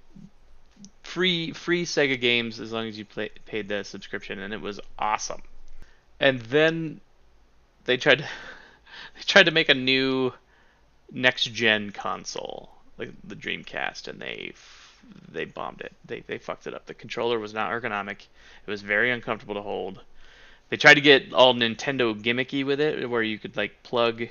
free 1.03 1.53
free 1.53 1.85
Sega 1.85 2.21
games 2.21 2.61
as 2.61 2.73
long 2.73 2.89
as 2.89 2.99
you 2.99 3.05
play, 3.05 3.31
paid 3.47 3.69
the 3.69 3.85
subscription, 3.85 4.39
and 4.41 4.53
it 4.53 4.61
was 4.61 4.81
awesome. 4.99 5.43
And 6.19 6.41
then 6.41 7.01
they 7.85 7.97
tried 7.97 8.19
to, 8.19 8.25
they 9.17 9.23
tried 9.23 9.47
to 9.47 9.53
make 9.53 9.69
a 9.69 9.75
new 9.75 10.33
next 11.13 11.45
gen 11.53 11.93
console, 11.93 12.71
like 12.99 13.11
the 13.25 13.37
Dreamcast, 13.37 14.09
and 14.09 14.21
they 14.21 14.53
they 15.31 15.45
bombed 15.45 15.81
it. 15.83 15.93
They 16.05 16.21
they 16.27 16.39
fucked 16.39 16.67
it 16.67 16.75
up. 16.75 16.87
The 16.87 16.95
controller 16.95 17.39
was 17.39 17.55
not 17.55 17.71
ergonomic. 17.71 18.27
It 18.67 18.71
was 18.71 18.83
very 18.83 19.13
uncomfortable 19.13 19.55
to 19.55 19.63
hold. 19.63 20.01
They 20.69 20.77
tried 20.77 20.95
to 20.95 21.01
get 21.01 21.33
all 21.33 21.55
Nintendo 21.55 22.21
gimmicky 22.21 22.67
with 22.67 22.81
it, 22.81 23.09
where 23.09 23.23
you 23.23 23.39
could 23.39 23.57
like 23.57 23.85
plug 23.85 24.27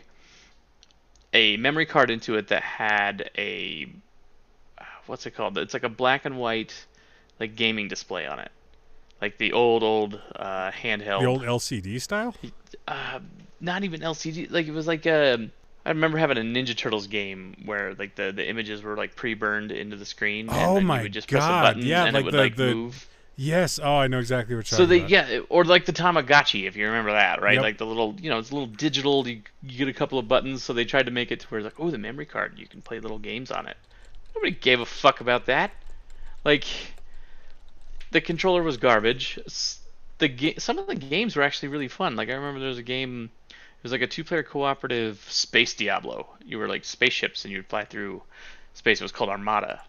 a 1.34 1.56
memory 1.58 1.86
card 1.86 2.10
into 2.10 2.36
it 2.36 2.50
that 2.50 2.62
had 2.62 3.30
a 3.38 3.88
what's 5.08 5.26
it 5.26 5.32
called? 5.32 5.58
It's 5.58 5.74
like 5.74 5.84
a 5.84 5.90
black 5.90 6.26
and 6.26 6.38
white 6.38 6.74
like 7.40 7.56
gaming 7.56 7.88
display 7.88 8.26
on 8.26 8.40
it, 8.40 8.52
like 9.22 9.38
the 9.38 9.54
old 9.54 9.84
old 9.84 10.20
uh, 10.36 10.72
handheld. 10.72 11.22
the 11.22 11.26
old 11.28 11.42
LCD 11.42 12.02
style. 12.02 12.34
uh, 12.88 13.20
not 13.60 13.84
even 13.84 14.02
LCD. 14.02 14.50
Like 14.52 14.68
it 14.68 14.72
was 14.74 14.88
like 14.88 15.06
um 15.08 15.52
I 15.86 15.90
remember 15.90 16.18
having 16.18 16.38
a 16.38 16.42
Ninja 16.42 16.76
Turtles 16.76 17.08
game 17.08 17.56
where 17.66 17.94
like 17.96 18.16
the, 18.16 18.32
the 18.32 18.48
images 18.50 18.82
were 18.82 18.96
like 18.98 19.16
pre-burned 19.16 19.72
into 19.72 19.96
the 19.98 20.06
screen. 20.06 20.50
and 20.50 20.58
Oh 20.58 20.82
my 20.82 20.98
you 20.98 21.04
would 21.04 21.14
just 21.14 21.28
press 21.28 21.44
God, 21.44 21.64
a 21.64 21.68
button 21.70 21.86
yeah, 21.88 22.06
and 22.06 22.14
like 22.14 22.22
it 22.22 22.26
would 22.26 22.34
the- 22.34 22.38
like 22.38 22.56
the- 22.56 22.74
move. 22.76 23.08
Yes. 23.38 23.82
Oh, 23.84 23.98
I 23.98 24.08
know 24.08 24.20
exactly 24.20 24.56
what 24.56 24.72
you're 24.72 24.78
So 24.78 24.86
talking 24.86 25.08
they 25.10 25.14
about. 25.18 25.28
So 25.28 25.34
yeah, 25.36 25.42
or 25.50 25.66
like 25.66 25.86
the 25.86 25.92
Tamagotchi 25.92 26.68
if 26.70 26.78
you 26.78 26.86
remember 26.86 27.12
that, 27.12 27.42
right? 27.42 27.56
Yep. 27.56 27.64
Like 27.64 27.78
the 27.78 27.86
little 27.86 28.16
you 28.22 28.30
know 28.30 28.40
it's 28.40 28.50
a 28.50 28.54
little 28.54 28.66
digital. 28.70 29.28
You, 29.28 29.42
you 29.62 29.78
get 29.78 29.90
a 29.90 29.94
couple 29.94 30.18
of 30.18 30.28
buttons, 30.30 30.64
so 30.64 30.72
they 30.72 30.86
tried 30.86 31.08
to 31.08 31.12
make 31.12 31.34
it 31.34 31.42
to 31.42 31.48
where 31.48 31.60
it's 31.60 31.66
like 31.66 31.78
oh 31.78 31.92
the 31.92 31.98
memory 31.98 32.26
card 32.26 32.54
you 32.58 32.66
can 32.66 32.82
play 32.82 33.00
little 33.02 33.20
games 33.20 33.52
on 33.52 33.68
it. 33.68 33.76
Nobody 34.36 34.52
gave 34.52 34.80
a 34.80 34.86
fuck 34.86 35.22
about 35.22 35.46
that. 35.46 35.72
Like 36.44 36.66
the 38.12 38.22
controller 38.22 38.64
was 38.64 38.78
garbage. 38.78 39.40
The 40.18 40.28
ga- 40.28 40.60
some 40.60 40.78
of 40.78 40.88
the 40.88 40.96
games 40.96 41.36
were 41.36 41.44
actually 41.44 41.70
really 41.70 41.88
fun. 41.88 42.16
Like 42.16 42.30
I 42.30 42.34
remember 42.34 42.60
there 42.60 42.70
was 42.70 42.78
a 42.78 42.84
game. 42.84 43.30
It 43.50 43.84
was 43.84 43.92
like 43.92 44.02
a 44.02 44.08
two-player 44.08 44.44
cooperative 44.44 45.26
space 45.30 45.74
Diablo. 45.74 46.28
You 46.44 46.58
were 46.58 46.68
like 46.68 46.86
spaceships 46.86 47.46
and 47.46 47.52
you'd 47.52 47.68
fly 47.68 47.86
through 47.86 48.22
space. 48.74 49.00
It 49.00 49.04
was 49.04 49.12
called 49.12 49.30
Armada, 49.30 49.82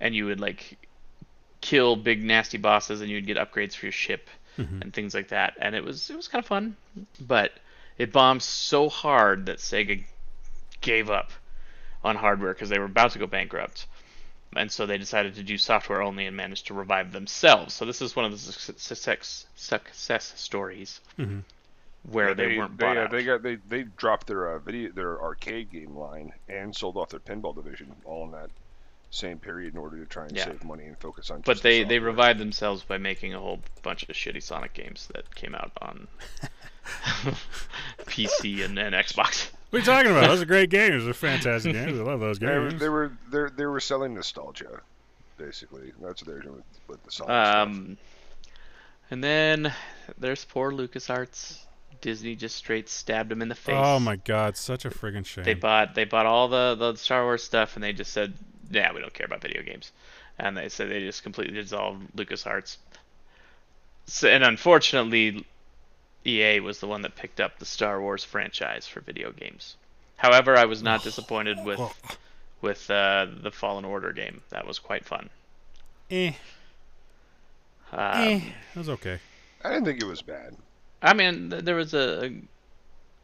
and 0.00 0.14
you 0.14 0.26
would 0.26 0.40
like 0.40 0.78
kill 1.60 1.96
big 1.96 2.22
nasty 2.22 2.58
bosses 2.58 3.00
and 3.00 3.10
you'd 3.10 3.26
get 3.26 3.36
upgrades 3.36 3.74
for 3.74 3.86
your 3.86 3.92
ship 3.92 4.28
mm-hmm. 4.58 4.82
and 4.82 4.94
things 4.94 5.14
like 5.14 5.28
that. 5.28 5.54
And 5.60 5.74
it 5.74 5.84
was 5.84 6.10
it 6.10 6.16
was 6.16 6.28
kind 6.28 6.42
of 6.42 6.46
fun, 6.46 6.76
but 7.20 7.52
it 7.98 8.12
bombed 8.12 8.42
so 8.42 8.88
hard 8.88 9.46
that 9.46 9.58
Sega 9.58 10.04
gave 10.80 11.10
up 11.10 11.30
on 12.06 12.16
hardware 12.16 12.54
because 12.54 12.70
they 12.70 12.78
were 12.78 12.86
about 12.86 13.10
to 13.12 13.18
go 13.18 13.26
bankrupt. 13.26 13.86
And 14.56 14.70
so 14.72 14.86
they 14.86 14.96
decided 14.96 15.34
to 15.34 15.42
do 15.42 15.58
software 15.58 16.00
only 16.02 16.26
and 16.26 16.36
managed 16.36 16.68
to 16.68 16.74
revive 16.74 17.12
themselves. 17.12 17.74
So 17.74 17.84
this 17.84 18.00
is 18.00 18.16
one 18.16 18.24
of 18.24 18.32
the 18.32 18.38
success 18.38 19.46
success 19.54 20.32
stories 20.36 21.00
where 22.10 22.28
Yeah, 22.28 22.34
they, 22.34 22.56
weren't 22.58 22.78
they, 22.78 22.86
bought 22.86 22.96
uh, 22.96 23.00
out. 23.02 23.10
they 23.10 23.24
got 23.24 23.42
they 23.42 23.56
they 23.68 23.82
dropped 23.82 24.26
their 24.28 24.54
uh, 24.54 24.58
video 24.60 24.92
their 24.92 25.20
arcade 25.20 25.70
game 25.70 25.96
line 25.96 26.32
and 26.48 26.74
sold 26.74 26.96
off 26.96 27.10
their 27.10 27.20
pinball 27.20 27.54
division 27.54 27.94
all 28.04 28.24
in 28.24 28.30
that 28.30 28.50
same 29.10 29.38
period 29.38 29.72
in 29.72 29.78
order 29.78 29.98
to 29.98 30.04
try 30.06 30.24
and 30.26 30.36
Yeah. 30.36 30.44
save 30.46 30.64
money 30.64 30.84
and 30.84 30.98
focus 30.98 31.30
on. 31.30 31.40
but 31.42 31.54
just 31.54 31.62
the 31.62 31.82
they, 31.82 31.84
they 31.84 31.98
revived 31.98 32.38
themselves 32.40 32.82
by 32.82 32.98
making 32.98 33.32
a 33.34 33.38
whole 33.40 33.60
bunch 33.82 34.02
of 34.02 34.08
shitty 34.10 34.42
Sonic 34.42 34.74
games 34.74 35.08
that 35.14 35.34
came 35.34 35.54
out 35.54 35.72
on 35.80 36.06
PC 38.06 38.64
and, 38.64 38.78
and 38.78 38.94
Xbox. 38.94 39.50
What 39.70 39.78
are 39.78 39.80
you 39.80 39.84
talking 39.84 40.10
about? 40.10 40.28
Those 40.28 40.42
are 40.42 40.46
great 40.46 40.70
games. 40.70 41.04
They're 41.04 41.14
fantastic 41.14 41.72
games. 41.72 41.98
I 41.98 42.02
love 42.02 42.20
those 42.20 42.38
They 42.38 42.46
were 42.46 42.68
games. 42.70 42.80
they 42.80 42.88
were 42.88 43.12
they 43.30 43.44
they 43.56 43.66
were 43.66 43.80
selling 43.80 44.14
nostalgia, 44.14 44.80
basically. 45.38 45.92
That's 46.00 46.22
what 46.22 46.26
they're 46.28 46.40
doing 46.42 46.56
with, 46.56 46.64
with 46.88 47.02
the 47.04 47.10
Sonic 47.10 47.28
stuff. 47.46 47.66
Um, 47.68 47.98
and 49.10 49.22
then 49.22 49.72
there's 50.18 50.44
poor 50.44 50.72
LucasArts. 50.72 51.62
Disney 52.02 52.36
just 52.36 52.56
straight 52.56 52.88
stabbed 52.88 53.32
him 53.32 53.40
in 53.42 53.48
the 53.48 53.54
face. 53.54 53.74
Oh 53.76 53.98
my 53.98 54.16
god, 54.16 54.56
such 54.56 54.84
a 54.84 54.90
friggin' 54.90 55.24
shame. 55.24 55.44
They 55.44 55.54
bought 55.54 55.94
they 55.94 56.04
bought 56.04 56.26
all 56.26 56.48
the 56.48 56.74
the 56.78 56.94
Star 56.96 57.24
Wars 57.24 57.42
stuff, 57.42 57.74
and 57.74 57.82
they 57.82 57.92
just 57.92 58.12
said, 58.12 58.34
"Yeah, 58.70 58.92
we 58.92 59.00
don't 59.00 59.12
care 59.14 59.26
about 59.26 59.40
video 59.42 59.62
games," 59.62 59.92
and 60.38 60.56
they 60.56 60.68
said 60.68 60.90
they 60.90 61.00
just 61.00 61.22
completely 61.22 61.54
dissolved 61.54 62.02
LucasArts. 62.16 62.76
So, 64.06 64.28
and 64.28 64.44
unfortunately, 64.44 65.44
EA 66.24 66.60
was 66.60 66.80
the 66.80 66.86
one 66.86 67.02
that 67.02 67.16
picked 67.16 67.40
up 67.40 67.58
the 67.58 67.64
Star 67.66 68.00
Wars 68.00 68.22
franchise 68.24 68.86
for 68.86 69.00
video 69.00 69.32
games. 69.32 69.76
However, 70.16 70.56
I 70.56 70.64
was 70.64 70.82
not 70.82 71.02
disappointed 71.02 71.64
with 71.64 71.80
with 72.62 72.90
uh, 72.90 73.26
the 73.42 73.50
Fallen 73.50 73.84
Order 73.84 74.12
game. 74.12 74.42
That 74.50 74.66
was 74.66 74.78
quite 74.78 75.04
fun. 75.04 75.28
eh, 76.10 76.32
Um, 77.92 77.98
eh. 78.00 78.40
That 78.74 78.78
was 78.80 78.88
okay. 78.88 79.18
I 79.64 79.70
didn't 79.70 79.84
think 79.84 80.00
it 80.00 80.06
was 80.06 80.22
bad. 80.22 80.56
I 81.02 81.12
mean, 81.14 81.50
th- 81.50 81.64
there 81.64 81.74
was 81.76 81.92
a, 81.94 82.26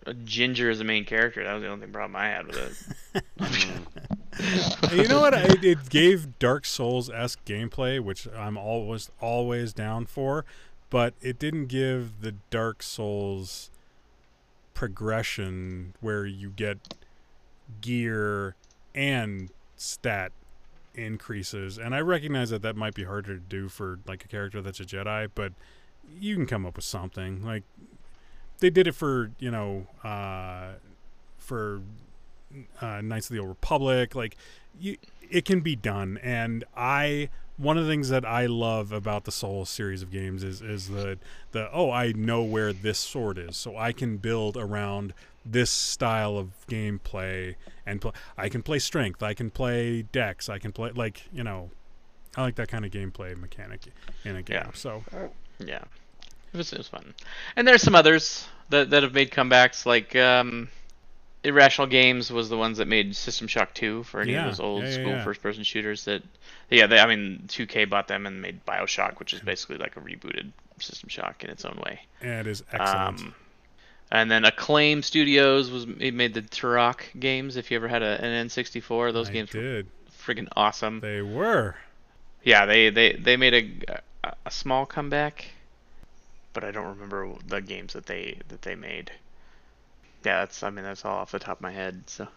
a, 0.06 0.10
a 0.10 0.14
ginger 0.14 0.68
as 0.70 0.80
a 0.80 0.84
main 0.84 1.04
character. 1.04 1.42
That 1.44 1.54
was 1.54 1.62
the 1.62 1.68
only 1.68 1.86
problem 1.86 2.16
I 2.16 2.26
had 2.28 2.46
with 2.46 2.84
it. 3.14 3.24
you 4.92 5.08
know 5.08 5.20
what? 5.20 5.34
It, 5.34 5.64
it 5.64 5.88
gave 5.90 6.38
Dark 6.38 6.64
Souls 6.64 7.10
esque 7.10 7.44
gameplay, 7.44 8.00
which 8.00 8.26
I'm 8.36 8.56
always 8.56 9.10
always 9.20 9.72
down 9.72 10.06
for, 10.06 10.44
but 10.90 11.14
it 11.20 11.38
didn't 11.38 11.66
give 11.66 12.20
the 12.20 12.32
Dark 12.50 12.82
Souls 12.82 13.70
progression 14.74 15.94
where 16.00 16.24
you 16.24 16.50
get 16.50 16.94
gear 17.80 18.54
and 18.94 19.50
stat 19.76 20.32
increases. 20.94 21.78
And 21.78 21.94
I 21.94 22.00
recognize 22.00 22.50
that 22.50 22.62
that 22.62 22.76
might 22.76 22.94
be 22.94 23.04
harder 23.04 23.34
to 23.34 23.40
do 23.40 23.68
for 23.68 23.98
like 24.06 24.24
a 24.24 24.28
character 24.28 24.60
that's 24.60 24.80
a 24.80 24.84
Jedi, 24.84 25.28
but 25.34 25.52
you 26.18 26.34
can 26.36 26.46
come 26.46 26.66
up 26.66 26.76
with 26.76 26.84
something. 26.84 27.44
Like 27.44 27.64
they 28.58 28.70
did 28.70 28.86
it 28.86 28.92
for 28.92 29.30
you 29.38 29.50
know 29.50 29.86
uh, 30.04 30.72
for 31.38 31.82
uh, 32.80 33.00
Knights 33.00 33.30
of 33.30 33.34
the 33.34 33.40
Old 33.40 33.48
Republic. 33.48 34.14
Like, 34.14 34.36
you, 34.78 34.96
it 35.30 35.44
can 35.44 35.60
be 35.60 35.74
done. 35.76 36.18
And 36.22 36.64
I, 36.76 37.30
one 37.56 37.78
of 37.78 37.84
the 37.84 37.90
things 37.90 38.08
that 38.10 38.24
I 38.24 38.46
love 38.46 38.92
about 38.92 39.24
the 39.24 39.32
Soul 39.32 39.64
series 39.64 40.02
of 40.02 40.10
games 40.10 40.42
is 40.42 40.62
is 40.62 40.88
the 40.88 41.18
the 41.52 41.70
oh 41.72 41.90
I 41.90 42.12
know 42.12 42.42
where 42.42 42.72
this 42.72 42.98
sword 42.98 43.38
is, 43.38 43.56
so 43.56 43.76
I 43.76 43.92
can 43.92 44.16
build 44.16 44.56
around 44.56 45.14
this 45.44 45.70
style 45.70 46.38
of 46.38 46.50
gameplay 46.68 47.56
and 47.84 48.00
pl- 48.00 48.14
I 48.38 48.48
can 48.48 48.62
play 48.62 48.78
strength, 48.78 49.22
I 49.22 49.34
can 49.34 49.50
play 49.50 50.02
dex, 50.02 50.48
I 50.48 50.58
can 50.58 50.72
play 50.72 50.90
like 50.94 51.24
you 51.32 51.42
know, 51.42 51.70
I 52.36 52.42
like 52.42 52.56
that 52.56 52.68
kind 52.68 52.84
of 52.84 52.90
gameplay 52.90 53.36
mechanic 53.36 53.82
in 54.24 54.36
a 54.36 54.42
game. 54.42 54.56
Yeah. 54.64 54.70
So 54.74 55.02
Yeah, 55.58 55.82
it 56.52 56.56
was 56.56 56.72
it 56.72 56.78
was 56.78 56.88
fun. 56.88 57.14
And 57.56 57.66
there's 57.66 57.82
some 57.82 57.94
others 57.94 58.46
that 58.70 58.90
that 58.90 59.02
have 59.02 59.14
made 59.14 59.30
comebacks. 59.30 59.86
Like 59.86 60.14
um, 60.16 60.68
Irrational 61.44 61.88
Games 61.88 62.30
was 62.30 62.48
the 62.48 62.56
ones 62.56 62.78
that 62.78 62.86
made 62.86 63.16
System 63.16 63.48
Shock 63.48 63.74
2 63.74 64.04
for 64.04 64.20
any 64.20 64.32
Yeah, 64.32 64.40
of 64.40 64.44
those 64.46 64.60
old 64.60 64.82
yeah, 64.82 64.88
yeah, 64.88 64.94
school 64.94 65.12
yeah. 65.12 65.24
first-person 65.24 65.64
shooters. 65.64 66.04
That 66.04 66.22
yeah, 66.70 66.86
they, 66.86 66.98
I 66.98 67.06
mean 67.06 67.44
2K 67.48 67.88
bought 67.90 68.08
them 68.08 68.26
and 68.26 68.40
made 68.40 68.64
Bioshock, 68.64 69.18
which 69.18 69.34
is 69.34 69.40
basically 69.40 69.78
like 69.78 69.96
a 69.96 70.00
rebooted 70.00 70.52
System 70.78 71.08
Shock 71.08 71.44
in 71.44 71.50
its 71.50 71.64
own 71.64 71.80
way. 71.84 72.00
and 72.20 72.46
it 72.46 72.46
is 72.46 72.62
excellent. 72.72 73.20
Um, 73.20 73.34
and 74.10 74.30
then 74.30 74.44
Acclaim 74.44 75.02
Studios 75.02 75.70
was 75.70 75.84
it 75.98 76.14
made 76.14 76.34
the 76.34 76.42
Turok 76.42 77.00
games. 77.18 77.56
If 77.56 77.70
you 77.70 77.76
ever 77.76 77.88
had 77.88 78.02
a, 78.02 78.22
an 78.24 78.46
N64, 78.48 79.12
those 79.12 79.28
I 79.28 79.32
games 79.32 79.52
were 79.54 79.60
did. 79.60 79.86
friggin' 80.24 80.48
awesome. 80.56 81.00
They 81.00 81.22
were. 81.22 81.76
Yeah, 82.44 82.66
they 82.66 82.90
they 82.90 83.14
they 83.14 83.36
made 83.36 83.54
a 83.88 84.00
a, 84.24 84.34
a 84.46 84.50
small 84.50 84.86
comeback, 84.86 85.46
but 86.52 86.64
I 86.64 86.70
don't 86.70 86.86
remember 86.88 87.32
the 87.46 87.60
games 87.60 87.92
that 87.94 88.06
they 88.06 88.38
that 88.48 88.62
they 88.62 88.74
made. 88.74 89.12
Yeah, 90.24 90.40
that's 90.40 90.62
I 90.62 90.70
mean 90.70 90.84
that's 90.84 91.04
all 91.04 91.16
off 91.18 91.32
the 91.32 91.38
top 91.38 91.58
of 91.58 91.62
my 91.62 91.72
head. 91.72 92.04
So 92.06 92.28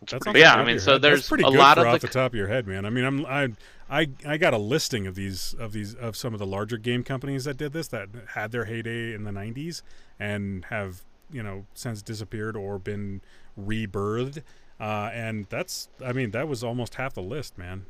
That's 0.00 0.24
pretty 0.24 0.40
Yeah, 0.40 0.54
I 0.54 0.64
mean, 0.64 0.80
so 0.80 0.92
head. 0.92 1.02
There's 1.02 1.28
pretty 1.28 1.44
a 1.44 1.50
good 1.50 1.58
lot 1.58 1.76
for 1.76 1.86
of 1.86 1.94
off 1.94 2.00
the 2.00 2.06
the 2.06 2.12
top 2.12 2.32
of 2.32 2.36
your 2.36 2.48
head, 2.48 2.66
man. 2.66 2.84
I 2.84 2.90
mean, 2.90 3.04
I'm 3.04 3.26
I 3.26 3.48
I 3.88 4.08
I 4.26 4.36
got 4.36 4.54
a 4.54 4.58
listing 4.58 5.06
of 5.06 5.14
these 5.14 5.54
of 5.58 5.72
these 5.72 5.94
of 5.94 6.16
some 6.16 6.32
of 6.32 6.38
the 6.38 6.46
larger 6.46 6.76
game 6.76 7.04
companies 7.04 7.44
that 7.44 7.56
did 7.56 7.72
this 7.72 7.88
that 7.88 8.08
had 8.34 8.52
their 8.52 8.64
heyday 8.64 9.14
in 9.14 9.24
the 9.24 9.30
90s 9.30 9.82
and 10.18 10.64
have 10.66 11.02
you 11.30 11.42
know 11.42 11.66
since 11.74 12.02
disappeared 12.02 12.56
or 12.56 12.78
been 12.78 13.20
rebirthed. 13.58 14.42
Uh, 14.78 15.10
and 15.12 15.46
that's 15.50 15.88
I 16.04 16.12
mean 16.12 16.30
that 16.30 16.48
was 16.48 16.64
almost 16.64 16.94
half 16.94 17.14
the 17.14 17.22
list, 17.22 17.58
man. 17.58 17.84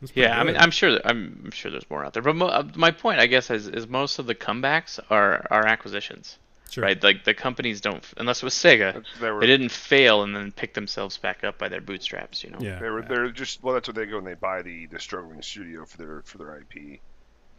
That's 0.00 0.12
pretty 0.12 0.28
yeah, 0.28 0.38
I 0.38 0.44
mean. 0.44 0.56
I'm 0.56 0.70
sure 0.70 0.92
that, 0.92 1.02
I'm, 1.06 1.40
I'm 1.44 1.50
sure 1.50 1.70
there's 1.70 1.88
more 1.90 2.04
out 2.04 2.12
there. 2.12 2.22
But 2.22 2.36
mo- 2.36 2.46
uh, 2.46 2.68
my 2.76 2.92
point, 2.92 3.18
I 3.18 3.26
guess, 3.26 3.50
is, 3.50 3.66
is 3.66 3.88
most 3.88 4.18
of 4.20 4.26
the 4.26 4.34
comebacks 4.34 5.00
are 5.10 5.44
are 5.50 5.66
acquisitions, 5.66 6.38
sure. 6.70 6.84
right? 6.84 7.02
Like 7.02 7.24
the 7.24 7.34
companies 7.34 7.80
don't, 7.80 8.04
unless 8.16 8.42
it 8.42 8.44
was 8.44 8.54
Sega, 8.54 9.04
they 9.20 9.30
were 9.30 9.40
they 9.40 9.46
didn't 9.46 9.70
fail 9.70 10.22
and 10.22 10.34
then 10.34 10.52
pick 10.52 10.74
themselves 10.74 11.16
back 11.18 11.44
up 11.44 11.58
by 11.58 11.68
their 11.68 11.80
bootstraps. 11.80 12.42
You 12.44 12.50
know. 12.50 12.58
Yeah. 12.60 12.78
they 12.78 12.88
were 12.90 13.02
they're 13.02 13.30
just 13.30 13.62
well 13.62 13.74
that's 13.74 13.88
what 13.88 13.94
they 13.96 14.06
go 14.06 14.18
and 14.18 14.26
they 14.26 14.34
buy 14.34 14.62
the 14.62 14.86
the 14.86 14.98
struggling 15.00 15.42
studio 15.42 15.84
for 15.84 15.96
their 15.98 16.22
for 16.24 16.38
their 16.38 16.58
IP. 16.58 17.00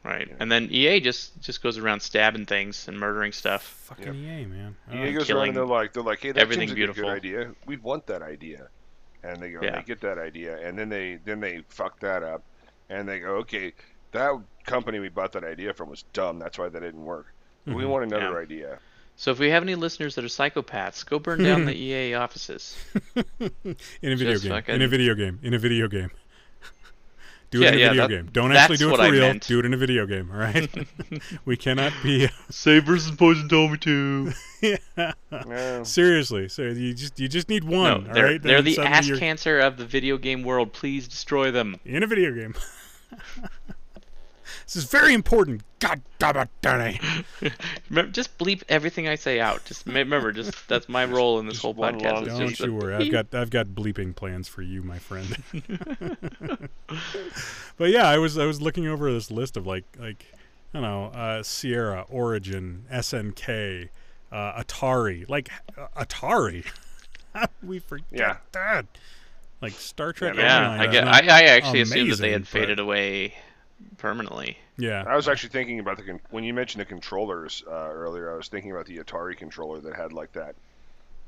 Right. 0.04 0.28
Yeah. 0.30 0.36
And 0.40 0.50
then 0.52 0.70
EA 0.72 1.00
just 1.02 1.40
just 1.42 1.62
goes 1.62 1.78
around 1.78 2.00
stabbing 2.02 2.46
things 2.46 2.88
and 2.88 2.98
murdering 2.98 3.32
stuff. 3.34 3.64
Fucking 3.64 4.06
Yep. 4.06 4.16
EA, 4.16 4.46
man. 4.46 4.76
EA 4.94 5.10
Oh, 5.10 5.14
goes 5.20 5.30
around 5.30 5.50
and 5.50 5.58
they're 5.58 5.66
like 5.66 5.94
they're 5.94 6.04
like 6.04 6.22
hey 6.22 6.32
that 6.32 6.40
everything 6.42 6.70
seems 6.70 6.80
like 6.80 6.90
a 6.98 7.02
good 7.02 7.10
idea. 7.10 7.52
We 7.66 7.76
want 7.78 8.08
that 8.08 8.22
idea, 8.22 8.70
and 9.24 9.42
they 9.42 9.52
go 9.52 9.60
Yeah. 9.62 9.68
and 9.70 9.78
they 9.78 9.82
get 9.88 10.00
that 10.02 10.18
idea 10.18 10.58
and 10.66 10.80
then 10.80 10.88
they 10.90 11.20
then 11.26 11.40
they 11.42 11.64
fuck 11.68 12.00
that 12.00 12.24
up, 12.24 12.44
and 12.90 13.08
they 13.10 13.20
go 13.20 13.36
okay 13.38 13.74
that 14.12 14.34
company 14.66 15.00
we 15.00 15.10
bought 15.10 15.34
that 15.34 15.44
idea 15.44 15.74
from 15.74 15.90
was 15.90 16.04
dumb. 16.14 16.40
That's 16.40 16.58
why 16.58 16.70
that 16.70 16.80
didn't 16.80 17.04
work. 17.04 17.28
We 17.66 17.74
Mhm. 17.84 17.90
want 17.90 18.04
another 18.06 18.32
Yeah. 18.34 18.40
idea. 18.40 18.80
So 19.20 19.32
if 19.32 19.40
we 19.40 19.50
have 19.50 19.64
any 19.64 19.76
listeners 19.76 20.16
that 20.16 20.24
are 20.24 20.30
psychopaths, 20.30 21.06
go 21.06 21.20
burn 21.20 21.44
down 21.44 21.66
the 21.66 21.76
EA 21.78 22.14
offices. 22.14 22.78
in 23.42 23.52
a 24.02 24.16
video 24.16 24.34
Just 24.36 24.44
game. 24.46 24.64
In 24.70 24.82
a 24.82 24.88
video 24.88 25.14
game. 25.14 25.40
In 25.44 25.54
a 25.54 25.60
video 25.60 25.90
game. 25.90 26.10
Do 27.52 27.62
it 27.62 27.64
Yeah, 27.64 27.68
in 27.68 27.74
a 27.76 27.78
yeah, 27.80 27.90
video 27.90 28.02
that- 28.04 28.10
game. 28.10 28.30
Don't 28.32 28.54
actually 28.54 28.78
do 28.78 28.94
it 28.94 28.96
for 28.96 29.02
I 29.02 29.08
real. 29.10 29.22
meant. 29.24 29.46
Do 29.46 29.60
it 29.60 29.66
in 29.66 29.74
a 29.74 29.78
video 29.78 30.06
game. 30.06 30.30
All 30.32 30.38
right. 30.38 30.70
we 31.44 31.58
cannot 31.58 31.92
be. 32.02 32.28
Uh, 32.28 32.30
Save 32.50 32.86
versus 32.86 33.12
Poison 33.12 33.50
told 33.50 33.72
me 33.74 33.78
to. 33.80 34.32
Yeah. 34.62 35.84
Seriously, 35.84 36.48
so 36.48 36.62
you 36.62 36.94
just 36.94 37.20
you 37.20 37.28
just 37.28 37.50
need 37.50 37.66
No, 37.66 37.78
one. 37.78 38.08
all 38.08 38.14
they're, 38.14 38.24
right? 38.26 38.42
they're 38.42 38.62
the 38.62 38.80
ass 38.80 39.06
you're 39.06 39.18
cancer 39.18 39.60
of 39.60 39.76
the 39.76 39.86
video 39.86 40.18
game 40.18 40.44
world. 40.44 40.72
Please 40.72 41.10
destroy 41.10 41.52
them. 41.52 41.78
in 41.84 42.04
a 42.04 42.08
video 42.08 42.32
game. 42.34 42.56
This 44.70 44.76
is 44.76 44.84
very 44.84 45.16
important. 45.16 45.64
God 45.80 46.04
damn 46.20 46.38
it, 46.38 46.50
Danny. 46.62 47.00
Remember, 47.90 48.12
just 48.12 48.38
bleep 48.38 48.62
everything 48.70 49.08
I 49.08 49.16
say 49.16 49.40
out. 49.40 49.66
Just 49.66 49.88
remember, 49.88 50.32
just 50.32 50.68
that's 50.68 50.88
my 50.88 51.06
role 51.06 51.40
in 51.40 51.48
this 51.48 51.54
just 51.56 51.64
whole 51.64 51.74
podcast. 51.74 52.28
Don't 52.28 52.50
just 52.50 52.60
you 52.62 52.76
worry. 52.76 52.94
I've 52.94 53.12
got 53.12 53.34
I've 53.34 53.50
got 53.50 53.70
bleeping 53.70 54.16
plans 54.16 54.48
for 54.48 54.62
you, 54.62 54.84
my 54.84 55.00
friend. 55.00 55.42
but 57.78 57.90
yeah, 57.90 58.08
I 58.08 58.20
was 58.20 58.38
I 58.38 58.46
was 58.46 58.62
looking 58.62 58.86
over 58.86 59.12
this 59.12 59.32
list 59.32 59.58
of 59.58 59.66
like 59.66 59.86
like 60.00 60.24
I 60.72 60.80
don't 60.80 60.84
know 60.84 61.06
uh, 61.20 61.42
Sierra, 61.42 62.06
Origin, 62.08 62.86
SNK, 62.94 63.90
uh, 64.32 64.62
Atari, 64.64 65.28
like 65.28 65.50
uh, 65.80 65.88
Atari. 65.98 66.64
We 67.64 67.80
forget 67.80 68.06
Yeah. 68.12 68.38
that? 68.52 68.86
Like 69.64 69.74
Star 69.74 70.14
Trek. 70.14 70.36
Yeah, 70.36 70.58
Online 70.72 70.80
I 70.80 70.92
get. 70.92 71.08
I, 71.08 71.20
I 71.20 71.42
actually 71.56 71.82
assumed 71.82 72.12
that 72.12 72.20
they 72.20 72.32
had 72.34 72.42
but- 72.42 72.48
faded 72.50 72.78
away 72.80 73.34
permanently. 73.98 74.58
yeah. 74.78 75.04
I 75.08 75.16
was 75.16 75.28
actually 75.28 75.50
thinking 75.50 75.80
about 75.80 75.98
the 75.98 76.04
con- 76.04 76.20
when 76.32 76.44
you 76.44 76.54
mentioned 76.54 76.82
the 76.82 76.86
controllers 76.86 77.64
uh, 77.68 77.72
earlier. 77.92 78.32
I 78.34 78.36
was 78.38 78.48
thinking 78.48 78.72
about 78.72 78.86
the 78.86 78.98
Atari 78.98 79.36
controller 79.38 79.80
that 79.82 79.96
had 79.96 80.14
like 80.14 80.32
that 80.34 80.56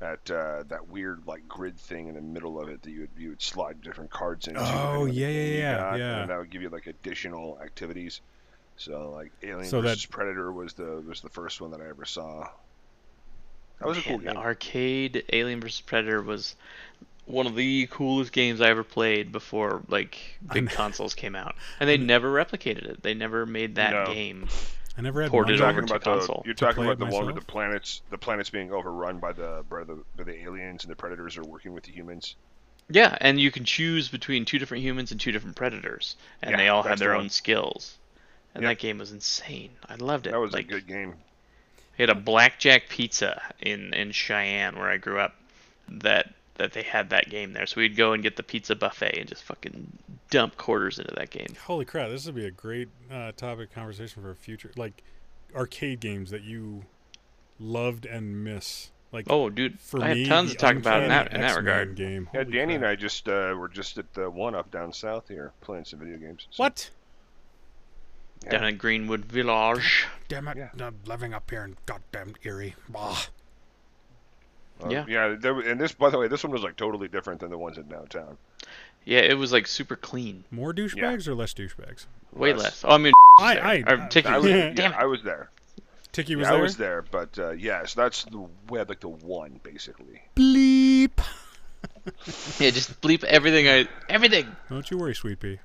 that 0.00 0.30
uh, 0.30 0.64
that 0.68 0.88
weird 0.88 1.26
like 1.26 1.46
grid 1.48 1.78
thing 1.78 2.08
in 2.08 2.14
the 2.14 2.20
middle 2.20 2.60
of 2.60 2.68
it 2.68 2.82
that 2.82 2.90
you 2.90 3.00
would 3.02 3.10
you 3.16 3.28
would 3.30 3.42
slide 3.42 3.80
different 3.82 4.10
cards 4.10 4.48
into. 4.48 4.60
Oh, 4.60 4.64
depending 4.66 4.98
on 5.00 5.06
the 5.08 5.14
yeah, 5.14 5.28
yeah, 5.28 5.58
yeah, 5.58 5.76
got, 5.78 5.98
yeah. 5.98 6.20
And 6.22 6.30
that 6.30 6.38
would 6.38 6.50
give 6.50 6.62
you 6.62 6.68
like 6.70 6.86
additional 6.86 7.58
activities. 7.62 8.20
So 8.76 9.10
like 9.10 9.30
Alien 9.42 9.68
So 9.68 9.80
that- 9.82 10.04
Predator 10.10 10.50
was 10.52 10.72
the 10.74 11.02
was 11.06 11.20
the 11.20 11.28
first 11.28 11.60
one 11.60 11.70
that 11.72 11.80
I 11.80 11.88
ever 11.88 12.04
saw. 12.04 12.48
That 13.78 13.88
was 13.88 13.98
a 13.98 14.02
cool 14.02 14.18
Man, 14.18 14.26
the 14.26 14.32
game. 14.34 14.40
arcade 14.40 15.24
Alien 15.32 15.60
vs 15.60 15.80
Predator 15.80 16.22
was 16.22 16.54
one 17.26 17.46
of 17.46 17.54
the 17.54 17.86
coolest 17.90 18.32
games 18.32 18.60
I 18.60 18.68
ever 18.68 18.82
played 18.84 19.30
before 19.32 19.82
like 19.88 20.18
big 20.52 20.66
kn- 20.68 20.76
consoles 20.76 21.14
came 21.14 21.34
out, 21.36 21.54
and 21.80 21.88
they 21.88 21.96
never 21.96 22.32
replicated 22.32 22.84
it. 22.84 23.02
They 23.02 23.14
never 23.14 23.46
made 23.46 23.76
that 23.76 23.92
No. 23.92 24.12
game. 24.12 24.48
I 24.98 25.00
never 25.00 25.22
had 25.22 25.30
Ported 25.30 25.58
money. 25.58 25.70
over 25.70 25.80
talking 25.80 25.86
to 25.88 25.94
about 25.94 26.04
the 26.04 26.18
console. 26.18 26.42
you're 26.44 26.54
to 26.54 26.64
talking 26.66 26.82
about 26.82 26.92
it 26.92 26.98
the 26.98 27.06
one 27.06 27.24
with 27.26 27.34
the 27.36 27.40
planets 27.40 28.02
the 28.10 28.18
planets 28.18 28.50
being 28.50 28.70
overrun 28.72 29.18
by 29.20 29.32
the 29.32 29.64
by 29.70 29.84
the 29.84 30.02
by 30.16 30.24
the 30.24 30.36
aliens 30.42 30.84
and 30.84 30.90
the 30.90 30.96
predators 30.96 31.36
are 31.38 31.44
working 31.44 31.72
with 31.72 31.84
the 31.84 31.92
humans. 31.92 32.34
Yeah, 32.90 33.16
and 33.20 33.40
you 33.40 33.50
can 33.50 33.64
choose 33.64 34.08
between 34.08 34.44
two 34.44 34.58
different 34.58 34.82
humans 34.82 35.12
and 35.12 35.20
two 35.20 35.32
different 35.32 35.56
predators, 35.56 36.16
and 36.42 36.50
Yeah, 36.50 36.56
they 36.58 36.68
all 36.68 36.82
had 36.82 36.90
that's 36.92 36.98
the 36.98 37.04
their 37.06 37.14
one. 37.14 37.24
own 37.24 37.30
skills. 37.30 37.96
And 38.54 38.64
Yep. 38.64 38.70
that 38.70 38.82
game 38.82 38.98
was 38.98 39.12
insane. 39.12 39.70
I 39.88 39.94
loved 39.94 40.26
it. 40.26 40.32
That 40.32 40.40
was 40.40 40.52
like, 40.52 40.66
a 40.66 40.68
good 40.68 40.86
game. 40.86 41.14
We 41.96 42.02
had 42.02 42.10
a 42.10 42.14
blackjack 42.14 42.90
pizza 42.90 43.40
in 43.60 43.94
in 43.94 44.10
Cheyenne 44.12 44.76
where 44.76 44.90
I 44.90 44.98
grew 44.98 45.18
up 45.20 45.34
that 45.88 46.34
that 46.56 46.72
they 46.72 46.82
had 46.82 47.10
that 47.10 47.28
game 47.30 47.52
there. 47.52 47.66
So 47.66 47.80
we'd 47.80 47.96
go 47.96 48.12
and 48.12 48.22
get 48.22 48.36
the 48.36 48.42
pizza 48.42 48.74
buffet 48.76 49.16
and 49.18 49.28
just 49.28 49.42
fucking 49.42 49.90
dump 50.30 50.56
quarters 50.56 50.98
into 50.98 51.14
that 51.16 51.30
game. 51.30 51.54
Holy 51.66 51.84
crap! 51.84 52.10
This 52.10 52.26
would 52.26 52.34
be 52.34 52.46
a 52.46 52.50
great 52.50 52.88
uh, 53.10 53.32
topic 53.36 53.68
of 53.68 53.74
conversation 53.74 54.22
for 54.22 54.30
a 54.30 54.36
future, 54.36 54.70
like 54.76 55.02
arcade 55.54 56.00
games 56.00 56.30
that 56.30 56.42
you 56.42 56.84
loved 57.58 58.06
and 58.06 58.42
miss. 58.44 58.90
Like 59.12 59.26
Oh, 59.28 59.50
dude, 59.50 59.78
for 59.78 60.02
I 60.02 60.08
have 60.08 60.16
me, 60.16 60.26
tons 60.26 60.52
to 60.52 60.56
talk 60.56 60.74
about 60.76 61.02
in 61.02 61.08
that 61.10 61.32
in 61.34 61.40
that 61.42 61.56
regard. 61.56 61.96
Game. 61.96 62.28
Yeah, 62.32 62.44
Holy 62.44 62.52
Danny 62.56 62.74
and. 62.76 62.86
I 62.86 62.96
just 62.96 63.28
uh, 63.28 63.54
were 63.58 63.68
just 63.68 63.98
at 63.98 64.12
the 64.14 64.30
one 64.30 64.54
up 64.54 64.70
down 64.70 64.92
south 64.92 65.28
here 65.28 65.52
playing 65.60 65.84
some 65.84 65.98
video 65.98 66.16
games. 66.16 66.46
So, 66.50 66.62
What? 66.62 66.88
yeah. 68.44 68.50
Down 68.52 68.64
at 68.64 68.78
Greenwood 68.78 69.26
Village. 69.26 70.06
Damn 70.28 70.48
it! 70.48 70.56
Yeah. 70.56 70.70
I'm 70.80 70.96
living 71.06 71.34
up 71.34 71.50
here 71.50 71.62
in 71.64 71.76
goddamn 71.84 72.34
Erie. 72.42 72.74
Bah. 72.88 73.18
Uh, 74.84 74.88
Yeah. 74.88 75.04
yeah. 75.08 75.36
There, 75.38 75.58
and 75.60 75.80
this, 75.80 75.92
by 75.92 76.10
the 76.10 76.18
way, 76.18 76.28
this 76.28 76.42
one 76.44 76.52
was 76.52 76.62
like 76.62 76.76
totally 76.76 77.08
different 77.08 77.40
than 77.40 77.50
the 77.50 77.58
ones 77.58 77.78
in 77.78 77.88
downtown. 77.88 78.36
Yeah, 79.04 79.20
it 79.20 79.34
was 79.38 79.52
like 79.52 79.66
super 79.66 79.96
clean. 79.96 80.44
More 80.50 80.72
douchebags 80.72 81.26
or 81.26 81.34
less 81.34 81.54
douchebags? 81.54 82.06
Way 82.32 82.52
less. 82.54 82.84
Oh, 82.84 82.90
I 82.90 82.98
mean, 82.98 83.12
I, 83.38 83.54
there. 83.56 83.64
I, 83.64 83.84
I- 83.86 84.06
Ticky 84.08 84.28
I 84.28 84.36
was 84.38 84.44
was, 84.44 84.52
there. 84.52 84.68
yeah, 84.68 84.74
Damn 84.74 84.92
it. 84.92 84.96
I 84.98 85.04
was 85.06 85.22
there. 85.22 85.50
Ticky 86.12 86.36
was 86.36 86.44
yeah, 86.44 86.50
there. 86.50 86.58
I 86.58 86.62
was 86.62 86.76
there, 86.76 87.02
but 87.10 87.38
uh, 87.38 87.50
yeah, 87.52 87.84
so 87.86 88.02
that's 88.02 88.24
the 88.24 88.46
we 88.68 88.78
had 88.78 88.88
like 88.88 89.00
the 89.00 89.08
one 89.08 89.60
basically. 89.62 90.22
Bleep. 90.36 91.12
Yeah, 92.58 92.70
just 92.70 93.00
bleep 93.00 93.22
everything. 93.24 93.68
I 93.68 93.88
everything. 94.08 94.54
Don't 94.68 94.88
you 94.90 94.98
worry, 94.98 95.14
sweet 95.14 95.38
pea. 95.40 95.58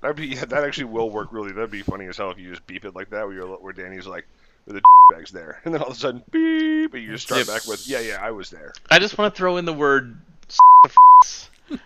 That'd 0.00 0.16
be 0.16 0.26
yeah, 0.28 0.44
that 0.46 0.64
actually 0.64 0.84
will 0.84 1.10
work 1.10 1.32
really. 1.32 1.52
That'd 1.52 1.70
be 1.70 1.82
funny 1.82 2.06
as 2.06 2.16
hell 2.16 2.30
if 2.30 2.38
you 2.38 2.50
just 2.50 2.66
beep 2.66 2.84
it 2.84 2.94
like 2.94 3.10
that, 3.10 3.26
where 3.26 3.34
you're 3.34 3.46
where 3.58 3.72
Danny's 3.72 4.06
like, 4.06 4.26
the 4.66 4.80
bags 5.12 5.30
there, 5.30 5.60
and 5.64 5.74
then 5.74 5.80
all 5.82 5.88
of 5.88 5.96
a 5.96 5.98
sudden 5.98 6.22
beep, 6.30 6.90
but 6.92 7.00
you 7.00 7.12
just 7.12 7.24
start 7.26 7.38
Yep. 7.40 7.46
back 7.48 7.66
with, 7.66 7.86
yeah, 7.88 8.00
yeah, 8.00 8.18
I 8.22 8.30
was 8.30 8.50
there. 8.50 8.72
I 8.90 8.98
just 8.98 9.18
want 9.18 9.34
to 9.34 9.38
throw 9.38 9.56
in 9.56 9.64
the 9.64 9.72
word 9.72 10.16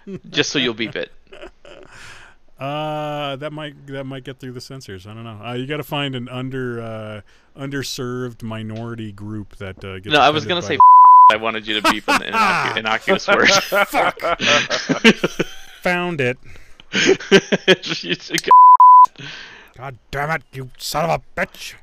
just 0.31 0.51
so 0.51 0.59
you'll 0.59 0.75
beep 0.75 0.97
it. 0.97 1.11
Uh, 2.59 3.37
that 3.37 3.53
might 3.53 3.87
that 3.89 4.05
might 4.05 4.25
get 4.25 4.41
through 4.41 4.53
the 4.53 4.61
censors. 4.63 5.07
I 5.07 5.13
don't 5.13 5.25
know. 5.25 5.45
Uh, 5.45 5.53
you 5.53 5.67
got 5.67 5.77
to 5.77 5.83
find 5.83 6.15
an 6.17 6.27
under 6.31 6.81
uh, 6.81 7.21
underserved 7.55 8.43
minority 8.43 9.13
group 9.13 9.57
that 9.57 9.85
uh, 9.85 9.99
gets. 9.99 10.15
No, 10.15 10.21
I 10.21 10.31
was 10.31 10.47
gonna 10.47 10.63
say 10.63 10.79
I 11.31 11.37
wanted 11.37 11.67
you 11.67 11.79
to 11.81 11.91
beep 11.93 12.09
an 12.09 12.21
innocu- 12.23 12.77
innocuous 12.79 13.29
word. 13.29 13.51
by- 13.71 14.37
found 15.83 16.23
it. 16.23 16.39
God 19.77 19.99
damn 20.11 20.31
it, 20.31 20.43
you 20.55 20.71
son 20.79 21.05
of 21.11 21.21
a 21.21 21.41
bitch! 21.41 21.75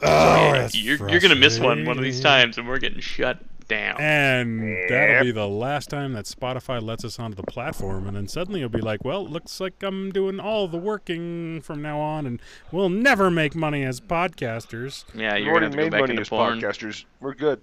Oh, 0.00 0.52
that's 0.52 0.76
you're 0.76 1.10
you're 1.10 1.20
gonna 1.20 1.34
miss 1.34 1.58
one 1.58 1.84
one 1.84 1.98
of 1.98 2.04
these 2.04 2.20
times, 2.20 2.56
and 2.58 2.68
we're 2.68 2.78
getting 2.78 3.00
shut 3.00 3.40
down. 3.66 4.00
And 4.00 4.88
that'll 4.88 5.24
be 5.24 5.30
the 5.30 5.46
last 5.48 5.90
time 5.90 6.14
that 6.14 6.24
Spotify 6.24 6.82
lets 6.82 7.04
us 7.04 7.18
onto 7.18 7.34
the 7.36 7.42
platform. 7.42 8.06
And 8.06 8.16
then 8.16 8.26
suddenly 8.28 8.60
you'll 8.60 8.68
be 8.70 8.80
like, 8.80 9.04
well, 9.04 9.26
looks 9.26 9.60
like 9.60 9.82
I'm 9.82 10.10
doing 10.10 10.40
all 10.40 10.68
the 10.68 10.78
working 10.78 11.60
from 11.60 11.82
now 11.82 12.00
on, 12.00 12.26
and 12.26 12.40
we'll 12.72 12.88
never 12.88 13.30
make 13.30 13.54
money 13.54 13.84
as 13.84 14.00
podcasters. 14.00 15.04
Yeah, 15.14 15.36
you're 15.36 15.52
gonna 15.52 15.66
already 15.66 15.76
go 15.76 15.82
made 15.82 15.90
back 15.90 16.00
money 16.00 16.10
into 16.12 16.22
as 16.22 16.28
porn. 16.28 16.60
podcasters. 16.60 17.04
We're 17.20 17.34
good. 17.34 17.62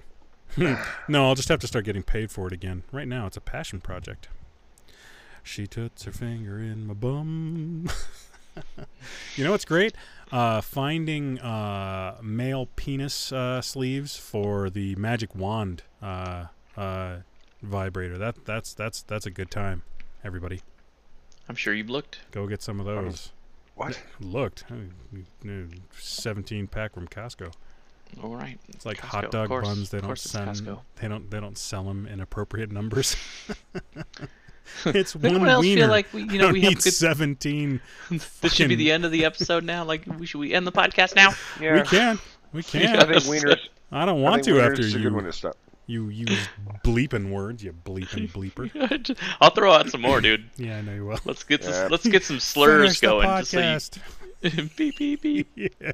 No, 1.08 1.26
I'll 1.28 1.36
just 1.36 1.50
have 1.50 1.60
to 1.60 1.68
start 1.68 1.86
getting 1.86 2.04
paid 2.04 2.32
for 2.32 2.48
it 2.48 2.54
again. 2.54 2.84
Right 2.92 3.08
now, 3.08 3.26
it's 3.26 3.36
a 3.36 3.42
passion 3.42 3.82
project. 3.82 4.30
She 5.44 5.66
puts 5.68 6.04
her 6.04 6.12
finger 6.12 6.60
in 6.60 6.88
my 6.88 6.94
bum. 6.94 7.90
you 9.36 9.44
know 9.44 9.52
what's 9.52 9.66
great? 9.66 9.96
Uh, 10.32 10.62
finding 10.62 11.40
uh, 11.40 12.18
male 12.22 12.68
penis 12.76 13.32
uh, 13.32 13.62
sleeves 13.62 14.18
for 14.18 14.70
the 14.70 14.96
magic 14.96 15.36
wand 15.36 15.84
uh, 16.02 16.46
uh, 16.76 17.18
vibrator. 17.62 18.18
That 18.18 18.46
that's 18.46 18.74
that's 18.74 19.04
that's 19.04 19.26
a 19.26 19.32
good 19.32 19.52
time. 19.52 19.84
Everybody, 20.24 20.62
I'm 21.48 21.56
sure 21.56 21.74
you've 21.74 21.90
looked. 21.90 22.20
go 22.32 22.48
get 22.48 22.62
some 22.62 22.80
of 22.80 22.86
those. 22.86 23.32
What? 23.76 24.02
Looked, 24.20 24.64
seventeen 26.00 26.68
pack 26.68 26.94
from 26.94 27.08
Costco. 27.08 27.54
All 28.24 28.36
right. 28.36 28.58
It's 28.70 28.86
like 28.86 28.98
Costco, 28.98 29.08
hot 29.08 29.32
dog 29.32 29.48
course, 29.50 29.68
buns. 29.68 29.90
They 29.90 30.00
don't 30.00 30.18
send. 30.18 30.68
They 30.96 31.08
don't. 31.08 31.30
They 31.30 31.40
don't 31.40 31.58
sell 31.58 31.84
them 31.84 32.08
in 32.08 32.20
appropriate 32.20 32.72
numbers. 32.72 33.16
it's 34.86 35.14
Does 35.14 35.22
one 35.22 35.26
anyone 35.32 35.50
else 35.50 35.64
wiener. 35.64 35.82
feel 35.82 35.90
like 35.90 36.12
we, 36.14 36.24
you 36.24 36.38
know, 36.40 36.52
we 36.52 36.62
have 36.62 36.70
need 36.72 36.84
good? 36.84 36.94
seventeen. 36.94 37.82
this 38.42 38.54
should 38.54 38.70
be 38.70 38.76
the 38.76 38.92
end 38.92 39.06
of 39.06 39.12
the 39.12 39.26
episode 39.26 39.64
now. 39.64 39.84
Like, 39.84 40.04
we 40.20 40.26
should 40.26 40.40
we 40.40 40.54
end 40.54 40.66
the 40.68 40.72
podcast 40.72 41.16
now? 41.16 41.32
Yeah. 41.62 41.76
We 41.76 41.82
can. 41.84 42.20
We 42.54 42.64
can. 42.64 42.82
Yeah. 42.82 43.02
I 43.02 43.06
think 43.06 43.24
wieners. 43.24 43.60
I 43.92 44.06
don't 44.06 44.20
I 44.20 44.22
want 44.22 44.44
think 44.44 44.58
to 44.58 44.62
wieners 44.62 44.72
after 44.72 44.82
is 44.82 44.96
a 44.96 45.00
good 45.00 45.14
one 45.14 45.26
you 45.26 45.32
to 45.32 45.38
stop. 45.38 45.58
you 45.88 46.10
use 46.10 46.48
bleeping 46.84 47.30
words. 47.30 47.64
You 47.64 47.74
bleeping 47.74 48.32
bleeper. 48.32 49.18
I'll 49.42 49.52
throw 49.52 49.72
out 49.72 49.90
some 49.90 50.02
more, 50.02 50.20
dude. 50.22 50.50
Yeah, 50.58 50.78
I 50.78 50.82
know 50.82 50.94
you 50.94 51.06
will. 51.06 51.20
Let's 51.26 51.44
get 51.44 51.64
Yeah. 51.64 51.72
some, 51.72 51.92
let's 51.92 52.08
get 52.08 52.24
some 52.24 52.40
slurs 52.40 52.82
Finish 52.82 53.00
the 53.02 53.08
going. 53.08 53.28
Just 53.40 53.52
so 53.52 53.60
you, 53.60 53.66
podcast. 53.66 54.76
beep 54.76 54.98
beep 54.98 55.22
beep. 55.22 55.50
yeah. 55.56 55.92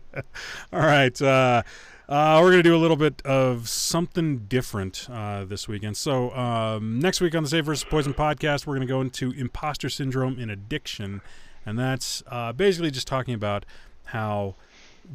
All 0.74 0.80
right. 0.80 1.20
Uh, 1.22 1.64
uh, 2.12 2.42
we're 2.42 2.52
going 2.52 2.62
to 2.62 2.70
do 2.70 2.76
a 2.76 2.78
little 2.78 2.98
bit 2.98 3.22
of 3.26 3.70
something 3.70 4.40
different 4.40 5.08
uh, 5.10 5.46
this 5.46 5.70
weekend. 5.70 5.96
So, 5.96 6.36
um, 6.36 7.00
next 7.00 7.22
week 7.22 7.34
on 7.36 7.44
the 7.44 7.50
Save 7.50 7.66
versus 7.66 7.86
Poison 7.90 8.14
podcast, 8.14 8.68
we're 8.68 8.76
going 8.76 8.86
to 8.86 8.94
go 8.94 9.00
into 9.00 9.32
imposter 9.32 9.88
syndrome 9.88 10.38
in 10.38 10.50
addiction. 10.50 11.22
And 11.66 11.80
that's 11.80 12.22
uh, 12.28 12.52
basically 12.52 12.92
just 12.92 13.08
talking 13.08 13.34
about 13.34 13.66
how 14.08 14.56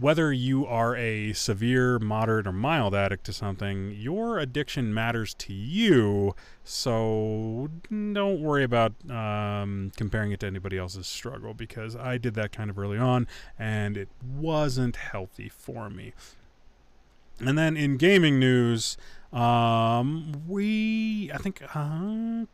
whether 0.01 0.33
you 0.33 0.65
are 0.65 0.97
a 0.97 1.35
severe, 1.35 1.99
moderate, 1.99 2.47
or 2.47 2.53
mild 2.53 2.95
addict 2.95 3.25
to 3.27 3.33
something, 3.35 3.95
your 3.95 4.39
addiction 4.39 4.95
matters 4.95 5.35
to 5.35 5.53
you. 5.53 6.35
So 6.65 7.69
don't 7.91 8.41
worry 8.41 8.65
about 8.65 8.95
um, 9.11 9.93
comparing 9.99 10.33
it 10.33 10.41
to 10.41 10.47
anybody 10.47 10.79
else's 10.79 11.07
struggle 11.07 11.53
because 11.53 11.95
I 11.95 12.17
did 12.17 12.33
that 12.35 12.53
kind 12.53 12.71
of 12.71 12.79
early 12.79 12.99
on 12.99 13.29
and 13.59 13.99
it 13.99 14.09
wasn't 14.23 14.97
healthy 14.97 15.51
for 15.51 15.91
me. 15.91 16.15
And 17.39 17.57
then 17.59 17.77
in 17.77 17.97
gaming 17.97 18.39
news, 18.39 18.97
um, 19.33 20.43
we 20.47 21.31
I 21.35 21.39
think 21.39 21.63
uh, 21.75 22.45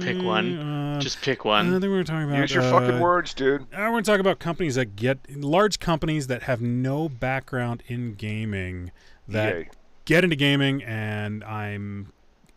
Pick 0.00 0.22
one. 0.22 0.58
Uh, 0.58 1.00
Just 1.00 1.20
pick 1.22 1.44
one. 1.44 1.68
I 1.68 1.70
think 1.70 1.82
we 1.82 1.88
were 1.90 2.04
talking 2.04 2.28
about 2.28 2.40
Use 2.40 2.54
your 2.54 2.64
uh, 2.64 2.70
fucking 2.70 2.98
words, 3.00 3.34
dude. 3.34 3.66
I 3.74 3.88
want 3.90 4.04
to 4.04 4.10
talk 4.10 4.18
about 4.20 4.38
companies 4.38 4.74
that 4.74 4.96
get 4.96 5.18
large 5.36 5.78
companies 5.78 6.26
that 6.26 6.42
have 6.44 6.60
no 6.60 7.08
background 7.08 7.82
in 7.86 8.14
gaming 8.14 8.90
that 9.28 9.56
EA. 9.56 9.64
get 10.04 10.24
into 10.24 10.36
gaming, 10.36 10.82
and 10.82 11.44
I'm 11.44 12.12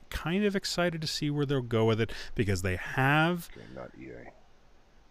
kind 0.09 0.45
of 0.45 0.55
excited 0.55 1.01
to 1.01 1.07
see 1.07 1.30
where 1.30 1.45
they'll 1.45 1.61
go 1.61 1.85
with 1.85 1.99
it 2.01 2.11
because 2.35 2.61
they 2.61 2.77
have 2.77 3.49
Okay, 3.55 3.65
not 3.76 3.91
EA. 3.99 4.30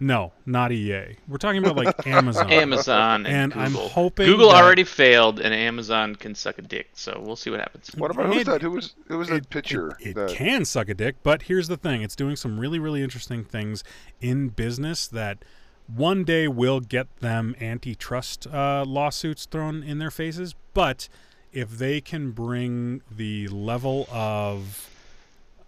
No, 0.01 0.33
not 0.45 0.73
EA. 0.73 1.17
We're 1.29 1.37
talking 1.39 1.65
about 1.65 1.77
like 1.77 2.07
Amazon. 2.07 2.51
Amazon 2.51 3.27
and, 3.27 3.53
And 3.53 3.63
I'm 3.63 3.73
Google. 3.73 3.89
hoping 3.89 4.27
Google 4.27 4.49
that- 4.51 4.63
already 4.63 4.85
failed, 4.85 5.39
and 5.41 5.55
Amazon 5.55 6.17
can 6.17 6.35
suck 6.35 6.59
a 6.59 6.63
dick. 6.63 6.91
So 6.95 7.21
we'll 7.25 7.37
see 7.37 7.51
what 7.51 7.61
happens. 7.61 7.91
What 7.97 8.11
about 8.11 8.27
who's 8.27 8.43
It- 8.43 8.47
that? 8.47 8.63
Who 8.63 8.73
was 8.73 8.95
who 9.09 9.19
was 9.19 9.29
that 9.29 9.37
it, 9.37 9.51
picture? 9.51 9.91
It, 10.01 10.09
it 10.09 10.15
that, 10.17 10.31
can 10.31 10.65
suck 10.65 10.89
a 10.89 10.95
dick, 10.95 11.17
but 11.23 11.43
here's 11.43 11.69
the 11.69 11.77
thing: 11.77 12.03
it's 12.03 12.17
doing 12.17 12.37
some 12.37 12.59
really, 12.59 12.79
really 12.79 13.03
interesting 13.03 13.45
things 13.45 13.85
in 14.21 14.49
business 14.49 15.07
that 15.09 15.39
one 15.87 16.25
day 16.25 16.49
will 16.49 16.81
get 16.81 17.07
them 17.21 17.55
antitrust 17.61 18.47
uh, 18.47 18.85
lawsuits 18.87 19.47
thrown 19.47 19.83
in 19.83 19.99
their 19.99 20.11
faces. 20.11 20.55
But 20.73 21.09
if 21.53 21.71
they 21.79 22.01
can 22.01 22.33
bring 22.33 23.03
the 23.15 23.47
level 23.49 24.09
of 24.11 24.91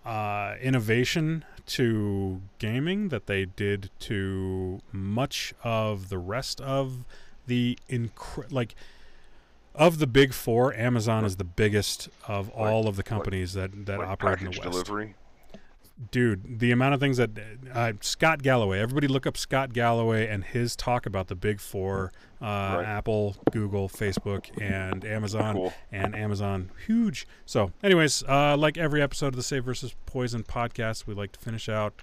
uh, 0.04 0.54
innovation 0.60 1.44
to 1.66 2.40
gaming 2.58 3.08
that 3.08 3.26
they 3.26 3.44
did 3.44 3.90
to 4.00 4.80
much 4.92 5.52
of 5.64 6.08
the 6.08 6.18
rest 6.18 6.60
of 6.60 7.04
the 7.46 7.78
incre- 7.88 8.50
like 8.50 8.74
of 9.74 9.98
the 9.98 10.06
big 10.06 10.32
four, 10.32 10.72
Amazon 10.74 11.24
is 11.24 11.36
the 11.36 11.44
biggest 11.44 12.08
of 12.26 12.48
all 12.50 12.88
of 12.88 12.96
the 12.96 13.02
companies 13.02 13.52
that 13.52 13.86
that 13.86 13.98
like 13.98 14.08
operate 14.08 14.38
in 14.38 14.44
the 14.44 14.50
West. 14.50 14.62
delivery. 14.62 15.14
Dude, 16.10 16.58
the 16.58 16.72
amount 16.72 16.92
of 16.92 17.00
things 17.00 17.16
that 17.16 17.30
uh, 17.72 17.92
Scott 18.02 18.42
Galloway. 18.42 18.80
Everybody 18.80 19.08
look 19.08 19.26
up 19.26 19.36
Scott 19.36 19.72
Galloway 19.72 20.26
and 20.28 20.44
his 20.44 20.76
talk 20.76 21.06
about 21.06 21.28
the 21.28 21.34
big 21.34 21.58
four: 21.58 22.12
uh, 22.42 22.44
Right. 22.44 22.84
Apple, 22.84 23.36
Google, 23.50 23.88
Facebook, 23.88 24.50
and 24.60 25.06
Amazon. 25.06 25.54
Cool. 25.54 25.72
And 25.90 26.14
Amazon, 26.14 26.70
huge. 26.86 27.26
So, 27.46 27.72
anyways, 27.82 28.22
uh, 28.28 28.58
like 28.58 28.76
every 28.76 29.00
episode 29.00 29.28
of 29.28 29.36
the 29.36 29.42
Save 29.42 29.64
versus 29.64 29.94
Poison 30.04 30.42
podcast, 30.42 31.06
we 31.06 31.14
like 31.14 31.32
to 31.32 31.40
finish 31.40 31.66
out 31.66 31.94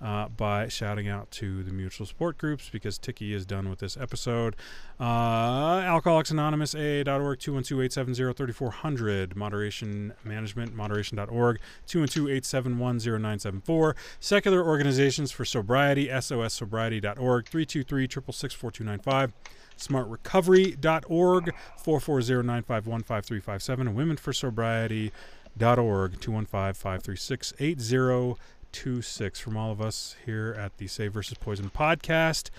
uh, 0.00 0.28
by 0.28 0.68
shouting 0.68 1.08
out 1.08 1.30
to 1.30 1.62
the 1.62 1.72
mutual 1.72 2.06
support 2.06 2.36
groups 2.38 2.68
because 2.70 2.98
Tiki 2.98 3.32
is 3.32 3.46
done 3.46 3.70
with 3.70 3.78
this 3.78 3.96
episode. 3.96 4.56
Uh, 5.00 5.80
Alcoholics 5.84 6.30
Anonymous, 6.30 6.74
AA.org, 6.74 7.38
212-870-3400. 7.38 9.36
Moderation 9.36 10.12
Management, 10.24 10.74
moderation.org, 10.74 11.60
212-871-0974. 11.86 13.94
Secular 14.20 14.62
Organizations 14.64 15.32
for 15.32 15.44
Sobriety, 15.44 16.08
SOSsobriety.org, 16.08 17.44
323-666-4295. 17.46 19.32
SmartRecovery.org, 19.76 21.52
440-951-5357. 21.84 23.80
And 23.80 23.96
Women 23.96 24.16
for 24.16 24.32
Sobriety.org, 24.32 26.20
215-536-80 26.20 28.36
two 28.74 29.00
six 29.00 29.38
from 29.38 29.56
all 29.56 29.70
of 29.70 29.80
us 29.80 30.16
here 30.26 30.54
at 30.58 30.78
the 30.78 30.88
Save 30.88 31.12
versus 31.12 31.38
Poison 31.38 31.70
podcast. 31.70 32.50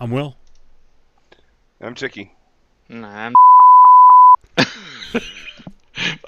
I'm 0.00 0.10
Will. 0.10 0.36
I'm 1.80 1.94
Chicky. 1.94 2.34
Nah, 2.88 3.30
I'm. 3.30 3.34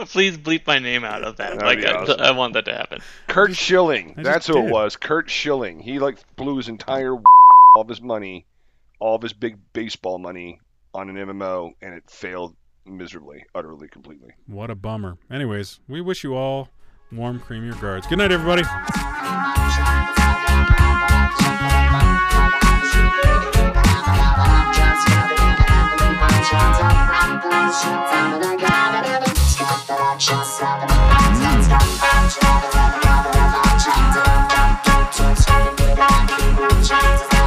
Please 0.07 0.39
bleep 0.39 0.67
my 0.69 0.79
name 0.79 1.03
out 1.03 1.25
of 1.25 1.37
that. 1.39 1.59
That'd 1.59 1.63
like 1.63 1.81
be 1.81 1.87
I, 1.87 1.95
awesome. 1.95 2.21
I 2.21 2.31
want 2.31 2.55
that 2.55 2.65
to 2.67 2.75
happen. 2.75 3.01
Curt 3.27 3.57
Schilling. 3.57 4.15
That's 4.17 4.47
who 4.47 4.53
did. 4.53 4.67
it 4.67 4.73
was. 4.73 4.95
Curt 4.95 5.29
Schilling. 5.29 5.81
He 5.81 5.99
like 5.99 6.19
blew 6.37 6.57
his 6.57 6.69
entire 6.69 7.15
all 7.75 7.83
of 7.83 7.89
his 7.89 8.01
money, 8.01 8.47
all 9.01 9.17
of 9.17 9.23
his 9.23 9.33
big 9.33 9.59
baseball 9.73 10.19
money 10.19 10.61
on 10.95 11.11
an 11.11 11.17
MMO, 11.17 11.73
and 11.83 11.93
it 11.93 12.09
failed 12.09 12.55
miserably, 12.87 13.45
utterly, 13.53 13.89
completely. 13.89 14.31
What 14.47 14.71
a 14.71 14.77
bummer. 14.77 15.19
Anyways, 15.29 15.81
we 15.89 16.01
wish 16.01 16.23
you 16.23 16.37
all 16.37 16.69
warm, 17.11 17.41
creamy 17.41 17.71
regards. 17.71 18.07
Good 18.07 18.19
night, 18.19 18.31
everybody. 18.31 18.63
Just 36.89 37.38